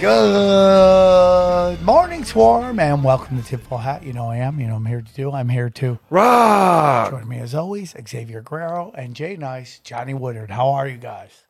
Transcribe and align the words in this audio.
Good 0.00 1.82
morning, 1.82 2.22
Swarm, 2.22 2.78
and 2.78 3.02
welcome 3.02 3.36
to 3.42 3.44
Tinfoil 3.44 3.78
Hat. 3.78 4.04
You 4.04 4.12
know 4.12 4.30
I 4.30 4.36
am. 4.36 4.60
You 4.60 4.68
know 4.68 4.76
I'm 4.76 4.86
here 4.86 5.00
to 5.02 5.12
do. 5.14 5.32
I'm 5.32 5.48
here 5.48 5.70
to 5.70 5.98
rock. 6.08 7.10
Joining 7.10 7.26
me 7.28 7.38
as 7.40 7.52
always, 7.52 7.96
Xavier 8.06 8.40
Guerrero 8.40 8.92
and 8.94 9.14
Jay 9.16 9.34
Nice, 9.36 9.80
Johnny 9.80 10.14
Woodard. 10.14 10.52
How 10.52 10.68
are 10.68 10.86
you 10.86 10.98
guys? 10.98 11.42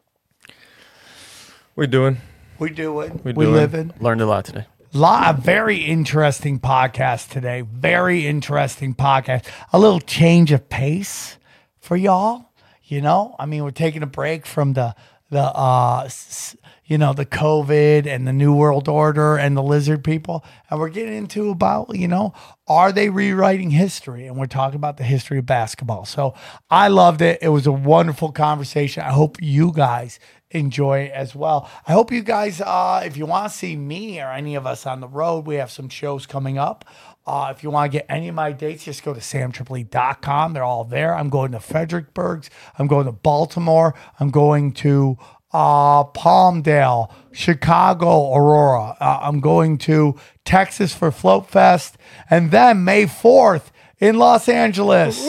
We 1.76 1.88
doing? 1.88 2.22
We 2.58 2.70
doing? 2.70 3.20
We, 3.22 3.34
doing. 3.34 3.52
living? 3.52 3.92
Learned 4.00 4.22
a 4.22 4.26
lot 4.26 4.46
today. 4.46 4.64
Lot 4.94 5.34
a 5.36 5.38
very 5.38 5.84
interesting 5.84 6.58
podcast 6.58 7.28
today. 7.28 7.60
Very 7.60 8.26
interesting 8.26 8.94
podcast. 8.94 9.44
A 9.74 9.78
little 9.78 10.00
change 10.00 10.52
of 10.52 10.70
pace 10.70 11.36
for 11.80 11.98
y'all. 11.98 12.46
You 12.84 13.02
know, 13.02 13.36
I 13.38 13.44
mean, 13.44 13.62
we're 13.62 13.72
taking 13.72 14.02
a 14.02 14.06
break 14.06 14.46
from 14.46 14.72
the 14.72 14.94
the 15.30 15.42
uh, 15.42 16.04
s- 16.06 16.56
you 16.88 16.96
know, 16.98 17.12
the 17.12 17.26
COVID 17.26 18.06
and 18.06 18.26
the 18.26 18.32
New 18.32 18.54
World 18.54 18.88
Order 18.88 19.36
and 19.36 19.54
the 19.56 19.62
lizard 19.62 20.02
people. 20.02 20.44
And 20.70 20.80
we're 20.80 20.88
getting 20.88 21.14
into 21.14 21.50
about, 21.50 21.94
you 21.94 22.08
know, 22.08 22.32
are 22.66 22.92
they 22.92 23.10
rewriting 23.10 23.70
history? 23.70 24.26
And 24.26 24.36
we're 24.38 24.46
talking 24.46 24.76
about 24.76 24.96
the 24.96 25.04
history 25.04 25.38
of 25.38 25.46
basketball. 25.46 26.06
So 26.06 26.34
I 26.70 26.88
loved 26.88 27.20
it. 27.20 27.38
It 27.42 27.50
was 27.50 27.66
a 27.66 27.72
wonderful 27.72 28.32
conversation. 28.32 29.02
I 29.02 29.10
hope 29.10 29.40
you 29.40 29.70
guys 29.70 30.18
enjoy 30.50 31.00
it 31.00 31.12
as 31.12 31.34
well. 31.34 31.70
I 31.86 31.92
hope 31.92 32.10
you 32.10 32.22
guys, 32.22 32.58
uh, 32.62 33.02
if 33.04 33.18
you 33.18 33.26
want 33.26 33.52
to 33.52 33.56
see 33.58 33.76
me 33.76 34.18
or 34.18 34.30
any 34.32 34.54
of 34.54 34.66
us 34.66 34.86
on 34.86 35.00
the 35.00 35.08
road, 35.08 35.46
we 35.46 35.56
have 35.56 35.70
some 35.70 35.90
shows 35.90 36.24
coming 36.24 36.56
up. 36.56 36.86
Uh, 37.26 37.52
if 37.54 37.62
you 37.62 37.68
want 37.70 37.92
to 37.92 37.98
get 37.98 38.06
any 38.08 38.28
of 38.28 38.34
my 38.34 38.50
dates, 38.50 38.84
just 38.84 39.04
go 39.04 39.12
to 39.12 39.20
samtripoli.com. 39.20 40.54
They're 40.54 40.64
all 40.64 40.84
there. 40.84 41.14
I'm 41.14 41.28
going 41.28 41.52
to 41.52 41.60
Fredericksburg's. 41.60 42.48
I'm 42.78 42.86
going 42.86 43.04
to 43.04 43.12
Baltimore. 43.12 43.94
I'm 44.18 44.30
going 44.30 44.72
to 44.72 45.18
uh, 45.52 46.04
Palmdale, 46.04 47.10
Chicago, 47.32 48.34
Aurora. 48.34 48.96
Uh, 49.00 49.20
I'm 49.22 49.40
going 49.40 49.78
to 49.78 50.14
Texas 50.44 50.94
for 50.94 51.10
Float 51.10 51.48
Fest. 51.50 51.96
And 52.30 52.50
then 52.50 52.84
May 52.84 53.06
4th 53.06 53.68
in 53.98 54.18
Los 54.18 54.48
Angeles. 54.48 55.24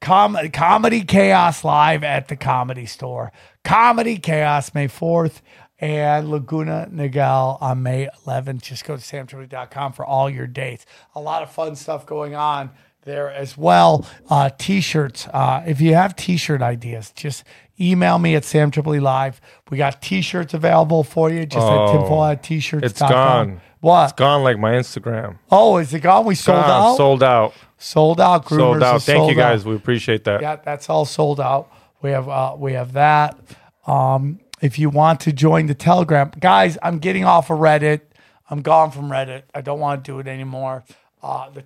Com- 0.00 0.36
Comedy 0.52 1.02
Chaos 1.04 1.64
Live 1.64 2.02
at 2.04 2.28
the 2.28 2.36
Comedy 2.36 2.86
Store. 2.86 3.32
Comedy 3.62 4.18
Chaos, 4.18 4.74
May 4.74 4.88
4th. 4.88 5.40
And 5.80 6.30
Laguna 6.30 6.88
Niguel 6.90 7.58
on 7.60 7.82
May 7.82 8.08
11th. 8.26 8.62
Just 8.62 8.84
go 8.84 8.96
to 8.96 9.02
samtripoli.com 9.02 9.92
for 9.92 10.04
all 10.04 10.30
your 10.30 10.46
dates. 10.46 10.86
A 11.14 11.20
lot 11.20 11.42
of 11.42 11.50
fun 11.52 11.76
stuff 11.76 12.06
going 12.06 12.34
on 12.34 12.70
there 13.02 13.28
as 13.30 13.58
well. 13.58 14.06
Uh, 14.30 14.48
t-shirts. 14.56 15.26
Uh, 15.34 15.62
if 15.66 15.80
you 15.82 15.92
have 15.94 16.16
t-shirt 16.16 16.62
ideas, 16.62 17.10
just 17.14 17.44
email 17.80 18.18
me 18.18 18.34
at 18.34 18.44
Sam 18.44 18.70
Tripoli 18.70 19.00
Live. 19.00 19.40
We 19.70 19.78
got 19.78 20.00
t 20.02 20.20
shirts 20.20 20.54
available 20.54 21.04
for 21.04 21.30
you. 21.30 21.46
Just 21.46 21.66
oh, 21.66 21.88
at 21.88 21.92
tinfoil 21.92 22.36
t 22.42 22.60
shirts. 22.60 22.86
It's 22.86 23.00
gone. 23.00 23.60
What? 23.80 24.04
It's 24.04 24.12
gone 24.14 24.42
like 24.42 24.58
my 24.58 24.72
Instagram. 24.72 25.38
Oh, 25.50 25.76
is 25.76 25.92
it 25.92 26.00
gone? 26.00 26.24
We 26.24 26.34
sold 26.34 26.62
gone. 26.62 26.70
out. 26.70 26.96
Sold 26.96 27.22
out. 27.22 27.54
Sold 27.78 28.20
out. 28.20 28.44
Groomers 28.46 28.56
sold 28.58 28.82
out. 28.82 29.02
Thank 29.02 29.18
sold 29.18 29.30
you 29.30 29.36
guys. 29.36 29.60
Out. 29.62 29.66
We 29.66 29.76
appreciate 29.76 30.24
that. 30.24 30.40
Yeah, 30.40 30.56
that's 30.56 30.88
all 30.88 31.04
sold 31.04 31.38
out. 31.40 31.70
We 32.00 32.10
have 32.10 32.28
uh, 32.28 32.56
we 32.58 32.72
have 32.74 32.92
that. 32.94 33.38
Um, 33.86 34.40
if 34.62 34.78
you 34.78 34.88
want 34.88 35.20
to 35.20 35.32
join 35.32 35.66
the 35.66 35.74
Telegram, 35.74 36.30
guys, 36.38 36.78
I'm 36.82 36.98
getting 36.98 37.24
off 37.24 37.50
of 37.50 37.58
Reddit. 37.58 38.00
I'm 38.48 38.62
gone 38.62 38.90
from 38.90 39.10
Reddit. 39.10 39.42
I 39.54 39.60
don't 39.60 39.80
want 39.80 40.04
to 40.04 40.10
do 40.12 40.18
it 40.18 40.26
anymore. 40.26 40.84
Uh, 41.22 41.50
the 41.50 41.64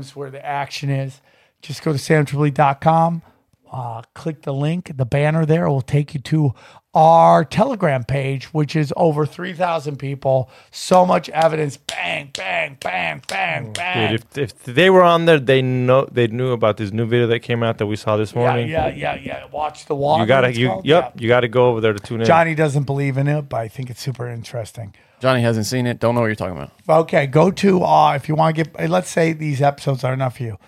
is 0.00 0.16
where 0.16 0.30
the 0.30 0.44
action 0.44 0.90
is. 0.90 1.20
Just 1.62 1.82
go 1.82 1.92
to 1.92 1.98
samtripoli.com 1.98 3.22
uh, 3.70 4.02
click 4.14 4.42
the 4.42 4.54
link, 4.54 4.92
the 4.94 5.04
banner 5.04 5.44
there 5.44 5.68
will 5.68 5.80
take 5.82 6.14
you 6.14 6.20
to 6.20 6.52
our 6.94 7.44
Telegram 7.44 8.02
page, 8.02 8.46
which 8.46 8.74
is 8.74 8.92
over 8.96 9.26
3,000 9.26 9.96
people. 9.96 10.50
So 10.70 11.04
much 11.04 11.28
evidence. 11.28 11.76
Bang, 11.76 12.30
bang, 12.32 12.76
bang, 12.80 13.22
bang, 13.28 13.68
oh, 13.68 13.72
bang. 13.72 14.10
Dude, 14.12 14.24
if, 14.32 14.38
if 14.38 14.64
they 14.64 14.90
were 14.90 15.02
on 15.02 15.26
there, 15.26 15.38
they 15.38 15.62
know 15.62 16.06
they 16.10 16.26
knew 16.28 16.50
about 16.52 16.76
this 16.78 16.90
new 16.90 17.06
video 17.06 17.26
that 17.28 17.40
came 17.40 17.62
out 17.62 17.78
that 17.78 17.86
we 17.86 17.96
saw 17.96 18.16
this 18.16 18.34
morning. 18.34 18.68
Yeah, 18.68 18.88
yeah, 18.88 19.14
yeah. 19.14 19.20
yeah. 19.22 19.44
Watch 19.52 19.86
the 19.86 19.94
wall. 19.94 20.18
You 20.18 20.26
gotta, 20.26 20.54
you, 20.54 20.68
yep, 20.82 20.84
yeah. 20.84 21.10
you 21.16 21.28
gotta 21.28 21.48
go 21.48 21.68
over 21.68 21.80
there 21.80 21.92
to 21.92 22.00
tune 22.00 22.20
in. 22.22 22.26
Johnny 22.26 22.54
doesn't 22.54 22.84
believe 22.84 23.16
in 23.18 23.28
it, 23.28 23.42
but 23.48 23.58
I 23.60 23.68
think 23.68 23.90
it's 23.90 24.00
super 24.00 24.26
interesting. 24.28 24.94
Johnny 25.20 25.42
hasn't 25.42 25.66
seen 25.66 25.86
it. 25.86 25.98
Don't 25.98 26.14
know 26.14 26.20
what 26.22 26.28
you're 26.28 26.36
talking 26.36 26.56
about. 26.56 26.72
Okay, 27.02 27.26
go 27.26 27.50
to 27.50 27.82
uh, 27.84 28.14
if 28.14 28.28
you 28.28 28.34
want 28.34 28.56
to 28.56 28.64
get. 28.64 28.88
Let's 28.90 29.10
say 29.10 29.32
these 29.34 29.60
episodes 29.60 30.04
are 30.04 30.12
enough 30.14 30.36
for 30.38 30.44
you 30.44 30.58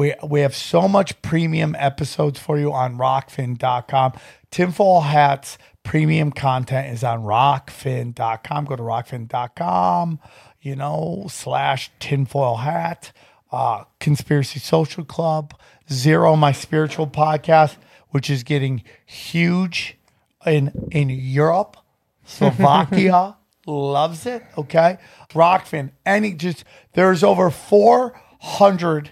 we 0.00 0.14
we 0.26 0.40
have 0.40 0.56
so 0.56 0.88
much 0.88 1.20
premium 1.20 1.76
episodes 1.78 2.40
for 2.40 2.58
you 2.58 2.72
on 2.72 2.96
rokfin.com. 2.96 4.14
Tinfoil 4.50 5.02
hats 5.02 5.58
premium 5.82 6.32
content 6.32 6.86
is 6.94 7.04
on 7.04 7.20
rokfin.com. 7.20 8.64
Go 8.64 8.76
to 8.76 8.82
rokfin.com, 8.82 10.18
you 10.62 10.74
know, 10.74 11.26
slash 11.28 11.90
tinfoil 12.00 12.56
hat, 12.60 13.12
uh, 13.52 13.84
conspiracy 13.98 14.58
social 14.58 15.04
club, 15.04 15.52
zero 15.92 16.34
my 16.34 16.50
spiritual 16.52 17.06
podcast, 17.06 17.76
which 18.08 18.30
is 18.30 18.42
getting 18.42 18.82
huge 19.04 19.98
in 20.46 20.72
in 20.90 21.10
Europe, 21.10 21.76
Slovakia. 22.24 23.36
loves 23.66 24.24
it. 24.24 24.42
Okay. 24.56 24.96
Rokfin, 25.32 25.90
any 26.06 26.32
just 26.32 26.64
there's 26.94 27.22
over 27.22 27.50
400 27.50 29.10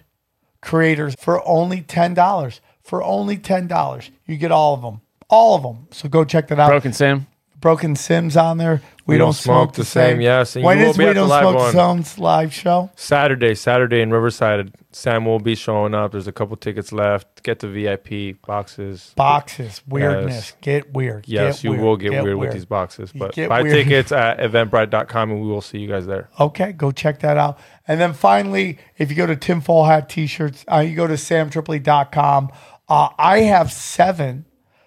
creators 0.68 1.14
for 1.18 1.46
only 1.48 1.80
$10. 1.80 2.60
For 2.82 3.02
only 3.02 3.36
$10. 3.38 4.10
You 4.26 4.36
get 4.36 4.52
all 4.52 4.74
of 4.74 4.82
them. 4.82 5.00
All 5.30 5.56
of 5.56 5.62
them. 5.62 5.88
So 5.92 6.08
go 6.10 6.24
check 6.26 6.48
that 6.48 6.58
out. 6.60 6.68
Broken 6.68 6.92
Sam. 6.92 7.26
Broken 7.60 7.96
Sims 7.96 8.36
on 8.36 8.58
there. 8.58 8.80
We, 9.04 9.14
we 9.14 9.19
don't, 9.19 9.28
don't, 9.28 9.32
smoke, 9.32 9.72
the 9.72 9.84
same. 9.84 10.16
same. 10.16 10.20
Yes. 10.20 10.54
And 10.54 10.64
when 10.64 10.78
is 10.78 10.96
We 10.98 11.06
Don't 11.06 11.26
Smoke 11.28 11.56
one. 11.56 11.72
Zone's 11.72 12.19
live 12.19 12.52
show? 12.52 12.91
Saturday, 12.94 13.54
Saturday 13.54 14.00
in 14.00 14.10
Riverside. 14.12 14.72
Sam 14.92 15.24
will 15.24 15.41
be 15.41 15.54
showing 15.54 15.94
up. 15.94 16.12
There's 16.12 16.26
a 16.26 16.32
couple 16.32 16.56
tickets 16.56 16.92
left. 16.92 17.42
Get 17.42 17.60
the 17.60 17.69
VIP 17.69 18.41
boxes. 18.46 19.12
Boxes. 19.16 19.82
Weirdness. 19.88 20.34
Yes. 20.34 20.52
Get 20.60 20.92
weird. 20.92 21.26
Yes, 21.26 21.56
get 21.56 21.64
you 21.64 21.70
weird. 21.70 21.82
will 21.82 21.96
get, 21.96 22.10
get 22.10 22.12
weird, 22.22 22.24
weird, 22.24 22.38
with 22.38 22.52
these 22.52 22.66
boxes. 22.66 23.10
But 23.12 23.34
buy 23.34 23.62
weird. 23.62 23.75
tickets 23.75 24.12
at 24.12 24.38
eventbrite.com 24.38 25.30
and 25.30 25.40
we 25.40 25.48
will 25.48 25.62
see 25.62 25.78
you 25.78 25.88
guys 25.88 26.06
there. 26.06 26.28
Okay, 26.38 26.72
go 26.72 26.92
check 26.92 27.20
that 27.20 27.38
out. 27.38 27.58
And 27.88 27.98
then 27.98 28.12
finally, 28.12 28.78
if 28.98 29.08
you 29.10 29.16
go 29.16 29.26
to 29.26 29.34
Tinfoil 29.36 29.86
Hat 29.86 30.08
t 30.08 30.26
shirts, 30.26 30.64
uh, 30.70 30.78
you 30.80 30.94
go 30.94 31.06
to 31.06 31.14
samtripoli.com. 31.14 32.50
Uh, 32.88 33.08
I 33.19 33.38
have 33.40 33.72
seven 33.72 34.44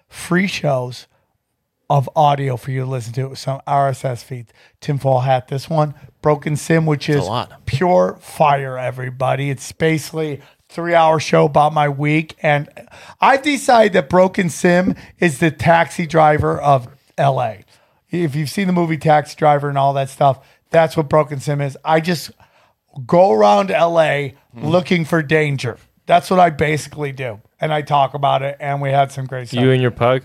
free 0.08 0.46
shows 0.46 1.06
of 1.92 2.08
audio 2.16 2.56
for 2.56 2.70
you 2.70 2.84
to 2.84 2.86
listen 2.90 3.12
to. 3.12 3.36
Some 3.36 3.60
RSS 3.66 4.24
feeds. 4.24 4.50
Tinfoil 4.80 5.20
Hat. 5.20 5.48
This 5.48 5.68
one, 5.68 5.94
Broken 6.22 6.56
Sim, 6.56 6.86
which 6.86 7.06
That's 7.06 7.26
is 7.26 7.56
pure 7.66 8.16
fire. 8.22 8.78
Everybody, 8.78 9.50
it's 9.50 9.70
basically 9.72 10.40
three-hour 10.70 11.20
show 11.20 11.44
about 11.44 11.74
my 11.74 11.86
week, 11.90 12.34
and 12.40 12.66
I've 13.20 13.42
decided 13.42 13.92
that 13.92 14.08
Broken 14.08 14.48
Sim 14.48 14.94
is 15.18 15.38
the 15.38 15.50
taxi 15.50 16.06
driver 16.06 16.58
of 16.58 16.88
L.A. 17.18 17.66
If 18.10 18.34
you've 18.34 18.48
seen 18.48 18.68
the 18.68 18.72
movie 18.72 18.96
Taxi 18.96 19.36
Driver 19.36 19.68
and 19.68 19.76
all 19.76 19.92
that 19.92 20.08
stuff, 20.08 20.42
that's 20.70 20.96
what 20.96 21.10
Broken 21.10 21.40
Sim 21.40 21.60
is. 21.60 21.76
I 21.84 22.00
just 22.00 22.30
go 23.06 23.32
around 23.32 23.70
LA 23.70 23.78
mm. 23.78 24.34
Mm-hmm. 24.54 24.66
looking 24.66 25.04
for 25.06 25.22
danger. 25.22 25.76
That's 26.06 26.30
what 26.30 26.38
I 26.40 26.50
basically 26.50 27.12
do. 27.12 27.40
And 27.60 27.72
I 27.72 27.80
talk 27.82 28.12
about 28.14 28.42
it, 28.42 28.56
and 28.60 28.80
we 28.82 28.90
had 28.90 29.12
some 29.12 29.24
great 29.26 29.48
stuff. 29.48 29.62
You 29.62 29.70
and 29.72 29.80
your 29.82 29.90
pug? 29.92 30.22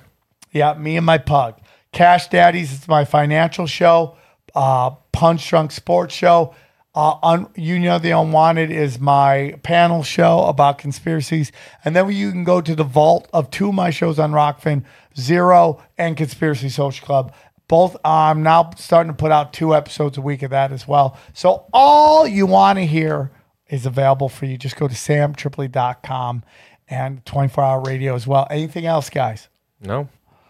Yeah, 0.58 0.74
me 0.74 0.98
and 0.98 1.06
my 1.06 1.20
pug. 1.20 1.56
Cash 1.92 2.30
Daddies 2.30 2.72
is 2.74 2.88
my 2.88 3.06
financial 3.06 3.68
show. 3.68 4.16
Uh, 4.56 4.92
Punch 5.12 5.48
Drunk 5.50 5.72
Sports 5.72 6.16
Show. 6.16 6.56
Uh, 6.96 7.16
un- 7.22 7.48
you 7.56 7.78
know 7.80 8.00
the 8.00 8.10
Unwanted 8.10 8.72
is 8.72 9.00
my 9.00 9.58
panel 9.62 10.02
show 10.02 10.46
about 10.46 10.80
conspiracies, 10.80 11.52
and 11.86 11.96
then 11.96 12.12
you 12.12 12.32
can 12.32 12.44
go 12.44 12.60
to 12.60 12.74
the 12.74 12.84
vault 12.84 13.28
of 13.34 13.52
two 13.52 13.68
of 13.70 13.76
my 13.76 13.92
shows 13.92 14.18
on 14.18 14.32
Rokfin, 14.32 14.84
Zero 15.16 15.84
and 16.00 16.18
Conspiracy 16.18 16.70
Social 16.70 17.06
Club. 17.06 17.34
Both 17.68 17.98
uh, 17.98 18.08
I'm 18.08 18.42
now 18.42 18.72
starting 18.78 19.12
to 19.14 19.18
put 19.18 19.32
out 19.32 19.54
two 19.54 19.76
episodes 19.76 20.18
a 20.18 20.22
week 20.22 20.42
of 20.42 20.50
that 20.50 20.72
as 20.72 20.88
well. 20.88 21.20
So 21.36 21.66
all 21.72 22.26
you 22.28 22.48
want 22.48 22.80
to 22.80 22.86
hear 22.88 23.30
is 23.70 23.86
available 23.86 24.28
for 24.30 24.46
you. 24.46 24.58
Just 24.58 24.76
go 24.76 24.88
to 24.88 24.96
samtripoli.com 24.96 26.44
and 26.90 27.24
24 27.28 27.64
hour 27.64 27.82
radio 27.82 28.16
as 28.16 28.26
well. 28.26 28.48
Anything 28.50 28.88
else, 28.88 29.12
guys? 29.12 29.50
No. 29.80 30.10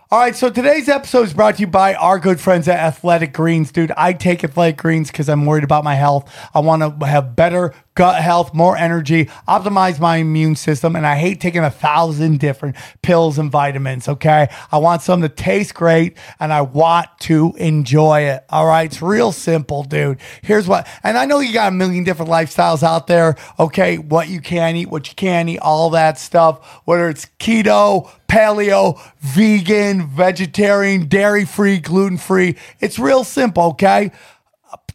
All 0.10 0.20
right, 0.20 0.34
so 0.38 0.50
today's 0.50 0.88
episode 0.88 1.24
is 1.24 1.34
brought 1.34 1.56
to 1.56 1.62
you 1.62 1.68
by 1.68 1.94
our 1.94 2.18
good 2.18 2.40
friends 2.40 2.70
at 2.70 2.80
Athletic 2.80 3.34
Greens. 3.34 3.74
Dude, 3.74 3.92
I 3.98 4.14
take 4.14 4.42
Athletic 4.42 4.78
Greens 4.78 5.12
because 5.12 5.28
I'm 5.28 5.46
worried 5.46 5.66
about 5.66 5.84
my 5.84 5.96
health. 5.96 6.34
I 6.54 6.62
want 6.62 7.02
to 7.02 7.06
have 7.08 7.36
better 7.36 7.74
gut 7.98 8.22
health, 8.22 8.54
more 8.54 8.78
energy, 8.78 9.26
optimize 9.48 10.00
my 10.00 10.18
immune 10.18 10.56
system. 10.56 10.96
And 10.96 11.06
I 11.06 11.16
hate 11.16 11.42
taking 11.42 11.64
a 11.64 11.72
thousand 11.72 12.40
different 12.40 12.76
pills 13.02 13.40
and 13.40 13.50
vitamins. 13.52 14.08
Okay. 14.08 14.48
I 14.72 14.78
want 14.78 15.02
something 15.02 15.24
that 15.24 15.36
tastes 15.36 15.72
great 15.72 16.16
and 16.40 16.54
I 16.54 16.62
want 16.62 17.08
to 17.22 17.56
enjoy 17.58 18.22
it. 18.22 18.46
All 18.50 18.68
right. 18.68 18.84
It's 18.92 19.02
real 19.02 19.32
simple, 19.32 19.82
dude. 19.82 20.20
Here's 20.44 20.68
what, 20.68 20.88
and 21.02 21.18
I 21.18 21.26
know 21.26 21.40
you 21.40 21.52
got 21.52 21.70
a 21.70 21.76
million 21.76 22.04
different 22.04 22.30
lifestyles 22.30 22.84
out 22.84 23.08
there. 23.08 23.36
Okay. 23.58 23.98
What 23.98 24.28
you 24.30 24.42
can 24.42 24.76
eat, 24.76 24.90
what 24.92 25.10
you 25.10 25.16
can't 25.16 25.50
eat, 25.50 25.58
all 25.58 25.90
that 25.90 26.20
stuff, 26.20 26.82
whether 26.86 27.10
it's 27.10 27.26
keto, 27.40 28.12
paleo, 28.30 29.02
vegan, 29.22 30.06
vegetarian, 30.08 31.08
dairy 31.08 31.46
free, 31.46 31.80
gluten 31.80 32.20
free. 32.20 32.58
It's 32.80 33.00
real 33.00 33.24
simple. 33.24 33.64
Okay. 33.72 34.12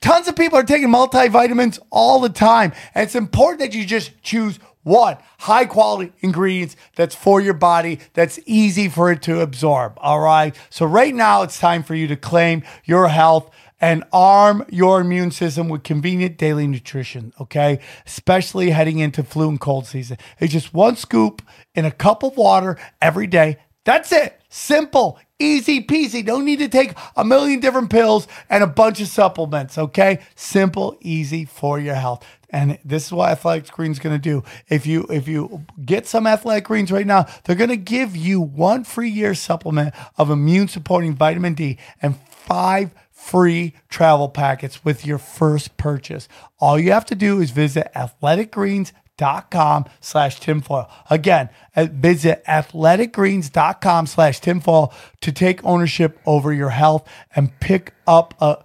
Tons 0.03 0.27
of 0.27 0.35
people 0.35 0.59
are 0.59 0.65
taking 0.65 0.89
multivitamins 0.89 1.79
all 1.91 2.19
the 2.21 2.29
time. 2.29 2.73
And 2.95 3.05
it's 3.05 3.15
important 3.15 3.61
that 3.61 3.73
you 3.73 3.87
just 3.87 4.21
choose 4.23 4.59
one 4.83 5.17
high 5.39 5.65
quality 5.65 6.13
ingredients 6.21 6.75
that's 6.97 7.15
for 7.15 7.41
your 7.41 7.55
body, 7.55 8.01
that's 8.15 8.41
easy 8.45 8.89
for 8.89 9.13
it 9.13 9.23
to 9.23 9.41
absorb. 9.41 9.95
All 9.99 10.19
right. 10.19 10.57
So, 10.71 10.87
right 10.87 11.15
now, 11.15 11.43
it's 11.43 11.61
time 11.61 11.85
for 11.85 11.95
you 11.95 12.09
to 12.09 12.17
claim 12.17 12.65
your 12.85 13.07
health 13.07 13.49
and 13.81 14.03
arm 14.13 14.65
your 14.71 15.01
immune 15.01 15.31
system 15.31 15.69
with 15.69 15.83
convenient 15.85 16.37
daily 16.39 16.67
nutrition, 16.69 17.33
okay? 17.41 17.81
Especially 18.07 18.71
heading 18.71 18.99
into 19.01 19.25
flu 19.25 19.49
and 19.49 19.61
cold 19.61 19.87
season. 19.87 20.19
It's 20.39 20.53
just 20.53 20.73
one 20.73 20.95
scoop 20.95 21.43
in 21.75 21.85
a 21.85 21.91
cup 21.91 22.23
of 22.23 22.37
water 22.37 22.79
every 23.01 23.27
day. 23.29 23.59
That's 23.85 24.13
it. 24.13 24.41
Simple, 24.55 25.19
easy 25.39 25.83
peasy. 25.83 26.23
Don't 26.23 26.45
need 26.45 26.59
to 26.59 26.69
take 26.69 26.93
a 27.17 27.25
million 27.25 27.59
different 27.59 27.89
pills 27.89 28.29
and 28.51 28.63
a 28.63 28.67
bunch 28.67 29.01
of 29.01 29.09
supplements, 29.09 29.79
okay? 29.79 30.19
Simple, 30.35 30.95
easy 31.01 31.47
for 31.47 31.81
your 31.81 31.95
health. 31.95 32.23
And 32.51 32.79
this 32.85 33.07
is 33.07 33.13
what 33.13 33.31
Athletic 33.31 33.71
Greens 33.73 33.97
is 33.97 34.03
going 34.03 34.15
to 34.15 34.19
do. 34.21 34.45
If 34.69 34.85
you 34.87 35.07
if 35.09 35.27
you 35.27 35.65
get 35.83 36.07
some 36.07 36.27
Athletic 36.27 36.65
Greens 36.65 36.93
right 36.93 37.07
now, 37.07 37.25
they're 37.45 37.57
going 37.57 37.71
to 37.71 37.79
give 37.79 38.15
you 38.15 38.43
one 38.43 38.85
free 38.85 39.09
year 39.09 39.35
supplement 39.35 39.95
of 40.19 40.29
immune 40.29 40.69
supporting 40.69 41.15
vitamin 41.15 41.55
D 41.55 41.79
and 42.03 42.19
five 42.21 42.93
free 43.11 43.73
travel 43.89 44.29
packets 44.29 44.85
with 44.85 45.07
your 45.07 45.17
first 45.17 45.79
purchase. 45.79 46.29
All 46.61 46.79
you 46.79 46.93
have 46.93 47.07
to 47.07 47.15
do 47.15 47.41
is 47.41 47.53
visit 47.53 47.91
athleticgreens.com 47.97 48.99
athleticgreens.com 49.23 49.87
slash 50.01 50.39
tinfoil. 50.41 50.91
Again, 51.09 51.49
visit 51.77 52.43
athleticgreens.com 52.47 54.07
slash 54.07 54.41
tinfoil 54.41 54.93
to 55.21 55.33
take 55.33 55.65
ownership 55.65 56.19
over 56.27 56.53
your 56.53 56.71
health 56.71 57.09
and 57.35 57.59
pick 57.61 57.95
up 58.07 58.35
a, 58.41 58.65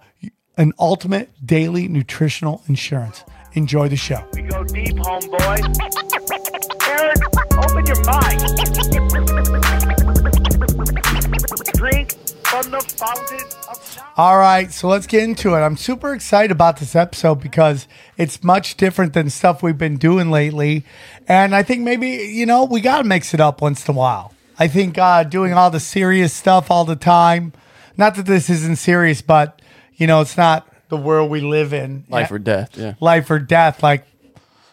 an 0.56 0.72
ultimate 0.78 1.30
daily 1.44 1.88
nutritional 1.88 2.62
insurance. 2.68 3.24
Enjoy 3.54 3.88
the 3.88 3.96
show. 3.96 4.24
We 4.34 4.42
go 4.42 4.62
deep, 4.64 4.96
homeboy. 4.96 5.64
Eric, 6.88 7.16
open 7.64 7.86
your 7.86 8.04
mind. 11.64 11.72
Drink 11.74 12.12
all 14.16 14.38
right, 14.38 14.68
so 14.72 14.88
let's 14.88 15.06
get 15.06 15.22
into 15.22 15.52
it. 15.54 15.58
I'm 15.58 15.76
super 15.76 16.14
excited 16.14 16.50
about 16.50 16.78
this 16.78 16.96
episode 16.96 17.36
because 17.42 17.86
it's 18.16 18.42
much 18.42 18.78
different 18.78 19.12
than 19.12 19.28
stuff 19.28 19.62
we've 19.62 19.76
been 19.76 19.98
doing 19.98 20.30
lately. 20.30 20.84
And 21.28 21.54
I 21.54 21.62
think 21.62 21.82
maybe, 21.82 22.08
you 22.08 22.46
know, 22.46 22.64
we 22.64 22.80
got 22.80 22.98
to 22.98 23.04
mix 23.04 23.34
it 23.34 23.40
up 23.40 23.60
once 23.60 23.86
in 23.86 23.94
a 23.94 23.98
while. 23.98 24.32
I 24.58 24.66
think 24.66 24.96
uh, 24.96 25.24
doing 25.24 25.52
all 25.52 25.70
the 25.70 25.78
serious 25.78 26.32
stuff 26.32 26.70
all 26.70 26.86
the 26.86 26.96
time, 26.96 27.52
not 27.98 28.14
that 28.14 28.24
this 28.26 28.48
isn't 28.48 28.76
serious, 28.76 29.20
but, 29.20 29.60
you 29.96 30.06
know, 30.06 30.22
it's 30.22 30.36
not 30.38 30.66
the 30.88 30.96
world 30.96 31.30
we 31.30 31.42
live 31.42 31.74
in. 31.74 32.04
Life 32.08 32.30
or 32.32 32.38
death, 32.38 32.78
yeah. 32.78 32.94
Life 32.98 33.30
or 33.30 33.38
death. 33.40 33.82
Like, 33.82 34.06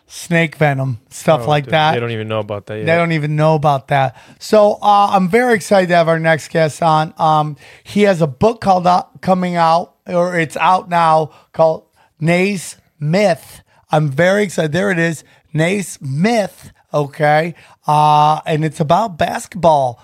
snake 0.07 0.55
venom, 0.55 0.99
stuff 1.09 1.41
oh, 1.43 1.47
like 1.47 1.65
dude, 1.65 1.73
that. 1.73 1.93
They 1.93 1.99
don't 1.99 2.11
even 2.11 2.27
know 2.27 2.39
about 2.39 2.65
that 2.67 2.75
yet. 2.77 2.85
They 2.85 2.95
don't 2.95 3.11
even 3.11 3.35
know 3.35 3.55
about 3.55 3.87
that. 3.89 4.15
So 4.39 4.73
uh, 4.81 5.09
I'm 5.11 5.29
very 5.29 5.55
excited 5.55 5.87
to 5.87 5.95
have 5.95 6.07
our 6.07 6.19
next 6.19 6.49
guest 6.51 6.81
on. 6.81 7.13
Um, 7.17 7.57
he 7.83 8.03
has 8.03 8.21
a 8.21 8.27
book 8.27 8.61
called 8.61 8.87
uh, 8.87 9.03
coming 9.21 9.55
out, 9.55 9.95
or 10.07 10.39
it's 10.39 10.57
out 10.57 10.89
now, 10.89 11.31
called 11.53 11.85
Nays 12.19 12.77
Myth. 12.99 13.61
I'm 13.91 14.09
very 14.09 14.43
excited. 14.43 14.71
There 14.71 14.91
it 14.91 14.99
is, 14.99 15.23
Naismith. 15.53 16.71
Okay, 16.93 17.55
uh, 17.87 18.39
and 18.45 18.63
it's 18.63 18.79
about 18.79 19.17
basketball 19.17 20.01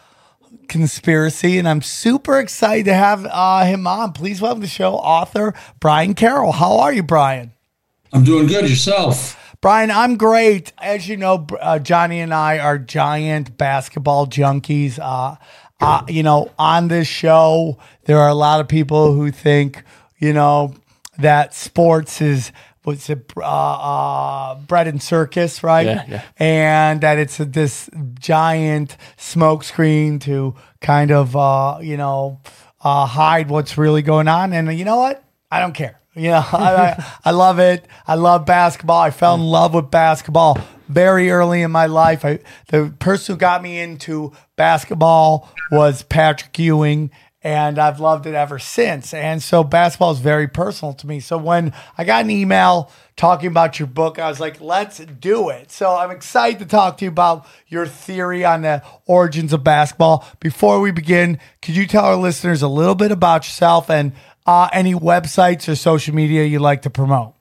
conspiracy, 0.68 1.58
and 1.58 1.68
I'm 1.68 1.82
super 1.82 2.38
excited 2.38 2.86
to 2.86 2.94
have 2.94 3.26
uh, 3.26 3.64
him 3.64 3.88
on. 3.88 4.12
Please 4.12 4.42
welcome 4.42 4.60
to 4.62 4.68
the 4.68 4.72
show 4.72 4.96
author 4.96 5.54
Brian 5.80 6.16
Carroll. 6.16 6.52
How 6.52 6.80
are 6.80 6.92
you, 6.92 7.02
Brian? 7.04 7.54
I'm 8.12 8.26
doing 8.26 8.46
good. 8.48 8.70
Yourself? 8.70 9.38
Brian, 9.62 9.92
I'm 9.92 10.18
great. 10.18 10.74
As 10.80 11.08
you 11.08 11.18
know, 11.18 11.46
uh, 11.62 11.78
Johnny 11.78 12.20
and 12.20 12.34
I 12.34 12.58
are 12.58 12.80
giant 12.80 13.60
basketball 13.60 14.26
junkies. 14.26 14.98
Uh, 14.98 15.36
uh, 15.80 16.04
you 16.08 16.24
know, 16.24 16.50
on 16.58 16.88
this 16.88 17.08
show, 17.08 17.78
there 18.06 18.18
are 18.18 18.28
a 18.28 18.34
lot 18.34 18.60
of 18.60 18.68
people 18.68 19.14
who 19.14 19.30
think, 19.30 19.84
you 20.18 20.34
know, 20.34 20.74
that 21.20 21.54
sports 21.54 22.22
is 22.22 22.52
what's 22.84 23.08
it, 23.08 23.32
uh, 23.38 23.42
uh, 23.44 24.56
bread 24.56 24.88
and 24.88 25.02
circus, 25.02 25.62
right? 25.64 25.86
Yeah, 25.86 26.06
yeah. 26.08 26.24
And 26.38 27.02
that 27.02 27.20
it's 27.20 27.40
a, 27.40 27.46
this 27.46 27.88
giant 28.20 28.98
smokescreen 29.18 30.20
to 30.22 30.56
kind 30.82 31.12
of, 31.12 31.36
uh, 31.36 31.78
you 31.84 31.98
know, 31.98 32.40
hide 32.82 33.50
what's 33.50 33.78
really 33.78 34.02
going 34.02 34.28
on. 34.28 34.54
And 34.54 34.76
you 34.78 34.86
know 34.86 34.98
what? 34.98 35.24
I 35.52 35.60
don't 35.60 35.74
care. 35.74 36.01
You 36.16 36.24
know, 36.24 36.46
I, 36.52 37.06
I, 37.24 37.32
love 37.32 37.60
it. 37.60 37.86
I 38.06 38.16
love 38.16 38.46
basketball. 38.46 39.00
I 39.00 39.12
fell 39.12 39.36
in 39.36 39.42
love 39.42 39.74
with 39.74 39.90
basketball 39.90 40.58
very 40.90 41.32
early 41.32 41.62
in 41.62 41.72
my 41.72 41.86
life. 41.86 42.26
I, 42.26 42.40
the 42.68 42.94
person 43.00 43.34
who 43.36 43.40
got 43.40 43.64
me 43.64 43.80
into 43.80 44.34
basketball 44.58 45.50
was 45.72 46.04
Patrick 46.04 46.58
Ewing, 46.60 47.12
and 47.44 47.80
I've 47.80 48.02
loved 48.02 48.26
it 48.26 48.34
ever 48.34 48.60
since. 48.60 49.14
And 49.14 49.42
so 49.42 49.64
basketball 49.64 50.12
is 50.12 50.20
very 50.20 50.50
personal 50.50 50.94
to 50.96 51.08
me. 51.08 51.22
So 51.22 51.38
when 51.38 51.72
I 51.98 52.04
got 52.04 52.26
an 52.26 52.30
email 52.30 52.92
talking 53.16 53.48
about 53.48 53.80
your 53.80 53.88
book, 53.88 54.20
I 54.20 54.28
was 54.28 54.42
like, 54.42 54.60
let's 54.60 54.98
do 55.00 55.48
it. 55.50 55.72
So 55.72 55.96
I'm 55.96 56.12
excited 56.12 56.60
to 56.60 56.66
talk 56.66 56.98
to 56.98 57.06
you 57.06 57.10
about 57.10 57.46
your 57.70 57.88
theory 57.88 58.44
on 58.44 58.64
the 58.64 58.84
origins 59.08 59.54
of 59.54 59.64
basketball. 59.64 60.26
Before 60.42 60.82
we 60.82 60.92
begin, 60.92 61.40
could 61.62 61.78
you 61.78 61.88
tell 61.88 62.04
our 62.04 62.16
listeners 62.18 62.62
a 62.62 62.68
little 62.68 62.96
bit 62.96 63.14
about 63.14 63.46
yourself 63.46 63.90
and– 63.90 64.12
uh, 64.46 64.70
any 64.74 64.94
websites 64.94 65.68
or 65.72 65.76
social 65.76 66.14
media 66.16 66.44
you 66.44 66.60
would 66.60 66.64
like 66.64 66.82
to 66.84 66.90
promote? 66.90 67.34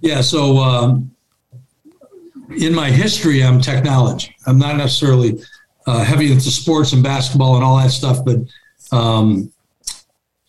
Yeah, 0.00 0.20
so 0.20 0.58
um, 0.58 1.10
in 2.58 2.74
my 2.74 2.90
history, 2.90 3.42
I'm 3.42 3.60
technology. 3.60 4.34
I'm 4.46 4.58
not 4.58 4.76
necessarily 4.76 5.40
uh, 5.86 6.04
heavy 6.04 6.32
into 6.32 6.50
sports 6.50 6.92
and 6.92 7.02
basketball 7.02 7.56
and 7.56 7.64
all 7.64 7.76
that 7.78 7.90
stuff, 7.90 8.24
but 8.24 8.38
um, 8.96 9.52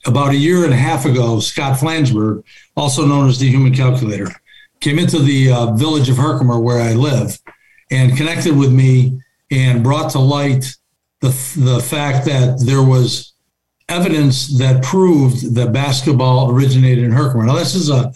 about 0.05 0.29
a 0.31 0.35
year 0.35 0.63
and 0.65 0.73
a 0.73 0.77
half 0.77 1.05
ago, 1.05 1.39
Scott 1.39 1.77
Flansburg, 1.79 2.43
also 2.77 3.05
known 3.05 3.27
as 3.29 3.39
the 3.39 3.47
Human 3.47 3.73
Calculator, 3.73 4.29
came 4.79 4.99
into 4.99 5.19
the 5.19 5.51
uh, 5.51 5.71
village 5.73 6.09
of 6.09 6.17
Herkimer 6.17 6.59
where 6.59 6.79
I 6.81 6.93
live 6.93 7.39
and 7.91 8.15
connected 8.17 8.55
with 8.55 8.71
me 8.71 9.19
and 9.51 9.83
brought 9.83 10.11
to 10.11 10.19
light 10.19 10.75
the, 11.21 11.29
the 11.57 11.79
fact 11.81 12.25
that 12.27 12.61
there 12.65 12.83
was 12.83 13.33
evidence 13.89 14.47
that 14.57 14.83
proved 14.83 15.53
that 15.55 15.71
basketball 15.73 16.51
originated 16.51 17.03
in 17.03 17.11
Herkimer. 17.11 17.45
Now 17.45 17.55
this 17.55 17.75
is 17.75 17.89
a 17.89 18.11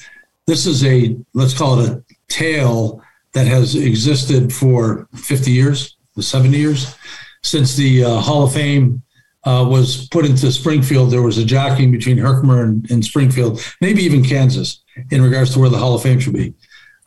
this 0.47 0.65
is 0.65 0.83
a 0.83 1.15
let's 1.33 1.57
call 1.57 1.79
it 1.79 1.89
a 1.91 2.03
tale 2.27 3.01
that 3.33 3.45
has 3.45 3.75
existed 3.75 4.51
for 4.51 5.07
50 5.13 5.51
years, 5.51 5.95
70 6.19 6.57
years 6.57 6.95
since 7.43 7.75
the 7.75 8.03
uh, 8.03 8.15
Hall 8.19 8.43
of 8.43 8.53
Fame 8.53 9.01
uh, 9.45 9.65
was 9.69 10.07
put 10.09 10.25
into 10.25 10.51
Springfield. 10.51 11.11
There 11.11 11.21
was 11.21 11.37
a 11.37 11.45
jockeying 11.45 11.91
between 11.91 12.17
Herkimer 12.17 12.63
and, 12.63 12.89
and, 12.89 13.05
Springfield, 13.05 13.61
maybe 13.81 14.01
even 14.03 14.23
Kansas, 14.23 14.81
in 15.11 15.21
regards 15.21 15.53
to 15.53 15.59
where 15.59 15.69
the 15.69 15.77
Hall 15.77 15.93
of 15.93 16.01
Fame 16.01 16.19
should 16.19 16.33
be. 16.33 16.53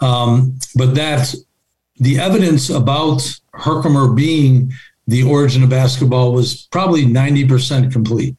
Um, 0.00 0.56
but 0.76 0.94
that 0.94 1.34
the 1.96 2.18
evidence 2.20 2.70
about 2.70 3.22
Herkimer 3.52 4.12
being 4.14 4.72
the 5.08 5.24
origin 5.24 5.64
of 5.64 5.70
basketball 5.70 6.32
was 6.32 6.68
probably 6.70 7.04
90% 7.04 7.92
complete 7.92 8.36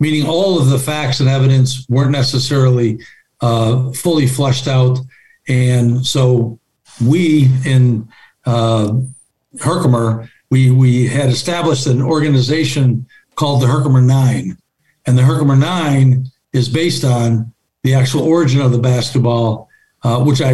meaning 0.00 0.26
all 0.26 0.58
of 0.58 0.70
the 0.70 0.78
facts 0.78 1.20
and 1.20 1.28
evidence 1.28 1.86
weren't 1.88 2.10
necessarily 2.10 2.98
uh, 3.42 3.92
fully 3.92 4.26
fleshed 4.26 4.66
out. 4.66 4.98
And 5.46 6.04
so 6.04 6.58
we 7.06 7.48
in 7.64 8.08
uh, 8.46 8.94
Herkimer, 9.60 10.28
we, 10.50 10.70
we 10.70 11.06
had 11.06 11.28
established 11.28 11.86
an 11.86 12.02
organization 12.02 13.06
called 13.36 13.62
the 13.62 13.66
Herkimer 13.68 14.00
Nine. 14.00 14.56
And 15.06 15.16
the 15.18 15.22
Herkimer 15.22 15.54
Nine 15.56 16.26
is 16.52 16.68
based 16.68 17.04
on 17.04 17.52
the 17.82 17.94
actual 17.94 18.22
origin 18.22 18.60
of 18.62 18.72
the 18.72 18.78
basketball, 18.78 19.68
uh, 20.02 20.22
which 20.24 20.40
I, 20.40 20.52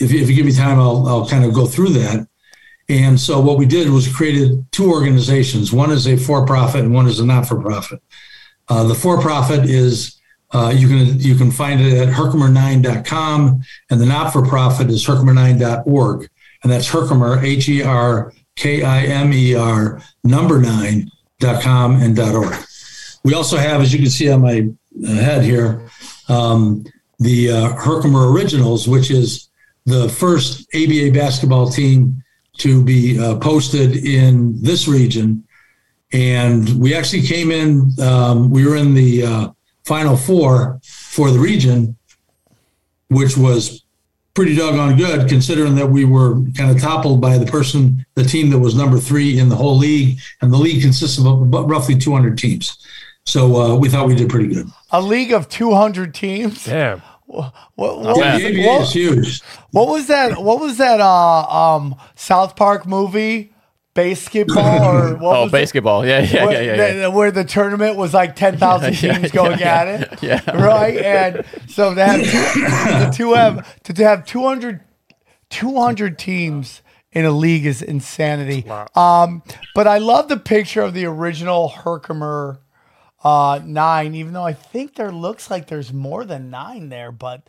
if, 0.00 0.12
if 0.12 0.30
you 0.30 0.36
give 0.36 0.46
me 0.46 0.52
time, 0.52 0.78
I'll, 0.80 1.06
I'll 1.06 1.28
kind 1.28 1.44
of 1.44 1.52
go 1.52 1.66
through 1.66 1.90
that. 1.90 2.26
And 2.88 3.18
so 3.18 3.40
what 3.40 3.58
we 3.58 3.66
did 3.66 3.88
was 3.88 4.12
created 4.14 4.64
two 4.70 4.90
organizations. 4.90 5.72
One 5.72 5.90
is 5.90 6.06
a 6.06 6.16
for-profit 6.16 6.80
and 6.82 6.92
one 6.92 7.06
is 7.06 7.18
a 7.18 7.26
not-for-profit. 7.26 8.00
Uh, 8.68 8.84
the 8.84 8.94
for-profit 8.94 9.68
is 9.68 10.18
uh, 10.52 10.72
you 10.74 10.88
can 10.88 11.18
you 11.18 11.34
can 11.34 11.50
find 11.50 11.80
it 11.80 11.94
at 11.94 12.08
herkimer9.com, 12.08 13.62
and 13.90 14.00
the 14.00 14.06
not-for-profit 14.06 14.88
is 14.88 15.04
herkimer9.org, 15.06 16.30
and 16.62 16.72
that's 16.72 16.88
Herkimer 16.88 17.42
H 17.42 17.68
E 17.68 17.82
R 17.82 18.32
K 18.56 18.82
I 18.82 19.02
M 19.04 19.32
E 19.32 19.54
R 19.54 20.00
number 20.22 20.60
nine 20.60 21.10
dot 21.40 21.62
com 21.62 21.96
and 21.96 22.14
dot 22.16 22.34
org. 22.34 22.54
We 23.24 23.34
also 23.34 23.56
have, 23.56 23.82
as 23.82 23.92
you 23.92 23.98
can 23.98 24.08
see 24.10 24.30
on 24.30 24.42
my 24.42 24.68
uh, 25.06 25.12
head 25.14 25.42
here, 25.42 25.88
um, 26.28 26.84
the 27.18 27.50
uh, 27.50 27.68
Herkimer 27.74 28.32
Originals, 28.32 28.86
which 28.86 29.10
is 29.10 29.48
the 29.86 30.08
first 30.08 30.66
ABA 30.74 31.10
basketball 31.12 31.68
team 31.68 32.22
to 32.58 32.82
be 32.84 33.18
uh, 33.18 33.34
posted 33.36 33.96
in 33.96 34.62
this 34.62 34.86
region 34.86 35.44
and 36.14 36.80
we 36.80 36.94
actually 36.94 37.22
came 37.22 37.50
in. 37.50 37.90
Um, 38.00 38.48
we 38.50 38.64
were 38.64 38.76
in 38.76 38.94
the 38.94 39.24
uh, 39.24 39.48
final 39.84 40.16
four 40.16 40.80
for 40.84 41.30
the 41.30 41.40
region, 41.40 41.96
which 43.10 43.36
was 43.36 43.82
pretty 44.32 44.54
doggone 44.56 44.96
good 44.96 45.28
considering 45.28 45.74
that 45.74 45.88
we 45.88 46.04
were 46.04 46.34
kind 46.56 46.70
of 46.70 46.80
toppled 46.80 47.20
by 47.20 47.36
the 47.36 47.46
person, 47.46 48.06
the 48.14 48.22
team 48.22 48.50
that 48.50 48.58
was 48.60 48.74
number 48.76 48.98
three 48.98 49.38
in 49.38 49.48
the 49.48 49.56
whole 49.56 49.76
league, 49.76 50.20
and 50.40 50.52
the 50.52 50.56
league 50.56 50.80
consists 50.82 51.18
of 51.18 51.24
roughly 51.24 51.98
200 51.98 52.38
teams. 52.38 52.78
So 53.26 53.56
uh, 53.60 53.74
we 53.76 53.88
thought 53.88 54.06
we 54.06 54.14
did 54.14 54.28
pretty 54.30 54.54
good. 54.54 54.66
A 54.92 55.02
league 55.02 55.32
of 55.32 55.48
200 55.48 56.14
teams. 56.14 56.64
Damn. 56.64 57.02
What, 57.26 57.54
what, 57.74 58.00
what, 58.18 58.54
yeah, 58.94 59.16
What 59.72 59.88
was 59.88 60.06
that? 60.08 60.40
What 60.42 60.60
was 60.60 60.76
that? 60.76 61.00
Uh, 61.00 61.40
um, 61.76 61.96
South 62.16 62.54
Park 62.54 62.86
movie 62.86 63.53
basketball 63.94 64.84
or 64.94 65.14
what 65.18 65.36
oh 65.36 65.48
basketball 65.48 66.02
it? 66.02 66.08
yeah 66.08 66.18
yeah, 66.20 66.44
where, 66.46 66.52
yeah, 66.52 66.60
yeah, 66.60 66.74
yeah. 66.86 67.00
The, 67.02 67.10
where 67.12 67.30
the 67.30 67.44
tournament 67.44 67.94
was 67.96 68.12
like 68.12 68.34
10,000 68.36 68.92
teams 68.92 69.02
yeah, 69.04 69.18
yeah, 69.22 69.28
going 69.28 69.62
at 69.62 69.86
it 69.86 70.22
yeah 70.22 70.50
right 70.60 70.96
and 70.98 71.44
so 71.68 71.94
to 71.94 72.04
have 72.04 72.20
two, 73.14 73.30
to 73.30 73.34
have 73.34 73.64
to, 73.84 73.92
to 73.92 74.02
have 74.04 74.26
200 74.26 74.80
200 75.50 76.18
teams 76.18 76.82
in 77.12 77.24
a 77.24 77.30
league 77.30 77.66
is 77.66 77.82
insanity 77.82 78.68
um 78.96 79.42
but 79.76 79.86
I 79.86 79.98
love 79.98 80.28
the 80.28 80.38
picture 80.38 80.80
of 80.82 80.92
the 80.92 81.06
original 81.06 81.68
Herkimer 81.68 82.60
uh, 83.22 83.58
nine, 83.64 84.14
even 84.14 84.34
though 84.34 84.44
I 84.44 84.52
think 84.52 84.96
there 84.96 85.10
looks 85.10 85.50
like 85.50 85.66
there's 85.68 85.94
more 85.94 86.26
than 86.26 86.50
nine 86.50 86.90
there, 86.90 87.10
but 87.10 87.40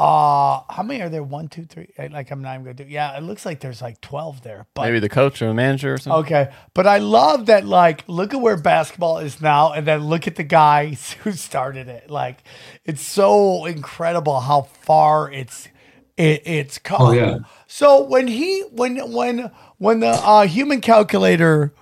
uh, 0.00 0.62
how 0.70 0.82
many 0.82 1.02
are 1.02 1.10
there? 1.10 1.22
One, 1.22 1.48
two, 1.48 1.66
three. 1.66 1.88
Like 1.98 2.30
I'm 2.30 2.40
not 2.40 2.54
even 2.54 2.64
gonna 2.64 2.72
do. 2.72 2.84
Yeah, 2.84 3.14
it 3.18 3.22
looks 3.22 3.44
like 3.44 3.60
there's 3.60 3.82
like 3.82 4.00
twelve 4.00 4.42
there. 4.42 4.66
But 4.72 4.84
maybe 4.86 4.98
the 4.98 5.10
coach 5.10 5.42
or 5.42 5.48
the 5.48 5.52
manager 5.52 5.92
or 5.92 5.98
something. 5.98 6.22
Okay, 6.34 6.50
but 6.72 6.86
I 6.86 6.96
love 6.96 7.44
that. 7.46 7.66
Like, 7.66 8.04
look 8.06 8.32
at 8.32 8.38
where 8.40 8.56
basketball 8.56 9.18
is 9.18 9.42
now, 9.42 9.72
and 9.72 9.86
then 9.86 10.06
look 10.06 10.26
at 10.26 10.36
the 10.36 10.42
guys 10.42 11.12
who 11.22 11.32
started 11.32 11.88
it. 11.88 12.10
Like, 12.10 12.42
it's 12.86 13.02
so 13.02 13.66
incredible 13.66 14.40
how 14.40 14.62
far 14.62 15.30
it's 15.30 15.68
it, 16.16 16.46
it's 16.46 16.78
come. 16.78 17.02
Oh, 17.02 17.12
yeah. 17.12 17.38
So 17.66 18.02
when 18.02 18.26
he 18.26 18.62
when 18.72 19.12
when 19.12 19.50
when 19.76 20.00
the 20.00 20.08
uh, 20.12 20.46
human 20.46 20.80
calculator 20.80 21.74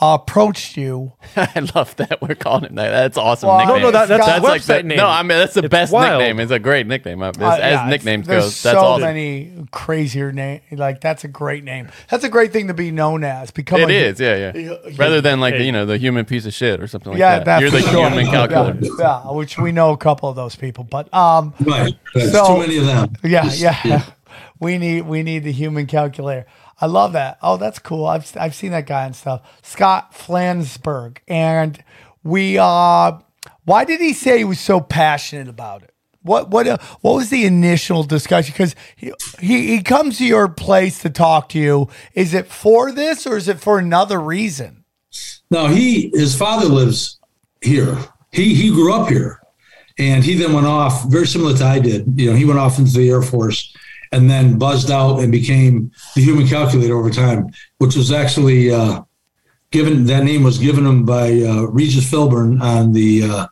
approached 0.00 0.76
you. 0.76 1.12
I 1.36 1.68
love 1.74 1.94
that 1.96 2.20
we're 2.22 2.34
calling 2.34 2.64
him 2.70 2.74
that. 2.76 2.90
That's 2.90 3.16
awesome. 3.18 3.48
Well, 3.48 3.58
nickname. 3.58 3.76
No, 3.76 3.82
no, 3.84 3.90
that, 3.92 4.06
that's, 4.08 4.26
that's 4.26 4.44
like 4.44 4.62
the, 4.64 4.82
name. 4.82 4.96
No, 4.98 5.06
I 5.06 5.20
mean 5.22 5.38
that's 5.38 5.54
the 5.54 5.60
it's 5.64 5.68
best 5.70 5.92
wild. 5.92 6.20
nickname. 6.20 6.40
It's 6.40 6.50
a 6.52 6.58
great 6.58 6.86
nickname. 6.86 7.22
Uh, 7.22 7.28
as, 7.30 7.36
yeah, 7.40 7.86
nicknames 7.88 8.26
go, 8.26 8.40
that's 8.40 8.56
so 8.56 8.78
awesome. 8.78 9.02
many 9.02 9.52
crazier 9.70 10.32
name. 10.32 10.60
Like 10.72 11.00
that's 11.00 11.24
a 11.24 11.28
great 11.28 11.64
name. 11.64 11.88
That's 12.10 12.24
a 12.24 12.28
great 12.28 12.52
thing 12.52 12.68
to 12.68 12.74
be 12.74 12.90
known 12.90 13.22
as. 13.24 13.50
Become 13.50 13.80
it 13.82 13.90
is, 13.90 14.18
yeah, 14.20 14.56
yeah. 14.56 14.76
Rather 14.96 15.20
than 15.20 15.40
like 15.40 15.56
you 15.56 15.72
know 15.72 15.86
the 15.86 15.98
human 15.98 16.24
piece 16.24 16.46
of 16.46 16.54
shit 16.54 16.80
or 16.80 16.86
something 16.86 17.12
like 17.12 17.20
yeah, 17.20 17.40
that. 17.42 17.60
You're 17.60 17.70
the 17.70 17.80
sure. 17.82 18.08
human 18.08 18.26
calculator. 18.26 18.78
Yeah, 18.84 18.90
yeah, 19.26 19.30
which 19.32 19.58
we 19.58 19.72
know 19.72 19.90
a 19.92 19.96
couple 19.96 20.28
of 20.28 20.36
those 20.36 20.56
people, 20.56 20.84
but 20.84 21.12
um, 21.14 21.54
right. 21.64 21.94
so, 22.30 22.48
too 22.54 22.60
many 22.60 22.78
of 22.78 22.86
them. 22.86 23.12
yeah. 23.22 23.50
yeah. 23.52 23.78
yeah. 23.84 24.02
We 24.60 24.78
need 24.78 25.06
we 25.08 25.24
need 25.24 25.40
the 25.42 25.50
human 25.50 25.86
calculator. 25.86 26.46
I 26.82 26.86
love 26.86 27.12
that. 27.12 27.38
Oh, 27.40 27.56
that's 27.58 27.78
cool. 27.78 28.06
I've 28.06 28.30
I've 28.36 28.56
seen 28.56 28.72
that 28.72 28.86
guy 28.88 29.04
and 29.06 29.14
stuff. 29.14 29.42
Scott 29.62 30.12
Flansburg, 30.12 31.18
and 31.28 31.82
we. 32.24 32.58
Uh, 32.58 33.18
why 33.64 33.84
did 33.84 34.00
he 34.00 34.12
say 34.12 34.38
he 34.38 34.44
was 34.44 34.58
so 34.58 34.80
passionate 34.80 35.46
about 35.46 35.84
it? 35.84 35.94
What 36.22 36.50
what 36.50 36.66
uh, 36.66 36.78
what 37.00 37.14
was 37.14 37.30
the 37.30 37.44
initial 37.46 38.02
discussion? 38.02 38.52
Because 38.52 38.74
he, 38.96 39.12
he 39.38 39.68
he 39.76 39.82
comes 39.84 40.18
to 40.18 40.26
your 40.26 40.48
place 40.48 40.98
to 41.02 41.10
talk 41.10 41.48
to 41.50 41.58
you. 41.60 41.88
Is 42.14 42.34
it 42.34 42.48
for 42.48 42.90
this 42.90 43.28
or 43.28 43.36
is 43.36 43.46
it 43.46 43.60
for 43.60 43.78
another 43.78 44.20
reason? 44.20 44.82
No, 45.52 45.68
he 45.68 46.10
his 46.12 46.34
father 46.34 46.66
lives 46.66 47.18
here. 47.60 47.96
He 48.32 48.56
he 48.56 48.70
grew 48.70 48.92
up 48.92 49.08
here, 49.08 49.40
and 50.00 50.24
he 50.24 50.34
then 50.34 50.52
went 50.52 50.66
off 50.66 51.04
very 51.08 51.28
similar 51.28 51.56
to 51.56 51.64
I 51.64 51.78
did. 51.78 52.18
You 52.18 52.30
know, 52.32 52.36
he 52.36 52.44
went 52.44 52.58
off 52.58 52.76
into 52.80 52.90
the 52.92 53.08
Air 53.08 53.22
Force 53.22 53.72
and 54.12 54.30
then 54.30 54.58
buzzed 54.58 54.90
out 54.90 55.18
and 55.20 55.32
became 55.32 55.90
the 56.14 56.22
human 56.22 56.46
calculator 56.46 56.96
over 56.96 57.10
time, 57.10 57.50
which 57.78 57.96
was 57.96 58.12
actually 58.12 58.70
uh, 58.70 59.00
given 59.70 60.04
that 60.04 60.22
name 60.22 60.42
was 60.42 60.58
given 60.58 60.84
him 60.86 61.04
by 61.04 61.32
uh, 61.40 61.62
Regis 61.70 62.08
Philbin 62.08 62.60
on 62.60 62.92
the 62.92 63.24
uh, 63.24 63.46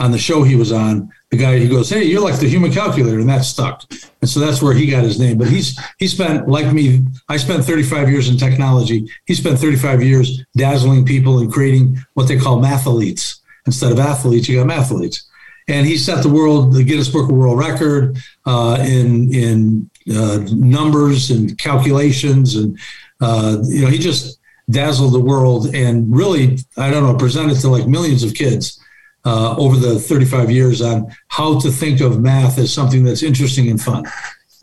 on 0.00 0.10
the 0.10 0.18
show 0.18 0.42
he 0.42 0.56
was 0.56 0.72
on. 0.72 1.08
The 1.30 1.36
guy 1.38 1.58
he 1.58 1.68
goes, 1.68 1.88
"Hey, 1.88 2.02
you're 2.04 2.20
like 2.20 2.38
the 2.40 2.48
human 2.48 2.72
calculator," 2.72 3.20
and 3.20 3.28
that 3.28 3.44
stuck, 3.44 3.84
and 4.20 4.28
so 4.28 4.40
that's 4.40 4.60
where 4.60 4.74
he 4.74 4.86
got 4.86 5.02
his 5.04 5.18
name. 5.18 5.38
But 5.38 5.48
he's 5.48 5.78
he 5.98 6.06
spent 6.08 6.48
like 6.48 6.70
me. 6.72 7.04
I 7.28 7.36
spent 7.38 7.64
35 7.64 8.10
years 8.10 8.28
in 8.28 8.36
technology. 8.36 9.08
He 9.24 9.34
spent 9.34 9.58
35 9.58 10.02
years 10.02 10.40
dazzling 10.56 11.06
people 11.06 11.38
and 11.38 11.50
creating 11.50 11.98
what 12.14 12.28
they 12.28 12.36
call 12.38 12.58
mathletes 12.58 13.36
instead 13.66 13.92
of 13.92 13.98
athletes. 14.00 14.48
You 14.48 14.62
got 14.62 14.66
mathletes 14.70 15.22
and 15.68 15.86
he 15.86 15.96
set 15.96 16.24
the 16.24 16.28
world 16.28 16.74
the 16.74 16.82
Guinness 16.82 17.08
Book 17.08 17.30
of 17.30 17.36
World 17.36 17.58
Record 17.58 18.18
uh, 18.44 18.84
in 18.86 19.32
in 19.32 19.88
uh, 20.14 20.38
numbers 20.50 21.30
and 21.30 21.56
calculations, 21.58 22.56
and 22.56 22.78
uh, 23.20 23.58
you 23.64 23.82
know 23.82 23.88
he 23.88 23.98
just 23.98 24.38
dazzled 24.70 25.12
the 25.12 25.20
world 25.20 25.74
and 25.74 26.14
really 26.16 26.58
I 26.76 26.90
don't 26.90 27.02
know 27.02 27.14
presented 27.16 27.58
to 27.60 27.68
like 27.68 27.86
millions 27.86 28.22
of 28.22 28.34
kids. 28.34 28.78
Uh, 29.24 29.54
over 29.56 29.76
the 29.76 30.00
35 30.00 30.50
years 30.50 30.82
on 30.82 31.06
how 31.28 31.56
to 31.60 31.70
think 31.70 32.00
of 32.00 32.20
math 32.20 32.58
as 32.58 32.72
something 32.72 33.04
that's 33.04 33.22
interesting 33.22 33.70
and 33.70 33.80
fun. 33.80 34.04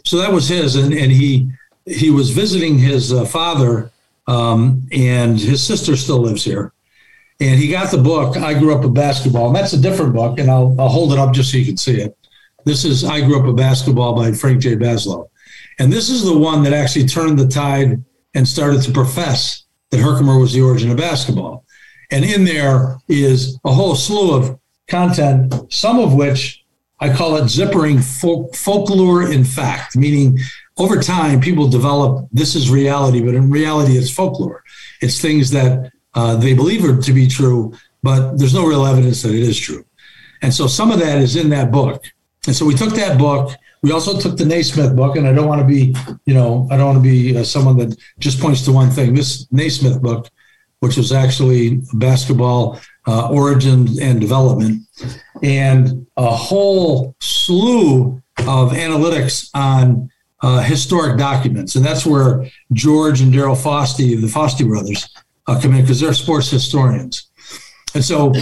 So 0.03 0.17
that 0.17 0.33
was 0.33 0.49
his, 0.49 0.75
and, 0.75 0.91
and 0.93 1.09
he 1.09 1.49
he 1.85 2.09
was 2.09 2.31
visiting 2.31 2.77
his 2.77 3.13
uh, 3.13 3.23
father, 3.23 3.89
um, 4.27 4.85
and 4.91 5.39
his 5.39 5.63
sister 5.63 5.95
still 5.95 6.17
lives 6.17 6.43
here, 6.43 6.73
and 7.39 7.57
he 7.57 7.69
got 7.71 7.89
the 7.89 7.99
book. 7.99 8.35
I 8.35 8.53
grew 8.53 8.75
up 8.75 8.81
with 8.83 8.93
basketball, 8.93 9.47
and 9.47 9.55
that's 9.55 9.71
a 9.71 9.79
different 9.79 10.11
book, 10.13 10.39
and 10.39 10.51
I'll, 10.51 10.75
I'll 10.77 10.89
hold 10.89 11.13
it 11.13 11.19
up 11.19 11.33
just 11.33 11.53
so 11.53 11.57
you 11.57 11.63
can 11.65 11.77
see 11.77 11.95
it. 12.01 12.13
This 12.65 12.85
is 12.85 13.03
I 13.03 13.21
grew 13.21 13.39
up 13.39 13.45
a 13.45 13.53
basketball 13.53 14.15
by 14.15 14.31
Frank 14.31 14.61
J. 14.61 14.75
Basloe, 14.75 15.29
and 15.79 15.91
this 15.91 16.09
is 16.09 16.23
the 16.23 16.37
one 16.37 16.63
that 16.63 16.73
actually 16.73 17.05
turned 17.05 17.39
the 17.39 17.47
tide 17.47 18.03
and 18.35 18.47
started 18.47 18.81
to 18.83 18.91
profess 18.91 19.63
that 19.91 19.99
Herkimer 19.99 20.37
was 20.39 20.53
the 20.53 20.61
origin 20.61 20.91
of 20.91 20.97
basketball. 20.97 21.65
And 22.11 22.25
in 22.25 22.43
there 22.43 22.97
is 23.07 23.57
a 23.63 23.71
whole 23.73 23.95
slew 23.95 24.33
of 24.35 24.59
content, 24.87 25.53
some 25.71 25.99
of 25.99 26.13
which 26.13 26.63
I 26.99 27.15
call 27.15 27.37
it 27.37 27.43
zippering 27.43 28.03
folk, 28.03 28.55
folklore 28.55 29.31
in 29.31 29.43
fact, 29.45 29.95
meaning 29.95 30.37
over 30.77 31.01
time 31.01 31.39
people 31.39 31.67
develop 31.67 32.27
this 32.31 32.55
is 32.55 32.69
reality, 32.69 33.21
but 33.21 33.35
in 33.35 33.49
reality 33.49 33.93
it's 33.97 34.11
folklore. 34.11 34.63
It's 35.01 35.21
things 35.21 35.49
that 35.51 35.91
uh, 36.13 36.35
they 36.35 36.53
believe 36.53 36.83
are 36.83 37.01
to 37.01 37.13
be 37.13 37.27
true, 37.27 37.73
but 38.03 38.37
there's 38.37 38.53
no 38.53 38.65
real 38.67 38.85
evidence 38.85 39.21
that 39.21 39.33
it 39.33 39.41
is 39.41 39.57
true. 39.57 39.85
And 40.41 40.53
so 40.53 40.67
some 40.67 40.91
of 40.91 40.99
that 40.99 41.19
is 41.19 41.35
in 41.35 41.49
that 41.49 41.71
book. 41.71 42.03
And 42.47 42.55
so 42.55 42.65
we 42.65 42.73
took 42.73 42.93
that 42.95 43.17
book. 43.17 43.51
We 43.81 43.91
also 43.91 44.19
took 44.19 44.37
the 44.37 44.45
Naismith 44.45 44.95
book, 44.95 45.15
and 45.15 45.27
I 45.27 45.33
don't 45.33 45.47
want 45.47 45.61
to 45.61 45.67
be, 45.67 45.95
you 46.25 46.33
know, 46.33 46.67
I 46.69 46.77
don't 46.77 46.85
want 46.87 46.97
to 46.97 47.01
be 47.01 47.37
uh, 47.37 47.43
someone 47.43 47.77
that 47.77 47.97
just 48.19 48.39
points 48.39 48.63
to 48.65 48.71
one 48.71 48.89
thing. 48.89 49.13
This 49.13 49.47
Naismith 49.51 50.01
book, 50.01 50.27
which 50.79 50.97
was 50.97 51.11
actually 51.11 51.81
basketball 51.93 52.79
uh, 53.07 53.29
origin 53.29 53.87
and 54.01 54.19
development, 54.21 54.83
and 55.43 56.05
a 56.17 56.29
whole 56.29 57.15
slew 57.21 58.21
of 58.39 58.71
analytics 58.71 59.49
on 59.53 60.09
uh, 60.41 60.61
historic 60.61 61.17
documents. 61.17 61.75
And 61.75 61.85
that's 61.85 62.05
where 62.05 62.45
George 62.71 63.21
and 63.21 63.33
Darril 63.33 63.55
Fosty, 63.61 64.19
the 64.19 64.27
Fosty 64.27 64.65
brothers, 64.67 65.09
uh, 65.47 65.59
come 65.61 65.73
in 65.75 65.81
because 65.81 65.99
they're 65.99 66.13
sports 66.13 66.49
historians. 66.49 67.28
And 67.95 68.03
so 68.05 68.33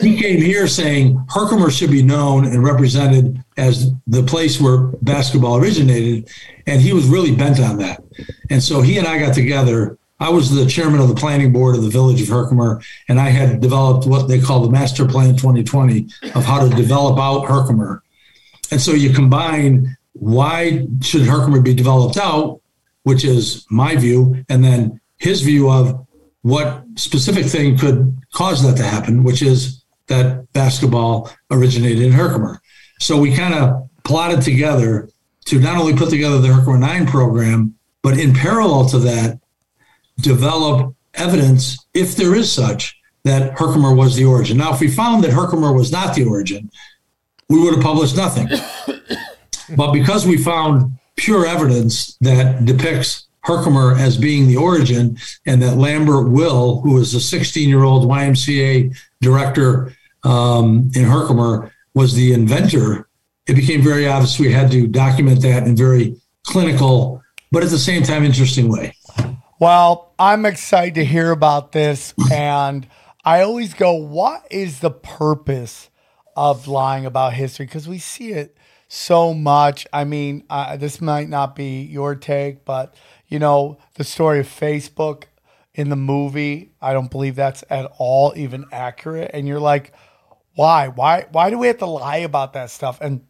he 0.00 0.16
came 0.18 0.40
here 0.40 0.66
saying 0.66 1.22
Herkimer 1.28 1.70
should 1.70 1.90
be 1.90 2.02
known 2.02 2.46
and 2.46 2.62
represented 2.64 3.42
as 3.56 3.92
the 4.06 4.22
place 4.22 4.60
where 4.60 4.78
basketball 5.02 5.56
originated. 5.56 6.30
And 6.66 6.80
he 6.80 6.92
was 6.92 7.06
really 7.06 7.34
bent 7.34 7.60
on 7.60 7.76
that. 7.78 8.02
And 8.48 8.62
so 8.62 8.80
he 8.82 8.96
and 8.98 9.06
I 9.06 9.18
got 9.18 9.34
together. 9.34 9.98
I 10.20 10.30
was 10.30 10.50
the 10.50 10.64
chairman 10.64 11.00
of 11.00 11.08
the 11.08 11.14
planning 11.14 11.52
board 11.52 11.76
of 11.76 11.82
the 11.82 11.90
village 11.90 12.22
of 12.22 12.28
Herkimer, 12.28 12.80
and 13.08 13.20
I 13.20 13.28
had 13.28 13.60
developed 13.60 14.06
what 14.06 14.28
they 14.28 14.40
call 14.40 14.62
the 14.62 14.70
master 14.70 15.06
plan 15.06 15.36
2020 15.36 16.06
of 16.34 16.44
how 16.44 16.66
to 16.66 16.74
develop 16.74 17.18
out 17.18 17.42
Herkimer. 17.46 18.02
And 18.70 18.80
so 18.80 18.92
you 18.92 19.10
combine 19.12 19.96
why 20.14 20.86
should 21.02 21.22
Herkimer 21.22 21.60
be 21.60 21.74
developed 21.74 22.16
out, 22.16 22.60
which 23.02 23.24
is 23.24 23.66
my 23.70 23.96
view, 23.96 24.44
and 24.48 24.64
then 24.64 25.00
his 25.18 25.42
view 25.42 25.68
of 25.68 26.03
what 26.44 26.84
specific 26.96 27.46
thing 27.46 27.76
could 27.78 28.18
cause 28.34 28.62
that 28.64 28.76
to 28.76 28.82
happen, 28.82 29.24
which 29.24 29.40
is 29.40 29.82
that 30.08 30.46
basketball 30.52 31.30
originated 31.50 32.00
in 32.02 32.12
Herkimer. 32.12 32.60
So 33.00 33.16
we 33.18 33.34
kind 33.34 33.54
of 33.54 33.88
plotted 34.04 34.42
together 34.42 35.08
to 35.46 35.58
not 35.58 35.78
only 35.78 35.96
put 35.96 36.10
together 36.10 36.38
the 36.38 36.52
Herkimer 36.52 36.76
9 36.76 37.06
program, 37.06 37.74
but 38.02 38.18
in 38.18 38.34
parallel 38.34 38.84
to 38.90 38.98
that, 39.00 39.38
develop 40.20 40.94
evidence, 41.14 41.78
if 41.94 42.14
there 42.14 42.34
is 42.34 42.52
such, 42.52 42.94
that 43.22 43.58
Herkimer 43.58 43.94
was 43.94 44.14
the 44.14 44.26
origin. 44.26 44.58
Now, 44.58 44.74
if 44.74 44.80
we 44.80 44.88
found 44.90 45.24
that 45.24 45.30
Herkimer 45.30 45.72
was 45.72 45.90
not 45.90 46.14
the 46.14 46.24
origin, 46.26 46.70
we 47.48 47.58
would 47.62 47.72
have 47.74 47.82
published 47.82 48.18
nothing. 48.18 48.48
but 49.78 49.92
because 49.94 50.26
we 50.26 50.36
found 50.36 50.92
pure 51.16 51.46
evidence 51.46 52.18
that 52.20 52.66
depicts 52.66 53.28
Herkimer 53.44 53.94
as 53.98 54.16
being 54.16 54.48
the 54.48 54.56
origin, 54.56 55.18
and 55.46 55.62
that 55.62 55.76
Lambert 55.76 56.30
Will, 56.30 56.80
who 56.80 56.92
was 56.94 57.12
a 57.14 57.20
16 57.20 57.68
year 57.68 57.82
old 57.82 58.08
YMCA 58.08 58.96
director 59.20 59.92
um, 60.24 60.90
in 60.94 61.04
Herkimer, 61.04 61.70
was 61.94 62.14
the 62.14 62.32
inventor. 62.32 63.06
It 63.46 63.54
became 63.54 63.82
very 63.82 64.08
obvious 64.08 64.38
we 64.38 64.50
had 64.50 64.70
to 64.72 64.86
document 64.88 65.42
that 65.42 65.64
in 65.64 65.76
very 65.76 66.16
clinical, 66.46 67.22
but 67.52 67.62
at 67.62 67.68
the 67.70 67.78
same 67.78 68.02
time, 68.02 68.24
interesting 68.24 68.68
way. 68.70 68.96
Well, 69.60 70.12
I'm 70.18 70.46
excited 70.46 70.94
to 70.96 71.04
hear 71.04 71.30
about 71.30 71.72
this. 71.72 72.14
And 72.32 72.86
I 73.26 73.42
always 73.42 73.74
go, 73.74 73.92
what 73.94 74.46
is 74.50 74.80
the 74.80 74.90
purpose 74.90 75.90
of 76.34 76.66
lying 76.66 77.04
about 77.04 77.34
history? 77.34 77.66
Because 77.66 77.86
we 77.86 77.98
see 77.98 78.32
it 78.32 78.56
so 78.88 79.32
much. 79.34 79.86
I 79.92 80.04
mean, 80.04 80.44
uh, 80.48 80.76
this 80.78 81.00
might 81.02 81.28
not 81.28 81.54
be 81.54 81.82
your 81.82 82.14
take, 82.14 82.64
but 82.64 82.94
you 83.34 83.40
know, 83.40 83.78
the 83.94 84.04
story 84.04 84.38
of 84.38 84.46
Facebook 84.46 85.24
in 85.74 85.88
the 85.90 85.96
movie, 85.96 86.70
I 86.80 86.92
don't 86.92 87.10
believe 87.10 87.34
that's 87.34 87.64
at 87.68 87.90
all 87.98 88.32
even 88.36 88.64
accurate. 88.70 89.32
And 89.34 89.48
you're 89.48 89.58
like, 89.58 89.92
why? 90.54 90.86
Why? 90.86 91.26
Why 91.32 91.50
do 91.50 91.58
we 91.58 91.66
have 91.66 91.78
to 91.78 91.86
lie 91.86 92.18
about 92.18 92.52
that 92.52 92.70
stuff? 92.70 92.98
And 93.00 93.22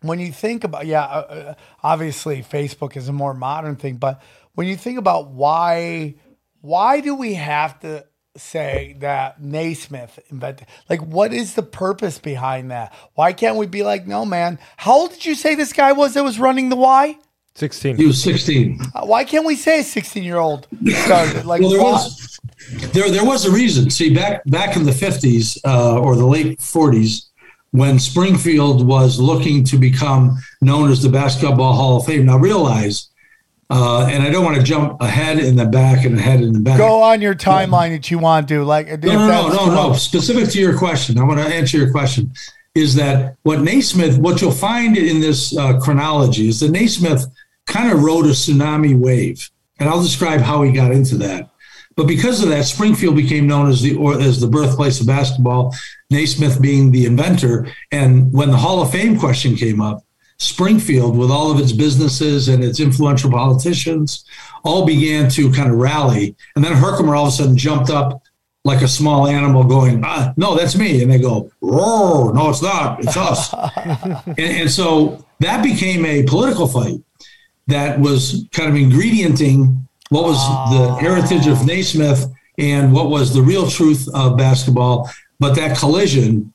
when 0.00 0.20
you 0.20 0.32
think 0.32 0.64
about, 0.64 0.86
yeah, 0.86 1.02
uh, 1.04 1.04
uh, 1.04 1.54
obviously 1.82 2.42
Facebook 2.42 2.96
is 2.96 3.10
a 3.10 3.12
more 3.12 3.34
modern 3.34 3.76
thing, 3.76 3.96
but 3.96 4.22
when 4.54 4.68
you 4.68 4.74
think 4.74 4.98
about 4.98 5.26
why, 5.28 6.14
why 6.62 7.00
do 7.02 7.14
we 7.14 7.34
have 7.34 7.78
to 7.80 8.06
say 8.38 8.96
that 9.00 9.42
Naismith 9.42 10.18
invented? 10.30 10.66
Like, 10.88 11.02
what 11.02 11.34
is 11.34 11.56
the 11.56 11.62
purpose 11.62 12.18
behind 12.18 12.70
that? 12.70 12.90
Why 13.16 13.34
can't 13.34 13.58
we 13.58 13.66
be 13.66 13.82
like, 13.82 14.06
no, 14.06 14.24
man? 14.24 14.58
How 14.78 14.94
old 14.94 15.10
did 15.10 15.26
you 15.26 15.34
say 15.34 15.54
this 15.54 15.74
guy 15.74 15.92
was 15.92 16.14
that 16.14 16.24
was 16.24 16.40
running 16.40 16.70
the 16.70 16.76
Y? 16.76 17.18
16. 17.56 17.96
He 17.96 18.06
was 18.06 18.22
16. 18.22 18.78
Uh, 18.94 19.06
why 19.06 19.24
can't 19.24 19.46
we 19.46 19.56
say 19.56 19.80
a 19.80 19.84
16 19.84 20.22
year 20.22 20.36
old 20.36 20.68
started? 21.04 21.46
Like, 21.46 21.62
well, 21.62 21.70
there, 21.70 21.80
was, 21.82 22.38
there, 22.92 23.10
there 23.10 23.24
was 23.24 23.46
a 23.46 23.50
reason. 23.50 23.88
See, 23.88 24.12
back, 24.14 24.42
back 24.44 24.76
in 24.76 24.82
the 24.84 24.90
50s 24.90 25.58
uh, 25.66 25.98
or 26.00 26.16
the 26.16 26.26
late 26.26 26.58
40s, 26.58 27.28
when 27.70 27.98
Springfield 27.98 28.86
was 28.86 29.18
looking 29.18 29.64
to 29.64 29.78
become 29.78 30.38
known 30.60 30.90
as 30.90 31.02
the 31.02 31.08
Basketball 31.08 31.72
Hall 31.72 31.96
of 31.96 32.04
Fame, 32.04 32.26
now 32.26 32.36
realize, 32.36 33.08
uh, 33.70 34.06
and 34.10 34.22
I 34.22 34.28
don't 34.28 34.44
want 34.44 34.58
to 34.58 34.62
jump 34.62 35.00
ahead 35.00 35.38
in 35.38 35.56
the 35.56 35.64
back 35.64 36.04
and 36.04 36.18
ahead 36.18 36.42
in 36.42 36.52
the 36.52 36.60
back. 36.60 36.76
Go 36.76 37.02
on 37.02 37.22
your 37.22 37.34
timeline 37.34 37.88
yeah. 37.90 37.96
that 37.96 38.10
you 38.10 38.18
want 38.18 38.48
to. 38.48 38.64
Like, 38.64 38.86
no, 39.02 39.12
no, 39.26 39.48
no, 39.48 39.48
no, 39.48 39.74
no. 39.88 39.92
Specific 39.94 40.50
to 40.50 40.60
your 40.60 40.76
question, 40.78 41.18
I 41.18 41.24
want 41.24 41.40
to 41.40 41.46
answer 41.46 41.78
your 41.78 41.90
question 41.90 42.32
is 42.74 42.94
that 42.94 43.36
what 43.42 43.60
Naismith, 43.62 44.18
what 44.18 44.42
you'll 44.42 44.50
find 44.50 44.98
in 44.98 45.18
this 45.18 45.56
uh, 45.56 45.80
chronology 45.80 46.46
is 46.48 46.60
that 46.60 46.70
Naismith 46.70 47.24
kind 47.66 47.92
of 47.92 48.02
rode 48.02 48.26
a 48.26 48.30
tsunami 48.30 48.96
wave. 48.98 49.50
And 49.78 49.88
I'll 49.88 50.02
describe 50.02 50.40
how 50.40 50.62
he 50.62 50.72
got 50.72 50.92
into 50.92 51.16
that. 51.18 51.50
But 51.96 52.06
because 52.06 52.42
of 52.42 52.50
that, 52.50 52.64
Springfield 52.64 53.16
became 53.16 53.46
known 53.46 53.68
as 53.68 53.80
the 53.80 53.96
or, 53.96 54.20
as 54.20 54.40
the 54.40 54.46
birthplace 54.46 55.00
of 55.00 55.06
basketball. 55.06 55.74
Naismith 56.10 56.60
being 56.60 56.90
the 56.92 57.06
inventor, 57.06 57.66
and 57.90 58.32
when 58.32 58.50
the 58.50 58.56
Hall 58.56 58.80
of 58.82 58.92
Fame 58.92 59.18
question 59.18 59.56
came 59.56 59.80
up, 59.80 60.04
Springfield, 60.38 61.16
with 61.16 61.30
all 61.30 61.50
of 61.50 61.58
its 61.58 61.72
businesses 61.72 62.48
and 62.48 62.62
its 62.62 62.80
influential 62.80 63.30
politicians, 63.30 64.24
all 64.62 64.84
began 64.86 65.28
to 65.30 65.50
kind 65.52 65.70
of 65.70 65.78
rally. 65.78 66.36
And 66.54 66.62
then 66.64 66.74
Herkimer 66.74 67.16
all 67.16 67.24
of 67.26 67.32
a 67.32 67.36
sudden 67.36 67.56
jumped 67.56 67.88
up 67.90 68.22
like 68.64 68.82
a 68.82 68.88
small 68.88 69.26
animal, 69.26 69.64
going, 69.64 70.02
ah, 70.04 70.32
"No, 70.36 70.54
that's 70.54 70.76
me!" 70.76 71.02
And 71.02 71.10
they 71.10 71.18
go, 71.18 71.50
"Roar! 71.62 72.32
No, 72.34 72.50
it's 72.50 72.62
not. 72.62 73.02
It's 73.02 73.16
us." 73.16 73.52
and, 74.26 74.38
and 74.38 74.70
so 74.70 75.24
that 75.40 75.64
became 75.64 76.04
a 76.04 76.22
political 76.24 76.68
fight 76.68 77.00
that 77.68 77.98
was 78.00 78.44
kind 78.52 78.68
of 78.68 78.76
ingredienting 78.76 79.82
what 80.10 80.22
was 80.24 80.36
the 80.72 80.84
ah. 80.88 80.96
heritage 81.00 81.46
of 81.48 81.66
Naismith 81.66 82.26
and 82.58 82.92
what 82.92 83.10
was 83.10 83.34
the 83.34 83.42
real 83.42 83.68
truth 83.68 84.08
of 84.14 84.38
basketball. 84.38 85.10
But 85.40 85.54
that 85.54 85.76
collision, 85.76 86.52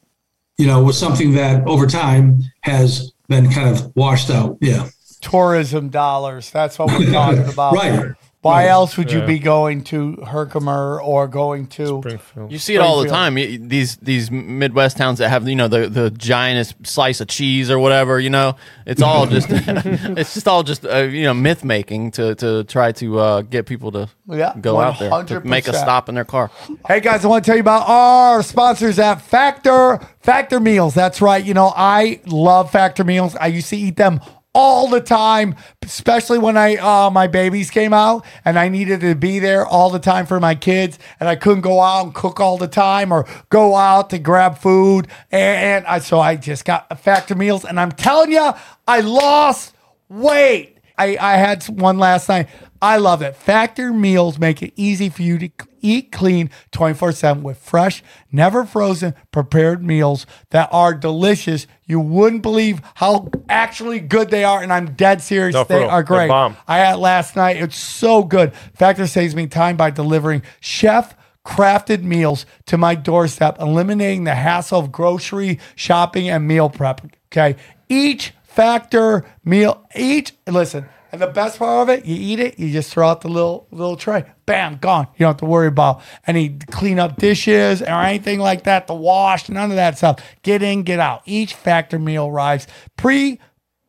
you 0.57 0.67
know, 0.67 0.81
was 0.83 0.97
something 0.97 1.33
that 1.33 1.67
over 1.67 1.85
time 1.85 2.39
has 2.61 3.11
been 3.27 3.49
kind 3.51 3.69
of 3.69 3.93
washed 3.95 4.29
out. 4.29 4.57
Yeah. 4.61 4.87
Tourism 5.19 5.89
dollars. 5.89 6.49
That's 6.49 6.79
what 6.79 6.97
we're 6.97 7.11
talking 7.11 7.43
about. 7.51 7.73
right. 7.73 8.11
Why 8.41 8.69
else 8.69 8.97
would 8.97 9.11
you 9.11 9.21
be 9.23 9.37
going 9.37 9.83
to 9.85 10.13
Herkimer 10.27 10.99
or 10.99 11.27
going 11.27 11.67
to 11.67 11.99
Springfield? 11.99 12.51
You 12.51 12.57
see 12.57 12.73
it 12.73 12.79
all 12.79 12.99
the 13.03 13.07
time. 13.07 13.35
These 13.35 13.97
these 13.97 14.31
Midwest 14.31 14.97
towns 14.97 15.19
that 15.19 15.29
have 15.29 15.47
you 15.47 15.55
know 15.55 15.67
the 15.67 15.87
the 15.87 16.09
giantest 16.09 16.87
slice 16.87 17.21
of 17.21 17.27
cheese 17.27 17.69
or 17.69 17.77
whatever. 17.77 18.19
You 18.19 18.31
know, 18.31 18.55
it's 18.87 18.99
all 19.03 19.27
just 19.27 19.45
it's 19.51 20.33
just 20.33 20.47
all 20.47 20.63
just 20.63 20.87
uh, 20.87 21.01
you 21.03 21.21
know 21.21 21.35
myth 21.35 21.63
making 21.63 22.11
to 22.11 22.33
to 22.35 22.63
try 22.63 22.91
to 22.93 23.19
uh, 23.19 23.41
get 23.43 23.67
people 23.67 23.91
to 23.91 24.09
Yeah, 24.27 24.55
go 24.59 24.79
out 24.79 24.97
there 24.97 25.39
to 25.39 25.47
make 25.47 25.67
a 25.67 25.73
stop 25.75 26.09
in 26.09 26.15
their 26.15 26.25
car. 26.25 26.49
Hey 26.87 26.99
guys, 26.99 27.23
I 27.23 27.27
want 27.27 27.43
to 27.45 27.45
tell 27.47 27.57
you 27.57 27.61
about 27.61 27.87
our 27.87 28.41
sponsors 28.41 28.97
at 28.97 29.21
Factor 29.21 29.99
Factor 30.19 30.59
Meals. 30.59 30.95
That's 30.95 31.21
right. 31.21 31.43
You 31.45 31.53
know, 31.53 31.73
I 31.75 32.21
love 32.25 32.71
Factor 32.71 33.03
Meals. 33.03 33.35
I 33.35 33.47
used 33.47 33.69
to 33.69 33.77
eat 33.77 33.97
them 33.97 34.19
all 34.53 34.87
the 34.87 34.99
time, 35.01 35.55
especially 35.83 36.37
when 36.37 36.57
I 36.57 36.75
uh, 36.75 37.09
my 37.09 37.27
babies 37.27 37.69
came 37.71 37.93
out 37.93 38.25
and 38.43 38.59
I 38.59 38.67
needed 38.69 39.01
to 39.01 39.15
be 39.15 39.39
there 39.39 39.65
all 39.65 39.89
the 39.89 39.99
time 39.99 40.25
for 40.25 40.39
my 40.39 40.55
kids, 40.55 40.99
and 41.19 41.29
I 41.29 41.35
couldn't 41.35 41.61
go 41.61 41.79
out 41.79 42.03
and 42.05 42.13
cook 42.15 42.39
all 42.39 42.57
the 42.57 42.67
time 42.67 43.11
or 43.11 43.25
go 43.49 43.75
out 43.75 44.09
to 44.09 44.19
grab 44.19 44.57
food, 44.57 45.07
and, 45.31 45.41
and 45.85 45.85
I, 45.87 45.99
so 45.99 46.19
I 46.19 46.35
just 46.35 46.65
got 46.65 46.99
factor 46.99 47.35
meals, 47.35 47.63
and 47.65 47.79
I'm 47.79 47.91
telling 47.91 48.31
you, 48.31 48.51
I 48.87 48.99
lost 49.01 49.73
weight. 50.09 50.77
I, 50.97 51.17
I 51.19 51.37
had 51.37 51.63
one 51.67 51.97
last 51.97 52.27
night. 52.29 52.47
I 52.81 52.97
love 52.97 53.21
it. 53.21 53.35
Factor 53.35 53.93
meals 53.93 54.39
make 54.39 54.63
it 54.63 54.73
easy 54.75 55.07
for 55.09 55.21
you 55.21 55.37
to 55.37 55.49
eat 55.81 56.11
clean 56.11 56.49
24 56.71 57.11
7 57.11 57.43
with 57.43 57.57
fresh, 57.59 58.01
never 58.31 58.65
frozen, 58.65 59.13
prepared 59.31 59.83
meals 59.85 60.25
that 60.49 60.67
are 60.71 60.93
delicious. 60.95 61.67
You 61.85 61.99
wouldn't 61.99 62.41
believe 62.41 62.81
how 62.95 63.29
actually 63.49 63.99
good 63.99 64.31
they 64.31 64.43
are. 64.43 64.63
And 64.63 64.73
I'm 64.73 64.93
dead 64.93 65.21
serious. 65.21 65.53
No, 65.53 65.63
they 65.63 65.79
real. 65.81 65.89
are 65.89 66.01
great. 66.01 66.31
I 66.31 66.57
had 66.79 66.97
last 66.97 67.35
night. 67.35 67.57
It's 67.57 67.77
so 67.77 68.23
good. 68.23 68.53
Factor 68.73 69.05
saves 69.05 69.35
me 69.35 69.45
time 69.45 69.77
by 69.77 69.91
delivering 69.91 70.41
chef 70.59 71.15
crafted 71.45 72.01
meals 72.03 72.45
to 72.67 72.77
my 72.77 72.95
doorstep, 72.95 73.59
eliminating 73.59 74.23
the 74.23 74.35
hassle 74.35 74.79
of 74.79 74.91
grocery 74.91 75.59
shopping 75.75 76.29
and 76.29 76.47
meal 76.47 76.69
prep. 76.69 77.01
Okay. 77.31 77.57
Each 77.89 78.31
factor 78.43 79.25
meal, 79.43 79.85
each, 79.95 80.33
listen, 80.47 80.85
and 81.11 81.21
the 81.21 81.27
best 81.27 81.59
part 81.59 81.89
of 81.89 81.95
it, 81.95 82.05
you 82.05 82.15
eat 82.17 82.39
it, 82.39 82.57
you 82.57 82.71
just 82.71 82.91
throw 82.93 83.09
out 83.09 83.21
the 83.21 83.27
little 83.27 83.67
little 83.71 83.97
tray. 83.97 84.23
Bam, 84.45 84.77
gone. 84.77 85.07
You 85.17 85.25
don't 85.25 85.31
have 85.31 85.37
to 85.37 85.45
worry 85.45 85.67
about 85.67 86.01
any 86.25 86.49
clean 86.67 86.99
up 86.99 87.17
dishes 87.17 87.81
or 87.81 87.89
anything 87.89 88.39
like 88.39 88.63
that, 88.63 88.87
the 88.87 88.93
wash, 88.95 89.49
none 89.49 89.71
of 89.71 89.75
that 89.75 89.97
stuff. 89.97 90.19
Get 90.41 90.61
in, 90.63 90.83
get 90.83 90.99
out. 90.99 91.21
Each 91.25 91.53
factor 91.53 91.99
meal 91.99 92.27
arrives 92.27 92.65
pre 92.95 93.39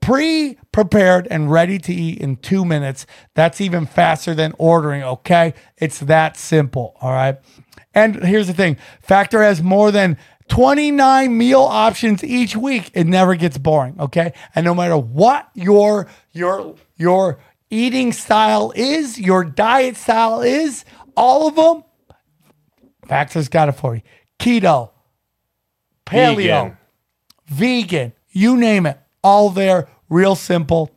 pre 0.00 0.58
prepared 0.72 1.28
and 1.30 1.50
ready 1.50 1.78
to 1.78 1.94
eat 1.94 2.18
in 2.18 2.36
two 2.36 2.64
minutes. 2.64 3.06
That's 3.34 3.60
even 3.60 3.86
faster 3.86 4.34
than 4.34 4.52
ordering, 4.58 5.04
okay? 5.04 5.54
It's 5.76 5.98
that 6.00 6.36
simple, 6.36 6.96
all 7.00 7.12
right? 7.12 7.36
And 7.94 8.24
here's 8.24 8.46
the 8.48 8.54
thing 8.54 8.78
Factor 9.02 9.42
has 9.42 9.62
more 9.62 9.92
than 9.92 10.16
29 10.52 11.38
meal 11.38 11.62
options 11.62 12.22
each 12.22 12.54
week. 12.54 12.90
It 12.92 13.06
never 13.06 13.36
gets 13.36 13.56
boring, 13.56 13.96
okay? 13.98 14.34
And 14.54 14.66
no 14.66 14.74
matter 14.74 14.98
what 14.98 15.48
your 15.54 16.08
your 16.32 16.74
your 16.98 17.38
eating 17.70 18.12
style 18.12 18.70
is, 18.76 19.18
your 19.18 19.44
diet 19.46 19.96
style 19.96 20.42
is, 20.42 20.84
all 21.16 21.48
of 21.48 21.56
them 21.56 21.84
Factor's 23.08 23.48
got 23.48 23.70
it 23.70 23.72
for 23.72 23.94
you. 23.94 24.02
Keto, 24.38 24.90
paleo, 26.04 26.76
vegan, 27.46 27.46
vegan 27.46 28.12
you 28.32 28.58
name 28.58 28.84
it, 28.84 29.00
all 29.24 29.48
there, 29.48 29.88
real 30.10 30.34
simple, 30.34 30.90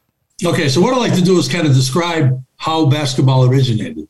Okay, 0.44 0.68
so 0.68 0.82
what 0.82 0.92
I 0.92 0.98
like 0.98 1.14
to 1.14 1.22
do 1.22 1.38
is 1.38 1.48
kind 1.48 1.66
of 1.66 1.72
describe 1.74 2.44
how 2.58 2.84
basketball 2.86 3.46
originated. 3.48 4.06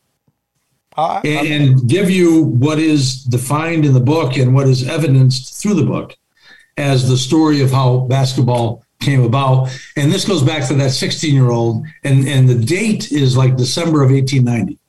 I, 0.97 1.21
and 1.25 1.87
give 1.87 2.09
you 2.09 2.41
what 2.43 2.79
is 2.79 3.21
defined 3.23 3.85
in 3.85 3.93
the 3.93 3.99
book 3.99 4.35
and 4.35 4.55
what 4.55 4.67
is 4.67 4.87
evidenced 4.87 5.61
through 5.61 5.75
the 5.75 5.85
book 5.85 6.17
as 6.75 7.07
the 7.07 7.17
story 7.17 7.61
of 7.61 7.69
how 7.71 7.99
basketball 8.09 8.83
came 8.99 9.21
about. 9.21 9.69
And 9.95 10.11
this 10.11 10.25
goes 10.25 10.41
back 10.41 10.67
to 10.69 10.73
that 10.75 10.89
16 10.91 11.33
year 11.35 11.51
old, 11.51 11.85
and, 12.03 12.27
and 12.27 12.49
the 12.49 12.55
date 12.55 13.11
is 13.11 13.37
like 13.37 13.55
December 13.57 14.01
of 14.03 14.09
1890. 14.09 14.79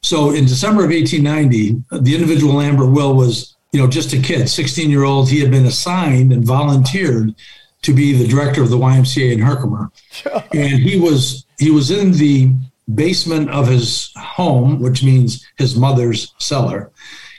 So 0.00 0.30
in 0.30 0.44
December 0.46 0.84
of 0.84 0.90
1890, 0.90 1.84
the 2.02 2.14
individual 2.14 2.54
Lambert 2.54 2.90
Will 2.90 3.14
was, 3.14 3.54
you 3.72 3.80
know, 3.80 3.86
just 3.86 4.14
a 4.14 4.18
kid, 4.18 4.48
16 4.48 4.88
year 4.90 5.02
old. 5.04 5.28
He 5.28 5.40
had 5.40 5.50
been 5.50 5.66
assigned 5.66 6.32
and 6.32 6.42
volunteered 6.44 7.34
to 7.82 7.92
be 7.92 8.12
the 8.14 8.26
director 8.26 8.62
of 8.62 8.70
the 8.70 8.78
YMCA 8.78 9.32
in 9.32 9.38
Herkimer, 9.38 9.90
and 10.54 10.78
he 10.80 10.98
was 10.98 11.44
he 11.58 11.70
was 11.70 11.90
in 11.90 12.12
the 12.12 12.52
basement 12.94 13.50
of 13.50 13.68
his 13.68 14.12
home, 14.16 14.80
which 14.80 15.02
means 15.02 15.46
his 15.58 15.76
mother's 15.76 16.34
cellar. 16.38 16.90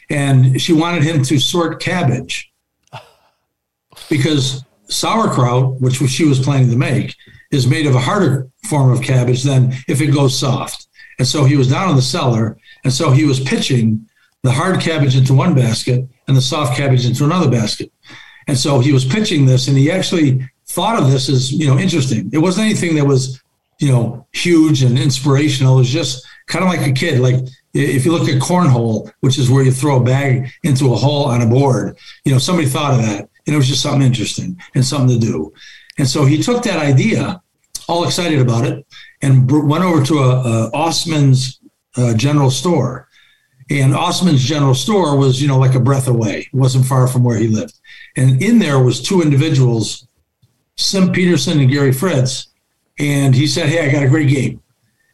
And 0.09 0.59
she 0.61 0.73
wanted 0.73 1.03
him 1.03 1.23
to 1.23 1.39
sort 1.39 1.81
cabbage 1.81 2.51
because 4.09 4.63
sauerkraut, 4.89 5.79
which 5.79 5.95
she 5.95 6.25
was 6.25 6.39
planning 6.39 6.69
to 6.69 6.75
make, 6.75 7.15
is 7.51 7.67
made 7.67 7.85
of 7.87 7.95
a 7.95 7.99
harder 7.99 8.47
form 8.69 8.91
of 8.91 9.01
cabbage 9.01 9.43
than 9.43 9.71
if 9.87 10.01
it 10.01 10.07
goes 10.07 10.37
soft. 10.37 10.87
And 11.19 11.27
so 11.27 11.45
he 11.45 11.55
was 11.55 11.69
down 11.69 11.89
in 11.89 11.95
the 11.95 12.01
cellar. 12.01 12.57
And 12.83 12.91
so 12.91 13.11
he 13.11 13.25
was 13.25 13.39
pitching 13.39 14.07
the 14.41 14.51
hard 14.51 14.81
cabbage 14.81 15.15
into 15.15 15.33
one 15.33 15.55
basket 15.55 16.05
and 16.27 16.35
the 16.35 16.41
soft 16.41 16.75
cabbage 16.75 17.05
into 17.05 17.23
another 17.23 17.49
basket. 17.49 17.91
And 18.47 18.57
so 18.57 18.79
he 18.79 18.91
was 18.91 19.05
pitching 19.05 19.45
this, 19.45 19.69
and 19.69 19.77
he 19.77 19.89
actually 19.89 20.45
thought 20.67 21.01
of 21.01 21.09
this 21.11 21.29
as 21.29 21.49
you 21.53 21.65
know 21.67 21.79
interesting. 21.79 22.29
It 22.33 22.39
wasn't 22.39 22.65
anything 22.65 22.95
that 22.95 23.05
was 23.05 23.41
you 23.79 23.91
know, 23.91 24.27
huge 24.33 24.83
and 24.83 24.97
inspirational. 24.97 25.75
It 25.75 25.79
was 25.79 25.89
just 25.89 26.25
kind 26.47 26.63
of 26.63 26.69
like 26.69 26.85
a 26.87 26.91
kid. 26.91 27.19
Like 27.19 27.35
if 27.73 28.05
you 28.05 28.11
look 28.11 28.29
at 28.29 28.41
cornhole, 28.41 29.11
which 29.21 29.37
is 29.37 29.49
where 29.49 29.63
you 29.63 29.71
throw 29.71 29.97
a 29.97 30.03
bag 30.03 30.49
into 30.63 30.93
a 30.93 30.95
hole 30.95 31.25
on 31.25 31.41
a 31.41 31.45
board, 31.47 31.97
you 32.25 32.31
know, 32.31 32.37
somebody 32.37 32.67
thought 32.67 32.93
of 32.95 33.01
that 33.05 33.21
and 33.45 33.53
it 33.53 33.57
was 33.57 33.67
just 33.67 33.81
something 33.81 34.01
interesting 34.01 34.59
and 34.75 34.85
something 34.85 35.19
to 35.19 35.25
do. 35.25 35.53
And 35.97 36.07
so 36.07 36.25
he 36.25 36.41
took 36.41 36.63
that 36.63 36.77
idea, 36.79 37.41
all 37.87 38.05
excited 38.05 38.39
about 38.39 38.65
it, 38.65 38.85
and 39.21 39.49
went 39.69 39.83
over 39.83 40.03
to 40.05 40.19
a, 40.19 40.29
a 40.67 40.71
Osman's 40.73 41.59
uh, 41.97 42.13
general 42.15 42.49
store. 42.49 43.07
And 43.69 43.93
Osman's 43.93 44.43
general 44.43 44.73
store 44.75 45.15
was, 45.17 45.41
you 45.41 45.47
know, 45.47 45.57
like 45.59 45.75
a 45.75 45.79
breath 45.79 46.07
away. 46.07 46.47
It 46.51 46.55
wasn't 46.55 46.85
far 46.85 47.07
from 47.07 47.23
where 47.23 47.37
he 47.37 47.47
lived. 47.47 47.75
And 48.17 48.41
in 48.41 48.59
there 48.59 48.79
was 48.79 49.01
two 49.01 49.21
individuals, 49.21 50.07
Sim 50.77 51.11
Peterson 51.11 51.59
and 51.59 51.69
Gary 51.69 51.91
Fritz, 51.93 52.47
and 52.99 53.33
he 53.35 53.47
said, 53.47 53.69
"Hey, 53.69 53.87
I 53.87 53.91
got 53.91 54.03
a 54.03 54.09
great 54.09 54.29
game." 54.29 54.61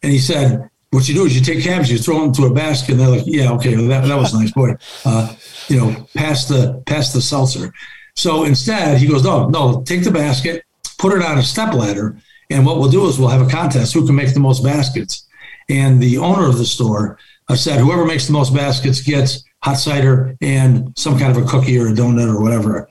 And 0.03 0.11
he 0.11 0.19
said, 0.19 0.69
"What 0.91 1.07
you 1.07 1.15
do 1.15 1.25
is 1.25 1.35
you 1.35 1.41
take 1.41 1.63
cabs, 1.63 1.91
you 1.91 1.97
throw 1.97 2.21
them 2.21 2.33
to 2.33 2.45
a 2.45 2.53
basket." 2.53 2.91
And 2.91 2.99
they're 2.99 3.09
like, 3.09 3.23
"Yeah, 3.25 3.51
okay, 3.53 3.75
well, 3.75 3.87
that, 3.87 4.05
that 4.05 4.17
was 4.17 4.33
nice, 4.33 4.51
boy." 4.51 4.75
Uh, 5.05 5.33
you 5.67 5.77
know, 5.77 5.95
pass 6.15 6.47
the 6.47 6.81
pass 6.85 7.13
the 7.13 7.21
seltzer. 7.21 7.71
So 8.15 8.43
instead, 8.43 8.97
he 8.97 9.07
goes, 9.07 9.23
"No, 9.23 9.47
no, 9.47 9.81
take 9.83 10.03
the 10.03 10.11
basket, 10.11 10.63
put 10.97 11.13
it 11.13 11.23
on 11.23 11.37
a 11.37 11.43
step 11.43 11.73
ladder, 11.73 12.17
and 12.49 12.65
what 12.65 12.79
we'll 12.79 12.91
do 12.91 13.07
is 13.07 13.17
we'll 13.19 13.29
have 13.29 13.45
a 13.45 13.49
contest 13.49 13.93
who 13.93 14.05
can 14.05 14.15
make 14.15 14.33
the 14.33 14.39
most 14.39 14.63
baskets." 14.63 15.25
And 15.69 16.01
the 16.01 16.17
owner 16.17 16.47
of 16.47 16.57
the 16.57 16.65
store 16.65 17.17
uh, 17.47 17.55
said, 17.55 17.79
"Whoever 17.79 18.05
makes 18.05 18.27
the 18.27 18.33
most 18.33 18.53
baskets 18.53 19.01
gets." 19.01 19.43
hot 19.61 19.73
cider 19.73 20.37
and 20.39 20.87
some 20.97 21.19
kind 21.19 21.35
of 21.35 21.43
a 21.43 21.45
cookie 21.45 21.77
or 21.77 21.87
a 21.89 21.91
donut 21.91 22.33
or 22.33 22.39
whatever 22.41 22.87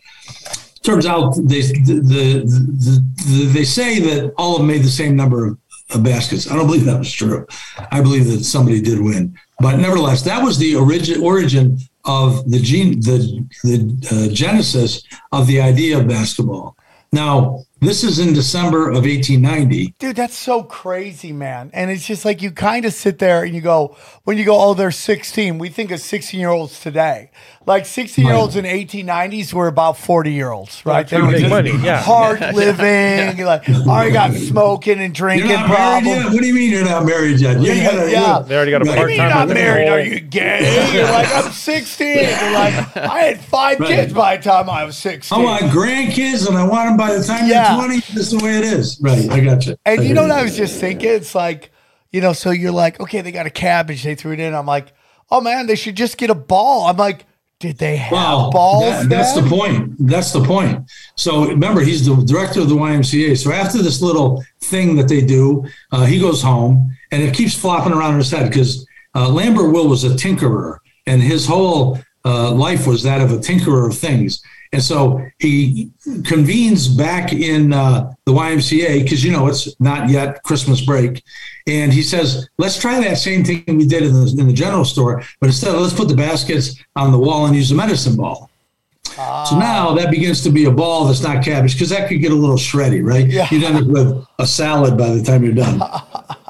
turns 0.82 1.06
out 1.06 1.34
they 1.36 1.60
the, 1.62 2.00
the, 2.02 3.04
the, 3.24 3.44
they 3.46 3.64
say 3.64 3.98
that 4.00 4.32
all 4.36 4.52
of 4.54 4.58
them 4.58 4.68
made 4.68 4.82
the 4.82 4.90
same 4.90 5.16
number 5.16 5.46
of, 5.46 5.58
of, 5.94 6.02
baskets. 6.04 6.50
I 6.50 6.56
don't 6.56 6.66
believe 6.66 6.84
that 6.84 6.98
was 6.98 7.12
true. 7.12 7.46
I 7.90 8.00
believe 8.00 8.26
that 8.26 8.44
somebody 8.44 8.80
did 8.80 9.00
win, 9.00 9.36
but 9.60 9.76
nevertheless, 9.76 10.22
that 10.22 10.42
was 10.42 10.58
the 10.58 10.76
origin 10.76 11.22
origin 11.22 11.78
of 12.04 12.50
the 12.50 12.58
gene 12.58 13.00
the 13.00 13.46
the 13.64 14.08
uh, 14.10 14.32
genesis 14.34 15.02
of 15.32 15.46
the 15.46 15.60
idea 15.60 15.98
of 15.98 16.08
basketball. 16.08 16.76
Now, 17.12 17.64
this 17.80 18.02
is 18.02 18.18
in 18.18 18.32
December 18.32 18.88
of 18.88 19.04
1890. 19.04 19.94
Dude, 20.00 20.16
that's 20.16 20.36
so 20.36 20.64
crazy, 20.64 21.30
man. 21.32 21.70
And 21.72 21.92
it's 21.92 22.04
just 22.04 22.24
like 22.24 22.42
you 22.42 22.50
kind 22.50 22.84
of 22.84 22.92
sit 22.92 23.20
there 23.20 23.44
and 23.44 23.54
you 23.54 23.60
go, 23.60 23.96
when 24.24 24.36
you 24.36 24.44
go, 24.44 24.60
oh, 24.60 24.74
they're 24.74 24.90
16, 24.90 25.58
we 25.58 25.68
think 25.68 25.92
of 25.92 26.00
16 26.00 26.40
year 26.40 26.48
olds 26.48 26.80
today. 26.80 27.30
Like 27.66 27.86
16 27.86 28.24
year 28.26 28.34
olds 28.34 28.56
in 28.56 28.64
1890s 28.64 29.52
were 29.54 29.68
about 29.68 29.96
40 29.96 30.32
year 30.32 30.50
olds, 30.50 30.84
right? 30.84 31.06
they 31.06 31.20
were 31.20 31.38
money, 31.48 31.70
yeah. 31.82 32.02
hard 32.02 32.40
living, 32.54 33.38
yeah. 33.38 33.44
like 33.46 33.68
already 33.68 34.10
oh, 34.10 34.12
got 34.12 34.32
smoking 34.34 34.98
and 34.98 35.14
drinking 35.14 35.56
problems. 35.58 36.32
What 36.32 36.40
do 36.40 36.46
you 36.48 36.54
mean 36.54 36.72
you're 36.72 36.84
not 36.84 37.06
married 37.06 37.38
yet? 37.38 37.60
You 37.60 37.74
yeah, 37.74 37.92
gotta, 37.92 38.10
yeah. 38.10 38.38
They 38.40 38.56
already 38.56 38.70
got 38.72 38.82
a 38.82 38.86
part 38.86 38.96
time. 38.98 39.08
you 39.10 39.20
are 39.20 39.28
not 39.30 39.48
married? 39.50 39.88
Are 39.88 40.00
you 40.00 40.18
gay? 40.18 40.90
you're 40.92 41.04
like, 41.04 41.28
I'm 41.32 41.52
16. 41.52 42.08
are 42.08 42.20
like, 42.52 42.96
I 42.96 43.18
had 43.20 43.40
five 43.40 43.78
right. 43.78 43.88
kids 43.88 44.12
by 44.12 44.36
the 44.36 44.42
time 44.42 44.68
I 44.68 44.82
was 44.82 44.96
16. 44.96 45.38
I 45.38 45.42
want 45.44 45.62
grandkids 45.66 46.48
and 46.48 46.58
I 46.58 46.66
want 46.66 46.88
them 46.88 46.96
by 46.96 47.14
the 47.14 47.22
time 47.22 47.48
yeah 47.48 47.67
yeah. 47.72 47.76
20 47.76 47.96
is 48.20 48.30
the 48.30 48.38
way 48.44 48.58
it 48.58 48.64
is. 48.64 48.98
Right. 49.00 49.30
I 49.30 49.40
got 49.40 49.66
you. 49.66 49.76
And 49.84 50.00
I 50.00 50.02
you 50.02 50.14
know 50.14 50.22
what 50.22 50.30
I 50.30 50.42
was 50.42 50.56
just 50.56 50.78
thinking? 50.80 51.10
It's 51.10 51.34
like, 51.34 51.70
you 52.12 52.20
know, 52.20 52.32
so 52.32 52.50
you're 52.50 52.72
like, 52.72 53.00
okay, 53.00 53.20
they 53.20 53.32
got 53.32 53.46
a 53.46 53.50
cabbage. 53.50 54.02
They 54.02 54.14
threw 54.14 54.32
it 54.32 54.40
in. 54.40 54.54
I'm 54.54 54.66
like, 54.66 54.92
oh 55.30 55.40
man, 55.40 55.66
they 55.66 55.74
should 55.74 55.96
just 55.96 56.16
get 56.16 56.30
a 56.30 56.34
ball. 56.34 56.86
I'm 56.86 56.96
like, 56.96 57.26
did 57.58 57.78
they 57.78 57.96
have 57.96 58.12
well, 58.12 58.50
balls? 58.50 58.84
That, 58.84 59.08
that's 59.08 59.34
the 59.34 59.42
point. 59.42 59.94
That's 59.98 60.32
the 60.32 60.42
point. 60.44 60.88
So 61.16 61.46
remember, 61.48 61.80
he's 61.80 62.06
the 62.06 62.14
director 62.22 62.60
of 62.60 62.68
the 62.68 62.76
YMCA. 62.76 63.42
So 63.42 63.50
after 63.52 63.78
this 63.82 64.00
little 64.00 64.42
thing 64.60 64.94
that 64.96 65.08
they 65.08 65.20
do, 65.22 65.66
uh, 65.90 66.04
he 66.06 66.20
goes 66.20 66.40
home 66.40 66.96
and 67.10 67.20
it 67.20 67.34
keeps 67.34 67.54
flopping 67.58 67.92
around 67.92 68.12
in 68.12 68.18
his 68.18 68.30
head 68.30 68.48
because 68.48 68.86
uh, 69.16 69.28
Lambert 69.28 69.72
Will 69.72 69.88
was 69.88 70.04
a 70.04 70.10
tinkerer 70.10 70.76
and 71.06 71.20
his 71.20 71.46
whole 71.46 71.98
uh, 72.24 72.52
life 72.52 72.86
was 72.86 73.02
that 73.02 73.20
of 73.20 73.32
a 73.32 73.38
tinkerer 73.38 73.88
of 73.90 73.98
things. 73.98 74.40
And 74.72 74.82
so 74.82 75.24
he 75.38 75.90
convenes 76.24 76.88
back 76.88 77.32
in 77.32 77.72
uh, 77.72 78.12
the 78.26 78.32
YMCA 78.32 79.02
because, 79.02 79.24
you 79.24 79.32
know, 79.32 79.46
it's 79.46 79.78
not 79.80 80.10
yet 80.10 80.42
Christmas 80.42 80.82
break. 80.84 81.24
And 81.66 81.92
he 81.92 82.02
says, 82.02 82.48
let's 82.58 82.78
try 82.78 83.00
that 83.00 83.14
same 83.16 83.44
thing 83.44 83.64
we 83.66 83.86
did 83.86 84.02
in 84.02 84.12
the, 84.12 84.36
in 84.38 84.46
the 84.46 84.52
general 84.52 84.84
store, 84.84 85.22
but 85.40 85.46
instead 85.46 85.74
let's 85.74 85.94
put 85.94 86.08
the 86.08 86.16
baskets 86.16 86.76
on 86.96 87.12
the 87.12 87.18
wall 87.18 87.46
and 87.46 87.56
use 87.56 87.70
a 87.70 87.74
medicine 87.74 88.16
ball. 88.16 88.50
Ah. 89.16 89.44
So 89.44 89.58
now 89.58 89.94
that 89.94 90.10
begins 90.10 90.42
to 90.44 90.50
be 90.50 90.66
a 90.66 90.70
ball 90.70 91.06
that's 91.06 91.22
not 91.22 91.42
cabbage 91.42 91.72
because 91.74 91.88
that 91.88 92.08
could 92.08 92.20
get 92.20 92.32
a 92.32 92.34
little 92.34 92.56
shreddy, 92.56 93.02
right? 93.06 93.26
Yeah. 93.26 93.48
You'd 93.50 93.64
end 93.64 93.78
up 93.78 93.86
with 93.86 94.26
a 94.38 94.46
salad 94.46 94.98
by 94.98 95.10
the 95.14 95.22
time 95.22 95.44
you're 95.44 95.54
done. 95.54 95.80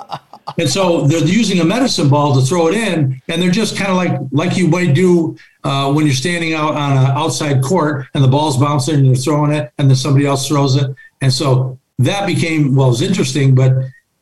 And 0.58 0.68
so 0.68 1.02
they're 1.06 1.24
using 1.24 1.60
a 1.60 1.64
medicine 1.64 2.08
ball 2.08 2.34
to 2.38 2.40
throw 2.44 2.66
it 2.66 2.74
in, 2.74 3.22
and 3.28 3.40
they're 3.40 3.50
just 3.50 3.76
kind 3.76 3.90
of 3.90 3.96
like 3.96 4.18
like 4.32 4.56
you 4.58 4.66
might 4.66 4.92
do 4.92 5.36
uh, 5.62 5.90
when 5.92 6.04
you're 6.04 6.14
standing 6.14 6.52
out 6.52 6.74
on 6.74 6.96
an 6.96 7.10
outside 7.16 7.62
court 7.62 8.06
and 8.14 8.24
the 8.24 8.28
ball's 8.28 8.56
bouncing 8.58 8.96
and 8.96 9.06
you're 9.06 9.14
throwing 9.14 9.52
it, 9.52 9.72
and 9.78 9.88
then 9.88 9.94
somebody 9.96 10.26
else 10.26 10.48
throws 10.48 10.74
it. 10.74 10.92
And 11.20 11.32
so 11.32 11.78
that 12.00 12.26
became 12.26 12.74
well, 12.74 12.90
it's 12.90 13.02
interesting, 13.02 13.54
but 13.54 13.72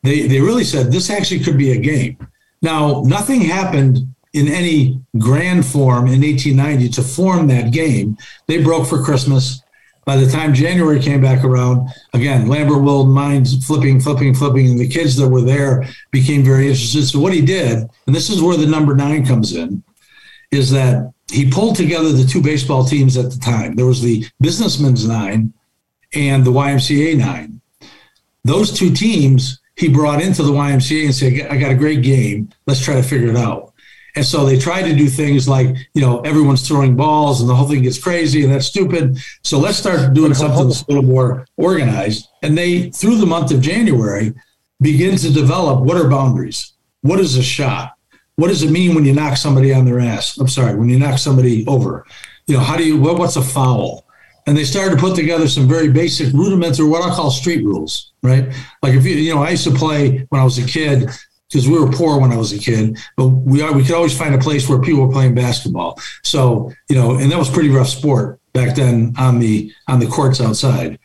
they 0.03 0.27
they 0.27 0.39
really 0.39 0.63
said 0.63 0.91
this 0.91 1.09
actually 1.09 1.39
could 1.39 1.57
be 1.57 1.71
a 1.71 1.77
game. 1.77 2.17
Now 2.61 3.01
nothing 3.07 3.41
happened 3.41 3.97
in 4.33 4.47
any 4.47 5.01
grand 5.17 5.65
form 5.65 6.05
in 6.05 6.21
1890 6.21 6.89
to 6.89 7.01
form 7.01 7.47
that 7.47 7.71
game. 7.71 8.15
They 8.45 8.61
broke 8.61 8.85
for 8.87 9.01
Christmas. 9.01 9.63
By 10.07 10.15
the 10.15 10.31
time 10.31 10.53
January 10.53 11.01
came 11.01 11.19
back 11.19 11.43
around, 11.43 11.89
again, 12.13 12.47
Lambert 12.47 12.81
will 12.81 13.05
minds 13.05 13.63
flipping, 13.67 13.99
flipping, 13.99 14.33
flipping, 14.33 14.69
and 14.69 14.79
the 14.79 14.87
kids 14.87 15.17
that 15.17 15.27
were 15.27 15.41
there 15.41 15.85
became 16.11 16.45
very 16.45 16.69
interested. 16.69 17.05
So 17.07 17.19
what 17.19 17.33
he 17.33 17.41
did, 17.41 17.79
and 18.05 18.15
this 18.15 18.29
is 18.29 18.41
where 18.41 18.55
the 18.55 18.65
number 18.65 18.95
nine 18.95 19.25
comes 19.25 19.53
in, 19.53 19.83
is 20.49 20.71
that 20.71 21.11
he 21.29 21.49
pulled 21.49 21.75
together 21.75 22.13
the 22.13 22.23
two 22.23 22.41
baseball 22.41 22.85
teams 22.85 23.17
at 23.17 23.29
the 23.31 23.37
time. 23.39 23.75
There 23.75 23.85
was 23.85 24.01
the 24.01 24.25
businessman's 24.39 25.05
nine 25.05 25.51
and 26.13 26.45
the 26.45 26.51
YMCA 26.53 27.17
nine. 27.17 27.59
Those 28.45 28.71
two 28.71 28.93
teams 28.93 29.59
he 29.75 29.89
brought 29.89 30.21
into 30.21 30.41
the 30.41 30.53
YMCA 30.53 31.03
and 31.03 31.13
said, 31.13 31.51
I 31.51 31.57
got 31.57 31.73
a 31.73 31.75
great 31.75 32.01
game. 32.01 32.49
Let's 32.65 32.81
try 32.81 32.95
to 32.95 33.03
figure 33.03 33.27
it 33.27 33.35
out. 33.35 33.73
And 34.17 34.25
so 34.25 34.45
they 34.47 34.57
try 34.57 34.81
to 34.81 34.95
do 34.95 35.07
things 35.09 35.47
like, 35.47 35.75
you 35.93 36.01
know, 36.01 36.21
everyone's 36.21 36.67
throwing 36.67 36.95
balls 36.95 37.39
and 37.39 37.47
the 37.47 37.53
whole 37.53 37.67
thing 37.67 37.83
gets 37.83 37.99
crazy 37.99 38.43
and 38.43 38.51
that's 38.51 38.65
stupid. 38.65 39.19
So 39.43 39.59
let's 39.59 39.77
start 39.77 40.15
doing 40.15 40.33
something 40.33 40.67
that's 40.67 40.81
a 40.81 40.85
little 40.87 41.03
more 41.03 41.45
organized. 41.55 42.27
And 42.41 42.57
they, 42.57 42.89
through 42.89 43.17
the 43.19 43.27
month 43.27 43.51
of 43.51 43.61
January, 43.61 44.33
begin 44.81 45.17
to 45.17 45.31
develop 45.31 45.81
what 45.83 45.97
are 45.97 46.07
boundaries? 46.09 46.73
What 47.01 47.19
is 47.19 47.37
a 47.37 47.43
shot? 47.43 47.93
What 48.37 48.47
does 48.47 48.63
it 48.63 48.71
mean 48.71 48.95
when 48.95 49.05
you 49.05 49.13
knock 49.13 49.37
somebody 49.37 49.71
on 49.71 49.85
their 49.85 49.99
ass? 49.99 50.35
I'm 50.39 50.47
sorry, 50.47 50.73
when 50.73 50.89
you 50.89 50.97
knock 50.97 51.19
somebody 51.19 51.65
over. 51.67 52.03
You 52.47 52.55
know, 52.57 52.63
how 52.63 52.75
do 52.75 52.83
you, 52.83 52.99
what, 52.99 53.19
what's 53.19 53.35
a 53.35 53.43
foul? 53.43 54.03
and 54.47 54.57
they 54.57 54.63
started 54.63 54.91
to 54.95 55.01
put 55.01 55.13
together 55.13 55.45
some 55.45 55.67
very 55.67 55.89
basic 55.89 56.33
rudiments 56.33 56.79
or 56.79 56.87
what 56.87 57.03
I 57.03 57.13
call 57.13 57.29
street 57.31 57.65
rules, 57.65 58.13
right? 58.23 58.45
Like 58.81 58.93
if 58.93 59.05
you, 59.05 59.13
you 59.15 59.35
know, 59.35 59.43
I 59.43 59.49
used 59.49 59.65
to 59.65 59.71
play 59.73 60.19
when 60.29 60.39
I 60.39 60.45
was 60.45 60.57
a 60.57 60.65
kid, 60.65 61.09
because 61.49 61.67
we 61.67 61.77
were 61.79 61.89
poor 61.89 62.19
when 62.19 62.31
I 62.31 62.37
was 62.37 62.51
a 62.53 62.59
kid, 62.59 62.97
but 63.15 63.27
we 63.27 63.61
are, 63.61 63.71
we 63.73 63.83
could 63.83 63.95
always 63.95 64.17
find 64.17 64.35
a 64.35 64.37
place 64.37 64.67
where 64.67 64.79
people 64.79 65.05
were 65.05 65.11
playing 65.11 65.35
basketball. 65.35 65.99
So, 66.23 66.71
you 66.89 66.95
know, 66.95 67.15
and 67.17 67.31
that 67.31 67.39
was 67.39 67.49
pretty 67.49 67.69
rough 67.69 67.87
sport 67.87 68.39
back 68.53 68.75
then 68.75 69.13
on 69.17 69.39
the, 69.39 69.71
on 69.87 69.99
the 69.99 70.07
courts 70.07 70.41
outside. 70.41 70.99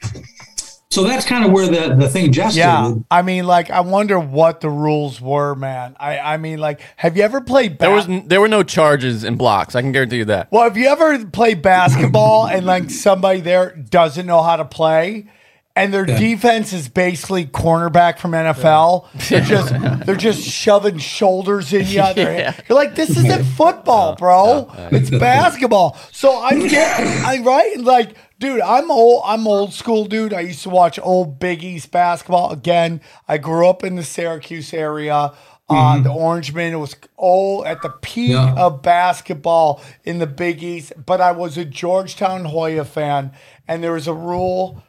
So 0.90 1.04
that's 1.04 1.24
kind 1.24 1.44
of 1.44 1.52
where 1.52 1.66
the, 1.68 1.94
the 1.94 2.08
thing 2.08 2.32
just 2.32 2.54
yeah. 2.54 2.94
I 3.10 3.22
mean, 3.22 3.46
like, 3.46 3.70
I 3.70 3.80
wonder 3.80 4.18
what 4.20 4.60
the 4.60 4.68
rules 4.68 5.22
were, 5.22 5.54
man. 5.54 5.96
I, 5.98 6.18
I 6.18 6.36
mean, 6.36 6.58
like, 6.58 6.80
have 6.96 7.16
you 7.16 7.22
ever 7.22 7.40
played? 7.40 7.78
Ba- 7.78 7.86
there 7.86 7.94
was 7.94 8.06
there 8.26 8.42
were 8.42 8.48
no 8.48 8.62
charges 8.62 9.24
and 9.24 9.38
blocks. 9.38 9.74
I 9.74 9.80
can 9.80 9.92
guarantee 9.92 10.18
you 10.18 10.26
that. 10.26 10.52
Well, 10.52 10.64
have 10.64 10.76
you 10.76 10.88
ever 10.88 11.24
played 11.24 11.62
basketball 11.62 12.46
and 12.46 12.66
like 12.66 12.90
somebody 12.90 13.40
there 13.40 13.74
doesn't 13.74 14.26
know 14.26 14.42
how 14.42 14.56
to 14.56 14.66
play? 14.66 15.28
and 15.74 15.92
their 15.92 16.06
yeah. 16.08 16.18
defense 16.18 16.72
is 16.72 16.88
basically 16.88 17.46
cornerback 17.46 18.18
from 18.18 18.32
NFL. 18.32 19.06
Yeah. 19.30 19.40
They're 19.40 19.44
just 19.48 20.06
they're 20.06 20.16
just 20.16 20.42
shoving 20.42 20.98
shoulders 20.98 21.72
in 21.72 21.86
you. 21.88 21.92
Yeah. 22.02 22.54
You're 22.68 22.76
like, 22.76 22.94
this 22.96 23.10
isn't 23.10 23.44
football, 23.44 24.16
bro. 24.16 24.70
It's 24.90 25.08
basketball. 25.10 25.96
So 26.10 26.36
I 26.36 26.66
get, 26.68 27.00
I 27.06 27.40
right 27.42 27.78
like, 27.80 28.16
dude, 28.38 28.60
I'm 28.60 28.90
old. 28.90 29.22
I'm 29.24 29.46
old 29.46 29.72
school, 29.72 30.06
dude. 30.06 30.32
I 30.32 30.40
used 30.40 30.62
to 30.64 30.70
watch 30.70 30.98
old 31.00 31.38
Big 31.38 31.62
East 31.62 31.90
basketball. 31.92 32.50
Again, 32.50 33.00
I 33.28 33.38
grew 33.38 33.68
up 33.68 33.84
in 33.84 33.94
the 33.96 34.02
Syracuse 34.02 34.72
area. 34.74 35.32
On 35.68 35.78
uh, 35.78 35.82
mm-hmm. 35.82 36.00
uh, 36.00 36.02
the 36.02 36.10
Orangeman, 36.20 36.72
it 36.72 36.76
was 36.76 36.96
all 37.16 37.64
at 37.66 37.82
the 37.82 37.90
peak 37.90 38.32
of 38.34 38.82
basketball 38.82 39.80
in 40.02 40.18
the 40.18 40.26
Big 40.26 40.62
East. 40.62 40.92
But 41.06 41.20
I 41.20 41.30
was 41.32 41.56
a 41.56 41.64
Georgetown 41.64 42.46
Hoya 42.46 42.84
fan, 42.84 43.30
and 43.68 43.82
there 43.84 43.92
was 43.92 44.08
a 44.08 44.14
rule 44.14 44.82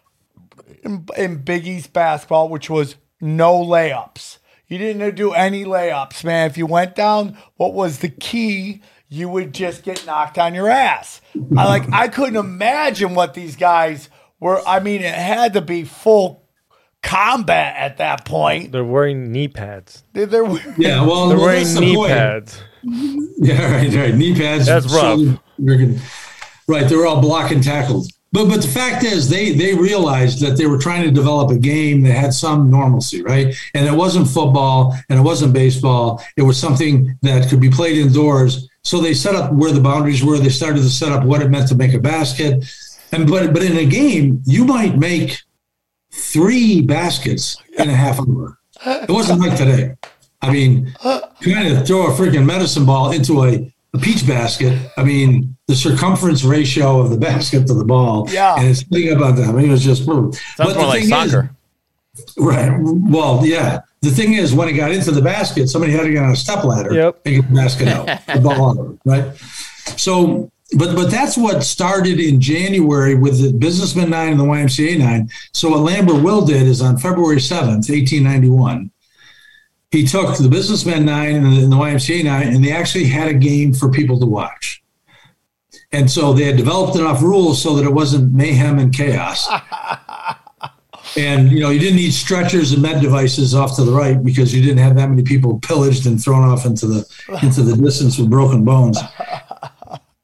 in, 0.84 1.08
in 1.18 1.38
Big 1.38 1.68
East 1.68 1.94
basketball, 1.94 2.50
which 2.50 2.70
was 2.70 2.96
no 3.22 3.54
layups. 3.64 4.38
You 4.68 4.78
didn't 4.78 5.16
do 5.16 5.34
any 5.34 5.66
layups, 5.66 6.24
man. 6.24 6.50
If 6.50 6.58
you 6.58 6.66
went 6.66 6.96
down, 6.96 7.38
what 7.58 7.74
was 7.74 8.00
the 8.00 8.10
key? 8.10 8.82
You 9.10 9.30
would 9.30 9.54
just 9.54 9.84
get 9.84 10.06
knocked 10.06 10.38
on 10.40 10.56
your 10.56 10.70
ass. 10.70 11.22
I 11.56 11.66
like 11.66 11.84
I 11.94 12.08
couldn't 12.08 12.38
imagine 12.38 13.14
what 13.14 13.36
these 13.36 13.56
guys 13.56 14.10
were. 14.40 14.66
I 14.68 14.80
mean, 14.80 15.02
it 15.02 15.14
had 15.14 15.54
to 15.54 15.62
be 15.62 15.84
full 15.84 16.44
combat 17.04 17.76
at 17.78 17.98
that 17.98 18.26
point. 18.26 18.72
They're 18.72 18.84
wearing 18.84 19.32
knee 19.32 19.50
pads. 19.50 20.04
They're, 20.14 20.26
they're 20.26 20.46
wearing, 20.46 20.74
yeah, 20.78 21.06
well, 21.06 21.28
they're 21.28 21.38
well, 21.38 21.46
wearing 21.46 21.72
knee 21.76 21.96
pads. 22.08 22.60
Yeah, 22.84 23.74
right, 23.76 23.94
right. 23.94 24.16
Knee 24.16 24.34
pads. 24.34 24.66
That's 24.66 24.92
rough. 24.92 25.38
Right, 26.66 26.88
they 26.88 26.96
were 26.96 27.06
all 27.06 27.22
blocking 27.22 27.62
tackles. 27.62 28.10
But 28.34 28.48
but 28.50 28.64
the 28.64 28.68
fact 28.68 29.04
is, 29.06 29.30
they 29.30 29.52
they 29.54 29.74
realized 29.76 30.42
that 30.42 30.58
they 30.58 30.66
were 30.66 30.80
trying 30.80 31.04
to 31.04 31.12
develop 31.12 31.52
a 31.52 31.58
game 31.60 32.02
that 32.02 32.14
had 32.14 32.34
some 32.34 32.70
normalcy, 32.70 33.22
right? 33.22 33.54
And 33.76 33.86
it 33.88 33.94
wasn't 33.94 34.28
football, 34.28 34.98
and 35.08 35.20
it 35.20 35.22
wasn't 35.22 35.54
baseball. 35.54 36.22
It 36.36 36.42
was 36.42 36.60
something 36.60 37.16
that 37.22 37.48
could 37.48 37.62
be 37.62 37.70
played 37.70 38.00
indoors. 38.00 38.68
So 38.84 39.00
they 39.00 39.14
set 39.14 39.36
up 39.36 39.54
where 39.54 39.72
the 39.72 39.80
boundaries 39.80 40.26
were. 40.26 40.40
They 40.40 40.50
started 40.50 40.82
to 40.82 40.90
set 40.90 41.12
up 41.12 41.24
what 41.24 41.44
it 41.44 41.50
meant 41.50 41.70
to 41.70 41.76
make 41.76 41.94
a 41.94 42.00
basket. 42.00 42.66
And 43.12 43.30
but 43.30 43.54
but 43.54 43.62
in 43.62 43.78
a 43.78 43.86
game, 43.86 44.42
you 44.48 44.66
might 44.66 44.98
make 44.98 45.38
three 46.12 46.82
baskets 46.82 47.56
in 47.78 47.88
a 47.88 47.96
half 47.96 48.18
hour. 48.20 48.58
It 48.86 49.12
wasn't 49.12 49.42
like 49.42 49.56
today. 49.56 49.94
I 50.42 50.52
mean, 50.52 50.92
trying 51.04 51.70
to 51.70 51.84
throw 51.86 52.08
a 52.08 52.12
freaking 52.18 52.46
medicine 52.46 52.86
ball 52.86 53.12
into 53.12 53.44
a, 53.44 53.72
a 53.94 53.98
peach 54.00 54.28
basket. 54.28 54.78
I 54.98 55.04
mean, 55.04 55.56
the 55.68 55.76
circumference 55.76 56.44
ratio 56.44 57.00
of 57.00 57.10
the 57.10 57.18
basket 57.18 57.68
to 57.68 57.74
the 57.74 57.86
ball. 57.86 58.28
Yeah. 58.30 58.56
And 58.58 58.68
it's 58.68 58.84
big 58.84 59.12
up 59.14 59.22
on 59.22 59.42
I 59.42 59.52
mean, 59.54 59.66
it 59.68 59.72
was 59.72 59.84
just 59.84 60.06
boom. 60.06 60.34
Sounds 60.34 60.76
more 60.76 60.86
like 60.86 61.04
soccer. 61.06 61.52
Is, 62.18 62.34
right. 62.38 62.78
Well, 62.82 63.42
yeah. 63.46 63.80
The 64.02 64.10
thing 64.10 64.34
is, 64.34 64.54
when 64.54 64.68
it 64.68 64.74
got 64.74 64.92
into 64.92 65.12
the 65.12 65.22
basket, 65.22 65.70
somebody 65.70 65.94
had 65.94 66.02
to 66.04 66.12
get 66.12 66.22
on 66.24 66.32
a 66.32 66.36
step 66.36 66.66
ladder 66.66 66.94
yep. 66.94 67.22
and 67.26 67.36
get 67.36 67.48
the 67.50 67.56
basket 67.56 67.88
out, 67.88 68.06
the 68.06 68.42
ball 68.42 68.78
out, 68.78 69.00
right? 69.06 69.34
So, 69.98 70.52
but 70.78 70.94
but 70.94 71.10
that's 71.10 71.38
what 71.38 71.64
started 71.64 72.20
in 72.20 72.42
January 72.42 73.16
with 73.16 73.42
the 73.42 73.54
businessman 73.58 74.10
nine 74.10 74.32
and 74.32 74.40
the 74.42 74.44
YMCA 74.44 74.98
nine. 75.00 75.30
So 75.54 75.70
what 75.70 75.80
Lambert 75.80 76.22
Will 76.22 76.46
did 76.46 76.64
is 76.68 76.82
on 76.82 76.98
February 76.98 77.40
seventh, 77.40 77.90
eighteen 77.90 78.24
ninety 78.24 78.50
one, 78.50 78.92
he 79.92 80.06
took 80.06 80.38
the 80.38 80.50
businessman 80.50 81.06
nine 81.06 81.38
and 81.38 81.56
the 81.72 81.76
YMCA 81.78 82.26
nine, 82.26 82.54
and 82.54 82.62
they 82.66 82.74
actually 82.74 83.06
had 83.06 83.30
a 83.30 83.34
game 83.34 83.74
for 83.74 83.90
people 83.90 84.20
to 84.20 84.26
watch. 84.26 84.83
And 85.94 86.10
so 86.12 86.34
they 86.34 86.46
had 86.46 86.58
developed 86.58 86.98
enough 86.98 87.22
rules 87.22 87.62
so 87.62 87.76
that 87.76 87.86
it 87.86 87.92
wasn't 87.94 88.34
mayhem 88.34 88.80
and 88.80 88.92
chaos. 88.92 89.48
and 91.18 91.52
you 91.52 91.60
know, 91.60 91.70
you 91.70 91.80
didn't 91.80 91.98
need 91.98 92.14
stretchers 92.14 92.72
and 92.72 92.82
med 92.82 93.00
devices 93.00 93.54
off 93.54 93.76
to 93.76 93.84
the 93.84 93.92
right 93.92 94.22
because 94.24 94.54
you 94.54 94.62
didn't 94.62 94.80
have 94.80 94.96
that 94.96 95.08
many 95.10 95.22
people 95.22 95.60
pillaged 95.60 96.08
and 96.08 96.22
thrown 96.22 96.44
off 96.44 96.66
into 96.66 96.88
the 96.88 97.06
into 97.44 97.62
the 97.62 97.78
distance 97.78 98.18
with 98.18 98.30
broken 98.30 98.66
bones. 98.66 98.98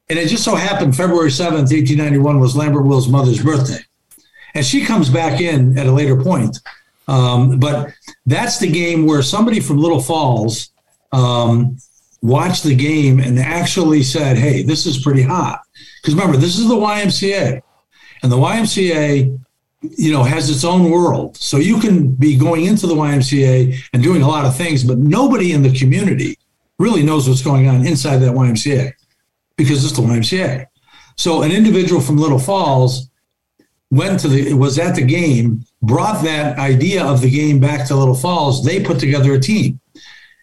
And 0.10 0.18
it 0.18 0.28
just 0.28 0.44
so 0.44 0.56
happened 0.56 0.98
February 0.98 1.30
7th, 1.30 1.70
1891 1.70 2.40
was 2.40 2.58
Lambert 2.58 2.86
Will's 2.86 3.08
mother's 3.08 3.44
birthday. 3.44 3.78
And 4.56 4.66
she 4.66 4.84
comes 4.84 5.08
back 5.08 5.40
in 5.40 5.78
at 5.78 5.86
a 5.86 5.92
later 5.92 6.20
point. 6.20 6.58
Um, 7.08 7.60
but 7.60 7.94
that's 8.26 8.58
the 8.58 8.72
game 8.72 9.06
where 9.06 9.22
somebody 9.22 9.60
from 9.60 9.78
Little 9.78 10.02
Falls 10.02 10.72
um, 11.12 11.78
watched 12.22 12.64
the 12.64 12.76
game 12.76 13.20
and 13.20 13.40
actually 13.40 14.04
said, 14.04 14.38
hey, 14.38 14.62
this 14.64 14.86
is 14.86 15.02
pretty 15.02 15.22
hot. 15.22 15.62
Because 16.02 16.16
remember, 16.16 16.38
this 16.38 16.58
is 16.58 16.68
the 16.68 16.76
YMCA. 16.76 17.62
And 18.22 18.32
the 18.32 18.36
YMCA, 18.38 19.40
you 19.82 20.12
know, 20.12 20.24
has 20.24 20.50
its 20.50 20.64
own 20.66 20.92
world. 20.92 21.38
So 21.38 21.58
you 21.58 21.80
can 21.80 22.10
be 22.12 22.36
going 22.38 22.66
into 22.66 22.86
the 22.88 22.96
YMCA 22.96 23.76
and 23.94 24.04
doing 24.04 24.22
a 24.22 24.28
lot 24.28 24.46
of 24.46 24.56
things, 24.56 24.84
but 24.84 24.98
nobody 24.98 25.54
in 25.54 25.62
the 25.64 25.72
community 25.78 26.38
really 26.80 27.04
knows 27.04 27.28
what's 27.28 27.42
going 27.42 27.68
on 27.68 27.86
inside 27.86 28.18
that 28.18 28.34
YMCA 28.36 28.92
because 29.56 29.84
it's 29.84 29.96
the 29.96 30.02
YMCA. 30.04 30.66
So 31.16 31.42
an 31.44 31.52
individual 31.52 32.02
from 32.02 32.18
Little 32.18 32.40
Falls 32.40 33.10
went 33.92 34.20
to 34.22 34.28
the 34.28 34.54
was 34.54 34.78
at 34.80 34.96
the 34.96 35.02
game, 35.02 35.66
brought 35.82 36.24
that 36.24 36.58
idea 36.60 37.04
of 37.04 37.22
the 37.22 37.30
game 37.30 37.60
back 37.60 37.88
to 37.88 37.96
Little 37.96 38.16
Falls. 38.16 38.64
They 38.66 38.84
put 38.84 39.00
together 39.00 39.34
a 39.34 39.40
team 39.40 39.80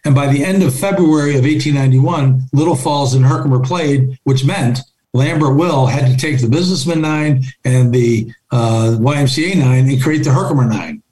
and 0.07 0.15
by 0.15 0.27
the 0.27 0.41
end 0.41 0.63
of 0.63 0.73
February 0.73 1.31
of 1.35 1.41
1891, 1.43 2.43
Little 2.53 2.77
Falls 2.77 3.13
and 3.13 3.25
Herkimer 3.25 3.59
played, 3.59 4.17
which 4.23 4.45
meant 4.45 4.79
Lambert 5.11 5.57
Will 5.57 5.85
had 5.85 6.09
to 6.09 6.15
take 6.15 6.39
the 6.39 6.47
Businessman 6.47 7.01
Nine 7.01 7.43
and 7.65 7.91
the 7.93 8.31
uh, 8.49 8.95
YMCA 9.01 9.57
Nine 9.57 9.89
and 9.89 10.01
create 10.01 10.23
the 10.23 10.31
Herkimer 10.31 10.63
Nine. 10.63 11.03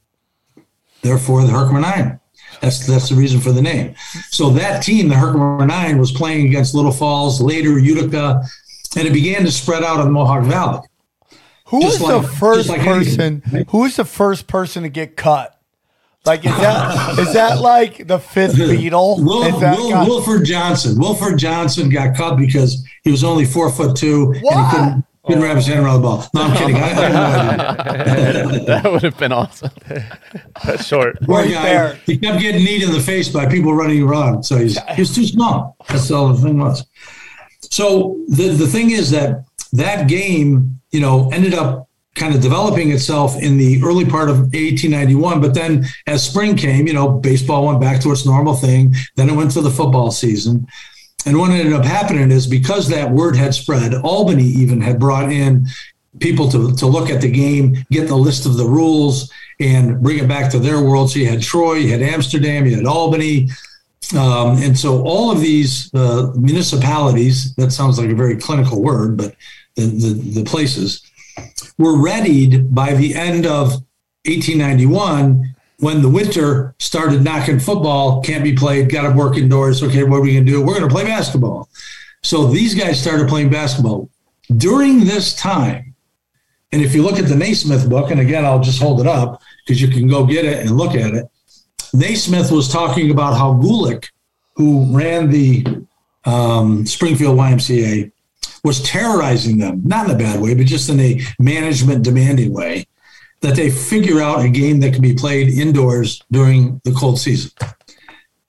Therefore, 1.01 1.41
the 1.41 1.49
Herkimer 1.51 1.81
Nine. 1.81 2.21
That's 2.61 2.87
that's 2.87 3.09
the 3.09 3.15
reason 3.15 3.41
for 3.41 3.51
the 3.51 3.61
name. 3.61 3.95
So 4.29 4.49
that 4.51 4.81
team, 4.81 5.09
the 5.09 5.15
Herkimer 5.15 5.65
Nine, 5.67 5.97
was 5.97 6.13
playing 6.13 6.47
against 6.47 6.73
Little 6.73 6.93
Falls, 6.93 7.41
later 7.41 7.77
Utica, 7.77 8.43
and 8.95 9.05
it 9.05 9.11
began 9.11 9.43
to 9.43 9.51
spread 9.51 9.83
out 9.83 10.01
the 10.01 10.09
Mohawk 10.09 10.45
Valley. 10.45 10.83
Who 11.65 11.81
just 11.81 11.99
was 11.99 12.09
like, 12.13 12.21
the 12.21 12.27
first 12.37 12.69
like 12.69 12.79
person? 12.79 13.41
Anything, 13.47 13.65
Who 13.71 13.79
was 13.79 13.97
the 13.97 14.05
first 14.05 14.47
person 14.47 14.83
to 14.83 14.89
get 14.89 15.17
cut? 15.17 15.54
Like 16.25 16.43
is 16.43 16.55
that 16.57 17.19
is 17.19 17.33
that 17.33 17.59
like 17.61 18.07
the 18.07 18.17
fifth 18.17 18.55
beetle? 18.55 19.17
Wil, 19.19 19.59
Wil, 19.59 19.59
got- 19.59 20.07
Wilford 20.07 20.43
Johnson. 20.43 20.97
Wilford 20.99 21.37
Johnson 21.37 21.89
got 21.89 22.15
cut 22.17 22.35
because 22.37 22.83
he 23.03 23.11
was 23.11 23.23
only 23.23 23.45
four 23.45 23.71
foot 23.71 23.95
two 23.95 24.33
what? 24.41 24.55
and 24.57 24.65
he 24.65 24.71
couldn't, 24.75 25.05
couldn't 25.27 25.43
wrap 25.43 25.55
his 25.57 25.67
hand 25.67 25.85
around 25.85 25.97
the 25.97 26.01
ball. 26.07 26.25
No, 26.33 26.41
I'm 26.41 26.57
kidding. 26.57 26.75
I, 26.77 26.89
I 26.99 28.57
that 28.65 28.91
would 28.91 29.03
have 29.03 29.17
been 29.19 29.31
awesome. 29.31 29.69
That's 30.65 30.85
short. 30.87 31.21
Poor 31.23 31.41
right 31.41 31.51
guy. 31.51 31.93
He 32.07 32.17
kept 32.17 32.39
getting 32.41 32.63
kneed 32.63 32.81
in 32.81 32.91
the 32.91 32.99
face 33.01 33.29
by 33.29 33.45
people 33.47 33.75
running 33.75 34.01
around, 34.01 34.41
so 34.43 34.57
he's 34.57 34.79
he's 34.95 35.13
too 35.15 35.25
small. 35.27 35.75
That's 35.89 36.09
all 36.09 36.33
the 36.33 36.41
thing 36.41 36.57
was. 36.57 36.83
So 37.69 38.19
the 38.29 38.47
the 38.47 38.67
thing 38.67 38.89
is 38.89 39.11
that 39.11 39.45
that 39.73 40.07
game, 40.07 40.81
you 40.89 41.01
know, 41.01 41.29
ended 41.31 41.53
up 41.53 41.84
kind 42.15 42.33
of 42.33 42.41
developing 42.41 42.91
itself 42.91 43.35
in 43.41 43.57
the 43.57 43.81
early 43.83 44.05
part 44.05 44.29
of 44.29 44.37
1891. 44.37 45.41
But 45.41 45.53
then 45.53 45.85
as 46.07 46.25
spring 46.27 46.55
came, 46.55 46.87
you 46.87 46.93
know, 46.93 47.09
baseball 47.09 47.67
went 47.67 47.81
back 47.81 48.01
to 48.01 48.11
its 48.11 48.25
normal 48.25 48.55
thing. 48.55 48.95
Then 49.15 49.29
it 49.29 49.33
went 49.35 49.51
to 49.51 49.61
the 49.61 49.69
football 49.69 50.11
season. 50.11 50.65
And 51.25 51.37
what 51.37 51.51
ended 51.51 51.73
up 51.73 51.83
happening 51.83 52.31
is 52.31 52.47
because 52.47 52.87
that 52.89 53.11
word 53.11 53.35
had 53.35 53.53
spread, 53.53 53.93
Albany 53.95 54.43
even 54.45 54.79
had 54.79 54.99
brought 54.99 55.31
in 55.31 55.65
people 56.19 56.47
to, 56.49 56.73
to 56.75 56.85
look 56.85 57.09
at 57.09 57.19
the 57.19 57.29
game, 57.29 57.83
get 57.91 58.07
the 58.07 58.15
list 58.15 58.45
of 58.45 58.55
the 58.57 58.63
rules, 58.65 59.29
and 59.59 60.01
bring 60.01 60.19
it 60.19 60.27
back 60.29 60.49
to 60.51 60.59
their 60.59 60.81
world. 60.81 61.11
So 61.11 61.19
you 61.19 61.27
had 61.27 61.41
Troy, 61.41 61.73
you 61.73 61.91
had 61.91 62.01
Amsterdam, 62.01 62.65
you 62.65 62.75
had 62.75 62.85
Albany. 62.85 63.49
Um, 64.17 64.57
and 64.61 64.77
so 64.77 65.01
all 65.01 65.31
of 65.31 65.41
these 65.41 65.93
uh, 65.95 66.31
municipalities, 66.35 67.55
that 67.55 67.71
sounds 67.71 67.99
like 67.99 68.11
a 68.11 68.15
very 68.15 68.37
clinical 68.37 68.81
word, 68.83 69.17
but 69.17 69.35
the, 69.75 69.85
the, 69.87 70.13
the 70.41 70.43
places, 70.43 71.01
were 71.77 72.01
readied 72.01 72.73
by 72.73 72.93
the 72.93 73.15
end 73.15 73.45
of 73.45 73.73
1891 74.25 75.55
when 75.79 76.01
the 76.01 76.09
winter 76.09 76.73
started 76.79 77.23
knocking 77.23 77.59
football 77.59 78.21
can't 78.21 78.43
be 78.43 78.53
played 78.55 78.89
got 78.89 79.03
to 79.09 79.15
work 79.15 79.37
indoors 79.37 79.83
okay 79.83 80.03
what 80.03 80.17
are 80.17 80.21
we 80.21 80.33
going 80.33 80.45
to 80.45 80.51
do 80.51 80.61
we're 80.61 80.73
going 80.75 80.87
to 80.87 80.93
play 80.93 81.03
basketball 81.03 81.67
so 82.23 82.47
these 82.47 82.73
guys 82.73 82.99
started 82.99 83.27
playing 83.27 83.49
basketball 83.49 84.09
during 84.57 85.01
this 85.01 85.35
time 85.35 85.93
and 86.71 86.81
if 86.81 86.95
you 86.95 87.03
look 87.03 87.19
at 87.19 87.27
the 87.27 87.35
naismith 87.35 87.89
book 87.89 88.09
and 88.09 88.21
again 88.21 88.45
i'll 88.45 88.61
just 88.61 88.81
hold 88.81 89.01
it 89.01 89.07
up 89.07 89.41
because 89.65 89.81
you 89.81 89.89
can 89.89 90.07
go 90.07 90.25
get 90.25 90.45
it 90.45 90.59
and 90.61 90.71
look 90.71 90.95
at 90.95 91.13
it 91.13 91.25
naismith 91.93 92.51
was 92.51 92.69
talking 92.69 93.11
about 93.11 93.33
how 93.37 93.53
gulick 93.55 94.07
who 94.55 94.87
ran 94.95 95.29
the 95.29 95.63
um, 96.23 96.85
springfield 96.85 97.37
ymca 97.37 98.09
was 98.65 98.81
terrorizing 98.81 99.59
them, 99.59 99.79
not 99.85 100.09
in 100.09 100.15
a 100.15 100.17
bad 100.17 100.41
way, 100.41 100.55
but 100.55 100.65
just 100.65 100.89
in 100.89 100.99
a 100.99 101.21
management 101.37 102.03
demanding 102.03 102.51
way, 102.51 102.83
that 103.41 103.55
they 103.55 103.69
figure 103.69 104.21
out 104.21 104.43
a 104.43 104.49
game 104.49 104.79
that 104.79 104.91
can 104.91 105.03
be 105.03 105.13
played 105.13 105.49
indoors 105.49 106.23
during 106.31 106.81
the 106.83 106.91
cold 106.91 107.19
season. 107.19 107.51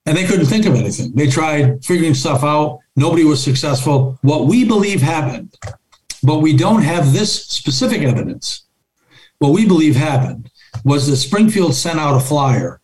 And 0.06 0.16
they 0.16 0.24
couldn't 0.24 0.46
think 0.46 0.64
of 0.64 0.74
anything. 0.74 1.12
They 1.12 1.26
tried 1.26 1.84
figuring 1.84 2.14
stuff 2.14 2.42
out. 2.42 2.80
Nobody 2.96 3.24
was 3.24 3.42
successful. 3.44 4.18
What 4.22 4.46
we 4.46 4.64
believe 4.64 5.02
happened, 5.02 5.54
but 6.22 6.38
we 6.38 6.56
don't 6.56 6.82
have 6.82 7.12
this 7.12 7.42
specific 7.44 8.00
evidence. 8.00 8.62
What 9.38 9.50
we 9.52 9.66
believe 9.66 9.96
happened 9.96 10.50
was 10.82 11.06
that 11.08 11.16
Springfield 11.16 11.74
sent 11.74 12.00
out 12.00 12.16
a 12.16 12.20
flyer 12.20 12.80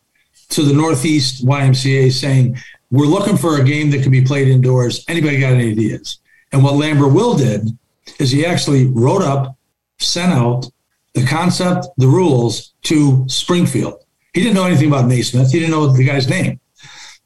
to 0.51 0.63
the 0.63 0.75
Northeast 0.75 1.47
YMCA 1.47 2.13
saying, 2.13 2.59
We're 2.91 3.07
looking 3.07 3.39
for 3.39 3.59
a 3.59 3.65
game 3.65 3.91
that 3.93 4.03
can 4.03 4.13
be 4.13 4.21
played 4.21 4.49
indoors. 4.49 5.03
Anybody 5.09 5.41
got 5.41 5.55
any 5.55 5.71
ideas? 5.71 6.19
And 6.53 6.63
what 6.63 6.75
Lambert 6.77 7.13
Will 7.13 7.35
did 7.37 7.67
is 8.19 8.31
he 8.31 8.47
actually 8.47 8.87
wrote 8.87 9.23
up, 9.23 9.57
sent 9.99 10.33
out 10.33 10.67
the 11.15 11.27
concept, 11.27 11.87
the 11.97 12.07
rules 12.07 12.73
to 12.83 13.25
Springfield. 13.29 14.05
He 14.35 14.43
didn't 14.43 14.55
know 14.55 14.65
anything 14.67 14.89
about 14.89 15.07
Naismith. 15.07 15.51
He 15.53 15.59
didn't 15.59 15.73
know 15.73 15.89
the 15.89 16.05
guy's 16.05 16.29
name, 16.29 16.61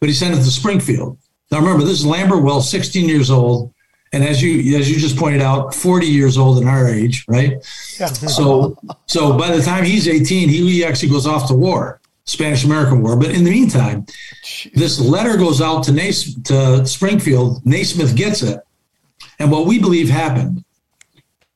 but 0.01 0.09
he 0.09 0.15
sent 0.15 0.35
it 0.35 0.39
to 0.39 0.45
Springfield. 0.51 1.19
Now 1.51 1.59
remember, 1.59 1.85
this 1.85 2.01
is 2.01 2.07
Lambert 2.07 2.43
Will, 2.43 2.61
16 2.61 3.09
years 3.09 3.31
old, 3.31 3.73
and 4.13 4.25
as 4.25 4.43
you 4.43 4.79
as 4.79 4.91
you 4.91 4.99
just 4.99 5.17
pointed 5.17 5.41
out, 5.43 5.75
40 5.75 6.07
years 6.07 6.37
old 6.39 6.59
in 6.59 6.67
our 6.67 6.89
age, 6.89 7.25
right? 7.29 7.53
Yeah. 7.99 8.07
So 8.09 8.77
so 9.07 9.37
by 9.37 9.55
the 9.57 9.63
time 9.63 9.85
he's 9.85 10.09
18, 10.09 10.49
he, 10.49 10.71
he 10.71 10.85
actually 10.85 11.11
goes 11.11 11.27
off 11.27 11.47
to 11.49 11.55
war, 11.55 12.01
Spanish 12.25 12.65
American 12.65 13.03
War. 13.03 13.17
But 13.17 13.31
in 13.31 13.45
the 13.45 13.51
meantime, 13.51 14.07
Jeez. 14.45 14.73
this 14.75 14.99
letter 14.99 15.37
goes 15.37 15.61
out 15.61 15.85
to 15.85 15.93
Naismith, 15.93 16.45
to 16.47 16.85
Springfield. 16.87 17.65
Naismith 17.65 18.17
gets 18.17 18.43
it, 18.43 18.59
and 19.39 19.51
what 19.51 19.67
we 19.67 19.79
believe 19.79 20.09
happened, 20.09 20.65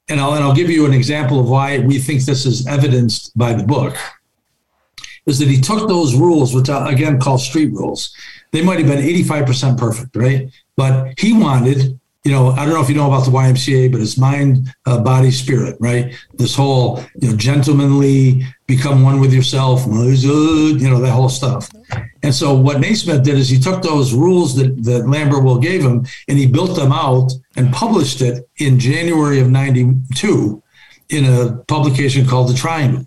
and 0.08 0.20
I'll, 0.20 0.34
and 0.34 0.42
I'll 0.44 0.54
give 0.54 0.70
you 0.70 0.86
an 0.86 0.92
example 0.92 1.40
of 1.40 1.48
why 1.48 1.78
we 1.78 1.98
think 1.98 2.22
this 2.22 2.44
is 2.44 2.66
evidenced 2.66 3.36
by 3.36 3.52
the 3.52 3.64
book, 3.64 3.96
is 5.26 5.38
that 5.38 5.48
he 5.48 5.60
took 5.60 5.88
those 5.88 6.14
rules, 6.14 6.54
which 6.54 6.68
I 6.68 6.92
again 6.92 7.20
call 7.20 7.38
street 7.38 7.72
rules. 7.72 8.14
They 8.52 8.62
might 8.62 8.78
have 8.80 8.88
been 8.88 9.02
85% 9.02 9.78
perfect, 9.78 10.16
right? 10.16 10.50
But 10.76 11.18
he 11.18 11.32
wanted 11.32 11.99
you 12.24 12.32
know, 12.32 12.50
I 12.50 12.64
don't 12.64 12.74
know 12.74 12.82
if 12.82 12.88
you 12.90 12.94
know 12.94 13.06
about 13.06 13.24
the 13.24 13.30
YMCA, 13.30 13.90
but 13.90 14.00
it's 14.02 14.18
mind, 14.18 14.70
uh, 14.84 15.00
body, 15.00 15.30
spirit, 15.30 15.76
right? 15.80 16.14
This 16.34 16.54
whole, 16.54 17.02
you 17.18 17.30
know, 17.30 17.36
gentlemanly, 17.36 18.44
become 18.66 19.02
one 19.02 19.20
with 19.20 19.32
yourself, 19.32 19.86
uh, 19.86 20.02
you 20.08 20.90
know, 20.90 21.00
that 21.00 21.12
whole 21.12 21.30
stuff. 21.30 21.70
And 22.22 22.34
so 22.34 22.54
what 22.54 22.78
Naismith 22.78 23.24
did 23.24 23.36
is 23.38 23.48
he 23.48 23.58
took 23.58 23.80
those 23.82 24.12
rules 24.12 24.54
that, 24.56 24.82
that 24.84 25.08
Lambert 25.08 25.42
Will 25.42 25.58
gave 25.58 25.82
him 25.82 26.06
and 26.28 26.38
he 26.38 26.46
built 26.46 26.76
them 26.76 26.92
out 26.92 27.32
and 27.56 27.72
published 27.72 28.20
it 28.20 28.46
in 28.58 28.78
January 28.78 29.40
of 29.40 29.48
92 29.50 30.62
in 31.08 31.24
a 31.24 31.56
publication 31.68 32.26
called 32.26 32.50
The 32.50 32.54
Triangle. 32.54 33.06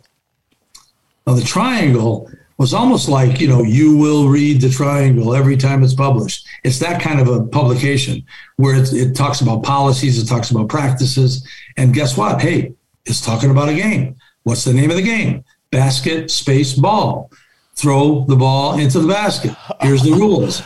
Now, 1.27 1.35
The 1.35 1.43
Triangle 1.43 2.29
was 2.63 2.73
almost 2.73 3.09
like 3.09 3.41
you 3.41 3.47
know 3.49 3.61
you 3.63 3.93
will 3.97 4.29
read 4.29 4.61
the 4.61 4.69
triangle 4.69 5.35
every 5.35 5.57
time 5.57 5.83
it's 5.83 5.93
published 5.93 6.47
it's 6.63 6.79
that 6.79 7.01
kind 7.01 7.19
of 7.19 7.27
a 7.27 7.45
publication 7.47 8.25
where 8.55 8.77
it, 8.77 8.93
it 8.93 9.13
talks 9.13 9.41
about 9.41 9.63
policies 9.63 10.17
it 10.17 10.25
talks 10.27 10.49
about 10.49 10.69
practices 10.69 11.45
and 11.75 11.93
guess 11.93 12.15
what 12.17 12.41
hey 12.41 12.73
it's 13.05 13.19
talking 13.19 13.51
about 13.51 13.67
a 13.67 13.73
game 13.75 14.15
what's 14.43 14.63
the 14.63 14.73
name 14.73 14.89
of 14.89 14.95
the 14.95 15.01
game 15.03 15.43
basket 15.71 16.31
space 16.31 16.71
ball 16.73 17.29
throw 17.75 18.23
the 18.29 18.35
ball 18.37 18.79
into 18.79 18.97
the 19.01 19.09
basket 19.09 19.53
here's 19.81 20.01
the 20.03 20.13
rules 20.13 20.61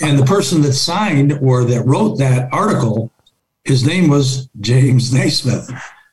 and 0.00 0.18
the 0.18 0.24
person 0.26 0.60
that 0.62 0.72
signed 0.72 1.34
or 1.40 1.62
that 1.62 1.86
wrote 1.86 2.18
that 2.18 2.52
article 2.52 3.08
his 3.62 3.86
name 3.86 4.10
was 4.10 4.48
james 4.60 5.12
naismith 5.12 5.70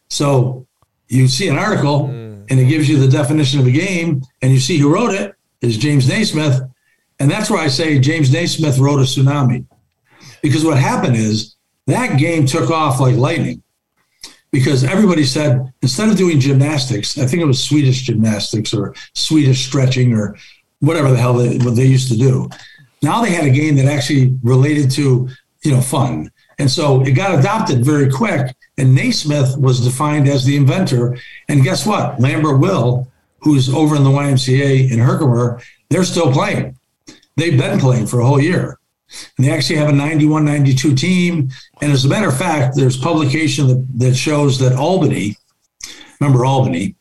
so 0.09 0.67
you 1.07 1.27
see 1.27 1.47
an 1.47 1.57
article 1.57 2.05
hmm 2.05 2.26
and 2.49 2.59
it 2.59 2.65
gives 2.65 2.87
you 2.87 2.97
the 2.97 3.07
definition 3.07 3.59
of 3.59 3.67
a 3.67 3.71
game, 3.71 4.21
and 4.41 4.51
you 4.53 4.59
see 4.59 4.77
who 4.77 4.93
wrote 4.93 5.13
it 5.13 5.35
is 5.61 5.77
James 5.77 6.07
Naismith. 6.07 6.61
And 7.19 7.29
that's 7.29 7.49
where 7.49 7.59
I 7.61 7.67
say 7.67 7.99
James 7.99 8.31
Naismith 8.31 8.77
wrote 8.79 8.99
a 8.99 9.03
tsunami. 9.03 9.65
Because 10.43 10.63
what 10.63 10.77
happened 10.77 11.15
is 11.15 11.55
that 11.87 12.17
game 12.19 12.45
took 12.45 12.69
off 12.69 12.99
like 12.99 13.15
lightning 13.15 13.63
because 14.51 14.83
everybody 14.83 15.25
said 15.25 15.73
instead 15.81 16.09
of 16.09 16.15
doing 16.15 16.39
gymnastics, 16.39 17.17
I 17.17 17.25
think 17.25 17.41
it 17.41 17.45
was 17.45 17.61
Swedish 17.61 18.03
gymnastics 18.03 18.73
or 18.73 18.93
Swedish 19.13 19.65
stretching 19.65 20.13
or 20.13 20.37
whatever 20.79 21.09
the 21.09 21.17
hell 21.17 21.33
they, 21.33 21.57
what 21.57 21.75
they 21.75 21.85
used 21.85 22.09
to 22.11 22.17
do. 22.17 22.49
Now 23.01 23.21
they 23.23 23.31
had 23.31 23.45
a 23.45 23.49
game 23.49 23.75
that 23.77 23.85
actually 23.85 24.37
related 24.43 24.91
to 24.91 25.27
you 25.63 25.71
know 25.71 25.81
fun, 25.81 26.31
and 26.59 26.69
so 26.69 27.01
it 27.01 27.11
got 27.11 27.37
adopted 27.37 27.83
very 27.83 28.09
quick. 28.09 28.55
And 28.77 28.93
Naismith 28.93 29.57
was 29.57 29.79
defined 29.81 30.27
as 30.27 30.45
the 30.45 30.55
inventor. 30.55 31.17
And 31.49 31.63
guess 31.63 31.85
what? 31.85 32.19
Lambert 32.19 32.59
Will, 32.59 33.07
who's 33.39 33.73
over 33.73 33.95
in 33.95 34.03
the 34.03 34.09
YMCA 34.09 34.91
in 34.91 34.99
Herkimer, 34.99 35.61
they're 35.89 36.03
still 36.03 36.31
playing. 36.31 36.77
They've 37.35 37.57
been 37.57 37.79
playing 37.79 38.07
for 38.07 38.19
a 38.19 38.25
whole 38.25 38.39
year. 38.41 38.77
And 39.37 39.45
they 39.47 39.51
actually 39.51 39.77
have 39.77 39.89
a 39.89 39.93
91 39.93 40.43
92 40.45 40.93
team. 40.95 41.49
And 41.81 41.91
as 41.91 42.05
a 42.05 42.09
matter 42.09 42.27
of 42.27 42.37
fact, 42.37 42.75
there's 42.75 42.97
publication 42.97 43.67
that, 43.67 43.87
that 43.99 44.15
shows 44.15 44.59
that 44.59 44.73
Albany, 44.73 45.35
remember 46.19 46.45
Albany, 46.45 46.95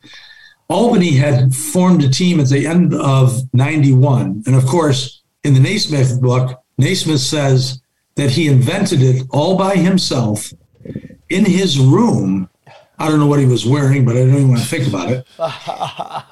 Albany 0.68 1.12
had 1.12 1.54
formed 1.54 2.02
a 2.04 2.08
team 2.08 2.38
at 2.40 2.48
the 2.48 2.66
end 2.66 2.94
of 2.94 3.42
91. 3.52 4.44
And 4.46 4.54
of 4.54 4.66
course, 4.66 5.22
in 5.44 5.52
the 5.54 5.60
Naismith 5.60 6.20
book, 6.20 6.60
Naismith 6.78 7.20
says 7.20 7.82
that 8.14 8.30
he 8.30 8.48
invented 8.48 9.02
it 9.02 9.26
all 9.30 9.58
by 9.58 9.74
himself 9.74 10.52
in 11.28 11.44
his 11.44 11.78
room. 11.78 12.48
I 12.98 13.08
don't 13.08 13.18
know 13.20 13.26
what 13.26 13.40
he 13.40 13.46
was 13.46 13.66
wearing, 13.66 14.04
but 14.04 14.16
I 14.16 14.20
don't 14.20 14.30
even 14.34 14.48
want 14.50 14.60
to 14.62 14.66
think 14.66 14.86
about 14.88 15.10
it. 15.10 15.26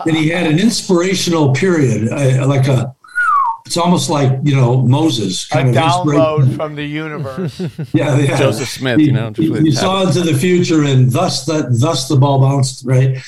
and 0.06 0.16
he 0.16 0.28
had 0.30 0.50
an 0.50 0.58
inspirational 0.58 1.52
period, 1.52 2.08
uh, 2.10 2.46
like 2.46 2.66
a, 2.68 2.94
it's 3.66 3.76
almost 3.76 4.08
like, 4.08 4.38
you 4.44 4.54
know, 4.56 4.80
Moses. 4.80 5.46
Kind 5.46 5.68
a 5.68 5.70
of 5.84 6.04
download 6.06 6.56
from 6.56 6.74
the 6.74 6.84
universe. 6.84 7.60
yeah, 7.92 8.16
yeah. 8.18 8.38
Joseph 8.38 8.68
Smith, 8.68 8.98
he, 8.98 9.06
you 9.06 9.12
know. 9.12 9.30
He, 9.36 9.52
he 9.60 9.70
saw 9.72 10.06
into 10.06 10.20
the 10.22 10.34
future 10.34 10.84
and 10.84 11.10
thus 11.10 11.44
the, 11.44 11.66
thus 11.70 12.08
the 12.08 12.16
ball 12.16 12.40
bounced, 12.40 12.84
right? 12.86 13.18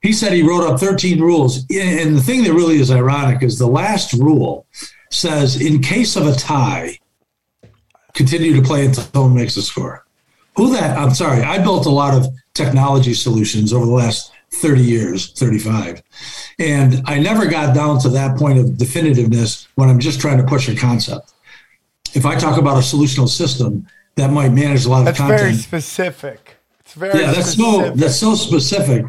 He 0.00 0.12
said 0.12 0.32
he 0.32 0.42
wrote 0.42 0.64
up 0.66 0.80
13 0.80 1.20
rules. 1.20 1.64
And 1.74 2.16
the 2.16 2.22
thing 2.22 2.44
that 2.44 2.52
really 2.52 2.78
is 2.78 2.90
ironic 2.90 3.42
is 3.42 3.58
the 3.58 3.66
last 3.66 4.14
rule 4.14 4.66
says, 5.10 5.60
in 5.60 5.82
case 5.82 6.16
of 6.16 6.26
a 6.26 6.34
tie, 6.34 6.98
continue 8.14 8.54
to 8.56 8.62
play 8.62 8.86
until 8.86 9.04
someone 9.04 9.34
makes 9.34 9.56
a 9.58 9.62
score 9.62 10.03
who 10.56 10.72
that 10.72 10.96
i'm 10.98 11.14
sorry 11.14 11.42
i 11.42 11.58
built 11.58 11.86
a 11.86 11.90
lot 11.90 12.14
of 12.14 12.26
technology 12.54 13.14
solutions 13.14 13.72
over 13.72 13.86
the 13.86 13.92
last 13.92 14.32
30 14.52 14.82
years 14.82 15.32
35 15.32 16.02
and 16.60 17.02
i 17.06 17.18
never 17.18 17.46
got 17.46 17.74
down 17.74 17.98
to 17.98 18.08
that 18.08 18.36
point 18.36 18.58
of 18.58 18.66
definitiveness 18.66 19.66
when 19.74 19.88
i'm 19.88 19.98
just 19.98 20.20
trying 20.20 20.38
to 20.38 20.44
push 20.44 20.68
a 20.68 20.74
concept 20.76 21.32
if 22.14 22.24
i 22.24 22.36
talk 22.36 22.58
about 22.58 22.76
a 22.76 22.80
solutional 22.82 23.28
system 23.28 23.86
that 24.16 24.30
might 24.30 24.50
manage 24.50 24.84
a 24.84 24.88
lot 24.88 25.04
that's 25.04 25.18
of 25.18 25.26
content 25.26 25.40
very 25.40 25.54
specific 25.54 26.56
it's 26.80 26.94
very 26.94 27.18
yeah 27.18 27.32
that's 27.32 27.50
specific. 27.50 27.86
so 27.86 27.90
that's 27.96 28.16
so 28.16 28.34
specific 28.36 29.04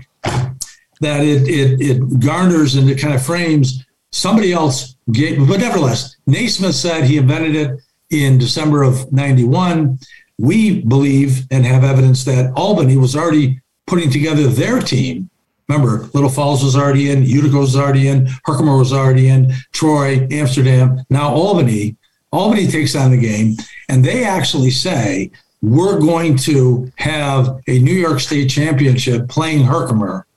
that 1.02 1.24
it 1.24 1.48
it 1.48 1.80
it 1.82 2.20
garners 2.20 2.74
and 2.76 2.90
it 2.90 2.96
kind 2.98 3.14
of 3.14 3.24
frames 3.24 3.86
somebody 4.12 4.52
else 4.54 4.96
gave, 5.12 5.38
but 5.48 5.60
nevertheless 5.60 6.16
naismith 6.26 6.74
said 6.74 7.04
he 7.04 7.18
invented 7.18 7.56
it 7.56 7.80
in 8.10 8.40
december 8.40 8.82
of 8.82 9.12
91 9.12 10.00
we 10.38 10.82
believe 10.82 11.46
and 11.52 11.66
have 11.66 11.84
evidence 11.84 12.26
that 12.26 12.52
Albany 12.56 12.98
was 12.98 13.16
already 13.16 13.62
putting 13.88 14.10
together 14.10 14.48
their 14.48 14.80
team. 14.80 15.30
Remember, 15.68 16.10
Little 16.14 16.30
Falls 16.30 16.64
was 16.64 16.76
already 16.76 17.10
in, 17.10 17.24
Utica 17.24 17.58
was 17.58 17.76
already 17.76 18.08
in, 18.08 18.28
Herkimer 18.44 18.78
was 18.78 18.94
already 18.94 19.30
in, 19.30 19.52
Troy, 19.72 20.28
Amsterdam, 20.30 21.02
now 21.10 21.30
Albany. 21.34 21.96
Albany 22.32 22.68
takes 22.68 22.96
on 22.96 23.12
the 23.12 23.18
game, 23.18 23.56
and 23.90 24.04
they 24.04 24.24
actually 24.26 24.72
say, 24.72 25.32
we're 25.62 26.00
going 26.00 26.36
to 26.38 26.92
have 26.98 27.60
a 27.68 27.80
New 27.80 27.94
York 27.94 28.20
State 28.20 28.50
championship 28.50 29.28
playing 29.30 29.64
Herkimer 29.64 30.28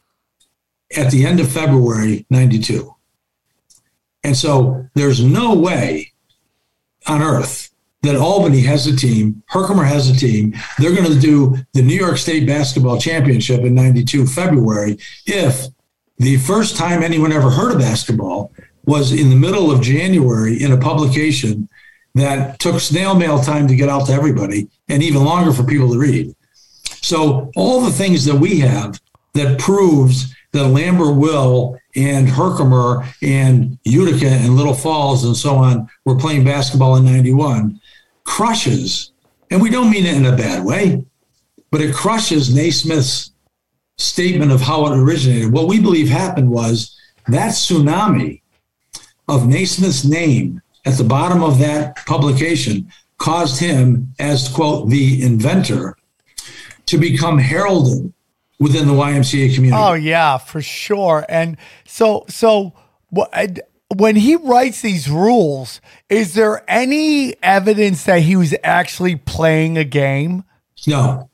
at 0.97 1.11
the 1.11 1.27
end 1.27 1.41
of 1.41 1.51
February 1.51 2.25
92. 2.31 2.95
And 4.25 4.35
so 4.37 4.87
there's 4.95 5.23
no 5.23 5.55
way 5.55 6.13
on 7.07 7.23
earth 7.23 7.68
that 8.09 8.17
Albany 8.17 8.63
has 8.63 8.87
a 8.87 8.97
team, 8.97 9.43
Herkimer 9.49 9.85
has 9.85 10.09
a 10.09 10.15
team. 10.17 10.55
They're 10.79 10.95
going 10.95 11.13
to 11.13 11.19
do 11.19 11.57
the 11.75 11.83
New 11.83 11.95
York 11.95 12.17
State 12.17 12.47
Basketball 12.47 12.99
Championship 12.99 13.61
in 13.61 13.75
92 13.75 14.25
February 14.27 14.99
if 15.27 15.67
the 16.17 16.39
first 16.39 16.75
time 16.75 17.03
anyone 17.03 17.33
ever 17.33 17.51
heard 17.51 17.73
of 17.73 17.79
basketball 17.81 18.51
was 18.87 19.13
in 19.13 19.29
the 19.29 19.37
middle 19.37 19.71
of 19.71 19.83
January 19.83 20.55
in 20.63 20.73
a 20.73 20.79
publication 20.79 21.69
that 22.15 22.59
took 22.59 22.81
snail 22.81 23.15
mail 23.15 23.41
time 23.41 23.69
to 23.69 23.77
get 23.77 23.91
out 23.91 24.07
to 24.07 24.13
everybody 24.15 24.69
and 24.89 25.03
even 25.03 25.23
longer 25.23 25.53
for 25.53 25.63
people 25.63 25.93
to 25.93 25.99
read. 25.99 26.35
So 27.03 27.53
all 27.57 27.83
the 27.83 27.93
things 27.93 28.25
that 28.25 28.37
we 28.37 28.59
have 28.61 28.99
that 29.35 29.59
proves 29.59 30.35
that 30.53 30.67
Lambert 30.69 31.15
Will 31.15 31.79
and 31.95 32.27
Herkimer 32.27 33.07
and 33.23 33.79
Utica 33.85 34.31
and 34.31 34.57
Little 34.57 34.73
Falls 34.73 35.25
and 35.25 35.37
so 35.37 35.57
on 35.57 35.91
were 36.07 36.17
playing 36.17 36.45
basketball 36.45 36.97
in 36.97 37.05
91 37.05 37.79
crushes, 38.29 39.11
and 39.51 39.61
we 39.63 39.71
don't 39.71 39.89
mean 39.91 40.05
it 40.05 40.15
in 40.15 40.27
a 40.27 40.37
bad 40.37 40.63
way, 40.63 41.03
but 41.71 41.81
it 41.81 41.95
crushes 41.95 42.55
Naismith's 42.55 43.33
statement 43.97 44.53
of 44.53 44.61
how 44.61 44.87
it 44.87 44.97
originated. 44.97 45.51
What 45.51 45.67
we 45.67 45.81
believe 45.81 46.09
happened 46.09 46.51
was 46.51 46.95
that 47.29 47.53
tsunami 47.53 48.43
of 49.29 49.49
Naismith's 49.49 50.05
name 50.05 50.61
at 50.85 50.99
the 50.99 51.05
bottom 51.05 51.43
of 51.43 51.59
that 51.61 51.97
publication 52.05 52.93
caused 53.17 53.59
him, 53.61 54.13
as 54.19 54.47
quote, 54.49 54.91
the 54.91 55.23
inventor, 55.23 55.97
to 56.87 56.99
become 56.99 57.39
heralded 57.39 58.13
within 58.61 58.87
the 58.89 58.95
YMCA 58.95 59.55
community. 59.55 59.83
Oh 59.83 59.95
yeah, 59.95 60.37
for 60.37 60.61
sure. 60.61 61.25
And 61.31 61.57
so, 61.87 62.25
so 62.29 62.75
what? 63.09 63.31
when 63.97 64.17
he 64.17 64.37
writes 64.37 64.81
these 64.83 65.09
rules, 65.09 65.81
is 66.09 66.35
there 66.35 66.63
any 66.69 67.35
evidence 67.43 68.05
that 68.05 68.21
he 68.23 68.37
was 68.37 68.55
actually 68.63 69.17
playing 69.17 69.79
a 69.79 69.85
game? 69.85 70.45
No, 70.87 71.31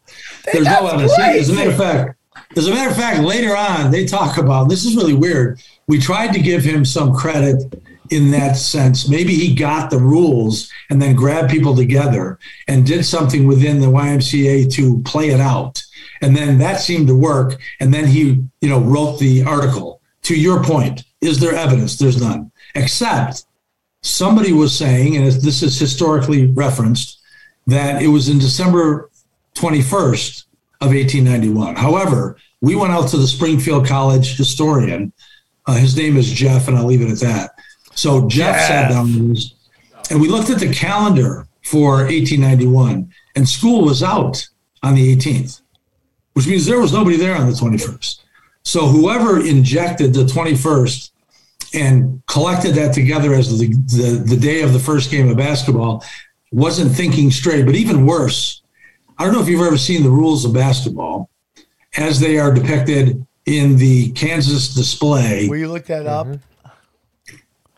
there's 0.53 0.65
That's 0.65 0.83
no 0.83 0.89
evidence. 0.89 1.15
Crazy. 1.17 1.39
As 1.41 1.49
a 1.51 1.55
matter 1.55 1.71
of 1.71 1.77
fact, 1.77 2.19
as 2.57 2.67
a 2.69 2.71
matter 2.71 2.91
of 2.91 2.97
fact, 2.97 3.21
later 3.23 3.57
on 3.57 3.91
they 3.91 4.07
talk 4.07 4.39
about 4.39 4.69
this 4.69 4.85
is 4.85 4.97
really 4.97 5.15
weird. 5.15 5.61
We 5.89 5.99
tried 5.99 6.33
to 6.35 6.41
give 6.41 6.63
him 6.65 6.85
some 6.85 7.13
credit 7.13 7.83
in 8.11 8.31
that 8.31 8.57
sense. 8.57 9.09
Maybe 9.09 9.35
he 9.35 9.55
got 9.55 9.91
the 9.91 9.99
rules 9.99 10.71
and 10.91 11.03
then 11.03 11.17
grabbed 11.17 11.51
people 11.51 11.75
together 11.75 12.39
and 12.69 12.87
did 12.87 13.05
something 13.05 13.47
within 13.47 13.81
the 13.81 13.89
YMCA 13.89 14.71
to 14.75 15.03
play 15.03 15.31
it 15.31 15.41
out. 15.41 15.83
And 16.23 16.37
then 16.37 16.59
that 16.59 16.81
seemed 16.81 17.09
to 17.09 17.19
work. 17.19 17.61
And 17.81 17.93
then 17.93 18.07
he, 18.07 18.43
you 18.61 18.69
know, 18.69 18.81
wrote 18.81 19.19
the 19.19 19.43
article. 19.43 20.01
To 20.23 20.37
your 20.39 20.63
point, 20.65 21.05
is 21.25 21.39
there 21.39 21.55
evidence? 21.55 21.97
There's 21.97 22.21
none. 22.21 22.51
Except 22.75 23.47
somebody 24.03 24.53
was 24.53 24.77
saying, 24.77 25.17
and 25.17 25.27
this 25.27 25.63
is 25.63 25.79
historically 25.79 26.47
referenced, 26.49 27.19
that 27.67 28.03
it 28.03 28.09
was 28.09 28.29
in 28.29 28.39
December 28.39 29.11
21st 29.55 30.45
of 30.83 30.89
1891. 30.89 31.77
However, 31.77 32.37
we 32.61 32.75
went 32.77 32.93
out 32.93 33.09
to 33.09 33.17
the 33.17 33.27
Springfield 33.27 33.87
College 33.87 34.37
historian. 34.37 35.13
Uh, 35.65 35.77
his 35.77 35.97
name 35.97 36.19
is 36.19 36.31
Jeff, 36.31 36.69
and 36.69 36.77
I'll 36.77 36.85
leave 36.85 37.01
it 37.01 37.11
at 37.11 37.21
that. 37.21 37.53
So 37.95 38.29
Jeff 38.29 38.57
sat 38.67 38.91
down 38.91 39.35
and 40.11 40.21
we 40.21 40.29
looked 40.29 40.51
at 40.51 40.59
the 40.59 40.71
calendar 40.75 41.47
for 41.63 42.01
1891, 42.05 43.11
and 43.35 43.49
school 43.49 43.87
was 43.87 44.03
out 44.03 44.47
on 44.83 44.95
the 44.95 45.17
18th, 45.17 45.63
which 46.35 46.47
means 46.47 46.67
there 46.67 46.81
was 46.81 46.93
nobody 46.93 47.17
there 47.17 47.35
on 47.35 47.47
the 47.47 47.53
21st. 47.57 48.19
So 48.63 48.87
whoever 48.89 49.41
injected 49.45 50.13
the 50.13 50.25
21st 50.25 51.13
and 51.75 52.23
collected 52.27 52.75
that 52.77 52.95
together 52.95 53.35
as 53.35 53.59
the, 53.59 53.67
the, 53.69 54.23
the 54.27 54.37
day 54.37 54.63
of 54.63 54.73
the 54.73 54.79
first 54.79 55.11
game 55.11 55.29
of 55.29 55.37
basketball. 55.37 56.05
Wasn't 56.53 56.93
thinking 56.95 57.33
straight, 57.33 57.67
but 57.67 57.75
even 57.75 58.07
worse, 58.07 58.63
I 59.19 59.25
don't 59.25 59.33
know 59.35 59.41
if 59.43 59.49
you've 59.49 59.61
ever 59.67 59.77
seen 59.77 60.05
the 60.05 60.11
rules 60.11 60.45
of 60.45 60.53
basketball 60.55 61.29
as 61.97 62.21
they 62.21 62.39
are 62.39 62.55
depicted 62.55 63.27
in 63.47 63.77
the 63.77 64.13
Kansas 64.13 64.73
display. 64.73 65.49
Will 65.49 65.57
you 65.59 65.69
look 65.71 65.87
that 65.87 66.07
up? 66.07 66.29
Mm-hmm. 66.29 66.69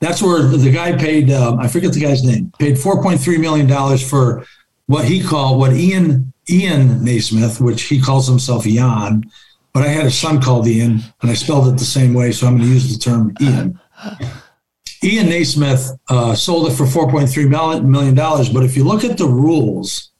That's 0.00 0.22
where 0.22 0.42
the 0.42 0.70
guy 0.70 0.94
paid, 0.94 1.30
um, 1.30 1.58
I 1.58 1.68
forget 1.68 1.92
the 1.94 2.00
guy's 2.00 2.22
name, 2.22 2.52
paid 2.58 2.76
$4.3 2.76 3.40
million 3.40 3.66
for 3.98 4.44
what 4.86 5.06
he 5.06 5.22
called, 5.22 5.58
what 5.58 5.72
Ian, 5.72 6.34
Ian 6.50 7.02
Naismith, 7.02 7.62
which 7.62 7.84
he 7.84 7.98
calls 7.98 8.28
himself 8.28 8.66
Ian, 8.66 9.24
but 9.72 9.82
I 9.84 9.88
had 9.88 10.04
a 10.06 10.10
son 10.10 10.40
called 10.42 10.66
Ian 10.68 11.00
and 11.22 11.30
I 11.30 11.34
spelled 11.34 11.68
it 11.68 11.78
the 11.78 11.84
same 11.84 12.12
way. 12.12 12.30
So 12.32 12.46
I'm 12.46 12.56
going 12.56 12.68
to 12.68 12.74
use 12.74 12.92
the 12.92 12.98
term 13.02 13.34
Ian. 13.40 13.78
Ian 15.04 15.28
Naismith 15.28 15.90
uh, 16.08 16.34
sold 16.34 16.70
it 16.70 16.74
for 16.76 16.84
$4.3 16.84 17.84
million. 17.84 18.14
But 18.14 18.64
if 18.64 18.76
you 18.76 18.84
look 18.84 19.04
at 19.04 19.18
the 19.18 19.26
rules, 19.26 20.10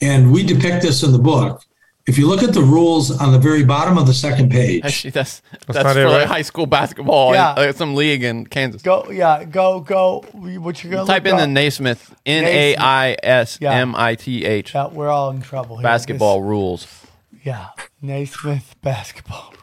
and 0.00 0.32
we 0.32 0.42
depict 0.42 0.82
this 0.82 1.02
in 1.02 1.12
the 1.12 1.18
book, 1.18 1.62
if 2.08 2.18
you 2.18 2.26
look 2.26 2.42
at 2.42 2.52
the 2.52 2.62
rules 2.62 3.16
on 3.16 3.30
the 3.30 3.38
very 3.38 3.64
bottom 3.64 3.96
of 3.96 4.08
the 4.08 4.12
second 4.14 4.50
page, 4.50 4.84
Actually, 4.84 5.10
that's 5.12 5.40
that's, 5.68 5.78
that's 5.84 5.92
for 5.94 6.26
high 6.26 6.42
school 6.42 6.66
basketball. 6.66 7.32
Yeah, 7.32 7.62
in, 7.68 7.72
some 7.74 7.94
league 7.94 8.24
in 8.24 8.44
Kansas. 8.44 8.82
Go, 8.82 9.08
yeah, 9.08 9.44
go, 9.44 9.78
go. 9.78 10.22
What 10.32 10.82
you 10.82 10.90
gonna 10.90 11.06
type 11.06 11.26
in 11.26 11.34
up? 11.34 11.38
the 11.38 11.46
Naismith 11.46 12.12
N 12.26 12.42
A 12.44 12.74
I 12.74 13.16
S 13.22 13.60
M 13.62 13.94
I 13.94 14.16
T 14.16 14.44
H. 14.44 14.74
We're 14.90 15.10
all 15.10 15.30
in 15.30 15.42
trouble. 15.42 15.76
Here. 15.76 15.84
Basketball 15.84 16.40
this, 16.40 16.48
rules. 16.48 17.06
Yeah, 17.44 17.68
Naismith 18.00 18.74
basketball. 18.82 19.54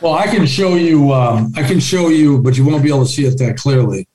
Well, 0.00 0.14
I 0.14 0.26
can 0.26 0.46
show 0.46 0.74
you. 0.74 1.12
Um, 1.12 1.52
I 1.56 1.62
can 1.62 1.80
show 1.80 2.08
you, 2.08 2.38
but 2.38 2.56
you 2.56 2.64
won't 2.64 2.82
be 2.82 2.88
able 2.88 3.04
to 3.04 3.10
see 3.10 3.24
it 3.24 3.38
that 3.38 3.56
clearly. 3.56 4.08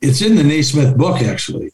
It's 0.00 0.20
in 0.20 0.36
the 0.36 0.42
Naismith 0.44 0.96
book, 0.96 1.22
actually. 1.22 1.70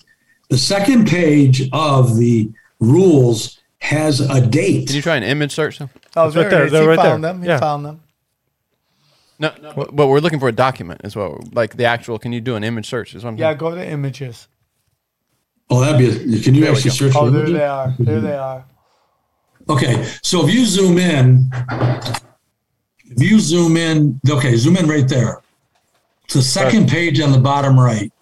The 0.51 0.59
second 0.59 1.09
page 1.09 1.69
of 1.73 2.17
the 2.17 2.51
rules 2.81 3.59
has 3.81 4.21
a 4.21 4.41
date. 4.47 4.87
Did 4.87 4.97
you 4.97 5.03
try 5.03 5.17
an 5.17 5.23
image 5.23 5.53
search? 5.55 5.79
Them? 5.79 5.91
Oh, 6.17 6.31
there 6.31 6.45
right 6.45 6.51
there. 6.51 6.71
They're 6.71 6.83
he 6.83 6.89
right 6.89 6.99
found 6.99 7.25
there. 7.25 7.33
them. 7.33 7.43
He 7.43 7.49
yeah. 7.49 7.59
found 7.59 7.85
them. 7.85 8.01
No, 9.41 9.53
no 9.63 9.73
but, 9.75 9.95
but, 9.95 10.09
we're 10.09 10.19
looking 10.21 10.41
for 10.41 10.49
a 10.49 10.53
document 10.53 11.03
as 11.05 11.15
well, 11.17 11.41
like 11.53 11.77
the 11.77 11.85
actual. 11.85 12.19
Can 12.19 12.33
you 12.33 12.41
do 12.41 12.57
an 12.57 12.65
image 12.65 12.87
search? 12.89 13.15
Is 13.15 13.25
what 13.25 13.31
I'm 13.31 13.37
yeah, 13.37 13.55
go 13.55 13.73
to 13.75 13.85
images. 13.89 14.49
Oh, 15.71 15.81
that'd 15.81 15.99
be. 15.99 16.39
A, 16.39 16.43
can 16.43 16.55
you 16.55 16.63
there 16.63 16.73
actually 16.73 16.91
search? 16.91 17.13
Oh, 17.17 17.31
there 17.31 17.41
images? 17.41 17.59
they 17.59 17.65
are. 17.67 17.95
There 17.99 18.21
they 18.21 18.37
are. 18.37 18.65
Okay, 19.71 20.09
so 20.23 20.43
if 20.49 20.53
you 20.55 20.65
zoom 20.65 20.97
in, 20.97 21.51
if 23.11 23.23
you 23.31 23.41
zoom 23.41 23.77
in, 23.77 24.21
okay, 24.29 24.57
zoom 24.57 24.77
in 24.77 24.87
right 24.87 25.09
there. 25.09 25.41
It's 26.25 26.35
the 26.35 26.43
second 26.43 26.89
page 26.89 27.21
on 27.21 27.33
the 27.33 27.39
bottom 27.39 27.79
right. 27.79 28.13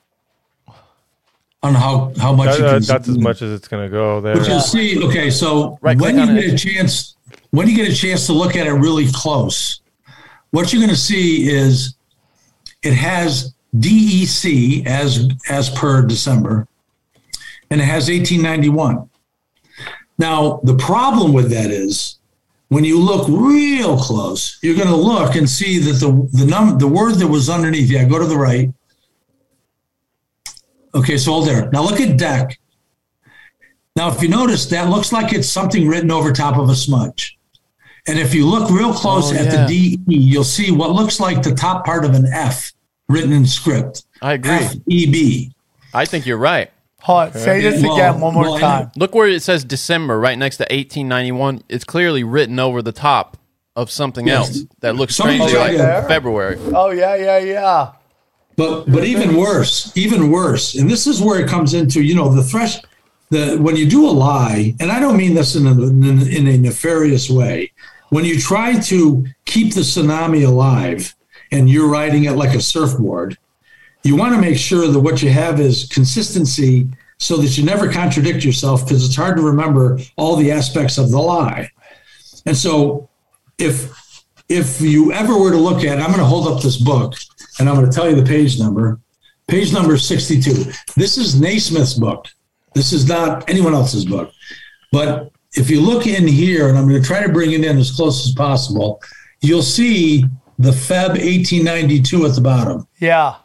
On 1.63 1.75
how 1.75 2.13
how 2.21 2.33
much 2.33 2.47
that, 2.57 2.57
can 2.59 2.67
uh, 2.67 2.79
that's 2.81 3.09
as 3.09 3.19
much 3.19 3.43
as 3.43 3.51
it's 3.51 3.67
going 3.67 3.85
to 3.85 3.91
go 3.91 4.21
there. 4.21 4.37
But 4.37 4.47
you'll 4.47 4.61
see. 4.61 5.03
Okay, 5.05 5.31
so 5.31 5.77
right 5.81 6.01
when 6.01 6.17
you 6.19 6.27
get 6.27 6.45
it. 6.45 6.55
a 6.55 6.57
chance, 6.57 7.17
when 7.51 7.67
you 7.67 7.75
get 7.75 7.89
a 7.91 7.95
chance 7.95 8.27
to 8.27 8.33
look 8.33 8.55
at 8.55 8.67
it 8.69 8.73
really 8.75 9.09
close, 9.13 9.81
what 10.51 10.73
you're 10.73 10.81
going 10.81 10.91
to 10.95 11.01
see 11.01 11.49
is 11.51 11.95
it 12.83 12.93
has 12.93 13.53
DEC 13.77 14.87
as 14.87 15.29
as 15.51 15.71
per 15.71 16.03
December, 16.03 16.69
and 17.71 17.81
it 17.81 17.85
has 17.85 18.09
1891. 18.09 19.09
Now 20.19 20.61
the 20.63 20.77
problem 20.77 21.33
with 21.33 21.51
that 21.51 21.71
is 21.73 22.19
when 22.69 22.85
you 22.85 22.99
look 23.01 23.29
real 23.29 23.99
close, 23.99 24.59
you're 24.63 24.75
going 24.77 24.89
to 24.89 24.97
look 24.97 25.35
and 25.37 25.49
see 25.49 25.79
that 25.79 25.95
the 26.01 26.29
the 26.33 26.47
num 26.47 26.79
the 26.79 26.87
word 26.89 27.15
that 27.17 27.27
was 27.29 27.49
underneath. 27.49 27.91
Yeah, 27.91 28.05
go 28.05 28.19
to 28.19 28.27
the 28.27 28.37
right. 28.37 28.71
Okay, 30.95 31.17
so 31.17 31.33
all 31.33 31.43
there. 31.43 31.71
Now 31.71 31.83
look 31.83 32.01
at 32.01 32.19
deck. 32.19 32.59
Now, 33.95 34.11
if 34.11 34.21
you 34.23 34.29
notice, 34.29 34.67
that 34.67 34.89
looks 34.91 35.11
like 35.13 35.33
it's 35.33 35.49
something 35.49 35.87
written 35.89 36.11
over 36.11 36.33
top 36.33 36.59
of 36.59 36.69
a 36.69 36.75
smudge. 36.75 37.39
And 38.07 38.19
if 38.19 38.35
you 38.35 38.47
look 38.47 38.71
real 38.71 38.93
close 38.93 39.33
oh, 39.33 39.37
at 39.37 39.47
yeah. 39.47 39.67
the 39.67 39.97
DE, 39.97 40.01
you'll 40.07 40.45
see 40.45 40.71
what 40.71 40.93
looks 40.93 41.19
like 41.19 41.43
the 41.43 41.55
top 41.55 41.85
part 41.87 42.05
of 42.05 42.15
an 42.15 42.27
F 42.27 42.73
written 43.09 43.33
in 43.33 43.47
script. 43.47 44.05
I 44.23 44.35
agree. 44.35 44.51
F-E-B. 44.53 45.53
I 45.95 46.05
think 46.05 46.27
you're 46.27 46.37
right. 46.37 46.71
Hold 47.07 47.19
on, 47.21 47.33
say 47.35 47.61
this 47.61 47.79
again 47.79 48.19
one 48.19 48.35
more 48.35 48.59
time. 48.59 48.91
Look 48.97 49.15
where 49.15 49.29
it 49.29 49.41
says 49.41 49.63
December, 49.65 50.19
right 50.19 50.37
next 50.37 50.57
to 50.57 50.65
1891. 50.65 51.63
It's 51.69 51.85
clearly 51.85 52.25
written 52.25 52.59
over 52.59 52.83
the 52.83 52.91
top 52.91 53.37
of 53.77 53.93
something 53.93 54.27
Yes. 54.27 54.49
else 54.49 54.65
that 54.81 54.97
looks 54.97 55.15
Something's 55.15 55.49
strangely 55.51 55.61
like 55.79 55.79
there. 55.79 56.03
February. 56.09 56.59
Oh 56.75 56.91
yeah, 56.91 57.15
yeah, 57.15 57.39
yeah. 57.39 57.93
But 58.57 58.91
but 58.91 59.05
even 59.05 59.37
worse, 59.37 59.97
even 59.97 60.33
worse, 60.33 60.75
and 60.75 60.91
this 60.91 61.07
is 61.07 61.23
where 61.23 61.39
it 61.41 61.49
comes 61.49 61.75
into 61.75 62.03
you 62.03 62.17
know 62.17 62.35
the 62.35 62.43
thresh, 62.43 62.79
the 63.31 63.57
when 63.57 63.77
you 63.77 63.89
do 63.89 64.05
a 64.09 64.11
lie, 64.11 64.75
and 64.81 64.91
I 64.91 64.99
don't 64.99 65.17
mean 65.17 65.35
this 65.35 65.55
in 65.55 65.65
a, 65.65 65.71
in, 65.81 66.27
in 66.29 66.49
a 66.49 66.59
nefarious 66.59 67.31
way. 67.31 67.71
When 68.09 68.25
you 68.25 68.41
try 68.41 68.81
to 68.81 69.25
keep 69.45 69.75
the 69.75 69.83
tsunami 69.83 70.45
alive, 70.45 71.15
and 71.53 71.71
you're 71.71 71.89
riding 71.89 72.25
it 72.25 72.33
like 72.33 72.53
a 72.57 72.61
surfboard, 72.61 73.39
you 74.07 74.17
want 74.17 74.35
to 74.35 74.41
make 74.41 74.57
sure 74.57 74.87
that 74.87 75.01
what 75.01 75.21
you 75.23 75.31
have 75.31 75.59
is 75.61 75.85
consistency 75.89 76.89
so 77.19 77.37
that 77.39 77.59
you 77.59 77.65
never 77.65 77.91
contradict 77.93 78.45
yourself 78.45 78.85
because 78.85 79.05
it's 79.05 79.17
hard 79.17 79.37
to 79.37 79.43
remember 79.43 79.99
all 80.17 80.37
the 80.37 80.53
aspects 80.53 80.97
of 80.97 81.11
the 81.11 81.19
lie. 81.19 81.71
And 82.47 82.57
so 82.57 83.11
if 83.59 83.91
if 84.49 84.81
you 84.81 85.13
ever 85.13 85.37
were 85.37 85.51
to 85.51 85.57
look 85.57 85.83
at, 85.83 85.99
I'm 85.99 86.07
going 86.07 86.19
to 86.21 86.25
hold 86.25 86.47
up 86.47 86.63
this 86.63 86.77
book 86.77 87.15
and 87.59 87.69
I'm 87.69 87.75
going 87.75 87.87
to 87.91 87.93
tell 87.93 88.09
you 88.09 88.15
the 88.15 88.23
page 88.23 88.61
number. 88.61 89.01
Page 89.49 89.73
number 89.73 89.99
62. 89.99 90.71
This 90.95 91.19
is 91.19 91.41
Naismith's 91.41 91.95
book. 91.95 92.27
This 92.75 92.93
is 92.93 93.09
not 93.09 93.49
anyone 93.51 93.75
else's 93.75 94.05
book. 94.05 94.31
But 94.93 95.33
if 95.55 95.69
you 95.71 95.81
look 95.81 96.07
in 96.07 96.29
here, 96.29 96.69
and 96.69 96.79
I'm 96.79 96.89
going 96.89 97.01
to 97.01 97.07
try 97.07 97.25
to 97.27 97.33
bring 97.33 97.53
it 97.53 97.65
in 97.65 97.79
as 97.79 97.91
close 97.95 98.25
as 98.27 98.35
possible, 98.35 99.01
you'll 99.41 99.63
see 99.63 100.25
the 100.59 100.71
Feb 100.71 101.09
1892 101.11 102.27
at 102.27 102.35
the 102.35 102.41
bottom. 102.41 102.87
Yeah. 103.01 103.37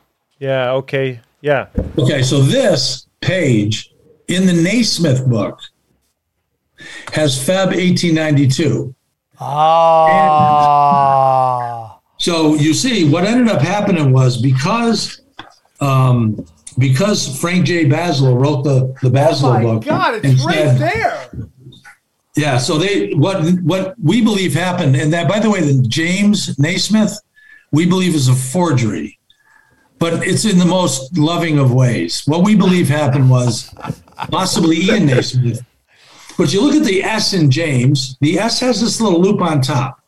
Yeah. 0.42 0.72
Okay. 0.72 1.22
Yeah. 1.42 1.68
Okay. 2.00 2.22
So 2.24 2.42
this 2.42 3.08
page 3.22 3.94
in 4.28 4.46
the 4.48 4.54
Naismith 4.54 5.26
book 5.30 5.60
has 7.14 7.38
Feb 7.38 7.68
1892. 7.78 8.94
Ah. 9.40 12.00
so 12.18 12.56
you 12.56 12.74
see, 12.76 13.08
what 13.10 13.24
ended 13.24 13.48
up 13.50 13.60
happening 13.62 14.12
was 14.14 14.40
because 14.42 15.22
um, 15.80 16.44
because 16.78 17.40
Frank 17.40 17.66
J. 17.66 17.86
Basloe 17.86 18.40
wrote 18.40 18.62
the 18.64 18.94
the 19.04 19.10
Basloe 19.10 19.58
oh 19.58 19.62
book. 19.64 19.84
God, 19.86 20.16
it's 20.16 20.26
instead, 20.26 20.80
right 20.82 20.94
there. 20.94 21.30
Yeah. 22.36 22.58
So 22.58 22.78
they 22.80 23.12
what 23.12 23.44
what 23.62 23.94
we 24.04 24.22
believe 24.24 24.56
happened, 24.56 24.96
and 24.96 25.14
that 25.14 25.30
by 25.30 25.40
the 25.40 25.52
way, 25.52 25.62
the 25.62 25.84
James 25.88 26.58
Naismith, 26.58 27.14
we 27.72 27.86
believe 27.86 28.16
is 28.16 28.28
a 28.28 28.34
forgery 28.36 29.20
but 30.02 30.26
it's 30.28 30.46
in 30.46 30.58
the 30.58 30.66
most 30.66 31.16
loving 31.16 31.60
of 31.60 31.72
ways. 31.72 32.24
What 32.26 32.44
we 32.44 32.56
believe 32.56 32.90
happened 32.90 33.30
was 33.30 33.72
possibly 34.32 34.78
Ian 34.78 35.06
Naismith. 35.06 35.64
But 36.40 36.52
you 36.52 36.60
look 36.62 36.74
at 36.74 36.84
the 36.86 37.04
S 37.04 37.34
in 37.36 37.52
James, 37.52 38.18
the 38.20 38.40
S 38.40 38.60
has 38.62 38.82
this 38.82 39.00
little 39.00 39.22
loop 39.22 39.42
on 39.42 39.62
top. 39.62 40.00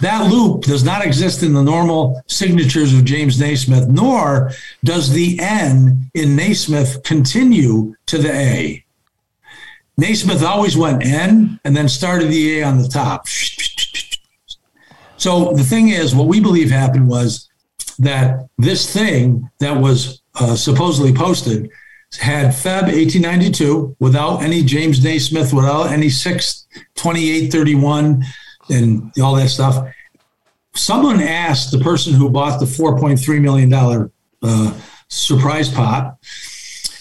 That 0.00 0.28
loop 0.28 0.64
does 0.64 0.82
not 0.82 1.04
exist 1.06 1.44
in 1.44 1.52
the 1.52 1.62
normal 1.62 2.20
signatures 2.26 2.92
of 2.92 3.04
James 3.04 3.38
Naismith, 3.38 3.86
nor 3.88 4.50
does 4.82 5.12
the 5.12 5.38
N 5.38 6.10
in 6.14 6.34
Naismith 6.34 7.00
continue 7.04 7.94
to 8.06 8.18
the 8.18 8.32
A. 8.32 8.84
Naismith 9.96 10.42
always 10.42 10.76
went 10.76 11.04
N 11.04 11.60
and 11.64 11.76
then 11.76 11.88
started 11.88 12.30
the 12.30 12.58
A 12.58 12.64
on 12.64 12.78
the 12.82 12.88
top. 12.88 13.28
So 15.18 15.52
the 15.52 15.62
thing 15.62 15.90
is, 15.90 16.16
what 16.16 16.26
we 16.26 16.40
believe 16.40 16.72
happened 16.72 17.06
was 17.08 17.46
that 18.00 18.48
this 18.56 18.92
thing 18.92 19.48
that 19.60 19.76
was 19.78 20.22
uh, 20.36 20.56
supposedly 20.56 21.12
posted 21.12 21.70
had 22.18 22.46
Feb 22.48 22.82
1892 22.84 23.94
without 24.00 24.42
any 24.42 24.62
James 24.64 25.04
Naismith, 25.04 25.52
without 25.52 25.92
any 25.92 26.08
6 26.08 26.66
28 26.96 27.52
31 27.52 28.24
and 28.70 29.12
all 29.22 29.34
that 29.36 29.50
stuff. 29.50 29.86
Someone 30.74 31.20
asked 31.22 31.70
the 31.70 31.78
person 31.78 32.14
who 32.14 32.28
bought 32.30 32.58
the 32.58 32.66
$4.3 32.66 33.40
million 33.40 33.72
uh, 34.42 34.80
surprise 35.08 35.68
pot 35.68 36.16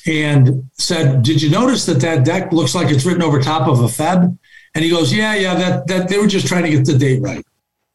and 0.05 0.69
said, 0.73 1.23
Did 1.23 1.41
you 1.41 1.49
notice 1.49 1.85
that 1.85 2.01
that 2.01 2.25
deck 2.25 2.51
looks 2.51 2.75
like 2.75 2.91
it's 2.91 3.05
written 3.05 3.21
over 3.23 3.39
top 3.39 3.67
of 3.69 3.79
a 3.79 3.83
Feb? 3.83 4.37
And 4.75 4.83
he 4.83 4.89
goes, 4.89 5.13
Yeah, 5.13 5.33
yeah, 5.35 5.55
that, 5.55 5.87
that 5.87 6.09
they 6.09 6.17
were 6.17 6.27
just 6.27 6.45
trying 6.45 6.63
to 6.63 6.69
get 6.69 6.85
the 6.85 6.97
date 6.97 7.21
right. 7.21 7.45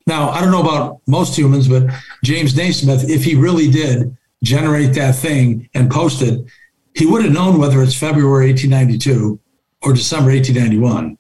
Now, 0.07 0.29
I 0.31 0.41
don't 0.43 0.51
know 0.51 0.61
about 0.61 1.01
most 1.07 1.37
humans, 1.37 1.67
but 1.67 1.85
James 2.23 2.55
Naismith, 2.55 3.09
if 3.09 3.25
he 3.25 3.35
really 3.37 3.71
did 3.71 4.15
generate 4.43 4.95
that 4.95 5.15
thing 5.17 5.69
and 5.73 5.91
post 5.91 6.21
it, 6.21 6.45
he 6.95 7.07
would 7.07 7.25
have 7.25 7.33
known 7.33 7.59
whether 7.59 7.83
it's 7.83 7.95
February 7.95 8.49
1892 8.51 9.39
or 9.83 9.95
December 9.95 10.31
1891 10.33 11.17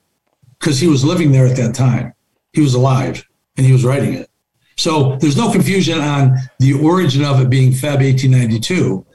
because 0.60 0.78
he 0.78 0.86
was 0.86 1.02
living 1.04 1.32
there 1.32 1.46
at 1.46 1.56
that 1.56 1.74
time. 1.74 2.12
He 2.52 2.60
was 2.60 2.74
alive 2.74 3.24
and 3.56 3.64
he 3.64 3.72
was 3.72 3.84
writing 3.84 4.14
it. 4.14 4.28
So 4.76 5.16
there's 5.16 5.36
no 5.36 5.50
confusion 5.50 6.00
on 6.00 6.36
the 6.58 6.74
origin 6.74 7.24
of 7.24 7.40
it 7.40 7.48
being 7.48 7.70
Feb 7.72 8.02
1892. 8.04 9.06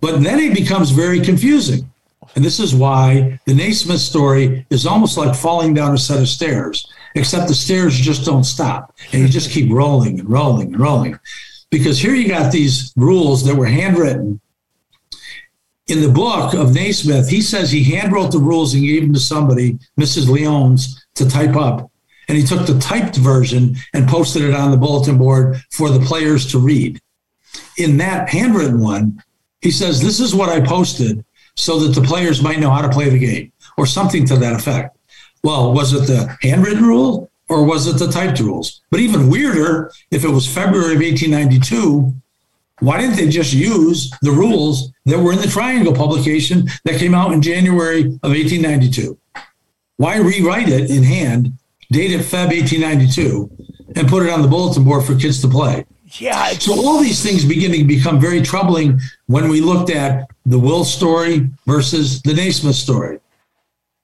But 0.00 0.22
then 0.22 0.40
it 0.40 0.54
becomes 0.54 0.90
very 0.90 1.20
confusing. 1.20 1.90
And 2.34 2.44
this 2.44 2.58
is 2.58 2.74
why 2.74 3.38
the 3.46 3.54
Naismith 3.54 4.00
story 4.00 4.66
is 4.70 4.86
almost 4.86 5.16
like 5.16 5.36
falling 5.36 5.72
down 5.72 5.94
a 5.94 5.98
set 5.98 6.18
of 6.20 6.28
stairs 6.28 6.86
except 7.14 7.48
the 7.48 7.54
stairs 7.54 7.98
just 7.98 8.24
don't 8.24 8.44
stop. 8.44 8.94
And 9.12 9.22
you 9.22 9.28
just 9.28 9.50
keep 9.50 9.70
rolling 9.70 10.20
and 10.20 10.28
rolling 10.30 10.68
and 10.68 10.80
rolling. 10.80 11.18
Because 11.70 11.98
here 11.98 12.14
you 12.14 12.28
got 12.28 12.52
these 12.52 12.92
rules 12.96 13.44
that 13.44 13.54
were 13.56 13.66
handwritten. 13.66 14.40
In 15.86 16.00
the 16.00 16.08
book 16.08 16.54
of 16.54 16.74
Naismith, 16.74 17.28
he 17.28 17.40
says 17.42 17.70
he 17.70 17.84
handwrote 17.84 18.32
the 18.32 18.38
rules 18.38 18.74
and 18.74 18.82
gave 18.84 19.02
them 19.02 19.14
to 19.14 19.20
somebody, 19.20 19.78
Mrs. 20.00 20.28
Lyons, 20.28 21.04
to 21.14 21.28
type 21.28 21.54
up. 21.56 21.90
And 22.26 22.38
he 22.38 22.44
took 22.44 22.66
the 22.66 22.78
typed 22.78 23.16
version 23.16 23.76
and 23.92 24.08
posted 24.08 24.42
it 24.42 24.54
on 24.54 24.70
the 24.70 24.76
bulletin 24.78 25.18
board 25.18 25.60
for 25.70 25.90
the 25.90 26.00
players 26.00 26.46
to 26.52 26.58
read. 26.58 26.98
In 27.76 27.98
that 27.98 28.30
handwritten 28.30 28.80
one, 28.80 29.22
he 29.60 29.70
says, 29.70 30.00
This 30.00 30.20
is 30.20 30.34
what 30.34 30.48
I 30.48 30.60
posted 30.64 31.22
so 31.54 31.78
that 31.80 31.98
the 32.00 32.04
players 32.06 32.42
might 32.42 32.60
know 32.60 32.70
how 32.70 32.80
to 32.80 32.88
play 32.88 33.10
the 33.10 33.18
game, 33.18 33.52
or 33.76 33.86
something 33.86 34.26
to 34.26 34.36
that 34.36 34.54
effect 34.54 34.93
well, 35.44 35.72
was 35.74 35.92
it 35.92 36.06
the 36.12 36.36
handwritten 36.42 36.82
rule 36.84 37.30
or 37.48 37.62
was 37.64 37.86
it 37.86 38.04
the 38.04 38.10
typed 38.10 38.40
rules? 38.40 38.80
But 38.90 39.00
even 39.00 39.28
weirder, 39.30 39.92
if 40.10 40.24
it 40.24 40.30
was 40.30 40.46
February 40.52 40.94
of 40.94 41.02
1892, 41.02 42.14
why 42.80 42.98
didn't 43.00 43.16
they 43.16 43.28
just 43.28 43.52
use 43.52 44.10
the 44.22 44.30
rules 44.32 44.90
that 45.04 45.18
were 45.20 45.32
in 45.32 45.38
the 45.40 45.46
Triangle 45.46 45.94
publication 45.94 46.66
that 46.84 46.98
came 46.98 47.14
out 47.14 47.32
in 47.32 47.42
January 47.42 48.04
of 48.22 48.30
1892? 48.30 49.16
Why 49.98 50.16
rewrite 50.16 50.70
it 50.70 50.90
in 50.90 51.04
hand, 51.04 51.52
date 51.92 52.10
it 52.12 52.22
Feb 52.22 52.46
1892, 52.46 53.50
and 53.96 54.08
put 54.08 54.22
it 54.24 54.30
on 54.30 54.40
the 54.42 54.48
bulletin 54.48 54.82
board 54.82 55.04
for 55.04 55.14
kids 55.14 55.42
to 55.42 55.48
play? 55.48 55.84
Yeah. 56.18 56.48
So 56.52 56.72
all 56.72 57.00
these 57.00 57.22
things 57.22 57.44
beginning 57.44 57.80
to 57.80 57.86
become 57.86 58.18
very 58.18 58.40
troubling 58.40 58.98
when 59.26 59.48
we 59.48 59.60
looked 59.60 59.90
at 59.90 60.26
the 60.46 60.58
Will 60.58 60.84
story 60.84 61.50
versus 61.66 62.22
the 62.22 62.32
Naismith 62.32 62.76
story. 62.76 63.18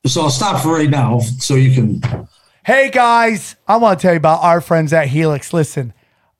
So 0.06 0.22
I'll 0.22 0.30
stop 0.30 0.62
for 0.62 0.72
right 0.72 0.88
now 0.88 1.18
so 1.20 1.54
you 1.56 1.74
can. 1.74 2.26
Hey 2.64 2.90
guys, 2.90 3.56
I 3.68 3.76
want 3.76 3.98
to 3.98 4.02
tell 4.02 4.14
you 4.14 4.18
about 4.18 4.42
our 4.42 4.62
friends 4.62 4.94
at 4.94 5.08
Helix. 5.08 5.52
Listen, 5.52 5.92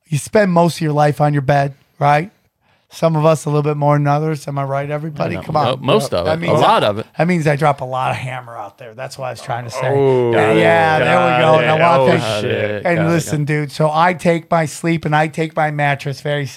you 0.07 0.17
spend 0.17 0.51
most 0.51 0.77
of 0.77 0.81
your 0.81 0.93
life 0.93 1.21
on 1.21 1.31
your 1.31 1.43
bed, 1.43 1.75
right? 1.99 2.31
Some 2.89 3.15
of 3.15 3.23
us 3.23 3.45
a 3.45 3.49
little 3.49 3.61
bit 3.61 3.77
more 3.77 3.97
than 3.99 4.07
others. 4.07 4.47
Am 4.47 4.57
I 4.57 4.63
right, 4.63 4.89
everybody? 4.89 5.35
Come 5.39 5.55
on. 5.55 5.65
No, 5.65 5.77
most 5.77 6.11
of 6.11 6.25
it. 6.25 6.47
a 6.47 6.51
lot 6.53 6.83
I, 6.83 6.87
of 6.87 6.97
it. 6.97 7.05
That 7.17 7.27
means 7.27 7.45
I 7.47 7.55
drop 7.55 7.81
a 7.81 7.85
lot 7.85 8.09
of 8.09 8.17
hammer 8.17 8.57
out 8.57 8.79
there. 8.79 8.95
That's 8.95 9.15
what 9.17 9.25
I 9.27 9.29
was 9.29 9.41
trying 9.43 9.63
to 9.65 9.69
say. 9.69 9.87
Oh, 9.95 10.31
yeah, 10.33 10.53
yeah 10.53 10.99
there 10.99 11.19
we 11.19 11.43
go. 11.43 11.59
It, 11.59 11.67
oh, 11.67 11.73
and 11.73 11.83
I 11.83 11.97
want 11.99 12.41
shit, 12.41 12.85
and 12.85 13.09
listen, 13.09 13.41
it. 13.43 13.47
dude. 13.47 13.71
So 13.71 13.91
I 13.91 14.13
take 14.15 14.49
my 14.49 14.65
sleep 14.65 15.05
and 15.05 15.15
I 15.15 15.27
take 15.27 15.55
my 15.55 15.69
mattress 15.69 16.19
very, 16.21 16.49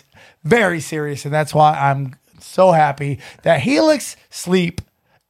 very 0.42 0.80
serious, 0.80 1.26
and 1.26 1.32
that's 1.34 1.54
why 1.54 1.74
I'm 1.78 2.16
so 2.40 2.72
happy 2.72 3.20
that 3.42 3.60
Helix 3.60 4.16
Sleep 4.30 4.80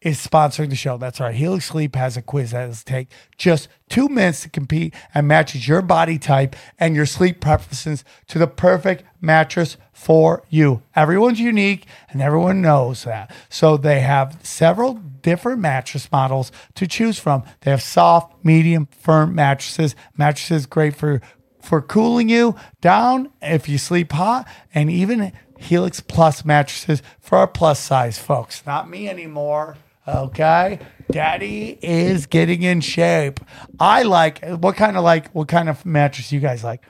is 0.05 0.25
sponsoring 0.25 0.69
the 0.69 0.77
show. 0.77 0.99
That's 0.99 1.19
right. 1.19 1.35
Helix 1.35 1.65
Sleep 1.65 1.97
has 1.97 2.17
a 2.17 2.23
quiz 2.23 2.53
that 2.53 2.69
will 2.69 2.77
take 2.85 3.09
just 3.39 3.69
two 3.89 4.09
minutes 4.09 4.43
to 4.43 4.51
compete 4.51 4.95
and 5.15 5.27
matches 5.27 5.67
your 5.67 5.81
body 5.83 6.19
type 6.19 6.55
and 6.79 6.95
your 6.95 7.07
sleep 7.07 7.41
preferences 7.41 8.05
to 8.29 8.39
the 8.39 8.47
perfect 8.47 9.03
mattress 9.23 9.79
for 9.95 10.45
you. 10.51 10.83
Everyone's 10.95 11.41
unique 11.41 11.87
and 12.11 12.21
everyone 12.21 12.61
knows 12.61 13.05
that. 13.05 13.33
So 13.49 13.77
they 13.79 14.01
have 14.01 14.39
several 14.43 14.95
different 15.23 15.61
mattress 15.61 16.13
models 16.13 16.53
to 16.75 16.87
choose 16.87 17.19
from. 17.19 17.43
They 17.63 17.71
have 17.71 17.83
soft, 17.83 18.45
medium, 18.45 18.87
firm 18.87 19.35
mattresses. 19.35 19.97
Mattresses 20.17 20.67
great 20.67 20.95
for 20.95 21.21
for 21.63 21.81
cooling 21.81 22.29
you 22.29 22.55
down 22.83 23.31
if 23.41 23.71
you 23.71 23.79
sleep 23.79 24.13
hot 24.13 24.47
and 24.75 24.91
even 24.91 25.33
Helix 25.59 26.01
Plus 26.01 26.45
mattresses 26.45 27.03
for 27.19 27.39
our 27.39 27.47
plus 27.47 27.81
size 27.81 28.19
folks. 28.19 28.67
Not 28.67 28.91
me 28.91 29.09
anymore. 29.09 29.79
Okay. 30.07 30.81
Daddy 31.11 31.79
is 31.81 32.27
getting 32.27 32.63
in 32.63 32.81
shape. 32.81 33.41
I 33.81 34.03
like 34.03 34.45
what 34.57 34.77
kind 34.77 34.97
of 34.97 35.05
like 35.05 35.31
what 35.33 35.49
kind 35.49 35.69
of 35.69 35.85
mattress 35.87 36.31
you 36.33 36.41
guys 36.41 36.63
like? 36.63 36.83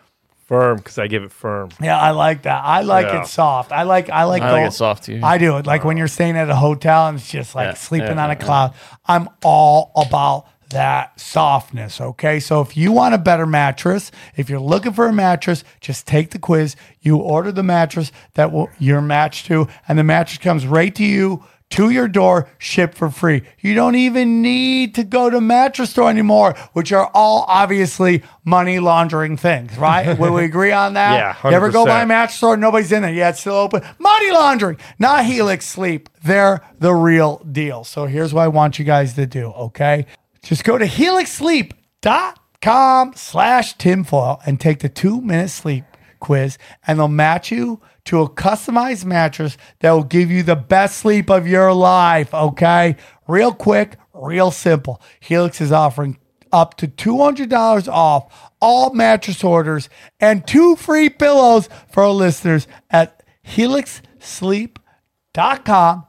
Firm, 0.46 0.76
because 0.76 0.98
I 0.98 1.06
give 1.06 1.22
it 1.22 1.32
firm. 1.32 1.70
Yeah, 1.80 1.98
I 1.98 2.10
like 2.10 2.42
that. 2.42 2.62
I 2.64 2.80
like 2.82 3.06
Yeah. 3.06 3.22
it 3.22 3.28
soft. 3.28 3.70
I 3.72 3.84
like 3.84 4.10
I 4.10 4.24
like 4.24 4.42
I 4.42 4.52
like 4.52 4.68
it 4.68 4.72
soft 4.72 5.04
too. 5.04 5.20
I 5.22 5.38
do 5.38 5.58
it 5.58 5.66
like 5.66 5.84
when 5.84 5.96
you're 5.96 6.08
staying 6.08 6.36
at 6.36 6.50
a 6.50 6.54
hotel 6.56 7.08
and 7.08 7.18
it's 7.18 7.30
just 7.30 7.54
like 7.54 7.68
Yeah, 7.68 7.74
sleeping 7.74 8.08
yeah, 8.16 8.24
on 8.24 8.30
a 8.30 8.34
yeah, 8.34 8.38
yeah. 8.40 8.44
cloud. 8.44 8.74
I'm 9.06 9.28
all 9.44 9.92
about 9.94 10.46
that 10.70 11.18
softness. 11.20 12.00
Okay. 12.00 12.40
So 12.40 12.60
if 12.60 12.76
you 12.76 12.90
want 12.90 13.14
a 13.14 13.18
better 13.18 13.46
mattress, 13.46 14.10
if 14.36 14.50
you're 14.50 14.58
looking 14.58 14.92
for 14.92 15.06
a 15.06 15.12
mattress, 15.12 15.62
just 15.80 16.06
take 16.06 16.30
the 16.30 16.38
quiz. 16.38 16.74
You 17.00 17.18
order 17.18 17.52
the 17.52 17.62
mattress 17.62 18.10
that 18.34 18.50
will 18.50 18.70
you're 18.80 19.02
matched 19.02 19.46
to, 19.46 19.68
and 19.86 19.98
the 19.98 20.04
mattress 20.04 20.38
comes 20.38 20.66
right 20.66 20.92
to 20.96 21.04
you 21.04 21.44
to 21.76 21.90
your 21.90 22.06
door, 22.08 22.48
shipped 22.58 22.94
for 22.96 23.10
free. 23.10 23.42
You 23.58 23.74
don't 23.74 23.96
even 23.96 24.40
need 24.42 24.94
to 24.94 25.02
go 25.02 25.28
to 25.28 25.40
mattress 25.40 25.90
store 25.90 26.08
anymore, 26.08 26.54
which 26.72 26.92
are 26.92 27.10
all 27.12 27.44
obviously 27.48 28.22
money 28.44 28.78
laundering 28.78 29.36
things, 29.36 29.76
right? 29.76 30.16
Would 30.16 30.30
we 30.32 30.44
agree 30.44 30.70
on 30.70 30.92
that? 30.94 31.14
Yeah, 31.14 31.32
100%. 31.34 31.50
Never 31.50 31.70
go 31.72 31.84
by 31.84 32.02
a 32.02 32.06
mattress 32.06 32.36
store, 32.36 32.56
nobody's 32.56 32.92
in 32.92 33.02
there. 33.02 33.12
Yeah, 33.12 33.28
it's 33.30 33.40
still 33.40 33.54
open. 33.56 33.82
Money 33.98 34.30
laundering, 34.30 34.76
not 35.00 35.24
Helix 35.26 35.66
Sleep. 35.66 36.08
They're 36.22 36.60
the 36.78 36.94
real 36.94 37.38
deal. 37.50 37.82
So 37.84 38.06
here's 38.06 38.32
what 38.34 38.42
I 38.42 38.48
want 38.48 38.78
you 38.78 38.84
guys 38.84 39.14
to 39.14 39.24
do, 39.26 39.46
okay? 39.50 40.04
Just 40.44 40.62
go 40.64 40.76
to 40.78 40.84
helixsleep.com 40.86 43.14
slash 43.16 43.72
tinfoil 43.78 44.40
and 44.46 44.60
take 44.60 44.78
the 44.80 44.88
two-minute 44.90 45.48
sleep 45.50 45.84
quiz, 46.20 46.56
and 46.86 46.98
they'll 47.00 47.08
match 47.08 47.50
you– 47.50 47.80
to 48.05 48.20
a 48.20 48.28
customized 48.28 49.05
mattress 49.05 49.57
that 49.80 49.90
will 49.90 50.05
give 50.05 50.30
you 50.30 50.42
the 50.44 50.57
best 50.57 50.98
sleep 50.98 51.30
of 51.30 51.46
your 51.48 51.72
life. 51.72 52.32
Okay. 52.34 52.96
Real 53.26 53.52
quick, 53.55 53.96
real 54.12 54.50
simple. 54.50 55.00
Helix 55.20 55.61
is 55.62 55.70
offering 55.72 56.18
up 56.52 56.74
to 56.76 56.86
$200 56.86 57.88
off 57.92 58.50
all 58.61 58.90
mattress 58.94 59.42
orders 59.42 59.88
and 60.20 60.46
two 60.46 60.76
free 60.76 61.09
pillows 61.09 61.68
for 61.90 62.05
our 62.05 62.11
listeners 62.12 62.68
at 62.90 63.22
helixsleep.com 63.46 64.76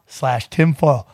slash 0.05 0.49
tinfoil. 0.49 1.07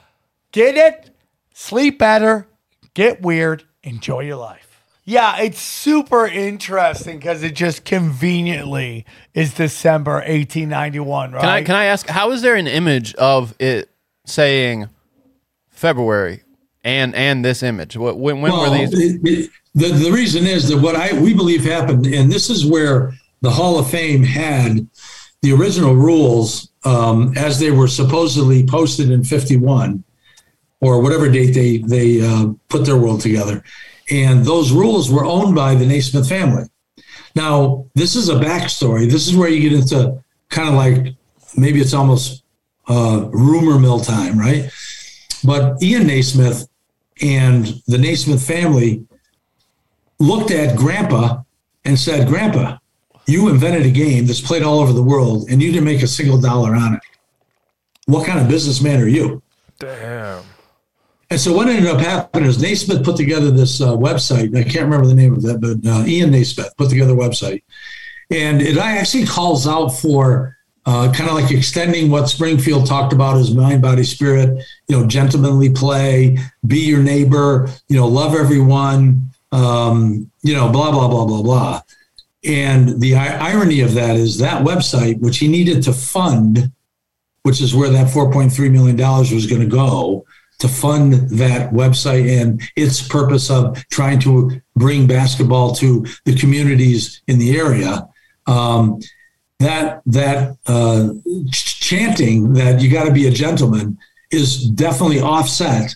Get 0.51 0.75
it, 0.75 1.11
sleep 1.53 1.99
better, 1.99 2.49
get 2.93 3.21
weird, 3.21 3.63
enjoy 3.84 4.19
your 4.25 4.36
life. 4.36 4.70
Yeah, 5.03 5.41
it's 5.41 5.59
super 5.59 6.27
interesting 6.27 7.17
because 7.17 7.41
it 7.41 7.55
just 7.55 7.85
conveniently 7.85 9.05
is 9.33 9.53
December 9.55 10.15
1891, 10.15 11.31
right? 11.31 11.41
Can 11.41 11.49
I, 11.49 11.63
can 11.63 11.75
I 11.75 11.85
ask, 11.85 12.07
how 12.07 12.31
is 12.31 12.43
there 12.43 12.55
an 12.55 12.67
image 12.67 13.15
of 13.15 13.55
it 13.59 13.89
saying 14.25 14.87
February 15.69 16.43
and 16.83 17.15
and 17.15 17.43
this 17.43 17.63
image? 17.63 17.97
What, 17.97 18.19
when, 18.19 18.41
when 18.41 18.51
well, 18.51 18.69
were 18.69 18.77
these? 18.77 18.93
It, 18.93 19.21
it, 19.23 19.51
the, 19.73 19.89
the 19.91 20.11
reason 20.11 20.45
is 20.45 20.67
that 20.69 20.77
what 20.77 20.95
I 20.95 21.19
we 21.19 21.33
believe 21.33 21.63
happened, 21.63 22.05
and 22.05 22.31
this 22.31 22.51
is 22.51 22.63
where 22.65 23.11
the 23.41 23.49
Hall 23.49 23.79
of 23.79 23.89
Fame 23.89 24.21
had 24.21 24.87
the 25.41 25.53
original 25.53 25.95
rules 25.95 26.69
um, 26.85 27.35
as 27.35 27.59
they 27.59 27.71
were 27.71 27.87
supposedly 27.87 28.67
posted 28.67 29.09
in 29.09 29.23
51 29.23 30.03
or 30.79 31.01
whatever 31.01 31.27
date 31.27 31.51
they, 31.53 31.77
they 31.79 32.21
uh, 32.21 32.51
put 32.69 32.85
their 32.85 32.97
world 32.97 33.21
together 33.21 33.63
and 34.12 34.43
those 34.45 34.72
rules 34.74 35.09
were 35.09 35.26
owned 35.26 35.55
by 35.55 35.74
the 35.74 35.86
Naismith 35.86 36.28
family. 36.28 36.68
Now, 37.34 37.86
this 37.95 38.16
is 38.18 38.28
a 38.28 38.36
backstory. 38.36 39.09
This 39.09 39.28
is 39.28 39.36
where 39.38 39.47
you 39.49 39.62
get 39.62 39.80
into 39.80 40.22
kind 40.49 40.68
of 40.68 40.76
like 40.76 41.16
maybe 41.57 41.80
it's 41.80 41.93
almost 41.93 42.43
uh, 42.89 43.28
rumor 43.32 43.80
mill 43.80 44.01
time, 44.01 44.38
right? 44.38 44.70
But 45.45 45.82
Ian 45.82 46.07
Naismith 46.07 46.68
and 47.22 47.82
the 47.88 47.97
Naismith 47.97 48.45
family 48.45 49.07
looked 50.20 50.51
at 50.51 50.76
Grandpa 50.76 51.43
and 51.86 51.97
said, 51.97 52.28
Grandpa, 52.28 52.78
you 53.28 53.47
invented 53.47 53.86
a 53.86 53.91
game 53.91 54.26
that's 54.28 54.41
played 54.41 54.62
all 54.62 54.80
over 54.82 54.91
the 54.91 55.01
world 55.01 55.47
and 55.49 55.62
you 55.64 55.72
didn't 55.72 55.86
make 55.86 56.01
a 56.03 56.07
single 56.07 56.39
dollar 56.39 56.76
on 56.76 56.95
it. 56.95 56.99
What 58.07 58.28
kind 58.28 58.39
of 58.39 58.49
businessman 58.49 58.99
are 58.99 59.07
you? 59.07 59.41
Damn. 59.80 60.43
And 61.32 61.39
so 61.39 61.53
what 61.53 61.69
ended 61.69 61.88
up 61.89 62.01
happening 62.01 62.49
is 62.49 62.61
Naismith 62.61 63.05
put 63.05 63.15
together 63.15 63.51
this 63.51 63.79
uh, 63.79 63.95
website. 63.95 64.53
I 64.55 64.63
can't 64.63 64.84
remember 64.84 65.07
the 65.07 65.15
name 65.15 65.34
of 65.34 65.41
that, 65.43 65.61
but 65.61 65.77
uh, 65.89 66.03
Ian 66.05 66.29
Naismith 66.32 66.75
put 66.75 66.89
together 66.89 67.13
a 67.13 67.15
website. 67.15 67.63
And 68.29 68.61
it 68.61 68.77
actually 68.77 69.25
calls 69.25 69.65
out 69.65 69.89
for 69.89 70.57
uh, 70.86 71.09
kind 71.15 71.29
of 71.29 71.36
like 71.38 71.49
extending 71.49 72.11
what 72.11 72.27
Springfield 72.27 72.86
talked 72.86 73.13
about 73.13 73.38
as 73.38 73.53
mind, 73.55 73.82
body, 73.82 74.03
spirit, 74.03 74.61
you 74.89 74.99
know, 74.99 75.07
gentlemanly 75.07 75.69
play, 75.69 76.38
be 76.67 76.79
your 76.82 77.01
neighbor, 77.01 77.69
you 77.88 77.95
know, 77.95 78.07
love 78.07 78.36
everyone, 78.36 79.29
um, 79.53 80.29
you 80.43 80.53
know, 80.53 80.67
blah, 80.69 80.91
blah, 80.91 81.07
blah, 81.07 81.23
blah, 81.25 81.41
blah. 81.41 81.82
And 82.43 82.99
the 82.99 83.15
I- 83.15 83.51
irony 83.51 83.79
of 83.79 83.93
that 83.93 84.17
is 84.17 84.38
that 84.39 84.65
website, 84.65 85.21
which 85.21 85.38
he 85.38 85.47
needed 85.47 85.82
to 85.84 85.93
fund, 85.93 86.73
which 87.43 87.61
is 87.61 87.73
where 87.73 87.89
that 87.89 88.07
$4.3 88.07 88.69
million 88.71 88.97
was 88.97 89.47
going 89.47 89.61
to 89.61 89.67
go, 89.67 90.25
to 90.62 90.68
fund 90.70 91.12
that 91.32 91.72
website 91.74 92.30
and 92.41 92.62
its 92.76 93.05
purpose 93.05 93.49
of 93.49 93.86
trying 93.89 94.20
to 94.20 94.62
bring 94.76 95.07
basketball 95.07 95.74
to 95.76 96.05
the 96.26 96.36
communities 96.36 97.22
in 97.28 97.39
the 97.39 97.57
area. 97.57 98.07
Um, 98.47 99.01
that 99.59 100.01
that 100.05 100.57
uh, 100.68 101.09
chanting 101.51 102.53
that 102.53 102.82
you 102.82 102.91
got 102.91 103.05
to 103.05 103.12
be 103.12 103.28
a 103.28 103.32
gentleman 103.32 103.97
is 104.32 104.66
definitely 104.70 105.20
offset 105.20 105.95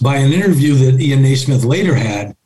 by 0.00 0.16
an 0.16 0.32
interview 0.32 0.74
that 0.74 1.00
Ian 1.00 1.22
Naismith 1.22 1.64
later 1.64 1.94
had 1.94 2.36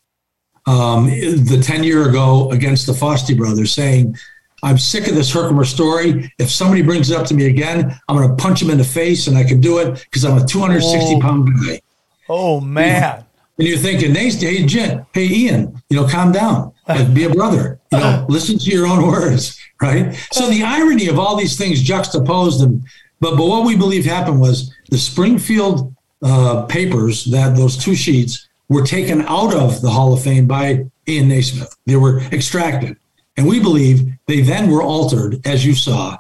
um, 0.67 1.07
the 1.07 1.61
10 1.63 1.85
year 1.85 2.09
ago 2.09 2.51
against 2.51 2.87
the 2.87 2.93
Fosty 2.93 3.37
brothers 3.37 3.73
saying 3.73 4.17
I'm 4.63 4.79
sick 4.79 5.09
of 5.09 5.15
this 5.17 5.33
Herkimer 5.33 5.65
story. 5.65 6.33
If 6.39 6.51
somebody 6.51 6.83
brings 6.83 7.11
it 7.11 7.17
up 7.19 7.27
to 7.27 7.35
me 7.35 7.47
again, 7.47 7.99
I'm 8.09 8.17
going 8.17 8.29
to 8.29 8.37
punch 8.37 8.63
him 8.63 8.71
in 8.71 8.79
the 8.79 8.85
face, 8.85 9.27
and 9.27 9.37
I 9.37 9.43
can 9.45 9.61
do 9.61 9.79
it 9.79 9.95
because 10.05 10.25
I'm 10.25 10.41
a 10.41 10.47
260 10.47 11.21
pound 11.21 11.49
guy. 11.67 11.81
Oh 12.29 12.61
man! 12.61 13.25
And 13.59 13.69
you're 13.69 13.77
thinking, 13.79 14.15
hey, 14.15 14.31
hey, 14.31 14.65
Jen, 14.65 15.05
hey, 15.13 15.27
Ian, 15.27 15.83
you 15.91 16.01
know, 16.01 16.07
calm 16.07 16.31
down, 16.33 16.73
be 17.15 17.25
a 17.25 17.31
brother, 17.31 17.81
you 17.91 17.99
know, 17.99 18.25
listen 18.29 18.57
to 18.59 18.71
your 18.71 18.87
own 18.87 19.05
words, 19.07 19.59
right? 19.81 20.15
So 20.33 20.49
the 20.49 20.63
irony 20.63 21.09
of 21.09 21.19
all 21.19 21.37
these 21.37 21.59
things 21.59 21.83
juxtaposed, 21.83 22.63
and 22.63 22.85
but 23.21 23.37
but 23.37 23.47
what 23.47 23.65
we 23.67 23.77
believe 23.77 24.05
happened 24.05 24.41
was 24.41 24.73
the 24.91 24.99
Springfield 24.99 25.93
uh, 26.23 26.67
papers 26.69 27.25
that 27.27 27.57
those 27.57 27.77
two 27.77 27.97
sheets 27.97 28.49
were 28.69 28.83
taken 28.87 29.23
out 29.23 29.53
of 29.55 29.83
the 29.83 29.91
Hall 29.91 30.13
of 30.15 30.23
Fame 30.23 30.47
by 30.47 30.85
Ian 31.09 31.29
Naismith. 31.29 31.77
They 31.85 31.97
were 31.97 32.21
extracted. 32.33 32.97
And 33.43 33.51
we 33.51 33.59
believe 33.59 34.09
they 34.29 34.41
then 34.41 34.71
were 34.71 34.85
altered, 34.85 35.45
as 35.45 35.67
you 35.67 35.75
saw. 35.75 36.17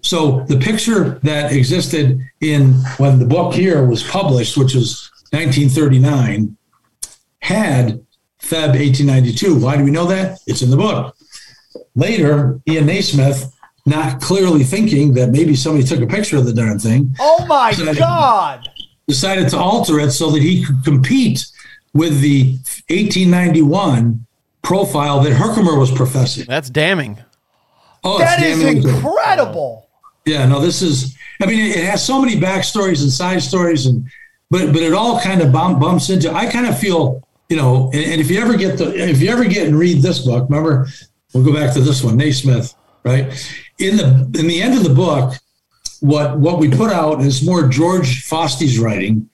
So 0.00 0.40
the 0.48 0.58
picture 0.58 1.20
that 1.22 1.52
existed 1.52 2.18
in 2.40 2.72
when 2.98 3.20
the 3.20 3.24
book 3.24 3.54
here 3.54 3.86
was 3.86 4.02
published, 4.02 4.56
which 4.56 4.74
was 4.74 5.08
1939, 5.30 6.56
had 7.40 8.04
Feb 8.42 8.74
1892. 8.74 9.60
Why 9.60 9.76
do 9.76 9.84
we 9.84 9.92
know 9.92 10.06
that? 10.06 10.40
It's 10.48 10.62
in 10.62 10.70
the 10.72 10.76
book. 10.76 11.14
Later, 11.94 12.60
Ian 12.68 12.86
Naismith, 12.86 13.52
not 13.86 14.20
clearly 14.20 14.64
thinking 14.64 15.14
that 15.14 15.28
maybe 15.30 15.54
somebody 15.54 15.86
took 15.86 16.00
a 16.00 16.06
picture 16.08 16.36
of 16.36 16.46
the 16.46 16.52
darn 16.52 16.80
thing. 16.80 17.14
Oh 17.20 17.46
my 17.46 17.70
decided, 17.70 17.96
God! 17.98 18.68
Decided 19.06 19.48
to 19.50 19.56
alter 19.56 20.00
it 20.00 20.10
so 20.10 20.32
that 20.32 20.42
he 20.42 20.64
could 20.64 20.82
compete 20.84 21.46
with 21.94 22.20
the 22.20 22.54
1891 22.90 24.26
profile 24.66 25.20
that 25.20 25.32
Herkimer 25.32 25.78
was 25.78 25.92
professing. 25.92 26.44
That's 26.46 26.68
damning. 26.68 27.18
Oh, 28.02 28.18
that 28.18 28.42
is 28.42 28.60
incredible. 28.62 29.88
Yeah, 30.26 30.44
no, 30.46 30.58
this 30.60 30.82
is. 30.82 31.16
I 31.40 31.46
mean, 31.46 31.70
it, 31.70 31.84
has 31.84 32.04
so 32.04 32.20
many 32.20 32.34
backstories 32.34 33.00
and 33.02 33.12
side 33.12 33.42
stories, 33.42 33.86
and 33.86 34.06
but 34.50 34.72
but 34.72 34.82
it 34.82 34.92
all 34.92 35.20
kind 35.20 35.40
of 35.40 35.52
bump, 35.52 35.78
bumps 35.80 36.10
into. 36.10 36.32
I 36.32 36.50
kind 36.50 36.66
of 36.66 36.76
feel, 36.78 37.22
you 37.48 37.56
know, 37.56 37.90
and, 37.94 38.02
and, 38.04 38.20
if 38.20 38.28
you 38.30 38.40
ever 38.40 38.56
get 38.56 38.76
the, 38.78 38.92
if 39.08 39.20
you 39.22 39.30
ever 39.30 39.44
get 39.44 39.68
and 39.68 39.78
read 39.78 40.02
this 40.02 40.18
book, 40.26 40.48
remember, 40.50 40.88
we'll 41.32 41.44
go 41.44 41.54
back 41.54 41.72
to 41.74 41.80
this 41.80 42.02
one, 42.02 42.16
Naismith, 42.16 42.74
right? 43.04 43.26
In 43.78 43.96
the 43.96 44.06
in 44.38 44.48
the 44.48 44.60
end 44.60 44.76
of 44.76 44.82
the 44.82 44.94
book, 44.94 45.34
what 46.00 46.38
what 46.40 46.58
we 46.58 46.68
put 46.68 46.90
out 46.90 47.20
is 47.20 47.42
more 47.46 47.68
George 47.68 48.24
Fosty's 48.28 48.80
writing, 48.80 49.28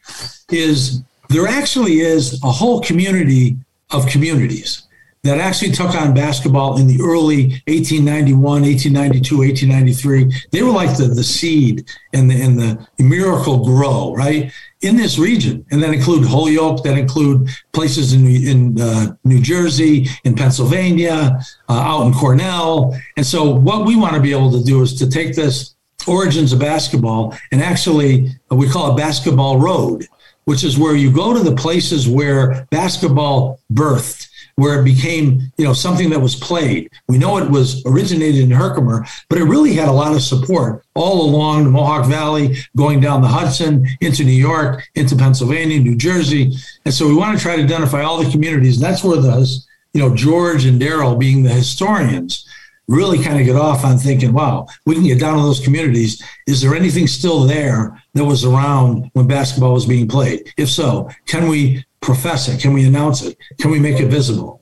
is 0.50 1.02
there 1.30 1.46
actually 1.46 2.00
is 2.00 2.42
a 2.44 2.50
whole 2.52 2.82
community 2.82 3.56
of 3.90 4.06
communities 4.06 4.86
that 5.24 5.38
actually 5.38 5.70
took 5.70 5.94
on 5.94 6.12
basketball 6.12 6.78
in 6.78 6.88
the 6.88 6.98
early 7.00 7.46
1891, 7.68 8.62
1892, 8.62 9.38
1893. 9.38 10.48
They 10.50 10.62
were 10.62 10.72
like 10.72 10.96
the, 10.96 11.04
the 11.06 11.22
seed 11.22 11.86
and 12.12 12.28
the, 12.28 12.34
and 12.40 12.58
the 12.58 12.86
miracle 12.98 13.64
grow, 13.64 14.14
right? 14.16 14.52
In 14.80 14.96
this 14.96 15.18
region. 15.20 15.64
And 15.70 15.80
that 15.82 15.94
include 15.94 16.26
Holyoke, 16.26 16.82
that 16.82 16.98
include 16.98 17.48
places 17.72 18.14
in, 18.14 18.26
in 18.26 18.80
uh, 18.80 19.14
New 19.24 19.40
Jersey, 19.40 20.08
in 20.24 20.34
Pennsylvania, 20.34 21.38
uh, 21.68 21.72
out 21.72 22.04
in 22.08 22.12
Cornell. 22.14 22.96
And 23.16 23.24
so 23.24 23.48
what 23.48 23.84
we 23.86 23.94
want 23.94 24.16
to 24.16 24.20
be 24.20 24.32
able 24.32 24.50
to 24.50 24.64
do 24.64 24.82
is 24.82 24.94
to 24.98 25.08
take 25.08 25.36
this 25.36 25.76
origins 26.08 26.52
of 26.52 26.58
basketball 26.58 27.32
and 27.52 27.62
actually 27.62 28.28
uh, 28.50 28.56
we 28.56 28.68
call 28.68 28.92
it 28.92 28.96
basketball 28.96 29.60
road, 29.60 30.04
which 30.46 30.64
is 30.64 30.76
where 30.76 30.96
you 30.96 31.12
go 31.12 31.32
to 31.32 31.48
the 31.48 31.54
places 31.54 32.08
where 32.08 32.66
basketball 32.72 33.60
birthed 33.72 34.30
where 34.56 34.80
it 34.80 34.84
became, 34.84 35.52
you 35.56 35.64
know, 35.64 35.72
something 35.72 36.10
that 36.10 36.20
was 36.20 36.34
played. 36.36 36.90
We 37.08 37.18
know 37.18 37.38
it 37.38 37.50
was 37.50 37.84
originated 37.86 38.40
in 38.42 38.50
Herkimer, 38.50 39.06
but 39.28 39.38
it 39.38 39.44
really 39.44 39.74
had 39.74 39.88
a 39.88 39.92
lot 39.92 40.12
of 40.14 40.22
support 40.22 40.84
all 40.94 41.22
along 41.24 41.64
the 41.64 41.70
Mohawk 41.70 42.06
Valley, 42.06 42.56
going 42.76 43.00
down 43.00 43.22
the 43.22 43.28
Hudson 43.28 43.86
into 44.00 44.24
New 44.24 44.32
York, 44.32 44.84
into 44.94 45.16
Pennsylvania, 45.16 45.80
New 45.80 45.96
Jersey. 45.96 46.52
And 46.84 46.92
so 46.92 47.08
we 47.08 47.14
want 47.14 47.36
to 47.36 47.42
try 47.42 47.56
to 47.56 47.62
identify 47.62 48.02
all 48.02 48.22
the 48.22 48.30
communities. 48.30 48.76
And 48.76 48.84
that's 48.84 49.02
where 49.02 49.20
those, 49.20 49.66
you 49.94 50.00
know, 50.00 50.14
George 50.14 50.64
and 50.66 50.80
Darril 50.80 51.18
being 51.18 51.42
the 51.42 51.50
historians 51.50 52.46
really 52.88 53.22
kind 53.22 53.40
of 53.40 53.46
get 53.46 53.56
off 53.56 53.84
on 53.84 53.96
thinking, 53.96 54.32
wow, 54.34 54.66
we 54.84 54.94
can 54.94 55.04
get 55.04 55.18
down 55.20 55.36
to 55.38 55.42
those 55.42 55.60
communities. 55.60 56.22
Is 56.46 56.60
there 56.60 56.74
anything 56.74 57.06
still 57.06 57.44
there 57.44 58.00
that 58.12 58.24
was 58.24 58.44
around 58.44 59.08
when 59.14 59.26
basketball 59.26 59.72
was 59.72 59.86
being 59.86 60.08
played? 60.08 60.52
If 60.58 60.68
so, 60.68 61.08
can 61.24 61.48
we 61.48 61.84
profess 62.02 62.48
it? 62.48 62.60
Can 62.60 62.74
we 62.74 62.84
announce 62.84 63.22
it? 63.22 63.38
Can 63.58 63.70
we 63.70 63.78
make 63.80 63.98
it 63.98 64.08
visible? 64.08 64.60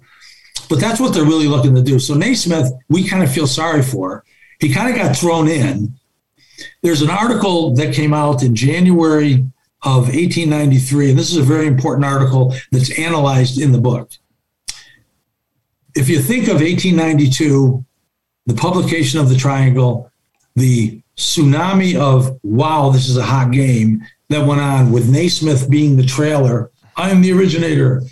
But 0.68 0.78
that's 0.78 1.00
what 1.00 1.12
they're 1.12 1.24
really 1.24 1.48
looking 1.48 1.74
to 1.74 1.82
do. 1.82 1.98
So 1.98 2.14
Naismith, 2.14 2.72
we 2.88 3.08
kind 3.08 3.24
of 3.24 3.32
feel 3.32 3.48
sorry 3.48 3.82
for. 3.82 4.22
He 4.60 4.72
kind 4.72 4.88
of 4.88 4.94
got 4.94 5.16
thrown 5.16 5.48
in. 5.48 5.94
There's 6.82 7.02
an 7.02 7.10
article 7.10 7.74
that 7.74 7.92
came 7.94 8.14
out 8.14 8.42
in 8.44 8.54
January 8.54 9.44
of 9.82 10.08
1893, 10.12 11.10
and 11.10 11.18
this 11.18 11.30
is 11.32 11.38
a 11.38 11.42
very 11.42 11.66
important 11.66 12.04
article 12.04 12.54
that's 12.70 12.96
analyzed 12.98 13.58
in 13.60 13.72
the 13.72 13.80
book. 13.80 14.10
If 15.96 16.08
you 16.08 16.20
think 16.20 16.44
of 16.44 16.60
1892, 16.60 17.84
the 18.46 18.54
publication 18.54 19.18
of 19.18 19.28
the 19.30 19.36
Triangle, 19.36 20.10
the 20.54 21.00
tsunami 21.16 21.98
of 21.98 22.38
wow, 22.42 22.90
this 22.90 23.08
is 23.08 23.16
a 23.16 23.22
hot 23.24 23.50
game 23.52 24.02
that 24.28 24.46
went 24.46 24.60
on 24.60 24.92
with 24.92 25.08
Naismith 25.10 25.68
being 25.70 25.96
the 25.96 26.04
trailer 26.06 26.69
I 27.00 27.08
am 27.08 27.22
the 27.22 27.32
originator. 27.32 28.02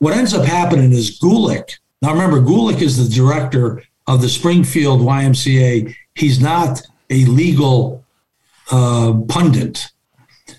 What 0.00 0.12
ends 0.12 0.34
up 0.34 0.44
happening 0.44 0.92
is 0.92 1.18
Gulick. 1.18 1.78
Now 2.02 2.12
remember, 2.12 2.42
Gulick 2.42 2.82
is 2.82 2.98
the 3.02 3.12
director 3.12 3.82
of 4.06 4.20
the 4.20 4.28
Springfield 4.28 5.00
YMCA. 5.00 5.94
He's 6.14 6.38
not 6.38 6.82
a 7.08 7.24
legal 7.24 8.04
uh, 8.70 9.14
pundit, 9.28 9.86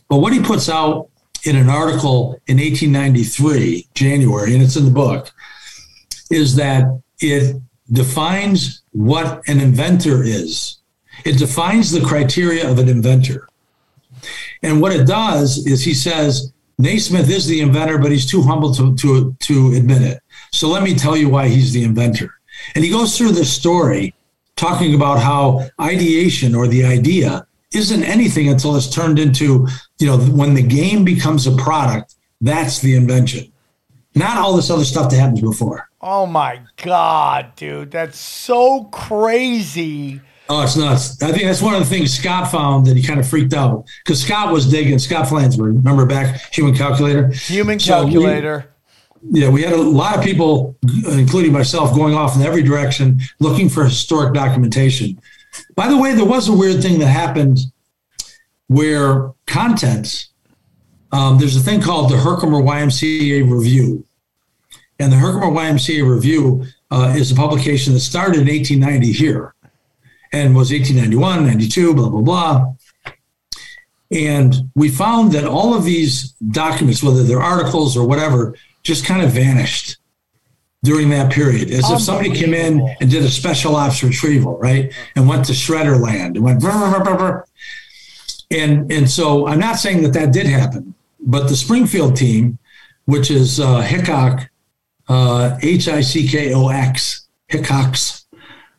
but 0.10 0.18
what 0.18 0.34
he 0.34 0.42
puts 0.42 0.68
out 0.68 1.10
in 1.44 1.56
an 1.56 1.70
article 1.70 2.42
in 2.48 2.58
1893, 2.58 3.88
January, 3.94 4.54
and 4.56 4.64
it's 4.64 4.76
in 4.76 4.86
the 4.86 4.92
book, 4.92 5.30
is 6.32 6.56
that 6.56 6.86
it 7.20 7.56
defines 7.92 8.82
what 8.94 9.48
an 9.48 9.62
inventor 9.62 10.24
is. 10.24 10.78
It 11.24 11.34
defines 11.38 11.92
the 11.92 12.02
criteria 12.02 12.68
of 12.68 12.80
an 12.80 12.90
inventor. 12.90 13.48
And 14.64 14.82
what 14.82 14.92
it 14.92 15.06
does 15.06 15.58
is 15.68 15.84
he 15.84 15.94
says 15.94 16.52
Naismith 16.80 17.28
is 17.30 17.48
the 17.48 17.60
inventor, 17.62 17.98
but 17.98 18.12
he's 18.12 18.26
too 18.26 18.44
humble 18.44 18.72
to, 18.76 18.96
to, 18.98 19.36
to 19.40 19.74
admit 19.74 20.04
it. 20.04 20.22
So 20.52 20.68
let 20.68 20.84
me 20.84 20.94
tell 20.94 21.18
you 21.18 21.28
why 21.28 21.48
he's 21.48 21.74
the 21.74 21.84
inventor. 21.84 22.32
And 22.76 22.84
he 22.84 22.92
goes 22.92 23.18
through 23.18 23.32
this 23.32 23.52
story 23.52 24.14
talking 24.58 24.94
about 24.94 25.20
how 25.20 25.66
ideation 25.82 26.54
or 26.54 26.68
the 26.68 26.86
idea 26.86 27.48
isn't 27.74 28.04
anything 28.04 28.48
until 28.50 28.76
it's 28.76 28.90
turned 28.94 29.18
into, 29.18 29.68
you 30.00 30.06
know, 30.08 30.20
when 30.20 30.54
the 30.54 30.62
game 30.62 31.04
becomes 31.04 31.48
a 31.48 31.56
product, 31.56 32.14
that's 32.42 32.80
the 32.80 32.96
invention. 32.96 33.52
Not 34.14 34.38
all 34.38 34.56
this 34.56 34.70
other 34.70 34.86
stuff 34.86 35.10
that 35.12 35.18
happens 35.20 35.42
before. 35.42 35.90
Oh 36.02 36.28
my 36.28 36.62
God, 36.78 37.54
dude. 37.56 37.90
That's 37.92 38.20
so 38.20 38.84
crazy 38.86 40.22
Oh, 40.50 40.62
it's 40.64 40.78
nuts. 40.78 41.22
I 41.22 41.32
think 41.32 41.44
that's 41.44 41.62
one 41.62 41.74
of 41.74 41.82
the 41.82 41.86
things 41.96 42.18
Scott 42.18 42.50
found 42.50 42.86
that 42.88 42.96
he 42.96 43.04
kind 43.04 43.20
of 43.20 43.28
freaked 43.28 43.54
out 43.54 43.86
because 44.04 44.24
Scott 44.24 44.52
was 44.54 44.70
digging. 44.70 44.98
Scott 44.98 45.28
Flansburg, 45.28 45.76
remember 45.76 46.06
back 46.06 46.54
human 46.54 46.74
calculator? 46.74 47.30
Human 47.48 47.78
calculator. 47.78 48.62
So 48.72 49.28
we, 49.30 49.42
yeah, 49.42 49.50
we 49.50 49.62
had 49.64 49.74
a 49.74 49.78
lot 49.78 50.18
of 50.18 50.24
people, 50.24 50.78
including 51.08 51.52
myself, 51.52 51.94
going 51.94 52.16
off 52.16 52.36
in 52.36 52.44
every 52.44 52.64
direction 52.64 53.20
looking 53.40 53.68
for 53.68 53.84
historic 53.84 54.34
documentation. 54.34 55.20
By 55.76 55.90
the 55.90 55.98
way, 55.98 56.14
there 56.14 56.26
was 56.26 56.48
a 56.48 56.54
weird 56.54 56.82
thing 56.82 57.00
that 57.00 57.08
happened 57.08 57.60
where 58.68 59.32
contents, 59.48 60.30
um, 61.12 61.40
there's 61.40 61.58
a 61.58 61.62
thing 61.62 61.82
called 61.82 62.10
the 62.12 62.18
Herkimer 62.18 62.62
YMCA 62.62 63.50
Review. 63.52 64.06
And 65.00 65.12
the 65.12 65.18
Herkimer 65.18 65.52
YMCA 65.52 66.10
Review 66.10 66.66
uh, 66.90 67.14
is 67.18 67.32
a 67.32 67.36
publication 67.36 67.94
that 67.94 68.00
started 68.00 68.40
in 68.42 68.48
1890 68.48 69.12
here 69.12 69.54
and 70.32 70.56
was 70.56 70.72
1891, 70.72 71.46
92, 71.48 71.94
blah, 71.94 72.10
blah, 72.10 72.22
blah. 72.22 72.74
And 74.12 74.70
we 74.76 74.90
found 74.90 75.34
that 75.34 75.46
all 75.46 75.74
of 75.74 75.84
these 75.84 76.32
documents, 76.52 77.04
whether 77.04 77.24
they're 77.24 77.42
articles 77.42 77.98
or 77.98 78.08
whatever, 78.08 78.56
just 78.84 79.06
kind 79.06 79.22
of 79.22 79.32
vanished 79.32 79.98
during 80.84 81.10
that 81.10 81.32
period, 81.32 81.72
as 81.72 81.90
if 81.90 82.00
somebody 82.00 82.32
came 82.32 82.54
in 82.54 82.88
and 83.02 83.10
did 83.10 83.24
a 83.24 83.30
special 83.30 83.76
ops 83.76 84.04
retrieval, 84.04 84.58
right? 84.60 84.94
And 85.16 85.28
went 85.28 85.46
to 85.46 85.54
shredder 85.54 86.00
land 86.00 86.36
and 86.38 86.46
went, 86.46 86.62
brr, 86.62 87.04
brr, 87.04 87.16
brr, 87.18 87.46
and 88.52 88.90
and 88.90 89.10
so 89.10 89.46
I'm 89.48 89.60
not 89.60 89.78
saying 89.78 90.04
that 90.04 90.14
that 90.14 90.32
did 90.32 90.46
happen, 90.46 90.94
but 91.20 91.50
the 91.50 91.56
Springfield 91.58 92.16
team, 92.16 92.60
which 93.06 93.30
is 93.30 93.60
uh, 93.60 93.82
Hickok, 93.82 94.48
uh, 95.10 95.58
H 95.62 95.90
I 95.90 96.00
C 96.00 96.26
K 96.26 96.54
O 96.54 96.70
X, 96.70 97.28
Hickox, 97.50 98.17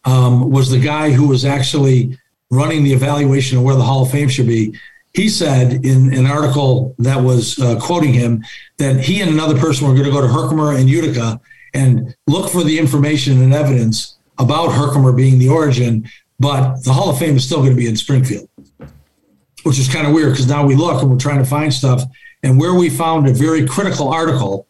um, 0.08 0.50
was 0.50 0.70
the 0.70 0.78
guy 0.80 1.10
who 1.10 1.28
was 1.28 1.44
actually 1.44 2.18
running 2.50 2.82
the 2.82 2.94
evaluation 2.94 3.58
of 3.58 3.64
where 3.64 3.74
the 3.74 3.82
Hall 3.82 4.02
of 4.04 4.10
Fame 4.10 4.28
should 4.30 4.46
be. 4.46 4.74
He 5.12 5.28
said 5.28 5.84
in, 5.84 6.14
an 6.14 6.24
article 6.26 6.94
that 6.98 7.20
was 7.22 7.58
uh, 7.58 7.78
quoting 7.78 8.14
him 8.14 8.42
that 8.78 9.00
he 9.00 9.20
and 9.20 9.30
another 9.30 9.58
person 9.58 9.86
were 9.86 9.92
going 9.92 10.06
to 10.06 10.10
go 10.10 10.22
to 10.22 10.28
Herkimer 10.28 10.74
and 10.76 10.88
Utica 10.88 11.40
and 11.74 12.14
look 12.26 12.50
for 12.50 12.64
the 12.64 12.78
information 12.78 13.42
and 13.42 13.52
evidence 13.52 14.16
about 14.38 14.70
Herkimer 14.70 15.12
being 15.12 15.38
the 15.38 15.50
origin, 15.50 16.08
but 16.40 16.82
the 16.84 16.92
Hall 16.94 17.10
of 17.10 17.18
Fame 17.18 17.36
is 17.36 17.44
still 17.44 17.58
going 17.58 17.70
to 17.70 17.76
be 17.76 17.86
in 17.88 17.96
Springfield, 17.96 18.48
which 19.64 19.78
is 19.78 19.92
kind 19.92 20.06
of 20.06 20.14
weird 20.14 20.32
because 20.32 20.48
now 20.48 20.64
we 20.64 20.74
look 20.74 21.02
and 21.02 21.10
we're 21.10 21.18
trying 21.18 21.38
to 21.40 21.44
find 21.44 21.74
stuff. 21.74 22.02
And 22.42 22.58
where 22.58 22.72
we 22.74 22.88
found 22.88 23.28
a 23.28 23.34
very 23.34 23.66
critical 23.66 24.08
article 24.08 24.66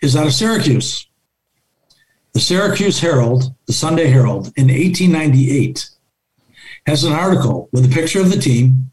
is 0.00 0.16
out 0.16 0.26
of 0.26 0.32
Syracuse. 0.32 1.07
The 2.32 2.40
Syracuse 2.40 3.00
Herald, 3.00 3.54
the 3.66 3.72
Sunday 3.72 4.06
Herald, 4.08 4.46
in 4.56 4.68
1898 4.68 5.88
has 6.86 7.04
an 7.04 7.12
article 7.12 7.68
with 7.72 7.84
a 7.84 7.88
picture 7.94 8.20
of 8.20 8.30
the 8.30 8.38
team 8.38 8.90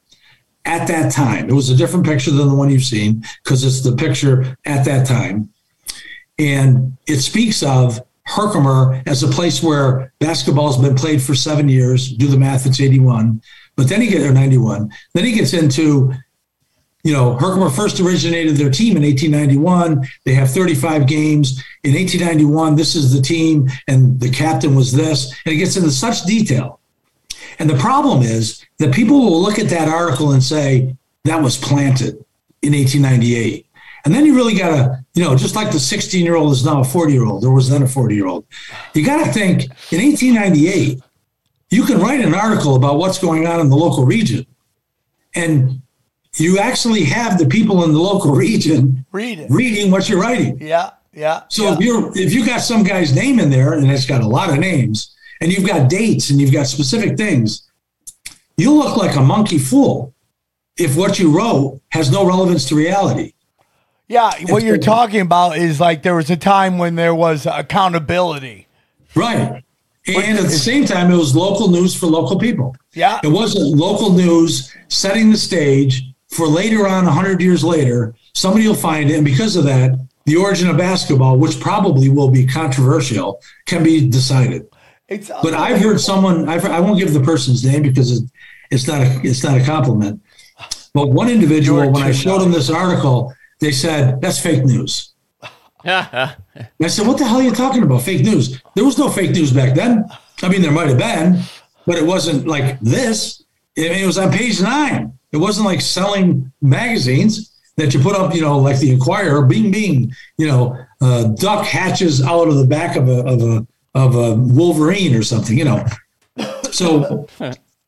at 0.65 0.87
that 0.87 1.11
time. 1.11 1.49
It 1.49 1.53
was 1.53 1.69
a 1.69 1.75
different 1.75 2.05
picture 2.05 2.31
than 2.31 2.47
the 2.47 2.55
one 2.55 2.69
you've 2.69 2.83
seen 2.83 3.23
because 3.43 3.63
it's 3.63 3.81
the 3.81 3.95
picture 3.95 4.57
at 4.65 4.83
that 4.85 5.05
time. 5.07 5.49
And 6.37 6.97
it 7.07 7.19
speaks 7.19 7.63
of 7.63 8.01
Herkimer 8.23 9.01
as 9.05 9.23
a 9.23 9.27
place 9.27 9.61
where 9.61 10.11
basketball 10.19 10.71
has 10.73 10.81
been 10.81 10.95
played 10.95 11.21
for 11.21 11.35
seven 11.35 11.69
years. 11.69 12.11
Do 12.11 12.27
the 12.27 12.37
math, 12.39 12.65
it's 12.65 12.81
81. 12.81 13.41
But 13.75 13.87
then 13.87 14.01
he 14.01 14.07
gets, 14.07 14.25
or 14.25 14.33
91. 14.33 14.89
Then 15.13 15.25
he 15.25 15.33
gets 15.33 15.53
into 15.53 16.13
you 17.05 17.13
know, 17.13 17.35
Herkimer 17.37 17.69
first 17.69 17.99
originated 17.99 18.55
their 18.57 18.71
team 18.71 18.97
in 18.97 19.03
1891. 19.03 20.05
They 20.23 20.33
have 20.33 20.49
35 20.51 21.05
games. 21.05 21.63
In 21.83 21.93
1891, 21.93 22.75
this 22.75 22.95
is 22.95 23.13
the 23.13 23.21
team, 23.21 23.69
and 23.87 24.19
the 24.19 24.31
captain 24.31 24.73
was 24.73 24.91
this. 24.91 25.25
And 25.45 25.53
it 25.53 25.57
gets 25.57 25.77
into 25.77 25.91
such 25.91 26.23
detail. 26.23 26.79
And 27.59 27.69
the 27.69 27.77
problem 27.77 28.23
is 28.23 28.65
that 28.79 28.91
people 28.91 29.19
will 29.21 29.39
look 29.39 29.59
at 29.59 29.67
that 29.69 29.87
article 29.87 30.31
and 30.31 30.41
say, 30.43 30.95
that 31.25 31.43
was 31.43 31.57
planted 31.57 32.25
in 32.63 32.73
1898. 32.73 33.67
And 34.03 34.13
then 34.13 34.25
you 34.25 34.33
really 34.35 34.55
got 34.55 34.69
to, 34.75 35.05
you 35.13 35.23
know, 35.23 35.35
just 35.35 35.55
like 35.55 35.71
the 35.71 35.79
16 35.79 36.23
year 36.25 36.35
old 36.35 36.51
is 36.53 36.65
now 36.65 36.81
a 36.81 36.83
40 36.83 37.13
year 37.13 37.25
old, 37.25 37.41
there 37.43 37.49
was 37.51 37.69
then 37.69 37.81
a 37.83 37.87
40 37.87 38.13
year 38.15 38.27
old, 38.27 38.45
you 38.93 39.03
got 39.05 39.23
to 39.25 39.31
think 39.31 39.63
in 39.91 40.03
1898, 40.03 41.01
you 41.71 41.83
can 41.83 41.97
write 41.99 42.19
an 42.19 42.35
article 42.35 42.75
about 42.75 42.97
what's 42.99 43.17
going 43.17 43.47
on 43.47 43.59
in 43.59 43.69
the 43.69 43.75
local 43.75 44.05
region. 44.05 44.45
And 45.33 45.81
you 46.39 46.59
actually 46.59 47.05
have 47.05 47.37
the 47.37 47.45
people 47.45 47.83
in 47.83 47.93
the 47.93 47.99
local 47.99 48.31
region 48.35 49.05
Read 49.11 49.45
reading 49.49 49.91
what 49.91 50.09
you're 50.09 50.19
writing. 50.19 50.57
Yeah, 50.61 50.91
yeah. 51.13 51.43
So 51.49 51.63
yeah. 51.63 51.73
if 51.73 51.79
you're 51.79 52.17
if 52.17 52.33
you 52.33 52.45
got 52.45 52.59
some 52.59 52.83
guy's 52.83 53.13
name 53.13 53.39
in 53.39 53.49
there 53.49 53.73
and 53.73 53.89
it's 53.89 54.05
got 54.05 54.21
a 54.21 54.27
lot 54.27 54.49
of 54.49 54.59
names 54.59 55.15
and 55.41 55.51
you've 55.51 55.67
got 55.67 55.89
dates 55.89 56.29
and 56.29 56.39
you've 56.39 56.53
got 56.53 56.67
specific 56.67 57.17
things, 57.17 57.69
you 58.57 58.71
look 58.73 58.97
like 58.97 59.15
a 59.15 59.21
monkey 59.21 59.57
fool 59.59 60.13
if 60.77 60.95
what 60.97 61.19
you 61.19 61.31
wrote 61.37 61.81
has 61.89 62.11
no 62.11 62.25
relevance 62.25 62.65
to 62.69 62.75
reality. 62.75 63.33
Yeah, 64.07 64.31
what 64.49 64.61
you're 64.61 64.77
talking 64.77 65.21
about 65.21 65.57
is 65.57 65.79
like 65.79 66.03
there 66.03 66.13
was 66.13 66.29
a 66.29 66.37
time 66.37 66.77
when 66.77 66.93
there 66.93 67.15
was 67.15 67.47
accountability. 67.47 68.67
Right. 69.15 69.63
And 70.07 70.37
at 70.37 70.43
the 70.43 70.49
same 70.51 70.85
time, 70.85 71.09
it 71.11 71.15
was 71.17 71.35
local 71.35 71.69
news 71.69 71.95
for 71.95 72.05
local 72.05 72.37
people. 72.37 72.75
Yeah. 72.93 73.19
It 73.23 73.29
wasn't 73.29 73.75
local 73.75 74.11
news 74.11 74.71
setting 74.89 75.31
the 75.31 75.37
stage 75.37 76.13
for 76.35 76.47
later 76.47 76.85
on, 76.85 77.05
100 77.05 77.41
years 77.41 77.63
later, 77.63 78.13
somebody 78.33 78.67
will 78.67 78.75
find 78.75 79.09
it. 79.09 79.15
And 79.15 79.25
because 79.25 79.55
of 79.55 79.63
that, 79.65 79.91
the 80.25 80.35
origin 80.35 80.69
of 80.69 80.77
basketball, 80.77 81.37
which 81.37 81.59
probably 81.59 82.09
will 82.09 82.29
be 82.29 82.45
controversial, 82.45 83.41
can 83.65 83.83
be 83.83 84.07
decided. 84.09 84.67
It's 85.07 85.29
uh, 85.29 85.39
but 85.41 85.53
I've 85.53 85.79
heard 85.79 85.99
someone, 86.01 86.49
I've, 86.49 86.65
I 86.65 86.79
will 86.79 86.89
not 86.89 86.99
give 86.99 87.13
the 87.13 87.21
person's 87.21 87.63
name 87.63 87.83
because 87.83 88.11
it, 88.21 88.29
it's, 88.71 88.87
not 88.87 89.01
a, 89.01 89.19
it's 89.23 89.43
not 89.43 89.59
a 89.59 89.63
compliment. 89.63 90.21
But 90.93 91.09
one 91.09 91.29
individual, 91.29 91.91
when 91.91 92.03
I 92.03 92.11
showed 92.11 92.39
them 92.41 92.51
this 92.51 92.69
article, 92.69 93.33
they 93.59 93.71
said, 93.71 94.19
that's 94.21 94.39
fake 94.39 94.63
news. 94.65 95.11
I 95.85 96.33
said, 96.87 97.05
what 97.05 97.17
the 97.17 97.25
hell 97.25 97.39
are 97.39 97.43
you 97.43 97.51
talking 97.51 97.83
about? 97.83 98.01
Fake 98.01 98.21
news. 98.23 98.61
There 98.75 98.85
was 98.85 98.97
no 98.97 99.09
fake 99.09 99.31
news 99.31 99.51
back 99.51 99.75
then. 99.75 100.05
I 100.41 100.49
mean, 100.49 100.61
there 100.61 100.71
might 100.71 100.87
have 100.87 100.97
been, 100.97 101.41
but 101.85 101.97
it 101.97 102.05
wasn't 102.05 102.47
like 102.47 102.79
this. 102.79 103.43
I 103.77 103.81
mean, 103.81 103.91
it 104.03 104.05
was 104.05 104.17
on 104.17 104.31
page 104.31 104.61
nine. 104.61 105.13
It 105.31 105.37
wasn't 105.37 105.65
like 105.65 105.81
selling 105.81 106.51
magazines 106.61 107.51
that 107.77 107.93
you 107.93 107.99
put 107.99 108.15
up, 108.15 108.33
you 108.33 108.41
know, 108.41 108.57
like 108.59 108.79
the 108.79 108.91
Inquirer, 108.91 109.45
bing, 109.45 109.71
bing, 109.71 110.13
you 110.37 110.47
know, 110.47 110.77
uh, 111.01 111.25
duck 111.29 111.65
hatches 111.65 112.21
out 112.23 112.47
of 112.47 112.55
the 112.55 112.65
back 112.67 112.95
of 112.95 113.09
a, 113.09 113.21
of 113.25 113.41
a, 113.41 113.67
of 113.93 114.15
a 114.15 114.35
Wolverine 114.35 115.15
or 115.15 115.23
something, 115.23 115.57
you 115.57 115.65
know. 115.65 115.85
So 116.71 117.27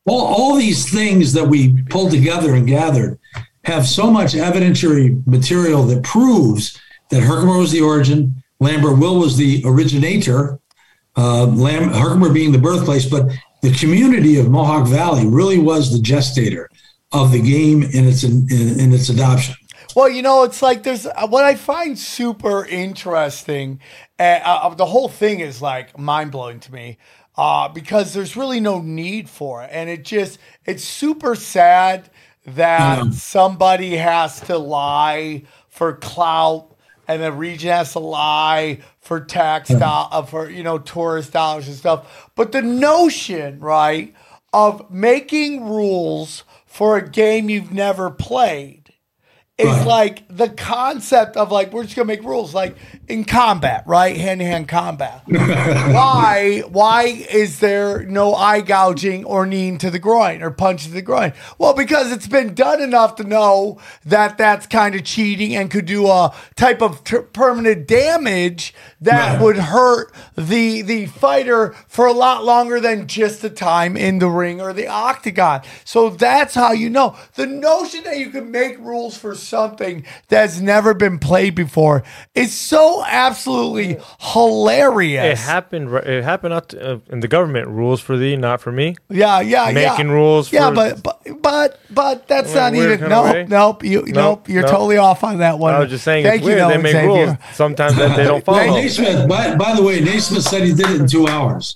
all, 0.06 0.20
all 0.20 0.56
these 0.56 0.90
things 0.90 1.32
that 1.34 1.44
we 1.44 1.82
pulled 1.84 2.10
together 2.10 2.54
and 2.54 2.66
gathered 2.66 3.18
have 3.64 3.86
so 3.86 4.10
much 4.10 4.32
evidentiary 4.32 5.26
material 5.26 5.82
that 5.84 6.02
proves 6.02 6.78
that 7.10 7.22
Herkimer 7.22 7.58
was 7.58 7.70
the 7.72 7.80
origin, 7.80 8.42
Lambert 8.60 8.98
Will 8.98 9.18
was 9.18 9.36
the 9.36 9.62
originator, 9.64 10.58
uh, 11.16 11.46
Lam- 11.46 11.90
Herkimer 11.92 12.32
being 12.32 12.52
the 12.52 12.58
birthplace, 12.58 13.06
but 13.06 13.30
the 13.62 13.72
community 13.72 14.38
of 14.38 14.50
Mohawk 14.50 14.86
Valley 14.86 15.26
really 15.26 15.58
was 15.58 15.92
the 15.92 15.98
gestator 15.98 16.66
of 17.12 17.32
the 17.32 17.40
game 17.40 17.82
in 17.82 18.06
its 18.06 18.22
in, 18.24 18.42
in 18.50 18.92
its 18.92 19.08
adoption. 19.08 19.54
Well, 19.96 20.08
you 20.10 20.22
know, 20.22 20.42
it's 20.44 20.60
like 20.62 20.82
there's 20.82 21.06
what 21.28 21.44
I 21.44 21.54
find 21.54 21.98
super 21.98 22.64
interesting. 22.66 23.80
Eh, 24.18 24.38
uh, 24.42 24.68
uh, 24.68 24.74
the 24.74 24.84
whole 24.86 25.08
thing 25.08 25.40
is 25.40 25.62
like 25.62 25.98
mind 25.98 26.30
blowing 26.32 26.60
to 26.60 26.72
me 26.72 26.98
uh, 27.36 27.68
because 27.68 28.12
there's 28.12 28.36
really 28.36 28.60
no 28.60 28.80
need 28.80 29.28
for 29.30 29.62
it, 29.62 29.70
and 29.72 29.88
it 29.90 30.04
just 30.04 30.38
it's 30.66 30.84
super 30.84 31.34
sad 31.34 32.10
that 32.46 33.12
somebody 33.12 33.96
has 33.96 34.40
to 34.40 34.56
lie 34.56 35.42
for 35.68 35.94
clout 35.96 36.74
and 37.06 37.22
the 37.22 37.30
region 37.30 37.68
has 37.70 37.92
to 37.92 37.98
lie 37.98 38.78
for 39.00 39.20
tax 39.20 39.68
do- 39.68 39.76
uh, 39.78 40.22
for 40.22 40.48
you 40.50 40.62
know 40.62 40.78
tourist 40.78 41.32
dollars 41.32 41.66
and 41.68 41.76
stuff. 41.76 42.30
But 42.36 42.52
the 42.52 42.62
notion, 42.62 43.58
right, 43.60 44.14
of 44.52 44.90
making 44.90 45.64
rules 45.64 46.44
for 46.78 46.96
a 46.96 47.04
game 47.06 47.50
you've 47.50 47.72
never 47.72 48.08
played. 48.08 48.92
It's 49.58 49.66
right. 49.68 49.84
like 49.88 50.24
the 50.28 50.48
concept 50.48 51.36
of 51.36 51.50
like 51.50 51.72
we're 51.72 51.82
just 51.82 51.96
gonna 51.96 52.06
make 52.06 52.22
rules. 52.22 52.54
Like 52.54 52.76
in 53.08 53.24
combat, 53.24 53.82
right? 53.86 54.16
Hand 54.16 54.40
to 54.40 54.46
hand 54.46 54.68
combat. 54.68 55.22
why 55.26 56.62
why 56.68 57.04
is 57.30 57.58
there 57.60 58.02
no 58.04 58.34
eye 58.34 58.60
gouging 58.60 59.24
or 59.24 59.46
knee 59.46 59.76
to 59.78 59.90
the 59.90 59.98
groin 59.98 60.42
or 60.42 60.50
punch 60.50 60.84
to 60.84 60.90
the 60.90 61.02
groin? 61.02 61.32
Well, 61.58 61.74
because 61.74 62.12
it's 62.12 62.26
been 62.28 62.54
done 62.54 62.80
enough 62.82 63.16
to 63.16 63.24
know 63.24 63.78
that 64.04 64.36
that's 64.38 64.66
kind 64.66 64.94
of 64.94 65.04
cheating 65.04 65.56
and 65.56 65.70
could 65.70 65.86
do 65.86 66.06
a 66.06 66.34
type 66.56 66.82
of 66.82 67.02
permanent 67.32 67.88
damage 67.88 68.74
that 69.00 69.34
yeah. 69.36 69.42
would 69.42 69.56
hurt 69.56 70.12
the 70.36 70.82
the 70.82 71.06
fighter 71.06 71.74
for 71.88 72.06
a 72.06 72.12
lot 72.12 72.44
longer 72.44 72.78
than 72.80 73.06
just 73.06 73.42
the 73.42 73.50
time 73.50 73.96
in 73.96 74.18
the 74.18 74.28
ring 74.28 74.60
or 74.60 74.72
the 74.72 74.86
octagon. 74.86 75.62
So 75.84 76.10
that's 76.10 76.54
how 76.54 76.72
you 76.72 76.90
know. 76.90 77.16
The 77.34 77.46
notion 77.46 78.04
that 78.04 78.18
you 78.18 78.30
can 78.30 78.50
make 78.50 78.78
rules 78.78 79.16
for 79.16 79.34
something 79.34 80.04
that's 80.28 80.60
never 80.60 80.92
been 80.94 81.18
played 81.18 81.54
before 81.54 82.02
is 82.34 82.52
so 82.54 82.97
absolutely 83.06 83.98
hilarious. 84.20 85.40
It 85.40 85.42
happened. 85.42 85.92
It 85.94 86.24
happened 86.24 86.52
not 86.54 86.74
uh, 86.74 86.98
in 87.10 87.20
the 87.20 87.28
government 87.28 87.68
rules 87.68 88.00
for 88.00 88.16
thee, 88.16 88.36
not 88.36 88.60
for 88.60 88.72
me. 88.72 88.96
Yeah, 89.08 89.40
yeah, 89.40 89.70
making 89.72 90.06
yeah. 90.08 90.12
rules. 90.12 90.52
Yeah, 90.52 90.70
but 90.70 91.02
but 91.02 91.20
but 91.42 91.80
but 91.90 92.28
that's 92.28 92.54
not 92.54 92.74
even. 92.74 93.00
Nope, 93.08 93.48
nope, 93.48 93.84
you, 93.84 94.00
nope, 94.02 94.06
nope. 94.08 94.48
You're 94.48 94.62
nope. 94.62 94.70
totally 94.70 94.96
off 94.96 95.24
on 95.24 95.38
that 95.38 95.58
one. 95.58 95.74
I 95.74 95.80
was 95.80 95.90
just 95.90 96.04
saying. 96.04 96.24
Thank 96.24 96.42
you, 96.44 96.54
though, 96.54 96.68
They 96.68 96.78
make 96.78 96.94
rules 97.04 97.36
sometimes 97.52 97.96
that 97.96 98.16
they 98.16 98.24
don't 98.24 98.44
follow. 98.44 98.58
Naismith, 98.58 99.28
by, 99.28 99.54
by 99.56 99.74
the 99.74 99.82
way, 99.82 100.00
Naismith 100.00 100.42
said 100.42 100.62
he 100.62 100.72
did 100.74 100.88
it 100.90 101.00
in 101.00 101.06
two 101.06 101.26
hours. 101.26 101.72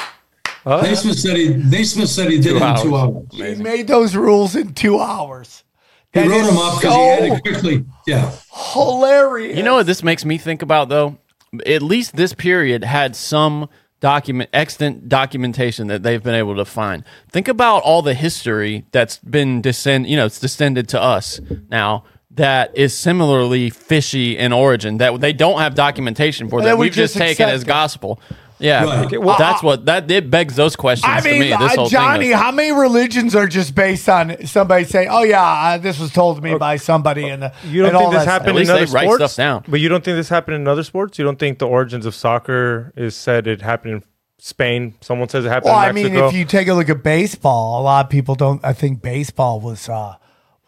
Huh? 0.64 0.80
Naismith 0.82 1.18
said 1.18 1.36
he. 1.36 1.54
Naismith 1.54 2.08
said 2.08 2.30
he 2.30 2.38
did 2.40 2.50
two 2.50 2.54
it 2.54 2.56
in 2.58 2.62
hours. 2.62 2.82
two 2.82 2.96
hours. 2.96 3.26
Amazing. 3.34 3.56
He 3.56 3.62
made 3.62 3.86
those 3.88 4.14
rules 4.14 4.56
in 4.56 4.74
two 4.74 4.98
hours. 4.98 5.64
He 6.12 6.20
that 6.20 6.28
wrote 6.28 6.44
them 6.46 6.58
up 6.58 6.80
because 6.80 6.94
so 6.94 7.00
he 7.24 7.28
had 7.30 7.42
to 7.42 7.42
quickly. 7.50 7.84
Yeah. 8.06 8.32
Hilarious. 8.74 9.56
You 9.56 9.62
know 9.62 9.74
what 9.76 9.86
this 9.86 10.02
makes 10.02 10.24
me 10.24 10.36
think 10.38 10.62
about 10.62 10.88
though? 10.88 11.18
At 11.66 11.82
least 11.82 12.16
this 12.16 12.34
period 12.34 12.84
had 12.84 13.16
some 13.16 13.68
document 14.00 14.50
extant 14.52 15.08
documentation 15.08 15.86
that 15.86 16.02
they've 16.02 16.22
been 16.22 16.34
able 16.34 16.56
to 16.56 16.64
find. 16.64 17.04
Think 17.30 17.48
about 17.48 17.82
all 17.82 18.02
the 18.02 18.14
history 18.14 18.84
that's 18.92 19.18
been 19.18 19.62
descend 19.62 20.06
you 20.08 20.16
know, 20.16 20.26
it's 20.26 20.40
descended 20.40 20.88
to 20.90 21.00
us 21.00 21.40
now 21.70 22.04
that 22.32 22.76
is 22.76 22.96
similarly 22.96 23.68
fishy 23.70 24.36
in 24.36 24.52
origin 24.52 24.98
that 24.98 25.18
they 25.20 25.32
don't 25.34 25.60
have 25.60 25.74
documentation 25.74 26.48
for 26.48 26.62
that, 26.62 26.76
we've 26.78 26.92
just, 26.92 27.14
just 27.14 27.18
taken 27.38 27.48
as 27.48 27.62
gospel. 27.64 28.20
Yeah, 28.62 28.84
right. 28.84 29.20
well, 29.20 29.36
that's 29.38 29.60
what 29.60 29.86
that 29.86 30.08
it 30.08 30.30
begs 30.30 30.54
those 30.54 30.76
questions. 30.76 31.10
I 31.12 31.20
mean, 31.22 31.40
me, 31.40 31.52
uh, 31.52 31.88
Johnny, 31.88 32.30
of, 32.32 32.38
how 32.38 32.52
many 32.52 32.70
religions 32.70 33.34
are 33.34 33.48
just 33.48 33.74
based 33.74 34.08
on 34.08 34.46
somebody 34.46 34.84
saying, 34.84 35.08
"Oh 35.10 35.24
yeah, 35.24 35.42
uh, 35.42 35.78
this 35.78 35.98
was 35.98 36.12
told 36.12 36.36
to 36.36 36.42
me 36.42 36.52
or, 36.52 36.60
by 36.60 36.76
somebody"? 36.76 37.28
And 37.28 37.50
you 37.66 37.82
don't 37.82 38.00
think 38.00 38.12
this 38.12 38.24
happened 38.24 38.58
in 38.60 38.70
other 38.70 38.86
sports? 38.86 39.36
But 39.36 39.80
you 39.80 39.88
don't 39.88 40.04
think 40.04 40.14
this 40.16 40.28
happened 40.28 40.54
in 40.54 40.68
other 40.68 40.84
sports? 40.84 41.18
You 41.18 41.24
don't 41.24 41.40
think 41.40 41.58
the 41.58 41.66
origins 41.66 42.06
of 42.06 42.14
soccer 42.14 42.92
is 42.96 43.16
said 43.16 43.48
it 43.48 43.62
happened 43.62 43.94
in 43.94 44.02
Spain? 44.38 44.94
Someone 45.00 45.28
says 45.28 45.44
it 45.44 45.48
happened. 45.48 45.70
Well, 45.72 45.78
I 45.80 45.90
mean, 45.90 46.14
if 46.14 46.32
you 46.32 46.44
take 46.44 46.68
a 46.68 46.74
look 46.74 46.88
at 46.88 47.02
baseball, 47.02 47.80
a 47.80 47.82
lot 47.82 48.06
of 48.06 48.10
people 48.10 48.36
don't. 48.36 48.64
I 48.64 48.74
think 48.74 49.02
baseball 49.02 49.58
was 49.58 49.88
uh, 49.88 50.14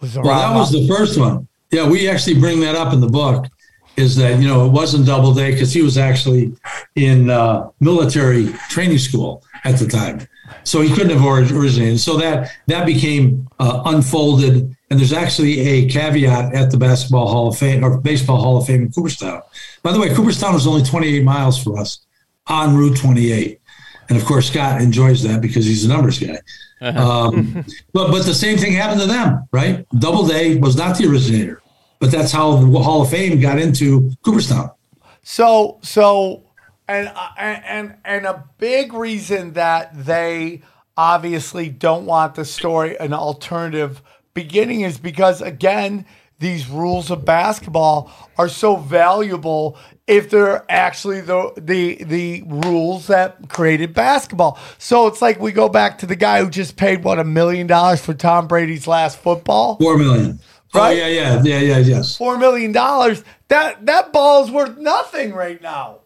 was 0.00 0.16
around. 0.16 0.26
Well, 0.26 0.52
that 0.52 0.58
was 0.58 0.72
the 0.72 0.88
first 0.88 1.16
one. 1.16 1.46
Yeah, 1.70 1.88
we 1.88 2.08
actually 2.08 2.40
bring 2.40 2.58
that 2.60 2.74
up 2.74 2.92
in 2.92 2.98
the 3.00 3.06
book 3.08 3.46
is 3.96 4.16
that 4.16 4.40
you 4.40 4.48
know 4.48 4.66
it 4.66 4.70
wasn't 4.70 5.06
Doubleday 5.06 5.52
because 5.52 5.72
he 5.72 5.82
was 5.82 5.96
actually 5.98 6.54
in 6.96 7.30
uh, 7.30 7.70
military 7.80 8.48
training 8.68 8.98
school 8.98 9.42
at 9.64 9.78
the 9.78 9.86
time, 9.86 10.26
so 10.64 10.80
he 10.80 10.90
couldn't 10.94 11.10
have 11.18 11.24
originated. 11.24 12.00
So 12.00 12.16
that 12.18 12.50
that 12.66 12.86
became 12.86 13.48
uh, 13.58 13.82
unfolded, 13.86 14.74
and 14.90 14.98
there's 14.98 15.12
actually 15.12 15.60
a 15.60 15.88
caveat 15.88 16.54
at 16.54 16.70
the 16.70 16.76
Basketball 16.76 17.28
Hall 17.28 17.48
of 17.48 17.58
Fame 17.58 17.84
or 17.84 17.98
Baseball 17.98 18.40
Hall 18.40 18.56
of 18.58 18.66
Fame 18.66 18.82
in 18.82 18.92
Cooperstown. 18.92 19.42
By 19.82 19.92
the 19.92 20.00
way, 20.00 20.14
Cooperstown 20.14 20.54
was 20.54 20.66
only 20.66 20.82
28 20.82 21.22
miles 21.24 21.62
from 21.62 21.78
us 21.78 22.00
on 22.46 22.76
Route 22.76 22.96
28, 22.96 23.60
and 24.08 24.18
of 24.18 24.24
course 24.24 24.50
Scott 24.50 24.80
enjoys 24.80 25.22
that 25.22 25.40
because 25.40 25.64
he's 25.64 25.84
a 25.84 25.88
numbers 25.88 26.18
guy. 26.18 26.38
Uh-huh. 26.80 27.26
Um, 27.28 27.64
but 27.92 28.10
but 28.10 28.24
the 28.26 28.34
same 28.34 28.58
thing 28.58 28.72
happened 28.72 29.00
to 29.00 29.06
them, 29.06 29.48
right? 29.52 29.86
Doubleday 29.98 30.58
was 30.58 30.76
not 30.76 30.98
the 30.98 31.06
originator 31.06 31.60
but 32.00 32.10
that's 32.10 32.32
how 32.32 32.56
the 32.56 32.78
Hall 32.80 33.02
of 33.02 33.10
Fame 33.10 33.40
got 33.40 33.58
into 33.58 34.10
Cooperstown. 34.22 34.70
So, 35.22 35.78
so, 35.82 36.42
and 36.88 37.10
and 37.38 37.96
and 38.04 38.26
a 38.26 38.44
big 38.58 38.92
reason 38.92 39.52
that 39.54 40.04
they 40.04 40.62
obviously 40.96 41.68
don't 41.70 42.06
want 42.06 42.34
the 42.34 42.44
story 42.44 42.96
an 43.00 43.12
alternative 43.12 44.00
beginning 44.32 44.82
is 44.82 44.98
because 44.98 45.40
again 45.42 46.04
these 46.40 46.68
rules 46.68 47.10
of 47.10 47.24
basketball 47.24 48.12
are 48.38 48.48
so 48.48 48.76
valuable 48.76 49.76
if 50.06 50.30
they're 50.30 50.64
actually 50.68 51.20
the 51.22 51.52
the 51.56 52.04
the 52.04 52.42
rules 52.46 53.06
that 53.06 53.48
created 53.48 53.94
basketball. 53.94 54.58
So 54.78 55.06
it's 55.06 55.22
like 55.22 55.40
we 55.40 55.52
go 55.52 55.70
back 55.70 55.98
to 55.98 56.06
the 56.06 56.16
guy 56.16 56.44
who 56.44 56.50
just 56.50 56.76
paid 56.76 57.02
what 57.02 57.18
a 57.18 57.24
million 57.24 57.66
dollars 57.66 58.04
for 58.04 58.12
Tom 58.12 58.46
Brady's 58.46 58.86
last 58.86 59.18
football. 59.18 59.78
Four 59.80 59.96
million. 59.96 60.38
Oh, 60.74 60.80
right? 60.80 60.94
Oh, 61.02 61.06
yeah, 61.06 61.06
yeah, 61.06 61.40
yeah, 61.44 61.58
yeah, 61.60 61.78
yes. 61.78 62.16
Four 62.16 62.36
million 62.36 62.72
dollars. 62.72 63.22
That 63.48 63.86
that 63.86 64.12
ball 64.12 64.44
is 64.44 64.50
worth 64.50 64.76
nothing 64.78 65.32
right 65.32 65.60
now. 65.62 65.98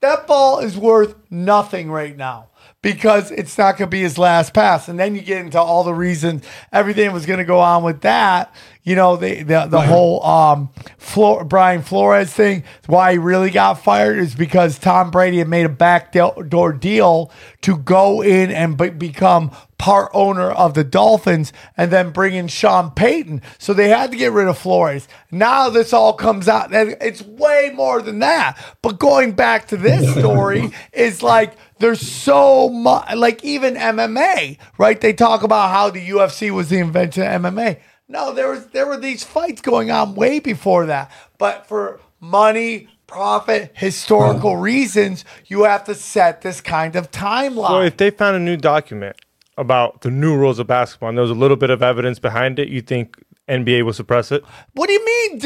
That 0.00 0.26
ball 0.26 0.58
is 0.60 0.76
worth 0.76 1.14
nothing 1.30 1.90
right 1.90 2.16
now 2.16 2.48
because 2.82 3.30
it's 3.32 3.58
not 3.58 3.76
going 3.78 3.90
to 3.90 3.94
be 3.94 4.00
his 4.02 4.16
last 4.16 4.54
pass. 4.54 4.88
And 4.88 4.96
then 4.98 5.16
you 5.16 5.22
get 5.22 5.40
into 5.44 5.58
all 5.60 5.82
the 5.82 5.92
reasons 5.94 6.44
everything 6.72 7.10
was 7.12 7.26
going 7.26 7.40
to 7.40 7.44
go 7.44 7.58
on 7.58 7.82
with 7.82 8.02
that 8.02 8.54
you 8.88 8.94
know, 8.96 9.16
the 9.16 9.42
the, 9.42 9.66
the 9.66 9.82
whole 9.82 10.24
um, 10.24 10.70
Flo- 10.96 11.44
Brian 11.44 11.82
Flores 11.82 12.32
thing. 12.32 12.64
Why 12.86 13.12
he 13.12 13.18
really 13.18 13.50
got 13.50 13.74
fired 13.84 14.16
is 14.18 14.34
because 14.34 14.78
Tom 14.78 15.10
Brady 15.10 15.38
had 15.38 15.48
made 15.48 15.66
a 15.66 15.70
backdoor 15.70 16.72
deal 16.72 17.30
to 17.60 17.76
go 17.76 18.22
in 18.22 18.50
and 18.50 18.78
be- 18.78 18.88
become 18.88 19.50
part 19.76 20.10
owner 20.14 20.50
of 20.50 20.72
the 20.74 20.82
Dolphins 20.84 21.52
and 21.76 21.92
then 21.92 22.10
bring 22.12 22.32
in 22.34 22.48
Sean 22.48 22.90
Payton. 22.90 23.42
So 23.58 23.74
they 23.74 23.90
had 23.90 24.10
to 24.12 24.16
get 24.16 24.32
rid 24.32 24.48
of 24.48 24.56
Flores. 24.56 25.06
Now 25.30 25.68
this 25.68 25.92
all 25.92 26.14
comes 26.14 26.48
out. 26.48 26.72
And 26.74 26.96
it's 27.02 27.20
way 27.22 27.70
more 27.74 28.00
than 28.00 28.20
that. 28.20 28.56
But 28.80 28.98
going 28.98 29.32
back 29.32 29.68
to 29.68 29.76
this 29.76 30.10
story 30.18 30.70
is 30.94 31.22
like 31.22 31.52
there's 31.78 32.00
so 32.08 32.70
much 32.70 33.14
like 33.16 33.44
even 33.44 33.74
MMA, 33.74 34.56
right? 34.78 34.98
They 35.00 35.12
talk 35.12 35.42
about 35.42 35.70
how 35.72 35.90
the 35.90 36.08
UFC 36.08 36.50
was 36.50 36.70
the 36.70 36.78
invention 36.78 37.24
of 37.24 37.42
MMA. 37.42 37.80
No, 38.10 38.32
there 38.32 38.48
was 38.48 38.66
there 38.68 38.86
were 38.86 38.96
these 38.96 39.22
fights 39.22 39.60
going 39.60 39.90
on 39.90 40.14
way 40.14 40.38
before 40.38 40.86
that. 40.86 41.10
But 41.36 41.66
for 41.66 42.00
money, 42.20 42.88
profit, 43.06 43.72
historical 43.74 44.56
reasons, 44.56 45.24
you 45.46 45.64
have 45.64 45.84
to 45.84 45.94
set 45.94 46.40
this 46.40 46.60
kind 46.62 46.96
of 46.96 47.10
timeline. 47.10 47.68
So 47.68 47.82
if 47.82 47.98
they 47.98 48.10
found 48.10 48.36
a 48.36 48.40
new 48.40 48.56
document 48.56 49.16
about 49.58 50.00
the 50.00 50.10
new 50.10 50.34
rules 50.36 50.58
of 50.58 50.66
basketball 50.68 51.10
and 51.10 51.18
there 51.18 51.22
was 51.22 51.30
a 51.30 51.34
little 51.34 51.56
bit 51.56 51.68
of 51.68 51.82
evidence 51.82 52.18
behind 52.18 52.58
it, 52.58 52.68
you 52.68 52.80
think 52.80 53.22
NBA 53.46 53.84
will 53.84 53.92
suppress 53.92 54.32
it? 54.32 54.42
What 54.72 54.86
do 54.86 54.94
you 54.94 55.04
mean, 55.04 55.40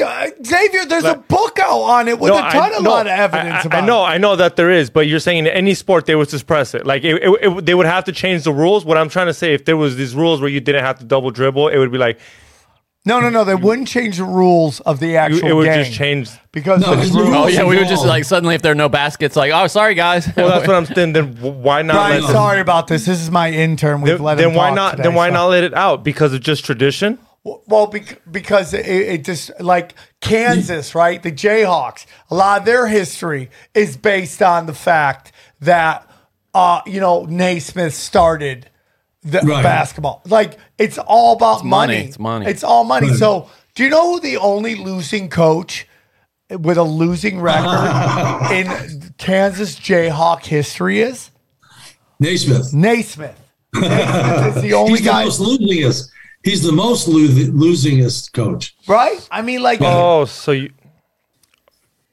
Xavier? 0.44 0.84
There's 0.86 1.02
like, 1.04 1.16
a 1.16 1.20
book 1.20 1.58
out 1.58 1.80
on 1.80 2.08
it 2.08 2.20
with 2.20 2.30
no, 2.30 2.38
a 2.38 2.42
ton 2.50 2.74
I, 2.74 2.76
of 2.76 2.82
no, 2.84 2.90
lot 2.90 3.06
of 3.06 3.12
evidence. 3.12 3.66
I, 3.66 3.78
I, 3.78 3.80
I 3.80 3.86
know, 3.86 4.02
it. 4.04 4.08
I 4.08 4.18
know 4.18 4.36
that 4.36 4.54
there 4.54 4.70
is, 4.70 4.88
but 4.88 5.08
you're 5.08 5.18
saying 5.20 5.46
in 5.46 5.46
any 5.48 5.74
sport 5.74 6.06
they 6.06 6.14
would 6.14 6.30
suppress 6.30 6.74
it. 6.74 6.86
Like 6.86 7.02
it, 7.02 7.16
it, 7.22 7.66
they 7.66 7.74
would 7.74 7.86
have 7.86 8.04
to 8.04 8.12
change 8.12 8.44
the 8.44 8.52
rules. 8.52 8.84
What 8.84 8.98
I'm 8.98 9.08
trying 9.08 9.26
to 9.26 9.34
say, 9.34 9.52
if 9.52 9.64
there 9.64 9.76
was 9.76 9.96
these 9.96 10.14
rules 10.14 10.40
where 10.40 10.50
you 10.50 10.60
didn't 10.60 10.84
have 10.84 10.98
to 11.00 11.04
double 11.04 11.32
dribble, 11.32 11.68
it 11.68 11.78
would 11.78 11.90
be 11.90 11.98
like 11.98 12.20
no, 13.04 13.18
no, 13.18 13.30
no. 13.30 13.42
They 13.44 13.54
wouldn't 13.56 13.88
change 13.88 14.18
the 14.18 14.24
rules 14.24 14.78
of 14.80 15.00
the 15.00 15.16
actual 15.16 15.40
game. 15.40 15.50
It 15.50 15.54
would 15.54 15.64
just 15.74 15.92
change 15.92 16.30
because 16.52 16.82
no, 16.82 16.94
the 16.94 17.18
rules. 17.18 17.34
Oh 17.34 17.46
yeah, 17.48 17.64
we 17.64 17.76
would 17.76 17.88
just 17.88 18.06
like 18.06 18.22
suddenly 18.24 18.54
if 18.54 18.62
there 18.62 18.72
are 18.72 18.76
no 18.76 18.88
baskets, 18.88 19.34
like 19.34 19.50
oh 19.52 19.66
sorry 19.66 19.94
guys. 19.96 20.26
Well, 20.36 20.48
that's 20.48 20.68
what 20.68 20.76
I'm 20.76 20.86
saying. 20.86 21.12
Then 21.12 21.34
why 21.62 21.82
not? 21.82 21.94
Brian, 21.94 22.20
let 22.20 22.22
them, 22.22 22.30
sorry 22.30 22.60
about 22.60 22.86
this. 22.86 23.04
This 23.06 23.20
is 23.20 23.28
my 23.30 23.50
intern. 23.50 24.02
We've 24.02 24.14
then, 24.18 24.22
let 24.24 24.36
then 24.38 24.54
why 24.54 24.70
not? 24.70 24.92
Today, 24.92 25.02
then 25.04 25.14
why 25.14 25.28
so. 25.30 25.34
not 25.34 25.46
let 25.46 25.64
it 25.64 25.74
out? 25.74 26.04
Because 26.04 26.32
of 26.32 26.40
just 26.40 26.64
tradition. 26.64 27.18
Well, 27.44 27.88
because 28.30 28.72
it, 28.72 28.86
it, 28.86 29.24
just 29.24 29.50
like 29.60 29.94
Kansas, 30.20 30.94
right? 30.94 31.20
The 31.20 31.32
Jayhawks, 31.32 32.06
a 32.30 32.36
lot 32.36 32.60
of 32.60 32.64
their 32.66 32.86
history 32.86 33.50
is 33.74 33.96
based 33.96 34.40
on 34.40 34.66
the 34.66 34.72
fact 34.74 35.32
that, 35.58 36.08
uh, 36.54 36.82
you 36.86 37.00
know, 37.00 37.24
Naismith 37.24 37.94
started 37.94 38.70
the 39.22 39.38
right. 39.40 39.62
basketball. 39.62 40.22
Like 40.26 40.58
it's 40.78 40.98
all 40.98 41.34
about 41.34 41.56
it's 41.58 41.64
money. 41.64 41.94
money. 41.96 42.06
It's 42.08 42.18
money. 42.18 42.46
It's 42.46 42.64
all 42.64 42.84
money. 42.84 43.08
Right. 43.08 43.18
So 43.18 43.48
do 43.74 43.84
you 43.84 43.90
know 43.90 44.12
who 44.14 44.20
the 44.20 44.36
only 44.36 44.74
losing 44.76 45.28
coach 45.28 45.86
with 46.50 46.76
a 46.76 46.82
losing 46.82 47.40
record 47.40 48.52
in 48.52 49.12
Kansas 49.18 49.78
Jayhawk 49.78 50.44
history 50.44 51.00
is? 51.00 51.30
Naismith. 52.20 52.72
Naismith. 52.74 53.38
Naismith 53.74 54.56
is 54.56 54.62
the 54.62 54.72
only 54.74 54.90
He's 54.98 55.04
guy. 55.06 55.20
The 55.20 55.24
most 55.26 55.40
losingest. 55.40 56.08
He's 56.44 56.62
the 56.62 56.72
most 56.72 57.08
lo- 57.08 57.26
losingest 57.26 58.32
coach. 58.32 58.74
Right? 58.88 59.26
I 59.30 59.42
mean, 59.42 59.62
like. 59.62 59.80
Oh, 59.80 60.24
so 60.26 60.52
you. 60.52 60.72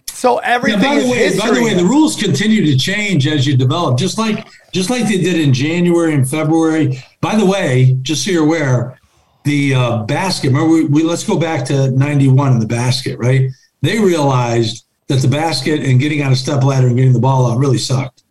So 0.07 0.38
everything. 0.39 0.82
Now, 0.82 0.95
by, 0.95 0.99
the 1.01 1.10
way, 1.10 1.38
by 1.39 1.51
the 1.51 1.64
way, 1.64 1.74
the 1.74 1.84
rules 1.86 2.16
continue 2.22 2.64
to 2.66 2.78
change 2.78 3.26
as 3.28 3.45
you 3.47 3.57
develop. 3.57 3.97
Just 3.97 4.18
like 4.18 4.47
just 4.72 4.89
like 4.89 5.05
they 5.07 5.20
did 5.22 5.39
in 5.39 5.53
January 5.53 6.13
and 6.13 6.28
February. 6.30 7.01
By 7.22 7.36
the 7.36 7.45
way, 7.45 7.97
just 8.01 8.26
so 8.26 8.32
you're 8.32 8.43
aware, 8.45 8.99
the 9.43 9.74
uh, 9.76 10.03
basket. 10.03 10.47
Remember, 10.49 10.67
we, 10.74 10.86
we 10.86 11.03
let's 11.03 11.24
go 11.24 11.39
back 11.39 11.65
to 11.65 11.91
'91 11.91 12.53
in 12.53 12.59
the 12.59 12.67
basket, 12.67 13.17
right? 13.17 13.49
They 13.82 13.99
realized 13.99 14.86
that 15.07 15.22
the 15.22 15.28
basket 15.28 15.80
and 15.82 15.99
getting 15.99 16.22
on 16.24 16.32
a 16.32 16.36
step 16.36 16.63
ladder 16.63 16.88
and 16.88 16.95
getting 16.95 17.13
the 17.13 17.20
ball 17.20 17.51
out 17.51 17.57
really 17.57 17.78
sucked, 17.80 18.24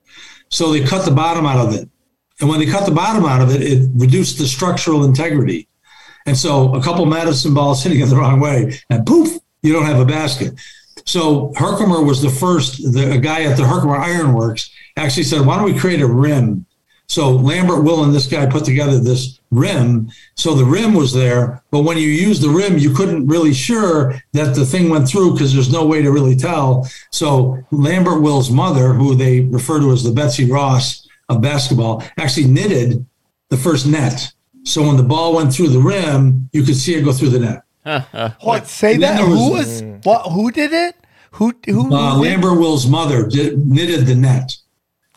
so 0.48 0.72
they 0.72 0.84
cut 0.84 1.04
the 1.04 1.10
bottom 1.10 1.46
out 1.46 1.66
of 1.66 1.74
it. 1.74 1.88
And 2.40 2.48
when 2.48 2.60
they 2.60 2.66
cut 2.66 2.86
the 2.86 2.94
bottom 2.94 3.24
out 3.24 3.42
of 3.42 3.52
it, 3.52 3.62
it 3.62 3.88
reduced 3.94 4.38
the 4.38 4.46
structural 4.46 5.04
integrity. 5.04 5.66
And 6.24 6.36
so 6.36 6.72
a 6.74 6.82
couple 6.82 7.04
medicine 7.06 7.52
balls 7.52 7.82
hitting 7.82 8.00
it 8.00 8.06
the 8.06 8.16
wrong 8.16 8.38
way, 8.40 8.78
and 8.90 9.04
poof, 9.06 9.38
you 9.62 9.72
don't 9.72 9.86
have 9.86 9.98
a 10.00 10.04
basket. 10.06 10.54
So 11.04 11.54
Herkimer 11.56 12.02
was 12.04 12.20
the 12.20 12.28
first, 12.28 12.92
the 12.92 13.12
a 13.12 13.18
guy 13.18 13.44
at 13.44 13.56
the 13.56 13.66
Herkimer 13.66 13.96
Ironworks 13.96 14.70
actually 14.98 15.24
said, 15.24 15.40
why 15.42 15.56
don't 15.56 15.64
we 15.64 15.78
create 15.78 16.00
a 16.00 16.06
rim? 16.06 16.66
So 17.06 17.30
Lambert 17.30 17.82
Will 17.84 18.04
and 18.04 18.12
this 18.14 18.26
guy 18.26 18.44
put 18.44 18.64
together 18.66 18.98
this 18.98 19.38
rim. 19.50 20.10
So 20.34 20.52
the 20.54 20.64
rim 20.66 20.92
was 20.92 21.14
there, 21.14 21.62
but 21.70 21.82
when 21.86 21.96
you 21.96 22.08
use 22.10 22.38
the 22.38 22.50
rim, 22.52 22.76
you 22.76 22.92
couldn't 22.92 23.26
really 23.26 23.54
sure 23.54 24.14
that 24.34 24.54
the 24.54 24.66
thing 24.66 24.90
went 24.90 25.08
through 25.08 25.32
because 25.32 25.54
there's 25.54 25.72
no 25.72 25.86
way 25.86 26.02
to 26.02 26.12
really 26.12 26.36
tell. 26.36 26.86
So 27.10 27.56
Lambert 27.70 28.20
Will's 28.20 28.50
mother, 28.50 28.92
who 28.92 29.14
they 29.14 29.40
refer 29.40 29.80
to 29.80 29.90
as 29.92 30.04
the 30.04 30.12
Betsy 30.12 30.44
Ross 30.50 31.08
of 31.30 31.40
basketball, 31.40 32.02
actually 32.18 32.48
knitted 32.48 33.06
the 33.48 33.56
first 33.56 33.86
net. 33.86 34.30
So 34.64 34.82
when 34.82 34.98
the 34.98 35.02
ball 35.08 35.34
went 35.34 35.54
through 35.54 35.68
the 35.72 35.78
rim, 35.80 36.50
you 36.52 36.62
could 36.62 36.76
see 36.76 36.94
it 36.94 37.02
go 37.04 37.12
through 37.14 37.30
the 37.32 37.40
net. 37.40 37.62
what? 38.44 38.66
Say 38.68 38.98
that. 38.98 39.18
Was, 39.24 39.32
who 39.38 39.50
was? 39.56 39.82
What? 40.04 40.28
Who 40.32 40.50
did 40.50 40.74
it? 40.74 40.92
Who? 41.40 41.54
Who? 41.64 41.88
Uh, 41.90 42.18
Lambert 42.18 42.58
Will's 42.60 42.86
mother 42.86 43.24
did, 43.26 43.64
knitted 43.66 44.04
the 44.04 44.14
net 44.14 44.54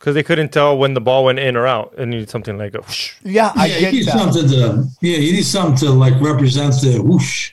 because 0.02 0.16
they 0.16 0.24
couldn't 0.24 0.50
tell 0.52 0.76
when 0.80 0.96
the 0.96 1.00
ball 1.00 1.24
went 1.26 1.38
in 1.38 1.56
or 1.56 1.68
out. 1.68 1.94
you 1.96 2.08
needed 2.08 2.28
something 2.28 2.58
like 2.58 2.74
a 2.74 2.80
whoosh. 2.82 3.14
Yeah, 3.24 3.52
I 3.54 3.68
yeah, 3.68 3.80
get 3.80 3.94
you 3.94 4.00
need 4.00 4.08
that. 4.08 4.18
Something 4.34 4.50
to, 4.50 4.88
yeah, 5.02 5.18
you 5.18 5.32
need 5.34 5.46
something 5.46 5.78
to 5.88 5.92
like 5.92 6.20
represent 6.20 6.74
the 6.82 7.00
whoosh. 7.00 7.52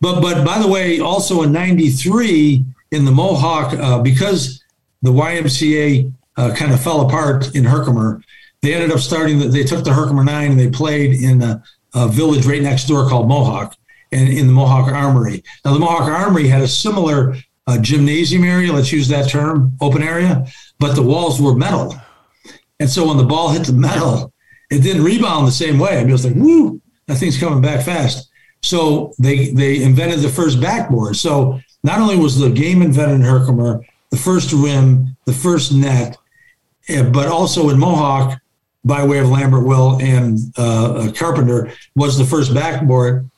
But 0.00 0.20
but 0.20 0.44
by 0.44 0.58
the 0.58 0.66
way, 0.66 0.98
also 0.98 1.42
in 1.44 1.52
'93 1.52 2.64
in 2.90 3.04
the 3.04 3.12
Mohawk, 3.12 3.74
uh, 3.74 4.00
because 4.02 4.60
the 5.02 5.10
YMCA 5.12 6.12
uh, 6.36 6.52
kind 6.56 6.72
of 6.72 6.80
fell 6.82 7.02
apart 7.06 7.54
in 7.54 7.62
Herkimer, 7.62 8.20
they 8.60 8.74
ended 8.74 8.90
up 8.90 8.98
starting. 8.98 9.38
The, 9.38 9.46
they 9.46 9.62
took 9.62 9.84
the 9.84 9.92
Herkimer 9.94 10.24
Nine 10.24 10.50
and 10.50 10.58
they 10.58 10.70
played 10.70 11.14
in 11.22 11.42
a, 11.42 11.62
a 11.94 12.08
village 12.08 12.44
right 12.44 12.60
next 12.60 12.88
door 12.88 13.08
called 13.08 13.28
Mohawk, 13.28 13.76
and 14.10 14.28
in 14.30 14.48
the 14.48 14.52
Mohawk 14.52 14.90
Armory. 14.92 15.44
Now 15.64 15.72
the 15.74 15.78
Mohawk 15.78 16.08
Armory 16.08 16.48
had 16.48 16.60
a 16.60 16.66
similar 16.68 17.36
uh, 17.68 17.78
gymnasium 17.78 18.42
area, 18.44 18.72
let's 18.72 18.92
use 18.92 19.06
that 19.08 19.26
term, 19.28 19.72
open 19.80 20.02
area, 20.02 20.44
but 20.84 20.94
the 20.94 21.02
walls 21.02 21.40
were 21.40 21.54
metal. 21.54 21.96
And 22.78 22.90
so 22.90 23.08
when 23.08 23.16
the 23.16 23.24
ball 23.24 23.48
hit 23.48 23.64
the 23.64 23.72
metal, 23.72 24.30
it 24.70 24.80
didn't 24.82 25.02
rebound 25.02 25.48
the 25.48 25.62
same 25.62 25.78
way. 25.78 25.98
I 25.98 26.04
was 26.04 26.26
like, 26.26 26.34
woo, 26.34 26.78
that 27.06 27.16
thing's 27.16 27.40
coming 27.40 27.62
back 27.62 27.82
fast. 27.82 28.28
So 28.62 29.14
they 29.18 29.50
they 29.52 29.82
invented 29.82 30.20
the 30.20 30.28
first 30.28 30.60
backboard. 30.60 31.16
So 31.16 31.58
not 31.84 32.00
only 32.00 32.16
was 32.16 32.38
the 32.38 32.50
game 32.50 32.82
invented 32.82 33.14
in 33.14 33.22
Herkimer, 33.22 33.80
the 34.10 34.18
first 34.18 34.52
rim, 34.52 35.16
the 35.24 35.32
first 35.32 35.72
net, 35.72 36.18
eh, 36.88 37.02
but 37.02 37.28
also 37.28 37.70
in 37.70 37.78
Mohawk, 37.78 38.38
by 38.84 39.02
way 39.06 39.18
of 39.20 39.30
Lambert 39.30 39.64
Will 39.64 39.96
and 40.02 40.38
uh, 40.58 40.86
uh, 40.98 41.12
Carpenter, 41.12 41.72
was 41.96 42.18
the 42.18 42.26
first 42.26 42.52
backboard. 42.52 43.30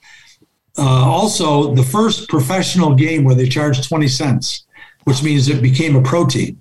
Uh, 0.77 1.05
also, 1.19 1.73
the 1.77 1.85
first 1.97 2.29
professional 2.29 2.93
game 2.97 3.23
where 3.23 3.37
they 3.37 3.47
charged 3.49 3.89
20 3.89 4.09
cents, 4.09 4.65
which 5.05 5.23
means 5.23 5.49
it 5.49 5.63
became 5.63 5.95
a 5.95 6.03
pro 6.03 6.27
team 6.27 6.61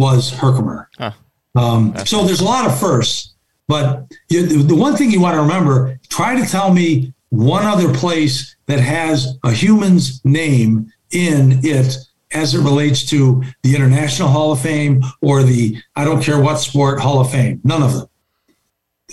was 0.00 0.30
Herkimer. 0.32 0.88
Huh. 0.98 1.12
Um, 1.54 1.94
so 2.06 2.24
there's 2.24 2.40
a 2.40 2.44
lot 2.44 2.66
of 2.66 2.78
firsts, 2.80 3.34
but 3.68 4.06
you, 4.28 4.46
the 4.62 4.74
one 4.74 4.96
thing 4.96 5.10
you 5.10 5.20
want 5.20 5.34
to 5.36 5.42
remember: 5.42 5.98
try 6.08 6.40
to 6.40 6.46
tell 6.50 6.72
me 6.72 7.12
one 7.28 7.64
other 7.66 7.92
place 7.92 8.56
that 8.66 8.80
has 8.80 9.36
a 9.44 9.52
human's 9.52 10.24
name 10.24 10.92
in 11.10 11.60
it 11.64 11.96
as 12.32 12.54
it 12.54 12.58
relates 12.60 13.04
to 13.10 13.42
the 13.62 13.74
International 13.74 14.28
Hall 14.28 14.52
of 14.52 14.60
Fame 14.60 15.02
or 15.20 15.42
the 15.42 15.76
I 15.96 16.04
don't 16.04 16.22
care 16.22 16.40
what 16.40 16.56
sport 16.56 17.00
Hall 17.00 17.20
of 17.20 17.30
Fame. 17.30 17.60
None 17.64 17.82
of 17.82 17.92
them, 17.92 18.08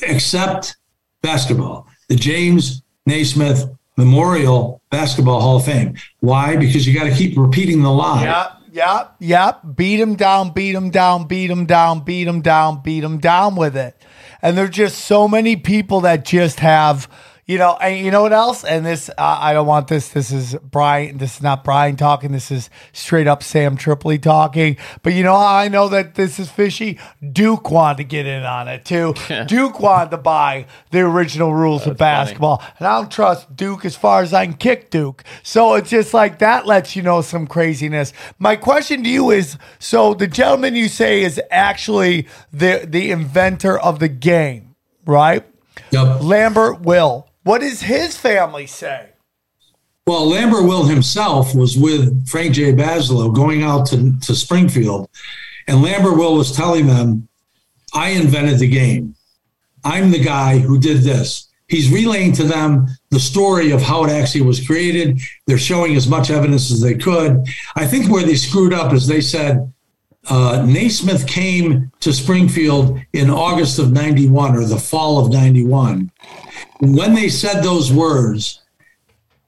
except 0.03 0.77
basketball. 1.23 1.88
The 2.07 2.15
James 2.15 2.83
Naismith 3.07 3.65
Memorial 3.97 4.81
Basketball 4.91 5.41
Hall 5.41 5.57
of 5.57 5.65
Fame. 5.65 5.95
Why? 6.21 6.55
Because 6.55 6.88
you 6.88 6.93
got 6.97 7.05
to 7.05 7.15
keep 7.15 7.35
repeating 7.38 7.81
the 7.81 7.91
lie. 7.91 8.23
Yeah. 8.25 8.53
Yep, 8.78 9.15
yep. 9.21 9.61
Beat 9.75 9.97
them 9.97 10.15
down, 10.15 10.51
beat 10.51 10.73
them 10.73 10.91
down, 10.91 11.25
beat 11.25 11.47
them 11.47 11.65
down, 11.65 12.01
beat 12.01 12.25
them 12.25 12.41
down, 12.41 12.84
beat 12.84 12.99
them 13.01 13.17
down 13.17 13.55
with 13.55 13.75
it. 13.75 13.99
And 14.43 14.55
there's 14.55 14.69
just 14.69 14.99
so 15.05 15.28
many 15.28 15.55
people 15.55 16.01
that 16.01 16.23
just 16.23 16.59
have 16.59 17.09
you 17.47 17.57
know, 17.57 17.77
and 17.79 18.03
you 18.03 18.11
know 18.11 18.23
what 18.23 18.33
else? 18.33 18.65
And 18.65 18.85
this, 18.85 19.07
uh, 19.09 19.13
I 19.17 19.53
don't 19.53 19.65
want 19.67 19.87
this. 19.87 20.09
This 20.09 20.33
is 20.33 20.55
Brian. 20.61 21.17
This 21.17 21.37
is 21.37 21.41
not 21.41 21.63
Brian 21.63 21.95
talking. 21.95 22.33
This 22.33 22.51
is 22.51 22.69
straight 22.91 23.25
up 23.25 23.41
Sam 23.41 23.77
Tripoli 23.77 24.19
talking. 24.19 24.75
But 25.01 25.13
you 25.13 25.23
know 25.23 25.37
how 25.37 25.55
I 25.55 25.69
know 25.69 25.87
that 25.87 26.15
this 26.15 26.39
is 26.39 26.51
fishy? 26.51 26.99
Duke 27.31 27.71
wanted 27.71 27.97
to 27.99 28.03
get 28.03 28.25
in 28.25 28.43
on 28.43 28.67
it 28.67 28.83
too. 28.83 29.13
Duke 29.47 29.79
wanted 29.79 30.09
to 30.11 30.17
buy 30.17 30.65
the 30.91 30.99
original 31.01 31.53
rules 31.53 31.83
That's 31.85 31.91
of 31.91 31.97
basketball, 31.97 32.57
funny. 32.57 32.73
and 32.79 32.87
I 32.89 32.99
don't 32.99 33.11
trust 33.11 33.55
Duke 33.55 33.85
as 33.85 33.95
far 33.95 34.21
as 34.21 34.33
I 34.33 34.45
can 34.45 34.55
kick 34.55 34.89
Duke. 34.89 35.23
So 35.41 35.75
it's 35.75 35.89
just 35.89 36.13
like 36.13 36.39
that 36.39 36.65
lets 36.65 36.97
you 36.97 37.01
know 37.01 37.21
some 37.21 37.47
craziness. 37.47 38.11
My 38.39 38.57
question 38.57 39.05
to 39.05 39.09
you 39.09 39.31
is: 39.31 39.57
so 39.79 40.13
the 40.13 40.27
gentleman 40.27 40.75
you 40.75 40.89
say 40.89 41.21
is 41.21 41.39
actually 41.49 42.27
the 42.51 42.85
the 42.85 43.09
inventor 43.11 43.79
of 43.79 43.99
the 43.99 44.09
game, 44.09 44.75
right? 45.05 45.45
Yep. 45.91 46.23
Lambert 46.23 46.81
Will. 46.81 47.26
What 47.47 47.61
does 47.61 47.79
his 47.83 48.17
family 48.17 48.67
say? 48.67 49.11
Well, 50.05 50.27
Lambert 50.27 50.65
Will 50.65 50.83
himself 50.83 51.55
was 51.55 51.77
with 51.77 52.27
Frank 52.29 52.55
J. 52.55 52.73
Basloe 52.73 53.33
going 53.33 53.63
out 53.63 53.87
to, 53.87 54.19
to 54.19 54.35
Springfield, 54.35 55.09
and 55.65 55.81
Lambert 55.81 56.17
Will 56.17 56.35
was 56.35 56.51
telling 56.51 56.87
them, 56.87 57.29
I 57.93 58.09
invented 58.09 58.59
the 58.59 58.67
game. 58.67 59.15
I'm 59.85 60.11
the 60.11 60.21
guy 60.21 60.57
who 60.57 60.77
did 60.77 61.03
this. 61.03 61.47
He's 61.69 61.89
relaying 61.89 62.33
to 62.33 62.43
them 62.43 62.87
the 63.11 63.19
story 63.19 63.71
of 63.71 63.81
how 63.81 64.03
it 64.03 64.09
actually 64.11 64.41
was 64.41 64.67
created. 64.67 65.21
They're 65.45 65.57
showing 65.57 65.95
as 65.95 66.05
much 66.09 66.29
evidence 66.29 66.69
as 66.69 66.81
they 66.81 66.95
could. 66.95 67.45
I 67.77 67.87
think 67.87 68.09
where 68.11 68.25
they 68.25 68.35
screwed 68.35 68.73
up 68.73 68.91
is 68.91 69.07
they 69.07 69.21
said 69.21 69.71
uh, 70.29 70.65
Naismith 70.67 71.25
came 71.27 71.93
to 72.01 72.11
Springfield 72.11 72.99
in 73.13 73.29
August 73.29 73.79
of 73.79 73.93
91 73.93 74.57
or 74.57 74.65
the 74.65 74.77
fall 74.77 75.25
of 75.25 75.31
91 75.31 76.11
when 76.80 77.13
they 77.13 77.30
said 77.30 77.61
those 77.61 77.91
words, 77.91 78.61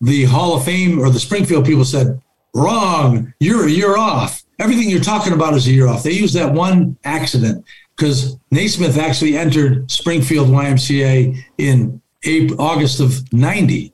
the 0.01 0.23
Hall 0.25 0.55
of 0.55 0.63
Fame 0.65 0.99
or 0.99 1.09
the 1.09 1.19
Springfield 1.19 1.65
people 1.65 1.85
said, 1.85 2.21
wrong, 2.53 3.33
you're 3.39 3.67
a 3.67 3.69
year 3.71 3.97
off. 3.97 4.43
Everything 4.59 4.89
you're 4.89 4.99
talking 4.99 5.33
about 5.33 5.53
is 5.53 5.67
a 5.67 5.71
year 5.71 5.87
off. 5.87 6.03
They 6.03 6.11
used 6.11 6.35
that 6.35 6.53
one 6.53 6.97
accident 7.03 7.65
because 7.95 8.37
Naismith 8.51 8.97
actually 8.97 9.37
entered 9.37 9.89
Springfield 9.91 10.47
YMCA 10.49 11.37
in 11.57 12.01
April, 12.23 12.59
August 12.61 12.99
of 12.99 13.31
90. 13.31 13.93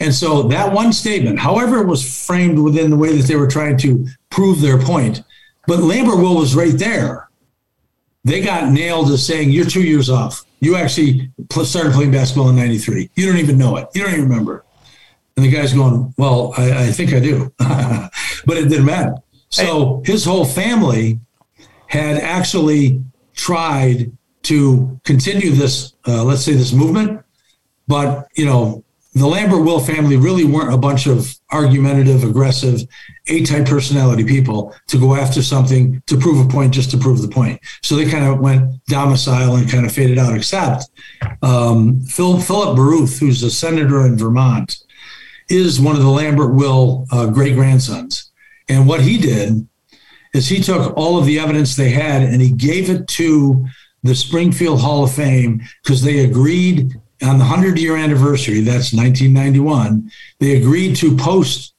And 0.00 0.14
so 0.14 0.42
that 0.44 0.72
one 0.72 0.92
statement, 0.92 1.38
however 1.38 1.80
it 1.80 1.86
was 1.86 2.26
framed 2.26 2.58
within 2.58 2.90
the 2.90 2.96
way 2.96 3.14
that 3.16 3.26
they 3.26 3.36
were 3.36 3.46
trying 3.46 3.76
to 3.78 4.06
prove 4.30 4.60
their 4.60 4.78
point, 4.78 5.22
but 5.66 5.80
Lambert 5.80 6.16
Will 6.16 6.36
was 6.36 6.54
right 6.54 6.72
there 6.72 7.29
they 8.24 8.40
got 8.40 8.70
nailed 8.70 9.10
as 9.10 9.24
saying, 9.24 9.50
You're 9.50 9.64
two 9.66 9.82
years 9.82 10.10
off. 10.10 10.44
You 10.60 10.76
actually 10.76 11.30
started 11.64 11.92
playing 11.92 12.10
basketball 12.12 12.50
in 12.50 12.56
93. 12.56 13.10
You 13.16 13.26
don't 13.26 13.38
even 13.38 13.56
know 13.56 13.76
it. 13.76 13.88
You 13.94 14.02
don't 14.02 14.12
even 14.12 14.28
remember. 14.28 14.64
And 15.36 15.44
the 15.44 15.50
guy's 15.50 15.72
going, 15.72 16.12
Well, 16.18 16.52
I, 16.56 16.84
I 16.86 16.86
think 16.92 17.12
I 17.12 17.20
do. 17.20 17.52
but 17.58 18.56
it 18.56 18.68
didn't 18.68 18.84
matter. 18.86 19.14
So 19.48 20.02
his 20.04 20.24
whole 20.24 20.44
family 20.44 21.18
had 21.86 22.18
actually 22.18 23.02
tried 23.34 24.12
to 24.42 25.00
continue 25.04 25.50
this, 25.52 25.94
uh, 26.06 26.22
let's 26.22 26.44
say, 26.44 26.52
this 26.52 26.72
movement. 26.72 27.22
But, 27.88 28.28
you 28.36 28.44
know, 28.46 28.84
the 29.14 29.26
Lambert 29.26 29.64
Will 29.64 29.80
family 29.80 30.16
really 30.16 30.44
weren't 30.44 30.72
a 30.72 30.76
bunch 30.78 31.06
of 31.06 31.34
argumentative, 31.50 32.22
aggressive, 32.22 32.82
A 33.26 33.42
type 33.44 33.66
personality 33.66 34.24
people 34.24 34.74
to 34.86 35.00
go 35.00 35.16
after 35.16 35.42
something 35.42 36.00
to 36.06 36.16
prove 36.16 36.44
a 36.44 36.48
point 36.48 36.72
just 36.72 36.90
to 36.92 36.98
prove 36.98 37.20
the 37.20 37.28
point. 37.28 37.60
So 37.82 37.96
they 37.96 38.08
kind 38.08 38.24
of 38.24 38.38
went 38.38 38.84
domicile 38.86 39.56
and 39.56 39.68
kind 39.68 39.84
of 39.84 39.90
faded 39.92 40.18
out, 40.18 40.36
except 40.36 40.88
um, 41.42 42.00
Phil, 42.02 42.40
Philip 42.40 42.76
Baruth, 42.76 43.18
who's 43.18 43.42
a 43.42 43.50
senator 43.50 44.06
in 44.06 44.16
Vermont, 44.16 44.76
is 45.48 45.80
one 45.80 45.96
of 45.96 46.02
the 46.02 46.10
Lambert 46.10 46.54
Will 46.54 47.06
uh, 47.10 47.26
great 47.26 47.56
grandsons. 47.56 48.30
And 48.68 48.86
what 48.86 49.00
he 49.00 49.18
did 49.18 49.66
is 50.32 50.46
he 50.48 50.60
took 50.62 50.96
all 50.96 51.18
of 51.18 51.26
the 51.26 51.40
evidence 51.40 51.74
they 51.74 51.90
had 51.90 52.22
and 52.22 52.40
he 52.40 52.52
gave 52.52 52.88
it 52.88 53.08
to 53.08 53.66
the 54.04 54.14
Springfield 54.14 54.80
Hall 54.80 55.02
of 55.02 55.12
Fame 55.12 55.60
because 55.82 56.02
they 56.02 56.20
agreed 56.24 56.92
on 57.22 57.38
the 57.38 57.44
100 57.44 57.78
year 57.78 57.96
anniversary, 57.96 58.60
that's 58.60 58.92
1991, 58.92 60.10
they 60.38 60.56
agreed 60.56 60.96
to 60.96 61.16
post 61.16 61.74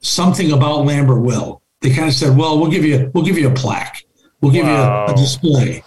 something 0.00 0.52
about 0.52 0.84
Lambert 0.84 1.20
Will. 1.20 1.62
They 1.80 1.90
kind 1.90 2.08
of 2.08 2.14
said, 2.14 2.36
"Well, 2.36 2.58
we'll 2.58 2.70
give 2.70 2.84
you 2.84 3.10
we'll 3.14 3.24
give 3.24 3.36
you 3.36 3.48
a 3.50 3.54
plaque. 3.54 4.04
We'll 4.40 4.52
give 4.52 4.64
wow. 4.66 5.06
you 5.06 5.10
a, 5.12 5.14
a, 5.14 5.16
display." 5.16 5.84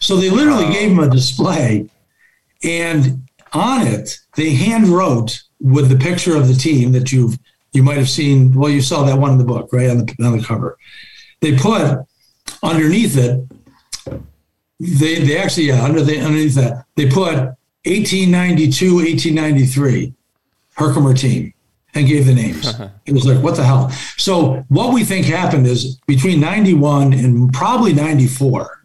So 0.00 0.16
they 0.16 0.28
literally 0.28 0.64
wow. 0.66 0.72
gave 0.72 0.90
him 0.92 0.98
a 0.98 1.08
display, 1.08 1.88
and 2.62 3.22
on 3.52 3.86
it 3.86 4.18
they 4.36 4.50
hand 4.54 4.88
wrote 4.88 5.44
with 5.60 5.88
the 5.88 5.96
picture 5.96 6.36
of 6.36 6.46
the 6.46 6.54
team 6.54 6.92
that 6.92 7.10
you've 7.10 7.38
you 7.72 7.82
might 7.82 7.96
have 7.96 8.10
seen. 8.10 8.52
Well, 8.52 8.70
you 8.70 8.82
saw 8.82 9.02
that 9.04 9.16
one 9.18 9.30
in 9.30 9.38
the 9.38 9.44
book, 9.44 9.70
right 9.72 9.88
on 9.88 10.04
the 10.04 10.14
on 10.24 10.36
the 10.36 10.44
cover. 10.44 10.76
They 11.40 11.56
put 11.56 12.00
underneath 12.62 13.16
it. 13.16 13.40
They 14.78 15.24
they 15.24 15.38
actually 15.38 15.68
yeah 15.68 15.82
under 15.84 16.02
the 16.02 16.18
underneath 16.20 16.54
that 16.56 16.84
they 16.96 17.08
put 17.08 17.54
1892, 17.88 18.94
1893, 18.96 20.12
Herkimer 20.74 21.14
team, 21.14 21.54
and 21.94 22.06
gave 22.06 22.26
the 22.26 22.34
names. 22.34 22.68
it 23.06 23.12
was 23.12 23.24
like, 23.24 23.42
what 23.42 23.56
the 23.56 23.64
hell? 23.64 23.90
So, 24.18 24.64
what 24.68 24.92
we 24.92 25.04
think 25.04 25.24
happened 25.24 25.66
is 25.66 25.96
between 26.06 26.38
91 26.38 27.14
and 27.14 27.50
probably 27.52 27.94
94, 27.94 28.84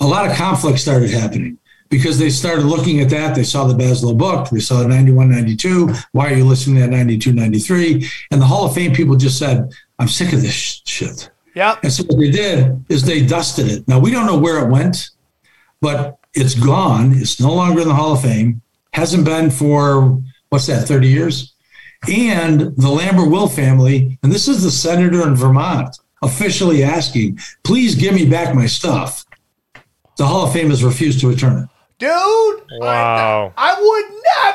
a 0.00 0.06
lot 0.06 0.28
of 0.30 0.36
conflict 0.36 0.78
started 0.78 1.08
happening 1.08 1.56
because 1.88 2.18
they 2.18 2.28
started 2.28 2.64
looking 2.66 3.00
at 3.00 3.08
that. 3.10 3.34
They 3.34 3.44
saw 3.44 3.64
the 3.66 3.74
Basloe 3.74 4.16
book, 4.16 4.50
they 4.50 4.60
saw 4.60 4.82
91, 4.86 5.30
92. 5.30 5.90
Why 6.12 6.32
are 6.32 6.36
you 6.36 6.44
listening 6.44 6.82
to 6.82 6.88
92, 6.88 7.32
93? 7.32 8.06
And 8.30 8.42
the 8.42 8.46
Hall 8.46 8.66
of 8.66 8.74
Fame 8.74 8.92
people 8.92 9.16
just 9.16 9.38
said, 9.38 9.72
I'm 9.98 10.08
sick 10.08 10.34
of 10.34 10.42
this 10.42 10.82
shit. 10.84 11.30
Yeah. 11.54 11.78
And 11.82 11.90
so 11.92 12.02
what 12.04 12.18
they 12.18 12.30
did 12.30 12.84
is 12.88 13.04
they 13.04 13.24
dusted 13.24 13.68
it. 13.68 13.88
Now, 13.88 13.98
we 13.98 14.10
don't 14.10 14.26
know 14.26 14.38
where 14.38 14.66
it 14.66 14.70
went, 14.70 15.10
but 15.80 16.18
it's 16.34 16.54
gone. 16.54 17.12
It's 17.14 17.40
no 17.40 17.52
longer 17.52 17.82
in 17.82 17.88
the 17.88 17.94
Hall 17.94 18.12
of 18.14 18.22
Fame. 18.22 18.62
Hasn't 18.92 19.24
been 19.24 19.50
for 19.50 20.22
what's 20.50 20.66
that, 20.66 20.86
30 20.86 21.08
years? 21.08 21.54
And 22.10 22.76
the 22.76 22.90
Lambert 22.90 23.30
Will 23.30 23.46
family, 23.48 24.18
and 24.22 24.32
this 24.32 24.48
is 24.48 24.62
the 24.62 24.70
senator 24.70 25.26
in 25.26 25.34
Vermont 25.34 25.98
officially 26.22 26.84
asking, 26.84 27.38
please 27.64 27.94
give 27.94 28.14
me 28.14 28.28
back 28.28 28.54
my 28.54 28.66
stuff. 28.66 29.24
The 30.18 30.26
Hall 30.26 30.46
of 30.46 30.52
Fame 30.52 30.70
has 30.70 30.84
refused 30.84 31.20
to 31.20 31.28
return 31.28 31.62
it. 31.64 31.68
Dude, 31.98 32.10
wow. 32.80 33.52
I, 33.56 33.72
I 33.72 34.54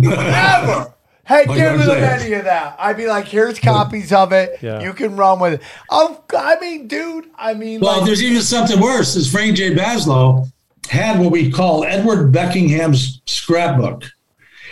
would 0.00 0.06
never, 0.06 0.24
never. 0.24 0.94
Hey, 1.26 1.44
like 1.46 1.56
get 1.58 2.14
any 2.22 2.32
of 2.34 2.44
that. 2.44 2.74
I'd 2.78 2.96
be 2.96 3.06
like, 3.06 3.26
here's 3.26 3.58
copies 3.60 4.12
of 4.12 4.32
it. 4.32 4.60
Yeah. 4.62 4.80
You 4.80 4.92
can 4.92 5.16
run 5.16 5.38
with 5.38 5.54
it. 5.54 5.62
i 5.90 6.16
I 6.36 6.58
mean, 6.60 6.88
dude, 6.88 7.26
I 7.36 7.54
mean. 7.54 7.80
Well, 7.80 7.98
like, 7.98 8.06
there's 8.06 8.22
even 8.22 8.42
something 8.42 8.80
worse. 8.80 9.14
Is 9.16 9.30
Frank 9.30 9.56
J. 9.56 9.74
Basloe 9.74 10.50
had 10.88 11.18
what 11.20 11.30
we 11.32 11.50
call 11.50 11.84
Edward 11.84 12.32
Beckingham's 12.32 13.20
scrapbook. 13.26 14.04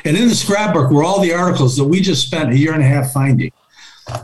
And 0.04 0.16
in 0.16 0.28
the 0.28 0.34
scrapbook 0.34 0.90
were 0.90 1.04
all 1.04 1.20
the 1.20 1.32
articles 1.32 1.76
that 1.76 1.84
we 1.84 2.00
just 2.00 2.26
spent 2.26 2.52
a 2.52 2.56
year 2.56 2.72
and 2.72 2.82
a 2.82 2.86
half 2.86 3.12
finding 3.12 3.50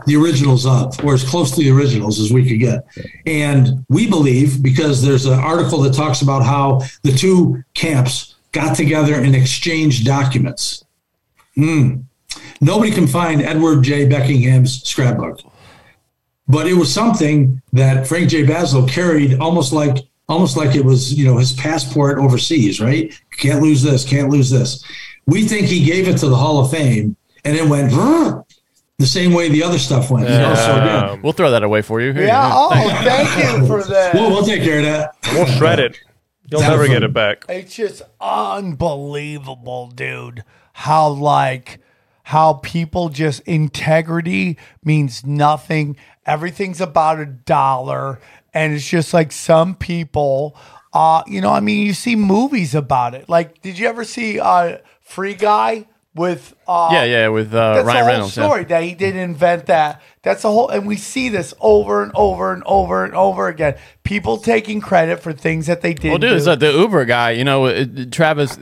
the 0.07 0.15
originals 0.15 0.65
of, 0.65 1.03
or 1.05 1.13
as 1.13 1.23
close 1.23 1.51
to 1.51 1.57
the 1.57 1.69
originals 1.69 2.19
as 2.19 2.33
we 2.33 2.47
could 2.47 2.59
get. 2.59 2.87
And 3.27 3.85
we 3.87 4.07
believe, 4.09 4.63
because 4.63 5.03
there's 5.03 5.25
an 5.27 5.37
article 5.37 5.79
that 5.81 5.93
talks 5.93 6.21
about 6.21 6.43
how 6.43 6.81
the 7.03 7.11
two 7.11 7.61
camps 7.75 8.33
got 8.51 8.75
together 8.75 9.13
and 9.15 9.35
exchanged 9.35 10.03
documents. 10.05 10.83
Hmm. 11.55 11.97
Nobody 12.61 12.91
can 12.91 13.05
find 13.05 13.41
Edward 13.43 13.83
J. 13.83 14.07
Beckingham's 14.09 14.81
scrapbook. 14.87 15.41
But 16.47 16.67
it 16.67 16.73
was 16.73 16.91
something 16.91 17.61
that 17.73 18.07
Frank 18.07 18.29
J. 18.29 18.43
Basloe 18.43 18.89
carried 18.89 19.37
almost 19.39 19.71
like 19.73 19.97
almost 20.27 20.57
like 20.57 20.75
it 20.75 20.83
was, 20.83 21.13
you 21.13 21.25
know, 21.25 21.37
his 21.37 21.53
passport 21.53 22.17
overseas, 22.17 22.81
right? 22.81 23.13
Can't 23.39 23.61
lose 23.61 23.81
this, 23.83 24.03
can't 24.05 24.29
lose 24.29 24.49
this. 24.49 24.83
We 25.25 25.47
think 25.47 25.67
he 25.67 25.83
gave 25.83 26.07
it 26.07 26.17
to 26.17 26.27
the 26.27 26.35
Hall 26.35 26.59
of 26.59 26.71
Fame 26.71 27.15
and 27.43 27.55
it 27.55 27.65
went 27.67 27.91
the 28.97 29.05
same 29.07 29.33
way 29.33 29.49
the 29.49 29.63
other 29.63 29.77
stuff 29.79 30.09
went. 30.09 30.27
Yeah. 30.27 30.35
You 30.35 30.41
know? 30.49 30.55
so, 30.55 30.75
yeah. 30.75 31.17
We'll 31.21 31.33
throw 31.33 31.51
that 31.51 31.63
away 31.63 31.81
for 31.81 32.01
you. 32.01 32.13
Here 32.13 32.25
yeah. 32.27 32.47
You 32.47 32.53
oh, 32.55 33.01
thank 33.03 33.59
you 33.61 33.67
for 33.67 33.83
that. 33.83 34.13
We'll, 34.13 34.29
we'll 34.29 34.45
take 34.45 34.63
care 34.63 34.79
of 34.79 34.85
that. 34.85 35.15
We'll 35.33 35.45
shred 35.45 35.79
it. 35.79 35.99
You'll 36.49 36.61
never 36.61 36.87
get 36.87 37.01
it 37.03 37.11
back. 37.11 37.45
It's 37.49 37.75
just 37.75 38.03
unbelievable, 38.21 39.87
dude. 39.87 40.43
How 40.73 41.09
like 41.09 41.79
how 42.29 42.53
people 42.53 43.09
just 43.09 43.41
integrity 43.41 44.57
means 44.83 45.25
nothing. 45.25 45.95
Everything's 46.25 46.79
about 46.81 47.19
a 47.19 47.25
dollar. 47.25 48.19
And 48.55 48.73
it's 48.73 48.87
just 48.89 49.13
like 49.13 49.33
some 49.33 49.75
people, 49.75 50.55
uh, 50.93 51.23
you 51.27 51.41
know, 51.41 51.51
I 51.51 51.59
mean, 51.59 51.85
you 51.85 51.93
see 51.93 52.15
movies 52.15 52.73
about 52.73 53.13
it. 53.13 53.27
Like, 53.27 53.61
did 53.61 53.77
you 53.77 53.87
ever 53.87 54.05
see 54.05 54.39
uh, 54.39 54.79
Free 55.01 55.35
Guy? 55.35 55.87
with 56.17 56.55
uh, 56.65 56.87
yeah, 56.93 57.03
yeah, 57.03 57.27
with 57.27 57.53
uh, 57.53 57.83
Ryan 57.85 57.85
the 57.85 57.93
whole 57.99 58.07
Reynolds. 58.07 58.33
Story 58.35 58.61
yeah. 58.61 58.67
that 58.69 58.83
he 58.83 58.95
did 58.95 59.15
not 59.15 59.21
invent 59.21 59.65
that. 59.65 60.01
That's 60.21 60.43
the 60.43 60.47
whole, 60.49 60.69
and 60.69 60.87
we 60.87 60.95
see 60.95 61.27
this 61.27 61.53
over 61.59 62.03
and 62.03 62.13
over 62.15 62.53
and 62.53 62.63
over 62.63 63.03
and 63.03 63.13
over 63.13 63.49
again. 63.49 63.75
People 64.03 64.37
taking 64.37 64.79
credit 64.79 65.19
for 65.19 65.33
things 65.33 65.67
that 65.67 65.81
they 65.81 65.93
did. 65.93 66.11
Well, 66.11 66.17
dude, 66.17 66.29
do. 66.37 66.39
So 66.39 66.55
the 66.55 66.71
Uber 66.71 67.03
guy, 67.03 67.31
you 67.31 67.43
know, 67.43 67.67
Travis 68.11 68.55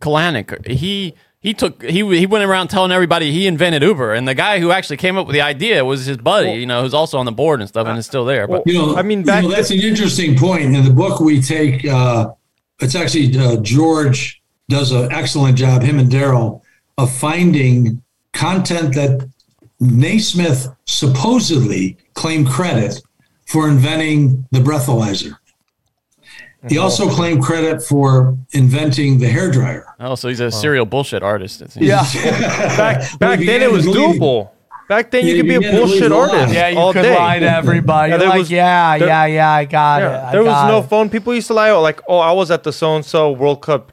Kalanick, 0.00 0.66
he 0.68 1.14
he 1.42 1.54
took 1.54 1.82
he 1.82 2.18
he 2.18 2.26
went 2.26 2.44
around 2.44 2.68
telling 2.68 2.92
everybody 2.92 3.32
he 3.32 3.46
invented 3.46 3.82
Uber, 3.82 4.12
and 4.12 4.28
the 4.28 4.34
guy 4.34 4.60
who 4.60 4.70
actually 4.70 4.98
came 4.98 5.16
up 5.16 5.26
with 5.26 5.34
the 5.34 5.40
idea 5.40 5.84
was 5.84 6.04
his 6.04 6.18
buddy, 6.18 6.48
well, 6.48 6.56
you 6.56 6.66
know, 6.66 6.82
who's 6.82 6.92
also 6.94 7.18
on 7.18 7.24
the 7.24 7.32
board 7.32 7.60
and 7.60 7.68
stuff, 7.68 7.86
and 7.86 7.98
is 7.98 8.04
still 8.04 8.26
there. 8.26 8.46
But 8.46 8.66
you 8.66 8.74
know, 8.74 8.96
I 8.96 9.02
mean, 9.02 9.24
back 9.24 9.42
you 9.42 9.48
know, 9.48 9.56
that's 9.56 9.70
an 9.70 9.78
interesting 9.80 10.36
point. 10.36 10.74
In 10.74 10.84
the 10.84 10.92
book, 10.92 11.18
we 11.20 11.40
take 11.40 11.86
uh, 11.86 12.30
it's 12.80 12.94
actually 12.94 13.38
uh, 13.38 13.56
George 13.62 14.42
does 14.68 14.92
an 14.92 15.10
excellent 15.10 15.56
job, 15.56 15.82
him 15.82 15.98
and 15.98 16.10
Darril, 16.12 16.60
of 16.98 17.10
finding 17.10 18.02
content 18.34 18.94
that 18.94 19.26
Naismith 19.80 20.68
supposedly 20.84 21.96
claimed 22.14 22.48
credit 22.48 23.02
for 23.46 23.66
inventing 23.68 24.46
the 24.52 24.60
breathalyzer. 24.60 25.38
He 26.68 26.74
mm-hmm. 26.74 26.84
also 26.84 27.08
claimed 27.08 27.42
credit 27.42 27.82
for 27.82 28.36
inventing 28.52 29.18
the 29.18 29.28
hair 29.28 29.50
dryer. 29.50 29.86
Oh, 29.98 30.14
so 30.14 30.28
he's 30.28 30.40
a 30.40 30.50
serial 30.50 30.84
wow. 30.84 30.90
bullshit 30.90 31.22
artist. 31.22 31.62
Yeah. 31.76 32.02
back 32.76 33.18
back 33.18 33.38
then 33.38 33.62
it 33.62 33.70
was 33.72 33.86
doable. 33.86 34.50
Back 34.86 35.10
then, 35.12 35.24
yeah, 35.24 35.34
you 35.34 35.42
could 35.44 35.60
be 35.60 35.66
a 35.68 35.72
bullshit 35.72 36.10
artist. 36.12 36.52
Yeah, 36.52 36.68
you 36.68 36.76
all 36.78 36.92
could 36.92 37.02
day. 37.02 37.16
lie 37.16 37.38
to 37.38 37.46
everybody. 37.48 38.10
Yeah, 38.10 38.16
there 38.18 38.28
like, 38.28 38.38
was, 38.40 38.50
yeah, 38.50 38.98
there, 38.98 39.06
yeah, 39.06 39.24
yeah, 39.26 39.50
I 39.52 39.64
got 39.64 40.00
yeah, 40.02 40.24
it. 40.26 40.28
I 40.28 40.32
there 40.32 40.42
was 40.42 40.68
no 40.68 40.80
it. 40.80 40.88
phone. 40.90 41.08
People 41.08 41.32
used 41.32 41.46
to 41.46 41.54
lie, 41.54 41.70
oh, 41.70 41.80
like, 41.80 42.00
oh, 42.08 42.18
I 42.18 42.32
was 42.32 42.50
at 42.50 42.64
the 42.64 42.72
so 42.72 42.96
and 42.96 43.04
so 43.04 43.30
World 43.30 43.62
Cup 43.62 43.92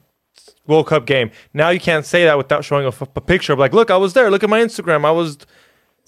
World 0.65 0.87
Cup 0.87 1.05
game. 1.05 1.29
Now 1.53 1.69
you 1.69 1.79
can't 1.79 2.03
say 2.05 2.25
that 2.25 2.35
without 2.35 2.65
showing 2.65 2.85
a, 2.85 2.89
f- 2.89 3.07
a 3.15 3.21
picture. 3.21 3.53
Of, 3.53 3.59
like, 3.59 3.73
look, 3.73 3.91
I 3.91 3.97
was 3.97 4.13
there. 4.13 4.31
Look 4.31 4.43
at 4.43 4.49
my 4.49 4.59
Instagram. 4.59 5.05
I 5.05 5.11
was 5.11 5.37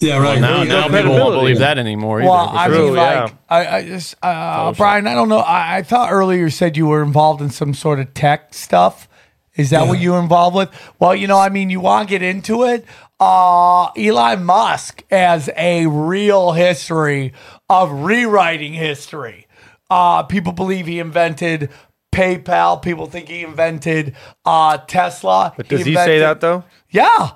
yeah, 0.00 0.16
right. 0.16 0.40
Well, 0.40 0.64
now, 0.64 0.88
now 0.88 0.96
people 0.96 1.14
won't 1.14 1.34
believe 1.34 1.58
that 1.58 1.76
anymore. 1.78 2.18
Well, 2.20 2.32
I 2.32 2.68
true, 2.68 2.84
mean, 2.86 2.94
like, 2.96 3.28
yeah. 3.30 3.36
I, 3.50 3.76
I 3.78 3.86
just, 3.86 4.14
uh, 4.22 4.72
Brian, 4.72 5.06
I 5.06 5.14
don't 5.14 5.28
know. 5.28 5.38
I, 5.40 5.76
I, 5.78 5.82
thought 5.82 6.10
earlier 6.10 6.38
you 6.40 6.48
said 6.50 6.76
you 6.78 6.86
were 6.86 7.02
involved 7.02 7.42
in 7.42 7.50
some 7.50 7.74
sort 7.74 8.00
of 8.00 8.14
tech 8.14 8.54
stuff. 8.54 9.08
Is 9.56 9.70
that 9.70 9.82
yeah. 9.82 9.88
what 9.88 10.00
you're 10.00 10.18
involved 10.18 10.56
with? 10.56 10.70
Well, 10.98 11.14
you 11.14 11.26
know, 11.26 11.38
I 11.38 11.50
mean, 11.50 11.68
you 11.68 11.80
want 11.80 12.08
to 12.08 12.10
get 12.10 12.22
into 12.22 12.64
it. 12.64 12.86
Uh, 13.20 13.88
Elon 13.96 14.44
Musk 14.44 15.04
has 15.10 15.50
a 15.54 15.86
real 15.86 16.52
history 16.52 17.34
of 17.68 17.92
rewriting 17.92 18.72
history. 18.72 19.46
Uh, 19.90 20.22
people 20.22 20.52
believe 20.52 20.86
he 20.86 20.98
invented 20.98 21.68
PayPal. 22.10 22.80
People 22.80 23.04
think 23.04 23.28
he 23.28 23.42
invented 23.44 24.14
uh, 24.46 24.78
Tesla. 24.78 25.52
But 25.54 25.68
does 25.68 25.84
he, 25.84 25.90
invented, 25.90 26.08
he 26.10 26.14
say 26.18 26.20
that 26.20 26.40
though? 26.40 26.64
Yeah. 26.88 27.30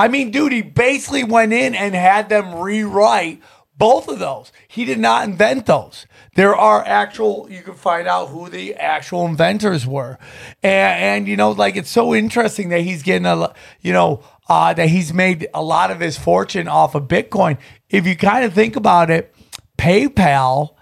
I 0.00 0.08
mean, 0.08 0.30
dude, 0.30 0.52
he 0.52 0.62
basically 0.62 1.24
went 1.24 1.52
in 1.52 1.74
and 1.74 1.94
had 1.94 2.30
them 2.30 2.54
rewrite 2.54 3.42
both 3.76 4.08
of 4.08 4.18
those. 4.18 4.50
He 4.66 4.86
did 4.86 4.98
not 4.98 5.28
invent 5.28 5.66
those. 5.66 6.06
There 6.36 6.56
are 6.56 6.82
actual, 6.86 7.46
you 7.50 7.60
can 7.60 7.74
find 7.74 8.08
out 8.08 8.30
who 8.30 8.48
the 8.48 8.76
actual 8.76 9.26
inventors 9.26 9.86
were. 9.86 10.16
And, 10.62 10.68
and 11.02 11.28
you 11.28 11.36
know, 11.36 11.50
like 11.50 11.76
it's 11.76 11.90
so 11.90 12.14
interesting 12.14 12.70
that 12.70 12.80
he's 12.80 13.02
getting 13.02 13.26
a, 13.26 13.52
you 13.82 13.92
know, 13.92 14.22
uh, 14.48 14.72
that 14.72 14.88
he's 14.88 15.12
made 15.12 15.46
a 15.52 15.62
lot 15.62 15.90
of 15.90 16.00
his 16.00 16.16
fortune 16.16 16.66
off 16.66 16.94
of 16.94 17.02
Bitcoin. 17.02 17.58
If 17.90 18.06
you 18.06 18.16
kind 18.16 18.46
of 18.46 18.54
think 18.54 18.76
about 18.76 19.10
it, 19.10 19.34
PayPal 19.76 20.76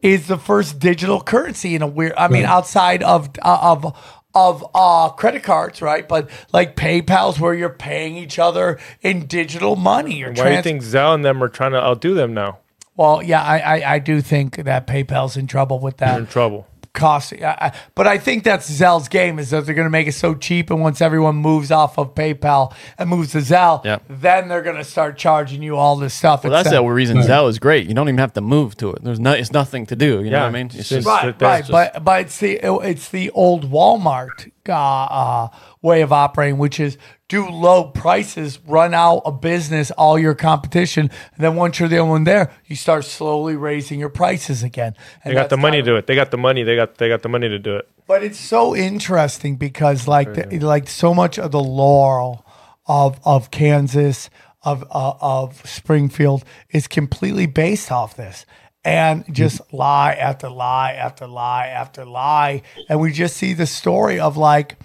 is 0.00 0.28
the 0.28 0.38
first 0.38 0.78
digital 0.78 1.20
currency 1.20 1.74
in 1.74 1.82
a 1.82 1.86
weird, 1.86 2.14
I 2.16 2.28
mean, 2.28 2.44
right. 2.44 2.50
outside 2.50 3.02
of, 3.02 3.28
uh, 3.42 3.58
of, 3.60 3.98
of 4.34 4.64
uh, 4.74 5.10
credit 5.10 5.42
cards, 5.42 5.82
right? 5.82 6.06
But 6.08 6.30
like 6.52 6.76
PayPal's 6.76 7.38
where 7.38 7.54
you're 7.54 7.68
paying 7.68 8.16
each 8.16 8.38
other 8.38 8.78
in 9.00 9.26
digital 9.26 9.76
money. 9.76 10.18
you 10.18 10.26
Why 10.26 10.32
do 10.32 10.54
you 10.56 10.62
think 10.62 10.82
Zelle 10.82 11.14
and 11.14 11.24
them 11.24 11.42
are 11.42 11.48
trying 11.48 11.72
to 11.72 11.82
outdo 11.82 12.14
them 12.14 12.34
now? 12.34 12.58
well, 12.94 13.22
yeah, 13.22 13.42
I, 13.42 13.58
I, 13.80 13.92
I 13.94 13.98
do 13.98 14.20
think 14.20 14.64
that 14.64 14.86
PayPal's 14.86 15.36
in 15.36 15.46
trouble 15.46 15.80
with 15.80 15.96
that. 15.96 16.16
are 16.18 16.20
in 16.20 16.26
trouble. 16.26 16.68
Cost, 16.94 17.32
I, 17.32 17.46
I, 17.58 17.72
but 17.94 18.06
I 18.06 18.18
think 18.18 18.44
that's 18.44 18.68
Zelle's 18.70 19.08
game 19.08 19.38
is 19.38 19.48
that 19.48 19.64
they're 19.64 19.74
going 19.74 19.86
to 19.86 19.90
make 19.90 20.06
it 20.06 20.12
so 20.12 20.34
cheap, 20.34 20.68
and 20.68 20.78
once 20.82 21.00
everyone 21.00 21.36
moves 21.36 21.70
off 21.70 21.96
of 21.98 22.14
PayPal 22.14 22.74
and 22.98 23.08
moves 23.08 23.32
to 23.32 23.38
Zelle, 23.38 23.82
yep. 23.82 24.02
then 24.10 24.48
they're 24.48 24.60
going 24.60 24.76
to 24.76 24.84
start 24.84 25.16
charging 25.16 25.62
you 25.62 25.74
all 25.76 25.96
this 25.96 26.12
stuff. 26.12 26.44
Well, 26.44 26.52
that's 26.52 26.68
the 26.68 26.82
reason 26.84 27.16
right. 27.16 27.24
Zell 27.24 27.48
is 27.48 27.58
great. 27.58 27.88
You 27.88 27.94
don't 27.94 28.08
even 28.08 28.18
have 28.18 28.34
to 28.34 28.42
move 28.42 28.76
to 28.76 28.90
it. 28.90 29.02
There's 29.02 29.18
no, 29.18 29.32
it's 29.32 29.52
nothing 29.52 29.86
to 29.86 29.96
do. 29.96 30.18
You 30.18 30.24
yeah. 30.24 30.30
know 30.32 30.40
what 30.40 30.46
I 30.48 30.50
mean? 30.50 30.66
It's 30.74 30.90
just, 30.90 31.06
right, 31.06 31.28
it, 31.30 31.40
right. 31.40 31.60
Just... 31.60 31.70
But 31.70 32.04
but 32.04 32.20
it's 32.20 32.36
the 32.40 32.60
it's 32.82 33.08
the 33.08 33.30
old 33.30 33.70
Walmart 33.70 34.50
uh, 34.68 34.72
uh, 34.74 35.48
way 35.80 36.02
of 36.02 36.12
operating, 36.12 36.58
which 36.58 36.78
is 36.78 36.98
do 37.32 37.48
low 37.48 37.84
prices, 37.84 38.58
run 38.66 38.92
out 38.92 39.22
of 39.24 39.40
business 39.40 39.90
all 39.92 40.18
your 40.18 40.34
competition. 40.34 41.04
And 41.34 41.38
then 41.42 41.56
once 41.56 41.80
you're 41.80 41.88
the 41.88 41.96
only 41.96 42.10
one 42.10 42.24
there, 42.24 42.52
you 42.66 42.76
start 42.76 43.06
slowly 43.06 43.56
raising 43.56 43.98
your 43.98 44.10
prices 44.10 44.62
again. 44.62 44.94
And 45.24 45.30
they 45.30 45.34
got 45.34 45.48
the 45.48 45.56
money 45.56 45.78
to 45.78 45.82
do 45.82 45.96
it. 45.96 46.06
They 46.06 46.14
got 46.14 46.30
the 46.30 46.36
money. 46.36 46.62
They 46.62 46.76
got 46.76 46.98
they 46.98 47.08
got 47.08 47.22
the 47.22 47.30
money 47.30 47.48
to 47.48 47.58
do 47.58 47.74
it. 47.76 47.88
But 48.06 48.22
it's 48.22 48.38
so 48.38 48.76
interesting 48.76 49.56
because 49.56 50.06
like 50.06 50.34
the, 50.34 50.58
like 50.60 50.88
so 50.90 51.14
much 51.14 51.38
of 51.38 51.52
the 51.52 51.62
laurel 51.62 52.44
of 52.86 53.18
of 53.24 53.50
Kansas 53.50 54.28
of 54.62 54.84
uh, 54.92 55.14
of 55.22 55.66
Springfield 55.66 56.44
is 56.68 56.86
completely 56.86 57.46
based 57.46 57.90
off 57.90 58.14
this 58.14 58.44
and 58.84 59.22
mm-hmm. 59.22 59.32
just 59.32 59.72
lie 59.72 60.12
after 60.12 60.50
lie 60.50 60.92
after 60.92 61.26
lie 61.26 61.68
after 61.68 62.04
lie 62.04 62.60
and 62.90 63.00
we 63.00 63.10
just 63.10 63.36
see 63.38 63.54
the 63.54 63.66
story 63.66 64.20
of 64.20 64.36
like 64.36 64.76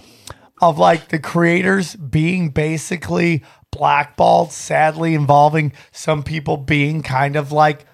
of 0.61 0.77
like 0.77 1.09
the 1.09 1.19
creators 1.19 1.95
being 1.95 2.49
basically 2.49 3.43
blackballed, 3.71 4.51
sadly 4.51 5.13
involving 5.13 5.71
some 5.91 6.23
people 6.23 6.57
being 6.57 7.03
kind 7.03 7.35
of 7.35 7.51
like 7.51 7.85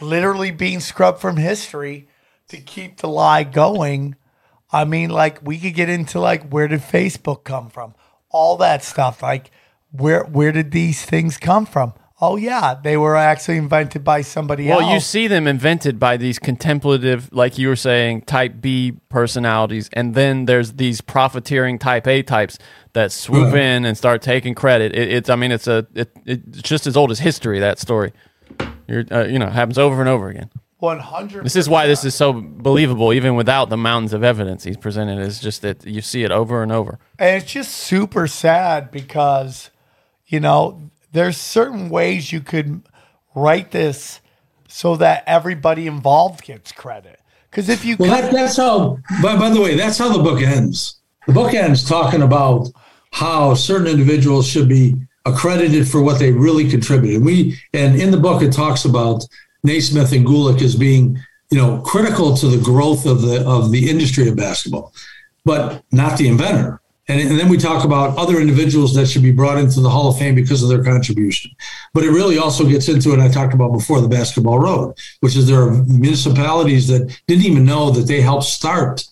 literally 0.00 0.50
being 0.50 0.80
scrubbed 0.80 1.20
from 1.20 1.36
history 1.36 2.08
to 2.48 2.58
keep 2.58 2.98
the 2.98 3.08
lie 3.08 3.42
going. 3.44 4.14
I 4.70 4.84
mean, 4.84 5.10
like 5.10 5.40
we 5.42 5.58
could 5.58 5.74
get 5.74 5.88
into 5.88 6.20
like 6.20 6.48
where 6.50 6.68
did 6.68 6.80
Facebook 6.80 7.44
come 7.44 7.68
from? 7.68 7.94
All 8.30 8.56
that 8.58 8.84
stuff. 8.84 9.22
Like 9.22 9.50
where 9.90 10.22
where 10.24 10.52
did 10.52 10.70
these 10.70 11.04
things 11.04 11.36
come 11.36 11.66
from? 11.66 11.94
oh 12.20 12.36
yeah, 12.36 12.74
they 12.74 12.96
were 12.96 13.16
actually 13.16 13.56
invented 13.56 14.04
by 14.04 14.22
somebody 14.22 14.66
well, 14.68 14.78
else. 14.78 14.86
Well, 14.86 14.94
you 14.94 15.00
see 15.00 15.26
them 15.26 15.46
invented 15.46 15.98
by 15.98 16.16
these 16.16 16.38
contemplative, 16.38 17.32
like 17.32 17.58
you 17.58 17.68
were 17.68 17.76
saying, 17.76 18.22
type 18.22 18.60
B 18.60 18.92
personalities, 19.08 19.88
and 19.92 20.14
then 20.14 20.44
there's 20.44 20.74
these 20.74 21.00
profiteering 21.00 21.78
type 21.78 22.06
A 22.06 22.22
types 22.22 22.58
that 22.92 23.12
swoop 23.12 23.54
yeah. 23.54 23.76
in 23.76 23.84
and 23.84 23.96
start 23.96 24.22
taking 24.22 24.54
credit. 24.54 24.94
It, 24.94 25.10
it's, 25.12 25.30
I 25.30 25.36
mean, 25.36 25.52
it's 25.52 25.66
a, 25.66 25.86
it, 25.94 26.10
it's 26.26 26.62
just 26.62 26.86
as 26.86 26.96
old 26.96 27.10
as 27.10 27.18
history. 27.20 27.58
That 27.60 27.78
story, 27.78 28.12
uh, 28.60 29.24
you 29.24 29.38
know, 29.38 29.48
happens 29.48 29.78
over 29.78 30.00
and 30.00 30.08
over 30.08 30.28
again. 30.28 30.50
One 30.78 30.98
hundred. 30.98 31.44
This 31.44 31.56
is 31.56 31.68
why 31.68 31.86
this 31.86 32.06
is 32.06 32.14
so 32.14 32.32
believable, 32.32 33.12
even 33.12 33.34
without 33.36 33.68
the 33.68 33.76
mountains 33.76 34.14
of 34.14 34.24
evidence 34.24 34.64
he's 34.64 34.78
presented. 34.78 35.18
Is 35.18 35.38
just 35.38 35.60
that 35.60 35.84
you 35.84 36.00
see 36.00 36.24
it 36.24 36.30
over 36.30 36.62
and 36.62 36.72
over, 36.72 36.98
and 37.18 37.42
it's 37.42 37.52
just 37.52 37.72
super 37.76 38.26
sad 38.26 38.90
because, 38.90 39.68
you 40.26 40.40
know, 40.40 40.90
there's 41.12 41.36
certain 41.36 41.88
ways 41.90 42.32
you 42.32 42.40
could 42.40 42.82
write 43.34 43.70
this 43.70 44.20
so 44.68 44.96
that 44.96 45.24
everybody 45.26 45.86
involved 45.86 46.44
gets 46.44 46.72
credit. 46.72 47.20
Because 47.50 47.68
if 47.68 47.84
you 47.84 47.96
well, 47.98 48.10
that, 48.22 48.32
that's 48.32 48.56
how. 48.56 48.98
By, 49.20 49.36
by 49.36 49.50
the 49.50 49.60
way, 49.60 49.76
that's 49.76 49.98
how 49.98 50.16
the 50.16 50.22
book 50.22 50.40
ends. 50.40 50.96
The 51.26 51.32
book 51.32 51.52
ends 51.52 51.84
talking 51.84 52.22
about 52.22 52.68
how 53.12 53.54
certain 53.54 53.88
individuals 53.88 54.46
should 54.46 54.68
be 54.68 54.94
accredited 55.26 55.88
for 55.88 56.00
what 56.00 56.18
they 56.20 56.30
really 56.30 56.70
contributed. 56.70 57.24
We 57.24 57.58
and 57.74 58.00
in 58.00 58.12
the 58.12 58.16
book 58.16 58.42
it 58.42 58.52
talks 58.52 58.84
about 58.84 59.24
Naismith 59.64 60.12
and 60.12 60.24
Gulick 60.24 60.62
as 60.62 60.76
being 60.76 61.18
you 61.50 61.58
know 61.58 61.78
critical 61.80 62.36
to 62.36 62.46
the 62.46 62.62
growth 62.62 63.04
of 63.04 63.22
the 63.22 63.44
of 63.44 63.72
the 63.72 63.90
industry 63.90 64.28
of 64.28 64.36
basketball, 64.36 64.94
but 65.44 65.82
not 65.90 66.18
the 66.18 66.28
inventor. 66.28 66.80
And, 67.10 67.20
and, 67.20 67.40
then 67.40 67.48
we 67.48 67.56
talk 67.56 67.84
about 67.84 68.16
other 68.16 68.38
individuals 68.40 68.94
that 68.94 69.06
should 69.08 69.22
be 69.24 69.32
brought 69.32 69.58
into 69.58 69.80
the 69.80 69.90
Hall 69.90 70.08
of 70.10 70.16
Fame 70.18 70.36
because 70.36 70.62
of 70.62 70.68
their 70.68 70.84
contribution. 70.84 71.50
But 71.92 72.04
it 72.04 72.10
really 72.10 72.38
also 72.38 72.64
gets 72.64 72.88
into, 72.88 73.12
and 73.12 73.20
I 73.20 73.28
talked 73.28 73.52
about 73.52 73.72
before, 73.72 74.00
the 74.00 74.06
basketball 74.08 74.60
road, 74.60 74.96
which 75.18 75.34
is 75.34 75.48
there 75.48 75.62
are 75.62 75.72
municipalities 75.86 76.86
that 76.86 77.20
didn't 77.26 77.46
even 77.46 77.64
know 77.64 77.90
that 77.90 78.06
they 78.06 78.20
helped 78.20 78.44
start 78.44 79.04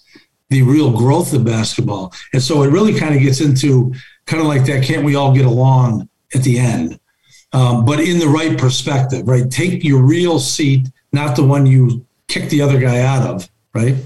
the 0.48 0.62
real 0.62 0.96
growth 0.96 1.34
of 1.34 1.44
basketball. 1.44 2.12
And 2.32 2.40
so 2.40 2.62
it 2.62 2.68
really 2.68 2.94
kind 2.96 3.16
of 3.16 3.20
gets 3.20 3.40
into 3.40 3.92
kind 4.26 4.40
of 4.40 4.46
like 4.46 4.64
that 4.66 4.84
can't 4.84 5.04
we 5.04 5.16
all 5.16 5.34
get 5.34 5.44
along 5.44 6.08
at 6.32 6.42
the 6.42 6.56
end? 6.60 7.00
Um, 7.52 7.84
but 7.84 7.98
in 7.98 8.20
the 8.20 8.28
right 8.28 8.56
perspective, 8.56 9.26
right? 9.26 9.50
Take 9.50 9.82
your 9.82 10.02
real 10.02 10.38
seat, 10.38 10.86
not 11.12 11.34
the 11.34 11.42
one 11.42 11.66
you 11.66 12.06
kick 12.28 12.48
the 12.48 12.60
other 12.62 12.78
guy 12.78 13.00
out 13.00 13.26
of, 13.28 13.48
right? 13.74 13.96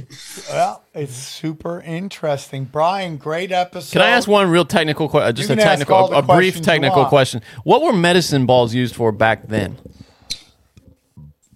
Yeah. 0.49 0.77
It's 0.95 1.15
super 1.15 1.81
interesting. 1.81 2.65
Brian, 2.65 3.17
great 3.17 3.51
episode. 3.51 3.93
Can 3.99 4.03
I 4.03 4.11
ask 4.11 4.29
one 4.29 4.51
real 4.51 4.67
technical 4.67 5.09
question? 5.09 5.29
Uh, 5.29 5.33
just 5.33 5.49
a 5.49 5.57
technical, 5.57 6.13
a, 6.13 6.19
a 6.19 6.23
brief 6.23 6.61
technical 6.61 7.07
question. 7.07 7.41
What 7.65 7.81
were 7.81 7.95
medicine 7.95 8.45
balls 8.45 8.75
used 8.75 8.95
for 8.97 9.11
back 9.11 9.49
then? 9.49 9.79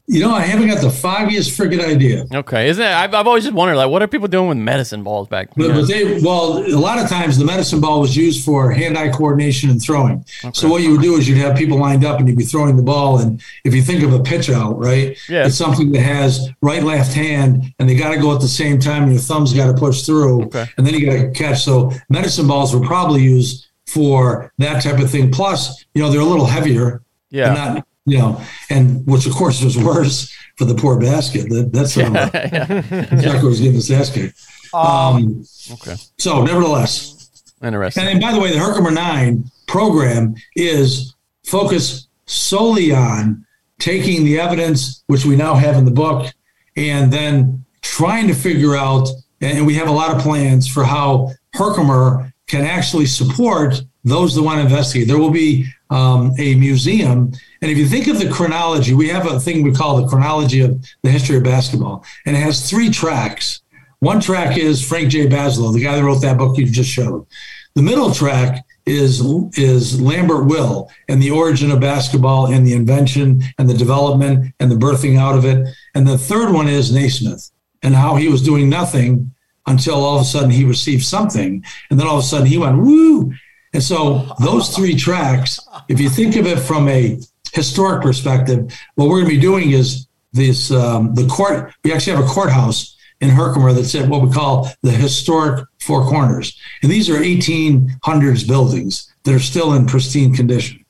You 0.08 0.20
know, 0.20 0.32
I 0.32 0.42
haven't 0.42 0.68
got 0.68 0.80
the 0.80 0.90
foggiest 0.90 1.58
freaking 1.58 1.84
idea. 1.84 2.26
Okay, 2.32 2.68
isn't 2.68 2.82
it? 2.84 2.88
I've, 2.92 3.12
I've 3.12 3.26
always 3.26 3.42
just 3.42 3.54
wondered, 3.56 3.74
like, 3.74 3.90
what 3.90 4.02
are 4.02 4.06
people 4.06 4.28
doing 4.28 4.48
with 4.48 4.58
medicine 4.58 5.02
balls 5.02 5.26
back? 5.26 5.48
But, 5.56 5.72
but 5.72 5.88
they, 5.88 6.20
well, 6.20 6.58
a 6.64 6.78
lot 6.78 7.00
of 7.00 7.08
times 7.08 7.38
the 7.38 7.44
medicine 7.44 7.80
ball 7.80 8.00
was 8.00 8.16
used 8.16 8.44
for 8.44 8.70
hand-eye 8.70 9.08
coordination 9.10 9.68
and 9.68 9.82
throwing. 9.82 10.24
Okay. 10.44 10.52
So 10.54 10.68
what 10.68 10.82
you 10.82 10.92
would 10.92 11.02
do 11.02 11.16
is 11.16 11.28
you'd 11.28 11.38
have 11.38 11.56
people 11.56 11.76
lined 11.76 12.04
up 12.04 12.20
and 12.20 12.28
you'd 12.28 12.38
be 12.38 12.44
throwing 12.44 12.76
the 12.76 12.84
ball, 12.84 13.18
and 13.18 13.42
if 13.64 13.74
you 13.74 13.82
think 13.82 14.04
of 14.04 14.12
a 14.14 14.22
pitch 14.22 14.48
out, 14.48 14.78
right? 14.78 15.18
Yeah. 15.28 15.46
It's 15.46 15.56
something 15.56 15.90
that 15.90 16.02
has 16.02 16.50
right, 16.62 16.84
left 16.84 17.12
hand, 17.12 17.74
and 17.80 17.88
they 17.90 17.96
got 17.96 18.10
to 18.14 18.18
go 18.20 18.32
at 18.32 18.40
the 18.40 18.46
same 18.48 18.78
time, 18.78 19.04
and 19.04 19.12
your 19.12 19.20
thumb's 19.20 19.52
got 19.54 19.66
to 19.66 19.74
push 19.74 20.02
through, 20.02 20.44
okay. 20.44 20.66
and 20.78 20.86
then 20.86 20.94
you 20.94 21.04
got 21.04 21.14
to 21.20 21.30
catch. 21.32 21.64
So 21.64 21.90
medicine 22.10 22.46
balls 22.46 22.72
were 22.72 22.80
probably 22.86 23.22
used 23.22 23.66
for 23.88 24.52
that 24.58 24.84
type 24.84 25.00
of 25.00 25.10
thing. 25.10 25.32
Plus, 25.32 25.84
you 25.94 26.02
know, 26.02 26.10
they're 26.12 26.20
a 26.20 26.24
little 26.24 26.46
heavier. 26.46 27.02
Yeah. 27.30 27.52
Not 27.54 27.86
you 28.06 28.18
know, 28.18 28.40
and 28.70 29.04
which 29.06 29.26
of 29.26 29.34
course 29.34 29.62
was 29.62 29.76
worse 29.76 30.32
for 30.56 30.64
the 30.64 30.74
poor 30.74 30.98
basket. 30.98 31.48
That, 31.48 31.72
that's 31.72 31.96
what 31.96 32.12
not, 32.12 33.42
was 33.42 33.58
getting 33.58 33.74
his 33.74 33.90
ass 33.90 34.10
kicked. 34.10 34.40
Um, 34.72 34.84
um 34.86 35.44
okay. 35.72 35.96
So, 36.18 36.44
nevertheless, 36.44 37.30
interesting. 37.62 38.04
And 38.06 38.20
by 38.20 38.32
the 38.32 38.40
way, 38.40 38.52
the 38.52 38.58
Herkimer 38.58 38.92
Nine 38.92 39.50
program 39.66 40.36
is 40.54 41.14
focused 41.44 42.08
solely 42.26 42.92
on 42.92 43.44
taking 43.78 44.24
the 44.24 44.38
evidence 44.38 45.02
which 45.08 45.24
we 45.26 45.36
now 45.36 45.54
have 45.54 45.76
in 45.76 45.84
the 45.84 45.90
book 45.90 46.32
and 46.76 47.12
then 47.12 47.64
trying 47.82 48.28
to 48.28 48.34
figure 48.34 48.76
out. 48.76 49.08
And 49.42 49.66
we 49.66 49.74
have 49.74 49.88
a 49.88 49.92
lot 49.92 50.14
of 50.14 50.22
plans 50.22 50.66
for 50.68 50.84
how 50.84 51.30
Herkimer 51.54 52.32
can 52.46 52.64
actually 52.64 53.06
support 53.06 53.82
those 54.06 54.34
that 54.36 54.42
want 54.42 54.58
to 54.58 54.62
investigate. 54.62 55.08
There 55.08 55.18
will 55.18 55.30
be 55.30 55.66
um, 55.90 56.32
a 56.38 56.54
museum. 56.54 57.32
And 57.60 57.70
if 57.70 57.76
you 57.76 57.86
think 57.86 58.06
of 58.06 58.18
the 58.20 58.30
chronology, 58.30 58.94
we 58.94 59.08
have 59.08 59.26
a 59.26 59.40
thing 59.40 59.62
we 59.64 59.72
call 59.72 60.00
the 60.00 60.06
chronology 60.08 60.60
of 60.60 60.80
the 61.02 61.10
history 61.10 61.36
of 61.36 61.42
basketball, 61.42 62.04
and 62.24 62.36
it 62.36 62.40
has 62.40 62.70
three 62.70 62.88
tracks. 62.88 63.60
One 63.98 64.20
track 64.20 64.56
is 64.56 64.86
Frank 64.86 65.10
J. 65.10 65.26
Basloe, 65.26 65.72
the 65.74 65.82
guy 65.82 65.96
that 65.96 66.04
wrote 66.04 66.22
that 66.22 66.38
book 66.38 66.56
you 66.56 66.66
just 66.66 66.90
showed. 66.90 67.26
The 67.74 67.82
middle 67.82 68.12
track 68.14 68.64
is 68.86 69.20
is 69.56 70.00
Lambert 70.00 70.46
Will 70.46 70.88
and 71.08 71.20
the 71.20 71.32
origin 71.32 71.72
of 71.72 71.80
basketball 71.80 72.46
and 72.52 72.64
the 72.64 72.74
invention 72.74 73.42
and 73.58 73.68
the 73.68 73.74
development 73.74 74.54
and 74.60 74.70
the 74.70 74.76
birthing 74.76 75.18
out 75.18 75.36
of 75.36 75.44
it. 75.44 75.66
And 75.96 76.06
the 76.06 76.16
third 76.16 76.52
one 76.52 76.68
is 76.68 76.92
Naismith 76.92 77.50
and 77.82 77.94
how 77.94 78.14
he 78.14 78.28
was 78.28 78.42
doing 78.42 78.68
nothing 78.68 79.32
until 79.66 80.04
all 80.04 80.16
of 80.16 80.22
a 80.22 80.24
sudden 80.24 80.50
he 80.50 80.64
received 80.64 81.04
something. 81.04 81.64
And 81.90 81.98
then 81.98 82.06
all 82.06 82.16
of 82.18 82.24
a 82.24 82.26
sudden 82.26 82.46
he 82.46 82.58
went, 82.58 82.78
woo, 82.78 83.32
and 83.76 83.82
so 83.84 84.26
those 84.38 84.74
three 84.74 84.96
tracks, 84.96 85.60
if 85.90 86.00
you 86.00 86.08
think 86.08 86.34
of 86.36 86.46
it 86.46 86.58
from 86.58 86.88
a 86.88 87.20
historic 87.52 88.00
perspective, 88.00 88.74
what 88.94 89.10
we're 89.10 89.16
going 89.18 89.28
to 89.28 89.34
be 89.34 89.38
doing 89.40 89.72
is 89.72 90.06
this 90.32 90.70
um, 90.70 91.14
the 91.14 91.26
court. 91.26 91.74
We 91.84 91.92
actually 91.92 92.16
have 92.16 92.24
a 92.24 92.26
courthouse 92.26 92.96
in 93.20 93.28
Herkimer 93.28 93.74
that's 93.74 93.94
at 93.94 94.08
what 94.08 94.22
we 94.22 94.32
call 94.32 94.70
the 94.80 94.92
historic 94.92 95.62
Four 95.78 96.04
Corners, 96.06 96.58
and 96.82 96.90
these 96.90 97.10
are 97.10 97.18
1800s 97.18 98.48
buildings 98.48 99.12
that 99.24 99.34
are 99.34 99.38
still 99.38 99.74
in 99.74 99.84
pristine 99.84 100.32
condition. 100.34 100.82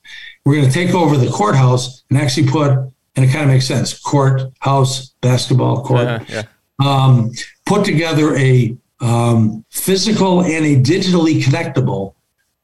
We're 0.45 0.55
going 0.55 0.67
to 0.67 0.73
take 0.73 0.95
over 0.95 1.17
the 1.17 1.29
courthouse 1.29 2.03
and 2.09 2.17
actually 2.17 2.47
put, 2.47 2.71
and 2.71 3.25
it 3.25 3.33
kind 3.33 3.43
of 3.43 3.49
makes 3.49 3.67
sense, 3.67 3.99
courthouse 3.99 5.09
basketball 5.19 5.83
court. 5.83 6.07
Uh-huh, 6.07 6.25
yeah. 6.29 6.43
um, 6.81 7.31
put 7.65 7.83
together 7.83 8.33
a 8.37 8.77
um, 9.01 9.65
physical 9.71 10.41
and 10.41 10.63
a 10.65 10.77
digitally 10.77 11.41
connectable 11.41 12.13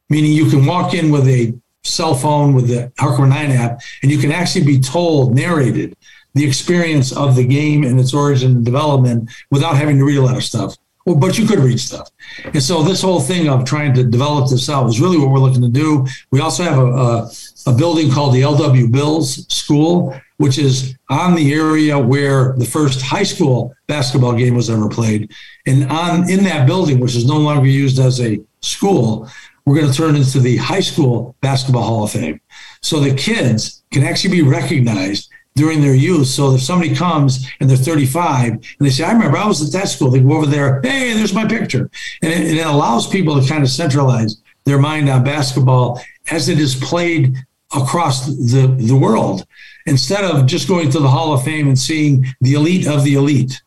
meaning 0.09 0.33
you 0.33 0.49
can 0.49 0.65
walk 0.65 0.93
in 0.93 1.11
with 1.11 1.27
a 1.27 1.53
cell 1.83 2.15
phone 2.15 2.53
with 2.53 2.67
the 2.69 2.91
Harcourt 2.97 3.29
9 3.29 3.51
app, 3.51 3.81
and 4.01 4.11
you 4.11 4.17
can 4.17 4.31
actually 4.31 4.65
be 4.65 4.79
told, 4.79 5.35
narrated, 5.35 5.95
the 6.33 6.45
experience 6.45 7.15
of 7.15 7.35
the 7.35 7.45
game 7.45 7.83
and 7.83 7.99
its 7.99 8.13
origin 8.13 8.51
and 8.57 8.65
development 8.65 9.29
without 9.51 9.75
having 9.77 9.97
to 9.99 10.05
read 10.05 10.17
a 10.17 10.21
lot 10.21 10.35
of 10.35 10.43
stuff. 10.43 10.75
Well, 11.05 11.17
but 11.17 11.37
you 11.37 11.45
could 11.45 11.59
read 11.59 11.79
stuff. 11.81 12.09
And 12.45 12.63
so 12.63 12.81
this 12.81 13.01
whole 13.01 13.19
thing 13.19 13.49
of 13.49 13.65
trying 13.65 13.93
to 13.95 14.05
develop 14.05 14.49
this 14.49 14.69
out 14.69 14.87
is 14.87 15.01
really 15.01 15.17
what 15.19 15.29
we're 15.31 15.39
looking 15.39 15.61
to 15.61 15.67
do. 15.67 16.07
We 16.31 16.39
also 16.39 16.63
have 16.63 16.79
a, 16.79 16.85
a, 16.85 17.29
a 17.67 17.73
building 17.73 18.09
called 18.09 18.33
the 18.33 18.41
LW 18.41 18.89
Bills 18.89 19.45
School, 19.53 20.17
which 20.37 20.57
is 20.57 20.95
on 21.09 21.35
the 21.35 21.53
area 21.53 21.99
where 21.99 22.53
the 22.53 22.65
first 22.65 23.01
high 23.01 23.23
school 23.23 23.75
basketball 23.87 24.33
game 24.33 24.55
was 24.55 24.69
ever 24.69 24.87
played. 24.87 25.29
And 25.67 25.91
on 25.91 26.29
in 26.29 26.45
that 26.45 26.65
building, 26.65 27.01
which 27.01 27.17
is 27.17 27.25
no 27.25 27.35
longer 27.37 27.67
used 27.67 27.99
as 27.99 28.21
a 28.21 28.39
school, 28.61 29.29
we're 29.65 29.75
going 29.75 29.87
to 29.89 29.97
turn 29.97 30.15
into 30.15 30.39
the 30.39 30.57
high 30.57 30.79
school 30.81 31.35
basketball 31.41 31.83
hall 31.83 32.03
of 32.03 32.11
fame. 32.11 32.39
So 32.81 32.99
the 32.99 33.13
kids 33.13 33.83
can 33.91 34.03
actually 34.03 34.31
be 34.31 34.41
recognized 34.41 35.29
during 35.55 35.81
their 35.81 35.93
youth. 35.95 36.27
So 36.27 36.55
if 36.55 36.61
somebody 36.61 36.93
comes 36.95 37.47
and 37.59 37.69
they're 37.69 37.77
35 37.77 38.51
and 38.53 38.63
they 38.79 38.89
say, 38.89 39.03
I 39.03 39.11
remember 39.11 39.37
I 39.37 39.45
was 39.47 39.63
at 39.65 39.79
that 39.79 39.87
school, 39.87 40.09
they 40.09 40.19
go 40.19 40.33
over 40.33 40.47
there, 40.47 40.81
hey, 40.81 41.13
there's 41.13 41.33
my 41.33 41.47
picture. 41.47 41.89
And 42.21 42.33
it, 42.33 42.37
and 42.49 42.57
it 42.59 42.65
allows 42.65 43.07
people 43.07 43.39
to 43.41 43.47
kind 43.47 43.63
of 43.63 43.69
centralize 43.69 44.37
their 44.65 44.79
mind 44.79 45.09
on 45.09 45.23
basketball 45.23 46.01
as 46.31 46.49
it 46.49 46.59
is 46.59 46.75
played 46.75 47.35
across 47.75 48.25
the, 48.25 48.67
the 48.77 48.95
world 48.95 49.45
instead 49.85 50.23
of 50.23 50.45
just 50.45 50.67
going 50.67 50.89
to 50.89 50.99
the 50.99 51.07
Hall 51.07 51.33
of 51.33 51.43
Fame 51.43 51.67
and 51.67 51.77
seeing 51.77 52.25
the 52.41 52.53
elite 52.53 52.87
of 52.87 53.03
the 53.03 53.13
elite. 53.15 53.61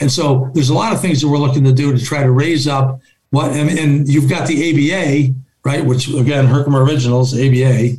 And 0.00 0.10
so 0.10 0.50
there's 0.54 0.68
a 0.70 0.74
lot 0.74 0.92
of 0.92 1.00
things 1.00 1.20
that 1.20 1.28
we're 1.28 1.38
looking 1.38 1.64
to 1.64 1.72
do 1.72 1.96
to 1.96 2.02
try 2.04 2.22
to 2.22 2.30
raise 2.30 2.66
up 2.68 3.00
what 3.30 3.52
and, 3.52 3.70
and 3.70 4.08
you've 4.08 4.28
got 4.28 4.48
the 4.48 4.90
ABA, 4.90 5.34
right? 5.64 5.84
Which 5.84 6.08
again, 6.08 6.46
Herkimer 6.46 6.82
Originals, 6.84 7.32
ABA. 7.34 7.90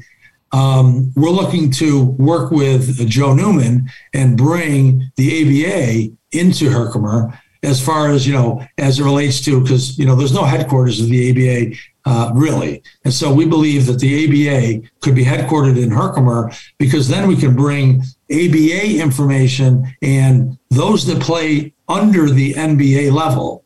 Um, 0.52 1.14
we're 1.16 1.30
looking 1.30 1.72
to 1.74 2.04
work 2.04 2.52
with 2.52 3.08
Joe 3.08 3.34
Newman 3.34 3.90
and 4.14 4.38
bring 4.38 5.10
the 5.16 5.34
ABA 5.42 6.18
into 6.38 6.70
Herkimer 6.70 7.38
as 7.64 7.84
far 7.84 8.10
as 8.10 8.28
you 8.28 8.34
know 8.34 8.66
as 8.78 9.00
it 9.00 9.04
relates 9.04 9.40
to 9.46 9.62
because 9.62 9.98
you 9.98 10.06
know 10.06 10.16
there's 10.16 10.34
no 10.34 10.44
headquarters 10.44 11.00
of 11.00 11.08
the 11.08 11.32
ABA 11.32 11.76
uh, 12.04 12.32
really, 12.34 12.84
and 13.06 13.14
so 13.14 13.32
we 13.34 13.46
believe 13.46 13.86
that 13.86 14.00
the 14.00 14.26
ABA 14.26 14.86
could 15.00 15.16
be 15.16 15.24
headquartered 15.24 15.82
in 15.82 15.92
Herkimer 15.92 16.52
because 16.78 17.08
then 17.08 17.30
we 17.30 17.38
can 17.38 17.56
bring 17.56 18.04
ABA 18.30 19.00
information 19.00 19.96
and 20.02 20.58
those 20.72 21.06
that 21.06 21.22
play 21.22 21.72
under 21.88 22.30
the 22.30 22.54
NBA 22.56 23.14
level, 23.14 23.64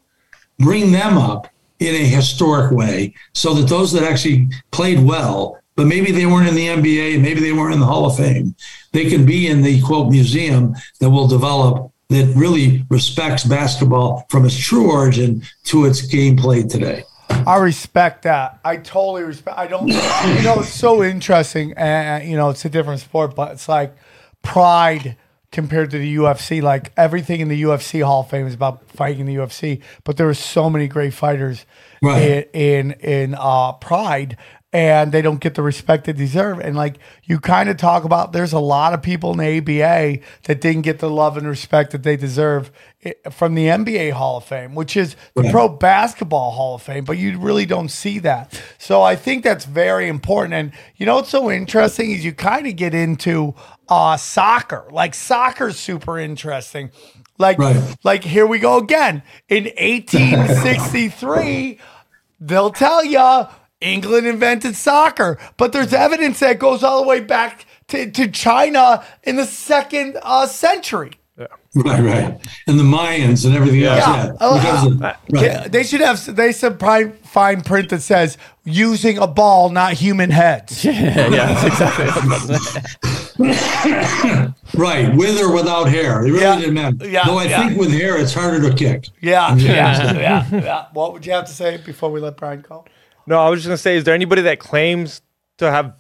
bring 0.60 0.92
them 0.92 1.18
up 1.18 1.50
in 1.80 1.94
a 1.96 2.06
historic 2.06 2.72
way 2.72 3.14
so 3.34 3.54
that 3.54 3.68
those 3.70 3.92
that 3.94 4.04
actually 4.04 4.48
played 4.72 5.00
well, 5.00 5.60
but 5.76 5.88
maybe 5.88 6.12
they 6.12 6.26
weren't 6.26 6.48
in 6.48 6.56
the 6.56 6.68
NBA, 6.68 7.22
maybe 7.22 7.42
they 7.42 7.52
weren't 7.54 7.74
in 7.74 7.80
the 7.80 7.86
Hall 7.86 8.06
of 8.06 8.16
Fame, 8.16 8.56
they 8.92 9.10
can 9.10 9.26
be 9.26 9.48
in 9.48 9.62
the 9.62 9.82
quote 9.82 10.10
museum 10.12 10.76
that 11.00 11.10
will 11.10 11.28
develop 11.28 11.92
that 12.10 12.32
really 12.36 12.86
respects 12.90 13.44
basketball 13.44 14.26
from 14.30 14.46
its 14.46 14.58
true 14.58 14.92
origin 14.92 15.42
to 15.64 15.86
its 15.86 16.08
gameplay 16.08 16.68
today. 16.70 17.04
I 17.30 17.58
respect 17.58 18.22
that. 18.24 18.60
I 18.64 18.78
totally 18.78 19.24
respect. 19.24 19.58
I 19.58 19.66
don't. 19.68 19.88
You 19.88 19.96
know, 20.44 20.60
it's 20.60 20.70
so 20.70 21.04
interesting, 21.04 21.74
and 21.76 22.24
you 22.30 22.38
know, 22.38 22.50
it's 22.52 22.64
a 22.66 22.70
different 22.70 23.02
sport, 23.02 23.36
but 23.36 23.52
it's 23.54 23.68
like 23.68 23.94
pride 24.44 25.18
compared 25.56 25.90
to 25.90 25.98
the 25.98 26.16
UFC. 26.18 26.62
Like 26.62 26.92
everything 26.98 27.40
in 27.40 27.48
the 27.48 27.64
UFC 27.64 28.04
Hall 28.06 28.22
of 28.22 28.30
Fame 28.30 28.46
is 28.46 28.54
about 28.54 28.88
fighting 28.92 29.26
the 29.26 29.36
UFC, 29.36 29.82
but 30.04 30.18
there 30.18 30.30
are 30.30 30.34
so 30.36 30.70
many 30.70 30.88
great 30.88 31.14
fighters 31.14 31.66
right. 32.04 32.48
in 32.54 32.92
in, 32.92 32.92
in 33.00 33.36
uh, 33.40 33.72
Pride, 33.74 34.38
and 34.74 35.14
they 35.14 35.22
don't 35.22 35.40
get 35.40 35.56
the 35.56 35.64
respect 35.64 36.04
they 36.06 36.14
deserve. 36.14 36.60
And 36.60 36.76
like 36.76 36.98
you 37.24 37.40
kind 37.40 37.70
of 37.70 37.78
talk 37.78 38.04
about, 38.04 38.34
there's 38.34 38.54
a 38.54 38.60
lot 38.60 38.94
of 38.94 39.02
people 39.02 39.32
in 39.32 39.38
the 39.38 39.58
ABA 39.84 40.20
that 40.44 40.60
didn't 40.62 40.82
get 40.82 41.00
the 41.00 41.10
love 41.10 41.38
and 41.38 41.48
respect 41.48 41.92
that 41.92 42.04
they 42.04 42.18
deserve 42.18 42.70
eh, 43.06 43.14
from 43.32 43.56
the 43.56 43.68
NBA 43.68 44.12
Hall 44.12 44.36
of 44.38 44.44
Fame, 44.44 44.76
which 44.76 44.98
is 44.98 45.16
the 45.36 45.44
right. 45.44 45.52
Pro 45.54 45.70
Basketball 45.70 46.52
Hall 46.52 46.76
of 46.76 46.82
Fame, 46.82 47.06
but 47.06 47.18
you 47.18 47.40
really 47.40 47.66
don't 47.66 47.88
see 47.90 48.20
that. 48.20 48.62
So 48.78 49.02
I 49.04 49.16
think 49.16 49.44
that's 49.46 49.64
very 49.64 50.10
important. 50.10 50.54
And 50.54 50.72
you 50.98 51.06
know 51.06 51.16
what's 51.16 51.30
so 51.30 51.50
interesting 51.50 52.12
is 52.12 52.26
you 52.26 52.34
kind 52.34 52.68
of 52.68 52.76
get 52.76 52.94
into 52.94 53.56
uh, 53.90 54.16
soccer. 54.18 54.86
Like 54.92 55.14
soccer's 55.16 55.78
super 55.80 56.18
interesting. 56.20 56.92
Like, 57.38 57.58
right. 57.60 57.78
like 58.04 58.24
here 58.26 58.48
we 58.48 58.60
go 58.60 58.78
again. 58.78 59.24
In 59.50 59.66
1863, 59.66 61.78
they'll 62.40 62.70
tell 62.72 63.04
you 63.04 63.46
England 63.82 64.26
invented 64.28 64.74
soccer, 64.76 65.38
but 65.58 65.74
there's 65.74 65.92
evidence 65.94 66.40
that 66.40 66.60
goes 66.60 66.82
all 66.84 67.02
the 67.02 67.08
way 67.08 67.20
back 67.22 67.66
to, 67.90 68.10
to 68.12 68.28
China 68.30 69.04
in 69.24 69.36
the 69.36 69.46
second 69.46 70.18
uh, 70.22 70.48
century. 70.48 71.12
Right, 71.78 72.00
right, 72.02 72.40
and 72.68 72.80
the 72.80 72.84
Mayans 72.86 73.46
and 73.46 73.54
everything 73.54 73.82
yeah. 73.82 74.30
else. 74.40 74.62
Uh, 74.64 74.98
uh, 75.04 75.12
yeah, 75.28 75.68
they 75.68 75.84
should 75.84 76.00
have. 76.00 76.34
They 76.34 76.54
should 76.54 76.80
probably 76.80 77.10
fine 77.26 77.64
print 77.64 77.90
that 77.90 78.02
says 78.02 78.38
using 78.64 79.18
a 79.18 79.28
ball, 79.28 79.70
not 79.72 79.92
human 79.92 80.30
heads. 80.30 80.86
yeah, 80.86 81.28
yeah 81.28 81.54
that's 81.54 82.46
exactly. 82.46 82.80
right, 83.38 85.12
with 85.14 85.38
or 85.42 85.54
without 85.54 85.90
hair, 85.90 86.22
it 86.26 86.32
really 86.32 86.40
yeah. 86.40 86.58
didn't 86.58 86.74
matter. 86.74 87.10
Yeah, 87.10 87.26
Though 87.26 87.38
I 87.38 87.44
yeah. 87.46 87.68
think 87.68 87.78
with 87.78 87.92
hair, 87.92 88.18
it's 88.18 88.34
harder 88.34 88.70
to 88.70 88.74
kick. 88.74 89.10
Yeah, 89.20 89.54
yeah, 89.58 90.14
yeah, 90.14 90.48
yeah. 90.52 90.86
What 90.94 91.12
would 91.12 91.26
you 91.26 91.34
have 91.34 91.46
to 91.48 91.52
say 91.52 91.76
before 91.76 92.10
we 92.12 92.22
let 92.22 92.38
Brian 92.38 92.62
call? 92.62 92.88
No, 93.28 93.40
I 93.40 93.50
was 93.50 93.60
just 93.60 93.68
gonna 93.68 93.78
say, 93.78 93.98
is 93.98 94.06
there 94.06 94.14
anybody 94.14 94.42
that 94.44 94.60
claims 94.60 95.22
to 95.58 95.70
have 95.70 96.00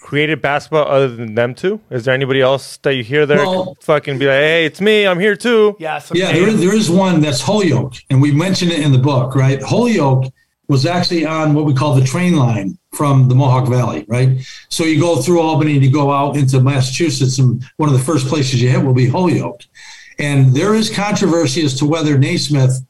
created 0.00 0.40
basketball 0.40 0.86
other 0.86 1.08
than 1.08 1.34
them 1.34 1.56
two? 1.56 1.80
Is 1.90 2.04
there 2.04 2.14
anybody 2.14 2.40
else 2.40 2.76
that 2.78 2.94
you 2.94 3.02
hear 3.02 3.26
there 3.26 3.38
well, 3.38 3.76
fucking 3.80 4.20
be 4.20 4.26
like, 4.26 4.34
hey, 4.34 4.64
it's 4.64 4.80
me, 4.80 5.08
I'm 5.08 5.18
here 5.18 5.34
too? 5.34 5.76
Yeah, 5.80 6.00
yeah. 6.12 6.30
There 6.32 6.46
is, 6.48 6.60
there 6.60 6.76
is 6.76 6.88
one 6.88 7.20
that's 7.20 7.40
Holyoke, 7.40 7.94
and 8.10 8.22
we 8.22 8.30
mentioned 8.30 8.70
it 8.70 8.78
in 8.78 8.92
the 8.92 8.98
book, 8.98 9.34
right? 9.34 9.60
Holyoke 9.60 10.26
was 10.68 10.84
actually 10.84 11.24
on 11.24 11.54
what 11.54 11.64
we 11.64 11.74
call 11.74 11.94
the 11.94 12.04
train 12.04 12.36
line 12.36 12.78
from 12.92 13.28
the 13.28 13.34
Mohawk 13.34 13.68
Valley, 13.68 14.04
right? 14.06 14.38
So 14.68 14.84
you 14.84 15.00
go 15.00 15.16
through 15.16 15.40
Albany 15.40 15.74
and 15.74 15.82
you 15.84 15.90
go 15.90 16.12
out 16.12 16.36
into 16.36 16.60
Massachusetts, 16.60 17.38
and 17.38 17.64
one 17.78 17.88
of 17.88 17.94
the 17.96 18.04
first 18.04 18.26
places 18.28 18.60
you 18.60 18.68
hit 18.68 18.84
will 18.84 18.92
be 18.94 19.06
Holyoke. 19.08 19.62
And 20.18 20.54
there 20.54 20.74
is 20.74 20.90
controversy 20.94 21.64
as 21.64 21.74
to 21.78 21.86
whether 21.86 22.18
Naismith 22.18 22.82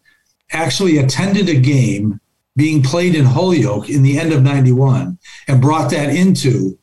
actually 0.50 0.98
attended 0.98 1.48
a 1.48 1.55
game 1.55 2.20
being 2.56 2.82
played 2.82 3.14
in 3.14 3.24
Holyoke 3.24 3.88
in 3.88 4.02
the 4.02 4.18
end 4.18 4.32
of 4.32 4.42
91 4.42 5.16
and 5.46 5.60
brought 5.62 5.90
that 5.92 6.09
into 6.14 6.76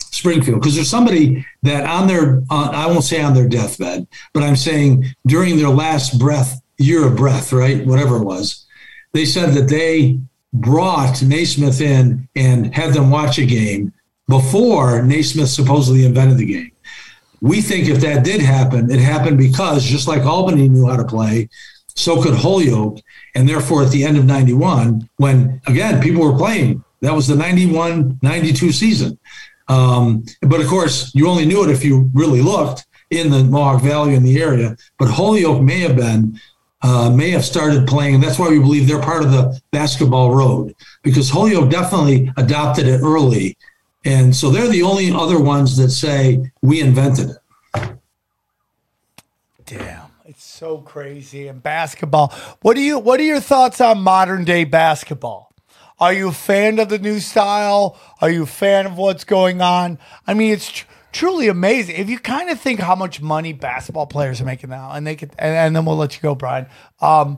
Springfield. 0.00 0.60
Because 0.60 0.74
there's 0.74 0.90
somebody 0.90 1.46
that 1.62 1.84
on 1.84 2.08
their, 2.08 2.42
I 2.50 2.86
won't 2.86 3.04
say 3.04 3.22
on 3.22 3.34
their 3.34 3.48
deathbed, 3.48 4.08
but 4.32 4.42
I'm 4.42 4.56
saying 4.56 5.04
during 5.26 5.56
their 5.58 5.68
last 5.70 6.18
breath, 6.18 6.60
year 6.78 7.06
of 7.06 7.14
breath, 7.14 7.52
right? 7.52 7.86
Whatever 7.86 8.16
it 8.16 8.24
was, 8.24 8.64
they 9.12 9.24
said 9.26 9.50
that 9.54 9.68
they 9.68 10.18
brought 10.54 11.22
Naismith 11.22 11.80
in 11.80 12.28
and 12.34 12.74
had 12.74 12.94
them 12.94 13.10
watch 13.10 13.38
a 13.38 13.46
game 13.46 13.92
before 14.28 15.02
Naismith 15.02 15.48
supposedly 15.50 16.04
invented 16.04 16.38
the 16.38 16.46
game. 16.46 16.72
We 17.40 17.60
think 17.60 17.88
if 17.88 18.00
that 18.00 18.24
did 18.24 18.40
happen, 18.40 18.90
it 18.90 19.00
happened 19.00 19.36
because 19.36 19.84
just 19.84 20.08
like 20.08 20.22
Albany 20.22 20.68
knew 20.68 20.86
how 20.88 20.96
to 20.96 21.04
play, 21.04 21.48
so 21.94 22.22
could 22.22 22.34
Holyoke. 22.34 23.00
And 23.34 23.48
therefore, 23.48 23.82
at 23.82 23.90
the 23.90 24.04
end 24.04 24.16
of 24.16 24.24
91, 24.24 25.08
when 25.16 25.60
again, 25.66 26.00
people 26.02 26.22
were 26.22 26.38
playing, 26.38 26.82
that 27.00 27.14
was 27.14 27.26
the 27.26 27.34
91 27.34 28.18
92 28.22 28.72
season. 28.72 29.18
Um, 29.68 30.24
but 30.42 30.60
of 30.60 30.68
course, 30.68 31.12
you 31.14 31.28
only 31.28 31.44
knew 31.44 31.64
it 31.64 31.70
if 31.70 31.84
you 31.84 32.10
really 32.14 32.40
looked 32.42 32.86
in 33.10 33.30
the 33.30 33.44
Mohawk 33.44 33.82
Valley 33.82 34.14
in 34.14 34.22
the 34.22 34.40
area. 34.40 34.76
But 34.98 35.08
Holyoke 35.08 35.60
may 35.62 35.80
have 35.80 35.96
been 35.96 36.38
uh, 36.82 37.10
may 37.10 37.30
have 37.30 37.44
started 37.44 37.86
playing. 37.86 38.16
And 38.16 38.22
that's 38.24 38.38
why 38.38 38.48
we 38.48 38.58
believe 38.58 38.86
they're 38.88 39.00
part 39.00 39.24
of 39.24 39.30
the 39.30 39.60
basketball 39.70 40.34
road 40.34 40.74
because 41.02 41.30
Holyoke 41.30 41.70
definitely 41.70 42.32
adopted 42.36 42.86
it 42.86 43.00
early. 43.02 43.56
And 44.04 44.34
so 44.34 44.50
they're 44.50 44.68
the 44.68 44.82
only 44.82 45.12
other 45.12 45.40
ones 45.40 45.76
that 45.76 45.90
say 45.90 46.50
we 46.60 46.80
invented 46.80 47.30
it. 47.30 47.38
Damn, 49.64 50.06
it's 50.26 50.42
so 50.44 50.78
crazy 50.78 51.46
in 51.46 51.60
basketball. 51.60 52.28
What 52.62 52.74
do 52.74 52.82
you 52.82 52.98
what 52.98 53.20
are 53.20 53.24
your 53.24 53.40
thoughts 53.40 53.80
on 53.80 54.00
modern 54.00 54.44
day 54.44 54.64
basketball? 54.64 55.52
Are 56.00 56.12
you 56.12 56.28
a 56.28 56.32
fan 56.32 56.80
of 56.80 56.88
the 56.88 56.98
new 56.98 57.20
style? 57.20 57.96
Are 58.20 58.28
you 58.28 58.42
a 58.42 58.46
fan 58.46 58.86
of 58.86 58.96
what's 58.96 59.22
going 59.22 59.60
on? 59.60 59.98
I 60.26 60.34
mean, 60.34 60.52
it's 60.52 60.68
tr- 60.72 60.86
truly 61.12 61.48
amazing. 61.48 61.96
If 61.96 62.08
you 62.10 62.18
kind 62.18 62.50
of 62.50 62.58
think 62.60 62.80
how 62.80 62.94
much 62.96 63.20
money 63.20 63.52
basketball 63.52 64.06
players 64.06 64.40
are 64.40 64.44
making 64.44 64.70
now, 64.70 64.90
and 64.92 65.06
they 65.06 65.14
could, 65.14 65.30
and, 65.38 65.54
and 65.54 65.76
then 65.76 65.84
we'll 65.84 65.96
let 65.96 66.16
you 66.16 66.22
go, 66.22 66.34
Brian. 66.34 66.66
Um, 67.00 67.36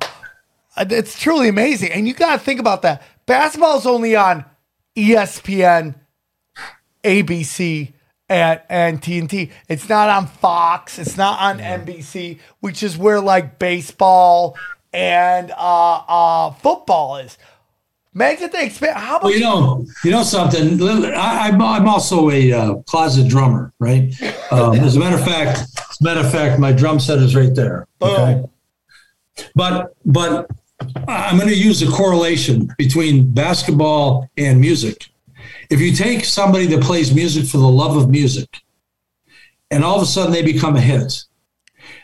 it's 0.76 1.18
truly 1.18 1.48
amazing, 1.48 1.92
and 1.92 2.08
you 2.08 2.14
got 2.14 2.34
to 2.34 2.38
think 2.38 2.60
about 2.60 2.82
that. 2.82 3.02
Basketball 3.26 3.78
is 3.78 3.86
only 3.86 4.16
on 4.16 4.44
ESPN, 4.96 5.96
ABC, 7.04 7.92
and 8.28 8.60
and 8.68 9.02
TNT. 9.02 9.50
It's 9.68 9.88
not 9.88 10.08
on 10.08 10.26
Fox. 10.26 10.98
It's 10.98 11.16
not 11.16 11.38
on 11.40 11.58
NBC, 11.58 12.38
which 12.60 12.82
is 12.82 12.96
where 12.96 13.20
like 13.20 13.58
baseball 13.58 14.56
and 14.92 15.50
uh, 15.56 15.94
uh, 16.06 16.50
football 16.52 17.16
is. 17.18 17.36
Make 18.16 18.40
it 18.42 18.52
the 18.52 18.92
How 18.94 19.16
about 19.16 19.24
well, 19.24 19.32
you 19.34 19.40
know? 19.40 19.84
You 20.04 20.12
know 20.12 20.22
something. 20.22 20.80
I, 20.80 21.48
am 21.48 21.88
also 21.88 22.30
a 22.30 22.52
uh, 22.52 22.74
closet 22.86 23.28
drummer, 23.28 23.72
right? 23.78 24.14
Um, 24.50 24.76
as 24.80 24.94
a 24.94 25.00
matter 25.00 25.16
of 25.16 25.24
fact, 25.24 25.58
as 25.80 26.00
a 26.00 26.04
matter 26.04 26.20
of 26.20 26.30
fact, 26.30 26.60
my 26.60 26.70
drum 26.70 27.00
set 27.00 27.18
is 27.18 27.34
right 27.34 27.52
there. 27.56 27.88
Oh. 28.00 28.12
Okay. 28.12 28.34
Boom. 28.42 28.50
But 29.56 29.94
but 30.06 30.48
I'm 31.08 31.38
going 31.38 31.48
to 31.48 31.56
use 31.58 31.82
a 31.82 31.88
correlation 31.90 32.72
between 32.78 33.32
basketball 33.32 34.30
and 34.36 34.60
music. 34.60 35.08
If 35.70 35.80
you 35.80 35.92
take 35.92 36.24
somebody 36.24 36.66
that 36.66 36.82
plays 36.82 37.12
music 37.12 37.46
for 37.46 37.56
the 37.56 37.66
love 37.68 37.96
of 37.96 38.08
music, 38.10 38.58
and 39.72 39.82
all 39.82 39.96
of 39.96 40.02
a 40.02 40.06
sudden 40.06 40.30
they 40.30 40.42
become 40.42 40.76
a 40.76 40.80
hit, 40.80 41.24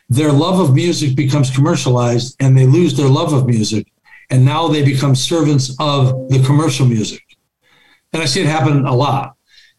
their 0.08 0.32
love 0.32 0.58
of 0.58 0.74
music 0.74 1.14
becomes 1.14 1.54
commercialized, 1.54 2.34
and 2.40 2.58
they 2.58 2.66
lose 2.66 2.96
their 2.96 3.08
love 3.10 3.32
of 3.32 3.46
music 3.46 3.86
and 4.30 4.44
now 4.44 4.68
they 4.68 4.82
become 4.82 5.14
servants 5.14 5.74
of 5.78 6.28
the 6.28 6.42
commercial 6.46 6.86
music. 6.86 7.24
And 8.12 8.22
I 8.22 8.26
see 8.26 8.40
it 8.40 8.46
happen 8.46 8.86
a 8.86 8.94
lot 8.94 9.34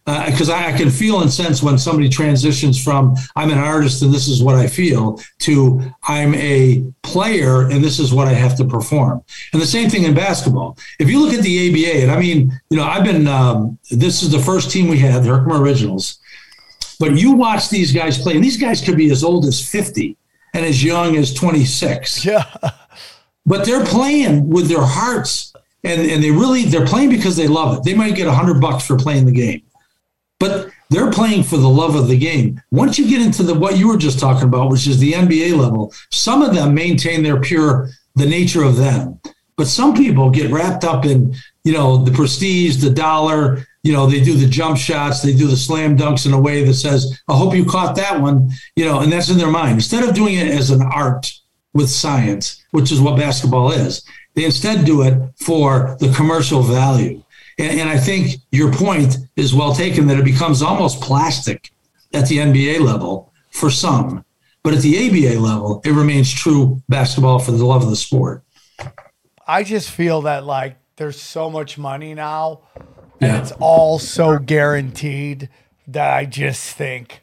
because 0.05 0.49
uh, 0.49 0.53
I, 0.53 0.73
I, 0.73 0.77
can 0.77 0.89
feel 0.89 1.21
and 1.21 1.31
sense 1.31 1.61
when 1.61 1.77
somebody 1.77 2.09
transitions 2.09 2.83
from 2.83 3.15
I'm 3.35 3.51
an 3.51 3.59
artist 3.59 4.01
and 4.01 4.11
this 4.13 4.27
is 4.27 4.41
what 4.41 4.55
I 4.55 4.65
feel 4.67 5.19
to 5.39 5.79
I'm 6.05 6.33
a 6.35 6.83
player 7.03 7.67
and 7.67 7.83
this 7.83 7.99
is 7.99 8.11
what 8.13 8.27
I 8.27 8.33
have 8.33 8.55
to 8.57 8.65
perform. 8.65 9.21
And 9.53 9.61
the 9.61 9.65
same 9.65 9.89
thing 9.89 10.03
in 10.03 10.13
basketball. 10.15 10.75
If 10.99 11.07
you 11.09 11.23
look 11.23 11.33
at 11.33 11.41
the 11.43 11.69
ABA, 11.69 12.01
and 12.01 12.11
I 12.11 12.19
mean, 12.19 12.51
you 12.71 12.77
know, 12.77 12.83
I've 12.83 13.03
been 13.03 13.27
um, 13.27 13.77
this 13.91 14.23
is 14.23 14.31
the 14.31 14.39
first 14.39 14.71
team 14.71 14.87
we 14.87 14.97
had, 14.97 15.23
the 15.23 15.29
Herkimer 15.29 15.61
Originals. 15.61 16.17
But 16.99 17.17
you 17.17 17.31
watch 17.31 17.69
these 17.69 17.91
guys 17.91 18.17
play, 18.19 18.35
and 18.35 18.43
these 18.43 18.57
guys 18.57 18.79
could 18.79 18.95
be 18.95 19.09
as 19.09 19.23
old 19.23 19.45
as 19.45 19.65
50 19.67 20.15
and 20.53 20.63
as 20.63 20.83
young 20.83 21.15
as 21.15 21.33
26. 21.33 22.23
Yeah 22.23 22.43
but 23.45 23.65
they're 23.65 23.85
playing 23.85 24.49
with 24.49 24.67
their 24.67 24.83
hearts 24.83 25.53
and, 25.83 26.01
and 26.09 26.23
they 26.23 26.31
really 26.31 26.63
they're 26.65 26.85
playing 26.85 27.09
because 27.09 27.35
they 27.35 27.47
love 27.47 27.77
it. 27.77 27.83
They 27.83 27.93
might 27.95 28.15
get 28.15 28.27
a 28.27 28.31
hundred 28.33 28.61
bucks 28.61 28.85
for 28.85 28.97
playing 28.97 29.25
the 29.25 29.31
game, 29.31 29.63
but 30.39 30.69
they're 30.89 31.11
playing 31.11 31.43
for 31.43 31.57
the 31.57 31.69
love 31.69 31.95
of 31.95 32.07
the 32.07 32.17
game. 32.17 32.61
Once 32.71 32.99
you 32.99 33.07
get 33.07 33.21
into 33.25 33.43
the 33.43 33.53
what 33.53 33.77
you 33.77 33.87
were 33.87 33.97
just 33.97 34.19
talking 34.19 34.47
about, 34.47 34.69
which 34.69 34.87
is 34.87 34.99
the 34.99 35.13
NBA 35.13 35.57
level, 35.57 35.93
some 36.11 36.41
of 36.41 36.53
them 36.53 36.73
maintain 36.75 37.23
their 37.23 37.39
pure 37.39 37.89
the 38.15 38.25
nature 38.25 38.63
of 38.63 38.75
them, 38.77 39.19
but 39.55 39.67
some 39.67 39.95
people 39.95 40.29
get 40.29 40.51
wrapped 40.51 40.83
up 40.83 41.05
in 41.05 41.33
you 41.63 41.71
know 41.73 42.03
the 42.03 42.11
prestige, 42.11 42.77
the 42.77 42.89
dollar. 42.91 43.65
You 43.83 43.93
know 43.93 44.05
they 44.05 44.21
do 44.23 44.35
the 44.35 44.45
jump 44.45 44.77
shots, 44.77 45.23
they 45.23 45.33
do 45.35 45.47
the 45.47 45.57
slam 45.57 45.97
dunks 45.97 46.27
in 46.27 46.33
a 46.33 46.39
way 46.39 46.63
that 46.65 46.73
says, 46.75 47.19
"I 47.27 47.35
hope 47.35 47.55
you 47.55 47.65
caught 47.65 47.95
that 47.95 48.21
one." 48.21 48.51
You 48.75 48.85
know, 48.85 48.99
and 48.99 49.11
that's 49.11 49.29
in 49.29 49.37
their 49.37 49.49
mind 49.49 49.75
instead 49.77 50.07
of 50.07 50.13
doing 50.13 50.35
it 50.35 50.49
as 50.49 50.69
an 50.69 50.83
art 50.83 51.31
with 51.73 51.89
science, 51.89 52.63
which 52.71 52.91
is 52.91 52.99
what 53.01 53.17
basketball 53.17 53.71
is. 53.71 54.03
They 54.33 54.45
instead 54.45 54.85
do 54.85 55.01
it 55.03 55.19
for 55.41 55.97
the 55.99 56.11
commercial 56.13 56.61
value. 56.61 57.23
And, 57.57 57.81
and 57.81 57.89
I 57.89 57.97
think 57.97 58.35
your 58.51 58.71
point 58.71 59.17
is 59.35 59.53
well 59.53 59.73
taken 59.73 60.07
that 60.07 60.17
it 60.19 60.25
becomes 60.25 60.61
almost 60.61 61.01
plastic 61.01 61.71
at 62.13 62.27
the 62.27 62.37
NBA 62.37 62.81
level 62.81 63.33
for 63.51 63.69
some. 63.69 64.25
But 64.63 64.73
at 64.75 64.81
the 64.81 65.07
ABA 65.07 65.39
level, 65.39 65.81
it 65.83 65.91
remains 65.91 66.31
true 66.31 66.81
basketball 66.87 67.39
for 67.39 67.51
the 67.51 67.65
love 67.65 67.83
of 67.83 67.89
the 67.89 67.95
sport. 67.95 68.43
I 69.47 69.63
just 69.63 69.89
feel 69.89 70.21
that 70.23 70.43
like 70.45 70.77
there's 70.97 71.19
so 71.19 71.49
much 71.49 71.77
money 71.77 72.13
now 72.13 72.61
and 73.19 73.31
yeah. 73.31 73.41
it's 73.41 73.51
all 73.53 73.97
so 73.97 74.37
guaranteed 74.37 75.49
that 75.87 76.13
I 76.13 76.25
just 76.25 76.75
think 76.75 77.21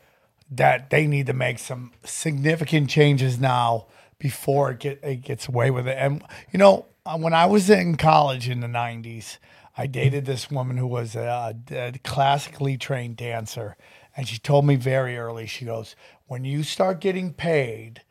that 0.50 0.90
they 0.90 1.06
need 1.06 1.26
to 1.26 1.32
make 1.32 1.58
some 1.58 1.92
significant 2.04 2.90
changes 2.90 3.38
now 3.38 3.86
before 4.18 4.72
it, 4.72 4.80
get, 4.80 5.00
it 5.02 5.16
gets 5.16 5.48
away 5.48 5.70
with 5.70 5.86
it. 5.86 5.96
And, 5.98 6.22
you 6.52 6.58
know, 6.58 6.86
uh, 7.06 7.18
when 7.18 7.32
I 7.34 7.46
was 7.46 7.70
in 7.70 7.96
college 7.96 8.48
in 8.48 8.60
the 8.60 8.66
90s, 8.66 9.38
I 9.76 9.86
dated 9.86 10.24
this 10.24 10.50
woman 10.50 10.76
who 10.76 10.86
was 10.86 11.14
a, 11.14 11.56
a 11.70 11.92
classically 12.02 12.76
trained 12.76 13.16
dancer. 13.16 13.76
And 14.16 14.26
she 14.26 14.38
told 14.38 14.66
me 14.66 14.74
very 14.74 15.16
early, 15.16 15.46
she 15.46 15.64
goes, 15.64 15.94
when 16.26 16.44
you 16.44 16.62
start 16.64 17.00
getting 17.00 17.32
paid 17.32 18.02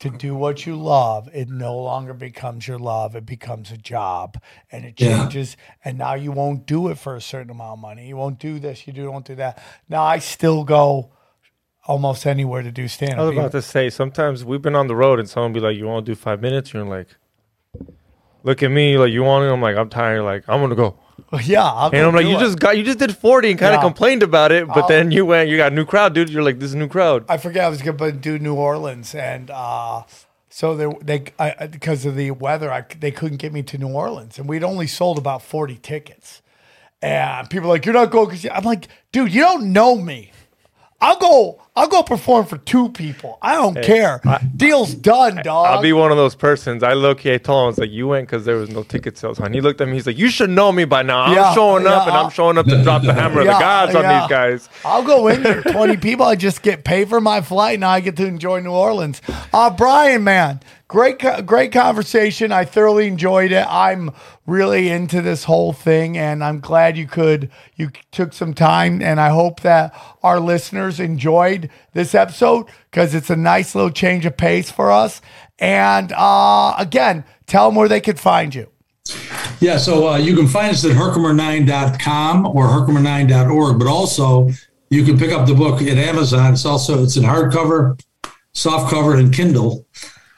to 0.00 0.08
do 0.08 0.34
what 0.34 0.64
you 0.66 0.76
love, 0.76 1.28
it 1.34 1.50
no 1.50 1.76
longer 1.76 2.14
becomes 2.14 2.66
your 2.66 2.78
love. 2.78 3.14
It 3.14 3.26
becomes 3.26 3.70
a 3.70 3.76
job 3.76 4.38
and 4.72 4.86
it 4.86 4.94
yeah. 4.96 5.20
changes. 5.20 5.58
And 5.84 5.98
now 5.98 6.14
you 6.14 6.32
won't 6.32 6.66
do 6.66 6.88
it 6.88 6.98
for 6.98 7.14
a 7.16 7.20
certain 7.20 7.50
amount 7.50 7.74
of 7.74 7.78
money. 7.80 8.08
You 8.08 8.16
won't 8.16 8.38
do 8.38 8.58
this, 8.58 8.86
you 8.86 8.94
do, 8.94 9.04
don't 9.04 9.26
do 9.26 9.34
that. 9.34 9.62
Now 9.88 10.02
I 10.04 10.18
still 10.18 10.64
go 10.64 11.12
almost 11.86 12.26
anywhere 12.26 12.62
to 12.62 12.70
do 12.70 12.88
stand 12.88 13.14
up. 13.14 13.20
I 13.20 13.22
was 13.28 13.32
about 13.36 13.52
to 13.52 13.62
say 13.62 13.90
sometimes 13.90 14.44
we've 14.44 14.62
been 14.62 14.74
on 14.74 14.86
the 14.86 14.96
road 14.96 15.18
and 15.18 15.28
someone 15.28 15.52
be 15.52 15.60
like, 15.60 15.76
"You 15.76 15.86
want 15.86 16.06
to 16.06 16.12
do 16.12 16.16
five 16.16 16.40
minutes?" 16.40 16.72
You're 16.72 16.84
like, 16.84 17.08
"Look 18.42 18.62
at 18.62 18.70
me, 18.70 18.96
like 18.98 19.12
you 19.12 19.22
want 19.22 19.44
it." 19.44 19.52
I'm 19.52 19.62
like, 19.62 19.76
"I'm 19.76 19.88
tired. 19.88 20.22
Like 20.22 20.44
I'm 20.48 20.60
gonna 20.60 20.74
go." 20.74 20.98
Yeah, 21.44 21.64
I'll 21.64 21.90
and 21.90 21.96
I'm 22.06 22.14
like, 22.14 22.26
you 22.26 22.36
it. 22.36 22.40
just 22.40 22.60
got 22.60 22.76
you 22.78 22.84
just 22.84 22.98
did 23.00 23.16
40 23.16 23.50
and 23.52 23.58
kind 23.58 23.74
of 23.74 23.78
yeah. 23.78 23.82
complained 23.82 24.22
about 24.22 24.52
it, 24.52 24.68
but 24.68 24.76
I'll, 24.76 24.84
uh, 24.84 24.88
then 24.88 25.10
you 25.10 25.26
went, 25.26 25.48
you 25.48 25.56
got 25.56 25.72
a 25.72 25.74
new 25.74 25.84
crowd, 25.84 26.14
dude. 26.14 26.28
You're 26.30 26.44
like, 26.44 26.60
this 26.60 26.66
is 26.68 26.74
a 26.74 26.78
new 26.78 26.86
crowd. 26.86 27.24
I 27.28 27.38
forget 27.38 27.64
I 27.64 27.68
was 27.68 27.82
gonna 27.82 28.12
do 28.12 28.38
New 28.38 28.54
Orleans, 28.54 29.14
and 29.16 29.50
uh, 29.50 30.04
so 30.48 30.76
they 30.76 30.86
they 31.02 31.24
I, 31.38 31.66
because 31.66 32.04
of 32.06 32.14
the 32.14 32.30
weather, 32.32 32.70
I, 32.72 32.82
they 33.00 33.10
couldn't 33.10 33.38
get 33.38 33.52
me 33.52 33.64
to 33.64 33.78
New 33.78 33.88
Orleans, 33.88 34.38
and 34.38 34.48
we'd 34.48 34.62
only 34.62 34.86
sold 34.86 35.18
about 35.18 35.42
40 35.42 35.76
tickets. 35.82 36.40
And 37.02 37.50
people 37.50 37.68
like, 37.68 37.84
you're 37.84 37.92
not 37.94 38.10
going 38.12 38.28
because 38.28 38.46
I'm 38.46 38.64
like, 38.64 38.86
dude, 39.12 39.34
you 39.34 39.40
don't 39.42 39.72
know 39.74 39.96
me. 39.96 40.30
I'll 41.00 41.18
go. 41.18 41.60
I'll 41.76 41.88
go 41.88 42.04
perform 42.04 42.46
for 42.46 42.56
two 42.56 42.88
people. 42.90 43.36
I 43.42 43.56
don't 43.56 43.74
hey, 43.74 43.82
care. 43.82 44.20
I, 44.24 44.38
Deal's 44.56 44.94
done, 44.94 45.40
dog. 45.42 45.66
I'll 45.66 45.82
be 45.82 45.92
one 45.92 46.12
of 46.12 46.16
those 46.16 46.36
persons. 46.36 46.84
I 46.84 46.92
look. 46.92 47.18
key 47.18 47.36
told 47.40 47.62
him, 47.62 47.64
I 47.64 47.66
was 47.66 47.78
like, 47.78 47.90
you 47.90 48.06
went 48.06 48.28
because 48.28 48.44
there 48.44 48.54
was 48.58 48.70
no 48.70 48.84
ticket 48.84 49.18
sales, 49.18 49.38
honey. 49.38 49.56
He 49.56 49.60
looked 49.60 49.80
at 49.80 49.88
me. 49.88 49.94
He's 49.94 50.06
like, 50.06 50.16
you 50.16 50.28
should 50.28 50.50
know 50.50 50.70
me 50.70 50.84
by 50.84 51.02
now. 51.02 51.22
I'm 51.22 51.34
yeah, 51.34 51.52
showing 51.52 51.84
up, 51.88 52.06
yeah, 52.06 52.12
and 52.12 52.22
I'm 52.22 52.30
showing 52.30 52.58
up 52.58 52.66
to 52.66 52.80
drop 52.84 53.02
the 53.02 53.12
hammer 53.12 53.42
yeah, 53.42 53.50
of 53.50 53.56
the 53.56 53.60
gods 53.60 53.94
on 53.96 54.02
these 54.02 54.28
guys. 54.30 54.68
I'll 54.84 55.02
go 55.02 55.26
in 55.26 55.42
there, 55.42 55.62
20 55.62 55.96
people. 55.96 56.24
I 56.24 56.36
just 56.36 56.62
get 56.62 56.84
paid 56.84 57.08
for 57.08 57.20
my 57.20 57.40
flight, 57.40 57.74
and 57.74 57.84
I 57.84 57.98
get 57.98 58.16
to 58.18 58.24
enjoy 58.26 58.60
New 58.60 58.70
Orleans. 58.70 59.20
Uh, 59.52 59.70
Brian, 59.70 60.22
man, 60.22 60.60
great 60.88 61.18
great 61.46 61.72
conversation 61.72 62.52
i 62.52 62.62
thoroughly 62.64 63.06
enjoyed 63.06 63.50
it 63.52 63.66
i'm 63.70 64.10
really 64.46 64.90
into 64.90 65.22
this 65.22 65.44
whole 65.44 65.72
thing 65.72 66.18
and 66.18 66.44
i'm 66.44 66.60
glad 66.60 66.96
you 66.96 67.06
could 67.06 67.50
you 67.76 67.90
took 68.10 68.32
some 68.34 68.52
time 68.52 69.00
and 69.00 69.18
i 69.20 69.28
hope 69.30 69.60
that 69.62 69.94
our 70.22 70.38
listeners 70.38 71.00
enjoyed 71.00 71.70
this 71.94 72.14
episode 72.14 72.66
because 72.90 73.14
it's 73.14 73.30
a 73.30 73.36
nice 73.36 73.74
little 73.74 73.90
change 73.90 74.26
of 74.26 74.36
pace 74.36 74.70
for 74.70 74.90
us 74.92 75.20
and 75.58 76.12
uh, 76.16 76.74
again 76.78 77.24
tell 77.46 77.68
them 77.68 77.76
where 77.76 77.88
they 77.88 78.00
could 78.00 78.20
find 78.20 78.54
you 78.54 78.68
yeah 79.60 79.78
so 79.78 80.08
uh, 80.08 80.16
you 80.18 80.36
can 80.36 80.46
find 80.46 80.70
us 80.72 80.84
at 80.84 80.90
herkimer9.com 80.90 82.46
or 82.46 82.66
herkimer9.org 82.68 83.78
but 83.78 83.86
also 83.88 84.50
you 84.90 85.02
can 85.02 85.16
pick 85.18 85.32
up 85.32 85.46
the 85.48 85.54
book 85.54 85.80
at 85.80 85.96
amazon 85.96 86.52
it's 86.52 86.66
also 86.66 87.02
it's 87.02 87.16
in 87.16 87.22
hardcover 87.22 87.98
softcover 88.54 89.18
and 89.18 89.32
kindle 89.34 89.86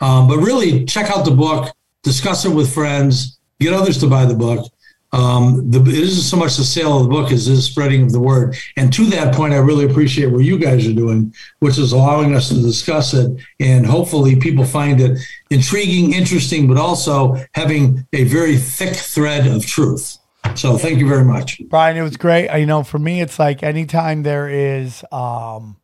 um, 0.01 0.29
but 0.29 0.39
really, 0.39 0.85
check 0.85 1.11
out 1.11 1.25
the 1.25 1.31
book, 1.31 1.73
discuss 2.03 2.45
it 2.45 2.51
with 2.51 2.73
friends, 2.73 3.39
get 3.61 3.73
others 3.73 3.99
to 3.99 4.07
buy 4.09 4.25
the 4.27 4.35
book. 4.35 4.71
Um, 5.13 5.71
the, 5.71 5.81
it 5.81 5.89
isn't 5.95 6.25
so 6.25 6.37
much 6.37 6.57
the 6.57 6.65
sale 6.65 6.99
of 6.99 7.05
the 7.05 7.09
book 7.09 7.31
as 7.33 7.49
is 7.49 7.65
spreading 7.65 8.03
of 8.03 8.13
the 8.13 8.21
word. 8.21 8.57
And 8.77 8.93
to 8.93 9.05
that 9.07 9.35
point, 9.35 9.55
I 9.55 9.59
really 9.59 9.87
appreciate 9.87 10.27
what 10.27 10.41
you 10.41 10.59
guys 10.59 10.87
are 10.87 10.93
doing, 10.93 11.33
which 11.61 11.79
is 11.79 11.93
allowing 11.93 12.35
us 12.35 12.49
to 12.51 12.55
discuss 12.57 13.15
it. 13.15 13.31
And 13.61 13.87
hopefully, 13.87 14.37
people 14.37 14.65
find 14.65 15.01
it 15.01 15.19
intriguing, 15.51 16.13
interesting, 16.13 16.69
but 16.69 16.77
also 16.77 17.43
having 17.55 18.07
a 18.13 18.25
very 18.25 18.57
thick 18.57 18.95
thread 18.97 19.47
of 19.47 19.65
truth. 19.65 20.19
So, 20.55 20.77
thank 20.79 20.99
you 20.99 21.09
very 21.09 21.25
much, 21.25 21.61
Brian. 21.69 21.97
It 21.97 22.03
was 22.03 22.17
great. 22.17 22.55
You 22.59 22.67
know, 22.67 22.83
for 22.83 22.99
me, 22.99 23.21
it's 23.21 23.39
like 23.39 23.63
anytime 23.63 24.23
there 24.23 24.49
is. 24.49 25.03
Um 25.11 25.77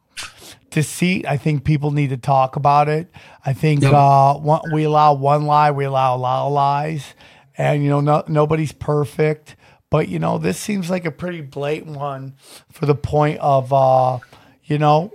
Deceit. 0.73 1.27
I 1.29 1.37
think 1.37 1.65
people 1.65 1.91
need 1.93 2.11
to 2.11 2.17
talk 2.17 2.57
about 2.57 2.89
it. 2.89 3.09
I 3.45 3.53
think 3.53 3.83
yep. 3.83 3.93
uh, 3.93 4.35
one, 4.35 4.63
we 4.73 4.85
allow 4.85 5.13
one 5.15 5.45
lie, 5.45 5.71
we 5.71 5.85
allow 5.85 6.17
a 6.17 6.17
lot 6.19 6.47
of 6.47 6.53
lies, 6.53 7.15
and 7.59 7.83
you 7.85 7.91
know 7.91 8.01
no, 8.01 8.25
nobody's 8.27 8.73
perfect. 8.73 9.55
But 9.91 10.09
you 10.09 10.19
know 10.19 10.39
this 10.39 10.59
seems 10.59 10.89
like 10.89 11.05
a 11.05 11.11
pretty 11.11 11.43
blatant 11.43 11.97
one 11.99 12.35
for 12.71 12.87
the 12.87 12.95
point 12.95 13.39
of 13.41 13.71
uh, 13.73 14.21
you 14.65 14.79
know 14.79 15.13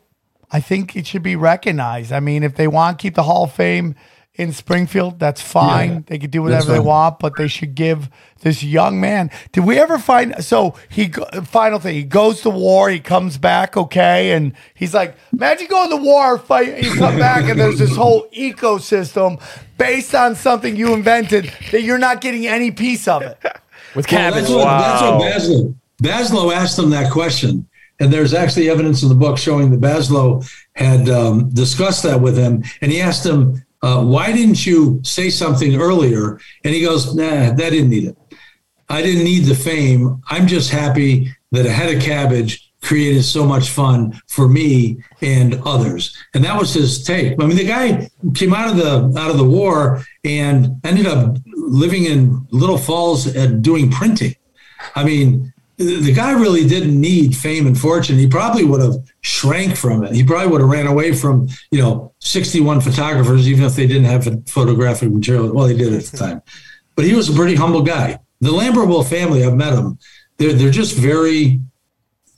I 0.52 0.60
think 0.60 0.96
it 0.96 1.08
should 1.08 1.24
be 1.24 1.36
recognized. 1.36 2.12
I 2.12 2.20
mean, 2.20 2.44
if 2.44 2.56
they 2.56 2.68
want 2.68 3.00
to 3.00 3.02
keep 3.02 3.16
the 3.16 3.24
Hall 3.24 3.46
of 3.46 3.52
Fame 3.54 3.96
in 4.38 4.54
Springfield. 4.54 5.20
That's 5.20 5.42
fine. 5.42 5.90
Yeah. 5.94 6.00
They 6.08 6.20
could 6.20 6.32
do 6.32 6.44
whatever 6.44 6.72
they 6.72 6.80
want, 6.80 7.20
but 7.20 7.36
they 7.38 7.48
should 7.48 7.74
give 7.76 8.10
this 8.42 8.64
young 8.64 9.02
man. 9.02 9.32
Did 9.52 9.66
we 9.66 9.80
ever 9.80 9.98
find? 9.98 10.44
So 10.44 10.76
he 10.90 11.10
final 11.44 11.80
thing. 11.80 11.96
He 11.96 12.04
goes 12.04 12.42
to 12.42 12.50
war. 12.50 12.90
He 12.90 13.00
comes 13.00 13.38
back 13.38 13.76
okay, 13.76 14.32
and 14.32 14.54
he's 14.76 14.94
like, 14.94 15.16
imagine 15.34 15.68
going 15.68 15.90
to 15.90 15.98
war, 15.98 16.38
fight. 16.38 16.82
You 16.84 16.94
come 16.94 17.18
back, 17.18 17.50
and 17.50 17.60
there's 17.60 17.80
this 17.80 17.96
whole 17.96 18.28
ecosystem 18.34 19.42
based 19.78 20.16
on 20.16 20.36
something 20.36 20.76
you 20.76 20.94
invented 20.94 21.52
that 21.72 21.82
you're 21.82 21.98
not 22.00 22.22
getting 22.22 22.48
any 22.48 22.72
piece 22.72 23.08
of 23.08 23.22
it. 23.24 23.38
With 23.96 24.06
cabbage. 24.08 24.50
Well, 24.50 24.60
that's 24.66 25.02
wow. 25.02 25.18
what, 25.18 25.30
that's 25.30 25.48
what 25.50 25.66
Basloe, 26.04 26.52
Basloe 26.52 26.54
asked 26.56 26.78
him 26.78 26.90
that 26.92 27.12
question. 27.12 27.68
And 28.00 28.14
there's 28.14 28.36
actually 28.36 28.70
evidence 28.70 29.02
in 29.02 29.10
the 29.10 29.16
book 29.16 29.40
showing 29.40 29.72
that 29.72 29.80
Basloe 29.82 30.48
had 30.74 31.10
um, 31.10 31.50
discussed 31.50 32.04
that 32.04 32.22
with 32.22 32.38
him. 32.38 32.64
And 32.82 32.92
he 32.92 33.02
asked 33.02 33.26
him, 33.26 33.64
uh, 33.82 34.04
why 34.04 34.32
didn't 34.32 34.66
you 34.66 35.00
say 35.04 35.30
something 35.30 35.76
earlier? 35.80 36.40
And 36.64 36.74
he 36.74 36.82
goes, 36.82 37.14
nah, 37.14 37.52
that 37.54 37.58
didn't 37.70 37.90
need 37.90 38.06
it. 38.06 38.18
I 38.90 39.02
didn't 39.02 39.24
need 39.24 39.46
the 39.46 39.56
fame. 39.56 40.22
I'm 40.30 40.48
just 40.48 40.72
happy 40.72 41.34
that 41.52 41.66
a 41.66 41.72
head 41.72 41.94
of 41.94 42.02
cabbage 42.02 42.72
created 42.82 43.24
so 43.24 43.46
much 43.46 43.70
fun 43.70 44.18
for 44.28 44.48
me 44.48 44.98
and 45.22 45.62
others. 45.66 46.16
And 46.34 46.44
that 46.46 46.58
was 46.60 46.74
his 46.74 47.04
take. 47.04 47.34
I 47.42 47.46
mean, 47.46 47.58
the 47.58 47.66
guy 47.68 48.10
came 48.34 48.54
out 48.54 48.70
of 48.70 48.78
the 48.78 49.20
out 49.20 49.30
of 49.30 49.38
the 49.38 49.44
war 49.44 50.04
and 50.24 50.78
ended 50.86 51.06
up 51.06 51.38
living 51.56 52.06
in 52.06 52.48
Little 52.52 52.78
Falls 52.78 53.28
and 53.28 53.62
doing 53.62 53.92
printing. 53.92 54.36
I 54.96 55.04
mean, 55.04 55.54
the 55.78 56.12
guy 56.14 56.32
really 56.32 56.68
didn't 56.68 57.00
need 57.00 57.38
fame 57.38 57.68
and 57.68 57.80
fortune. 57.80 58.18
He 58.18 58.28
probably 58.28 58.66
would 58.66 58.82
have 58.82 58.96
shrank 59.22 59.76
from 59.78 60.04
it. 60.04 60.14
He 60.14 60.24
probably 60.24 60.48
would 60.48 60.62
have 60.62 60.70
ran 60.70 60.88
away 60.88 61.14
from, 61.14 61.48
you 61.70 61.80
know, 61.80 62.14
61 62.20 62.82
photographers, 62.82 63.48
even 63.48 63.64
if 63.64 63.76
they 63.76 63.86
didn't 63.86 64.06
have 64.06 64.24
photographic 64.50 65.12
material. 65.12 65.54
Well, 65.54 65.68
they 65.68 65.78
did 65.78 65.94
at 65.94 66.00
the 66.04 66.18
mm-hmm. 66.18 66.18
time. 66.18 66.42
But 66.96 67.06
he 67.06 67.14
was 67.14 67.30
a 67.30 67.34
pretty 67.34 67.56
humble 67.56 67.84
guy. 67.84 68.18
The 68.42 68.52
Lambert 68.52 68.88
Will 68.88 69.04
family, 69.04 69.44
I've 69.44 69.54
met 69.56 69.76
them. 69.76 70.00
They're, 70.38 70.54
they're 70.54 70.72
just 70.72 70.98
very, 70.98 71.60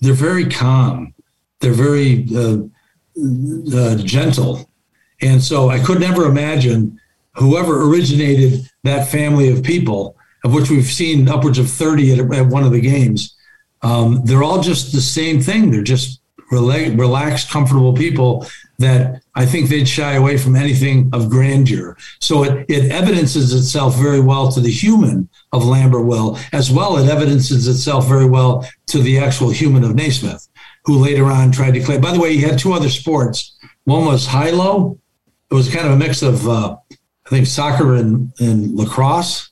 they're 0.02 0.14
very 0.14 0.45
calm. 0.45 1.14
They're 1.61 1.72
very 1.74 2.28
uh, 2.36 2.57
uh, 3.76 3.95
gentle. 3.98 4.70
And 5.22 5.41
so 5.41 5.70
I 5.70 5.80
could 5.80 6.02
never 6.02 6.26
imagine 6.26 6.99
whoever 7.36 7.84
originated 7.84 8.70
that 8.84 9.10
family 9.10 9.49
of 9.49 9.64
people 9.64 10.18
of 10.44 10.53
which 10.53 10.70
we've 10.70 10.86
seen 10.86 11.28
upwards 11.28 11.57
of 11.60 11.70
30 11.70 12.14
at, 12.14 12.20
at 12.34 12.48
one 12.48 12.64
of 12.64 12.72
the 12.72 12.82
games. 12.82 13.36
Um, 13.82 14.22
they're 14.26 14.44
all 14.44 14.61
just 14.61 14.91
the 14.94 15.02
same 15.02 15.41
thing. 15.41 15.72
They're 15.72 15.84
just 15.84 16.22
rela- 16.52 16.98
relaxed, 16.98 17.49
comfortable 17.49 17.94
people 17.94 18.45
that 18.80 19.22
I 19.36 19.45
think 19.45 19.70
they'd 19.70 19.88
shy 19.88 20.14
away 20.14 20.38
from 20.38 20.56
anything 20.56 21.10
of 21.11 21.30
grandeur. 21.30 21.98
So 22.20 22.44
it, 22.44 22.66
it 22.70 22.91
evidences 22.91 23.53
itself 23.53 23.95
very 23.98 24.22
well 24.22 24.52
to 24.53 24.60
the 24.61 24.72
human 24.72 25.30
of 25.52 25.66
Lambert 25.66 26.06
as 26.53 26.70
well 26.72 26.98
it 26.98 27.10
evidences 27.10 27.68
itself 27.68 28.07
very 28.07 28.30
well 28.30 28.68
to 28.86 28.99
the 29.02 29.18
actual 29.18 29.49
human 29.49 29.84
of 29.84 29.95
Naismith, 29.95 30.48
who 30.86 30.98
later 30.99 31.26
on 31.26 31.52
tried 31.52 31.72
to 31.72 31.80
claim. 31.82 31.99
By 31.99 32.14
the 32.14 32.20
way, 32.20 32.36
he 32.36 32.41
had 32.41 32.60
two 32.60 32.74
other 32.74 32.90
sports. 32.90 33.57
One 33.86 34.06
was 34.06 34.26
high 34.28 34.52
low. 34.52 34.99
It 35.49 35.56
was 35.56 35.74
kind 35.74 35.88
of 35.88 35.94
a 35.94 35.98
mix 35.98 36.22
of, 36.22 36.48
uh, 36.48 36.78
I 37.26 37.30
think, 37.30 37.48
soccer 37.48 37.95
and, 37.95 38.32
and 38.40 38.76
lacrosse 38.76 39.49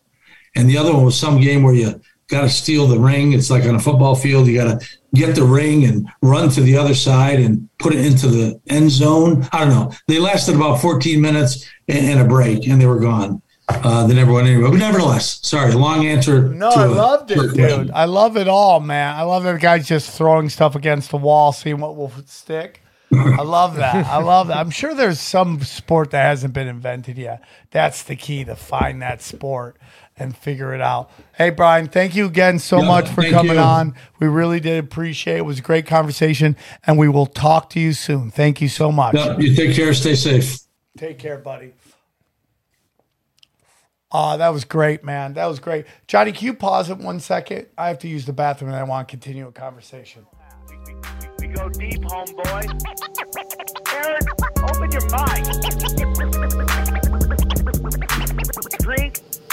and 0.58 0.68
the 0.70 0.78
other 0.78 0.94
one 0.94 1.06
was 1.06 1.18
some 1.18 1.40
game 1.40 1.64
where 1.64 1.74
you 1.74 2.02
got 2.28 2.42
to 2.42 2.50
steal 2.50 2.88
the 2.88 3.00
ring. 3.00 3.34
It's 3.34 3.50
like 3.52 3.64
on 3.64 3.76
a 3.76 3.80
football 3.80 4.16
field, 4.16 4.48
you 4.48 4.58
got 4.58 4.82
to 4.82 4.88
get 5.14 5.36
the 5.36 5.44
ring 5.44 5.86
and 5.86 6.10
run 6.22 6.50
to 6.50 6.62
the 6.62 6.76
other 6.76 6.96
side 6.96 7.40
and 7.40 7.70
put 7.78 7.94
it 7.94 8.04
into 8.04 8.28
the 8.28 8.60
end 8.68 8.90
zone. 8.90 9.48
I 9.54 9.60
don't 9.64 9.70
know. 9.70 9.92
They 10.08 10.20
lasted 10.20 10.56
about 10.56 10.82
14 10.82 11.22
minutes 11.22 11.66
and, 11.88 12.06
and 12.10 12.20
a 12.22 12.26
break, 12.26 12.68
and 12.68 12.82
they 12.82 12.88
were 12.88 13.00
gone. 13.00 13.42
Uh, 13.70 14.08
they 14.08 14.16
never 14.16 14.32
went 14.32 14.48
anywhere. 14.48 14.72
But 14.72 14.78
nevertheless, 14.78 15.46
sorry, 15.48 15.74
long 15.74 16.06
answer. 16.06 16.50
No, 16.50 16.70
I 16.70 16.86
a, 16.86 16.90
loved 16.90 17.32
it, 17.32 17.54
dude. 17.54 17.92
I 17.92 18.06
love 18.06 18.36
it 18.38 18.48
all, 18.48 18.80
man. 18.80 19.16
I 19.16 19.24
love 19.24 19.44
that 19.44 19.62
guy's 19.62 19.86
just 19.88 20.10
throwing 20.18 20.50
stuff 20.50 20.74
against 20.76 21.12
the 21.12 21.18
wall, 21.18 21.52
seeing 21.52 21.80
what 21.80 21.96
will 21.96 22.12
stick. 22.26 22.82
I 23.14 23.42
love 23.44 23.76
that. 23.76 24.06
I 24.08 24.18
love 24.20 24.48
that. 24.48 24.58
I'm 24.58 24.70
sure 24.72 24.94
there's 24.96 25.20
some 25.20 25.62
sport 25.64 26.12
that 26.12 26.24
hasn't 26.24 26.54
been 26.54 26.68
invented 26.68 27.18
yet. 27.18 27.42
That's 27.72 28.04
the 28.04 28.16
key 28.16 28.44
to 28.46 28.56
find 28.56 29.02
that 29.02 29.22
sport 29.22 29.78
and 30.20 30.36
figure 30.36 30.74
it 30.74 30.82
out. 30.82 31.10
Hey, 31.38 31.50
Brian, 31.52 31.88
thank 31.88 32.16
you 32.16 32.26
again 32.26 32.60
so 32.60 32.80
yeah, 32.80 32.88
much 32.88 33.08
for 33.10 33.24
coming 33.30 33.54
you. 33.56 33.60
on. 33.62 33.94
We 34.20 34.28
really 34.28 34.60
did 34.60 34.84
appreciate 34.84 35.36
it. 35.36 35.40
it. 35.40 35.46
was 35.46 35.60
a 35.60 35.62
great 35.62 35.86
conversation, 35.86 36.56
and 36.86 36.98
we 36.98 37.08
will 37.08 37.26
talk 37.26 37.70
to 37.72 37.80
you 37.80 37.94
soon. 37.94 38.32
Thank 38.32 38.62
you 38.62 38.68
so 38.68 38.92
much. 38.92 39.16
Yeah, 39.16 39.38
you 39.38 39.56
take 39.56 39.76
care. 39.76 39.94
Stay 39.94 40.16
safe. 40.16 40.60
Take 40.98 41.20
care, 41.20 41.38
buddy. 41.38 41.74
Oh, 44.12 44.38
that 44.38 44.50
was 44.50 44.64
great, 44.64 45.04
man. 45.04 45.34
That 45.34 45.46
was 45.48 45.60
great. 45.60 45.86
Johnny, 46.08 46.32
can 46.32 46.46
you 46.46 46.54
pause 46.54 46.90
it 46.90 46.98
one 46.98 47.20
second? 47.20 47.68
I 47.78 47.90
have 47.90 48.00
to 48.00 48.08
use 48.08 48.26
the 48.26 48.32
bathroom 48.34 48.72
and 48.72 48.80
I 48.80 48.84
want 48.84 49.10
to 49.10 49.12
continue 49.12 49.48
a 49.48 49.52
conversation. 49.52 50.26
We, 51.42 51.48
go 51.48 51.68
deep, 51.68 52.02
homeboy. 52.02 52.82
Aaron, 53.94 54.22
open 54.64 54.92
your 54.94 55.04
mic. 57.12 58.78
Drink 58.80 59.20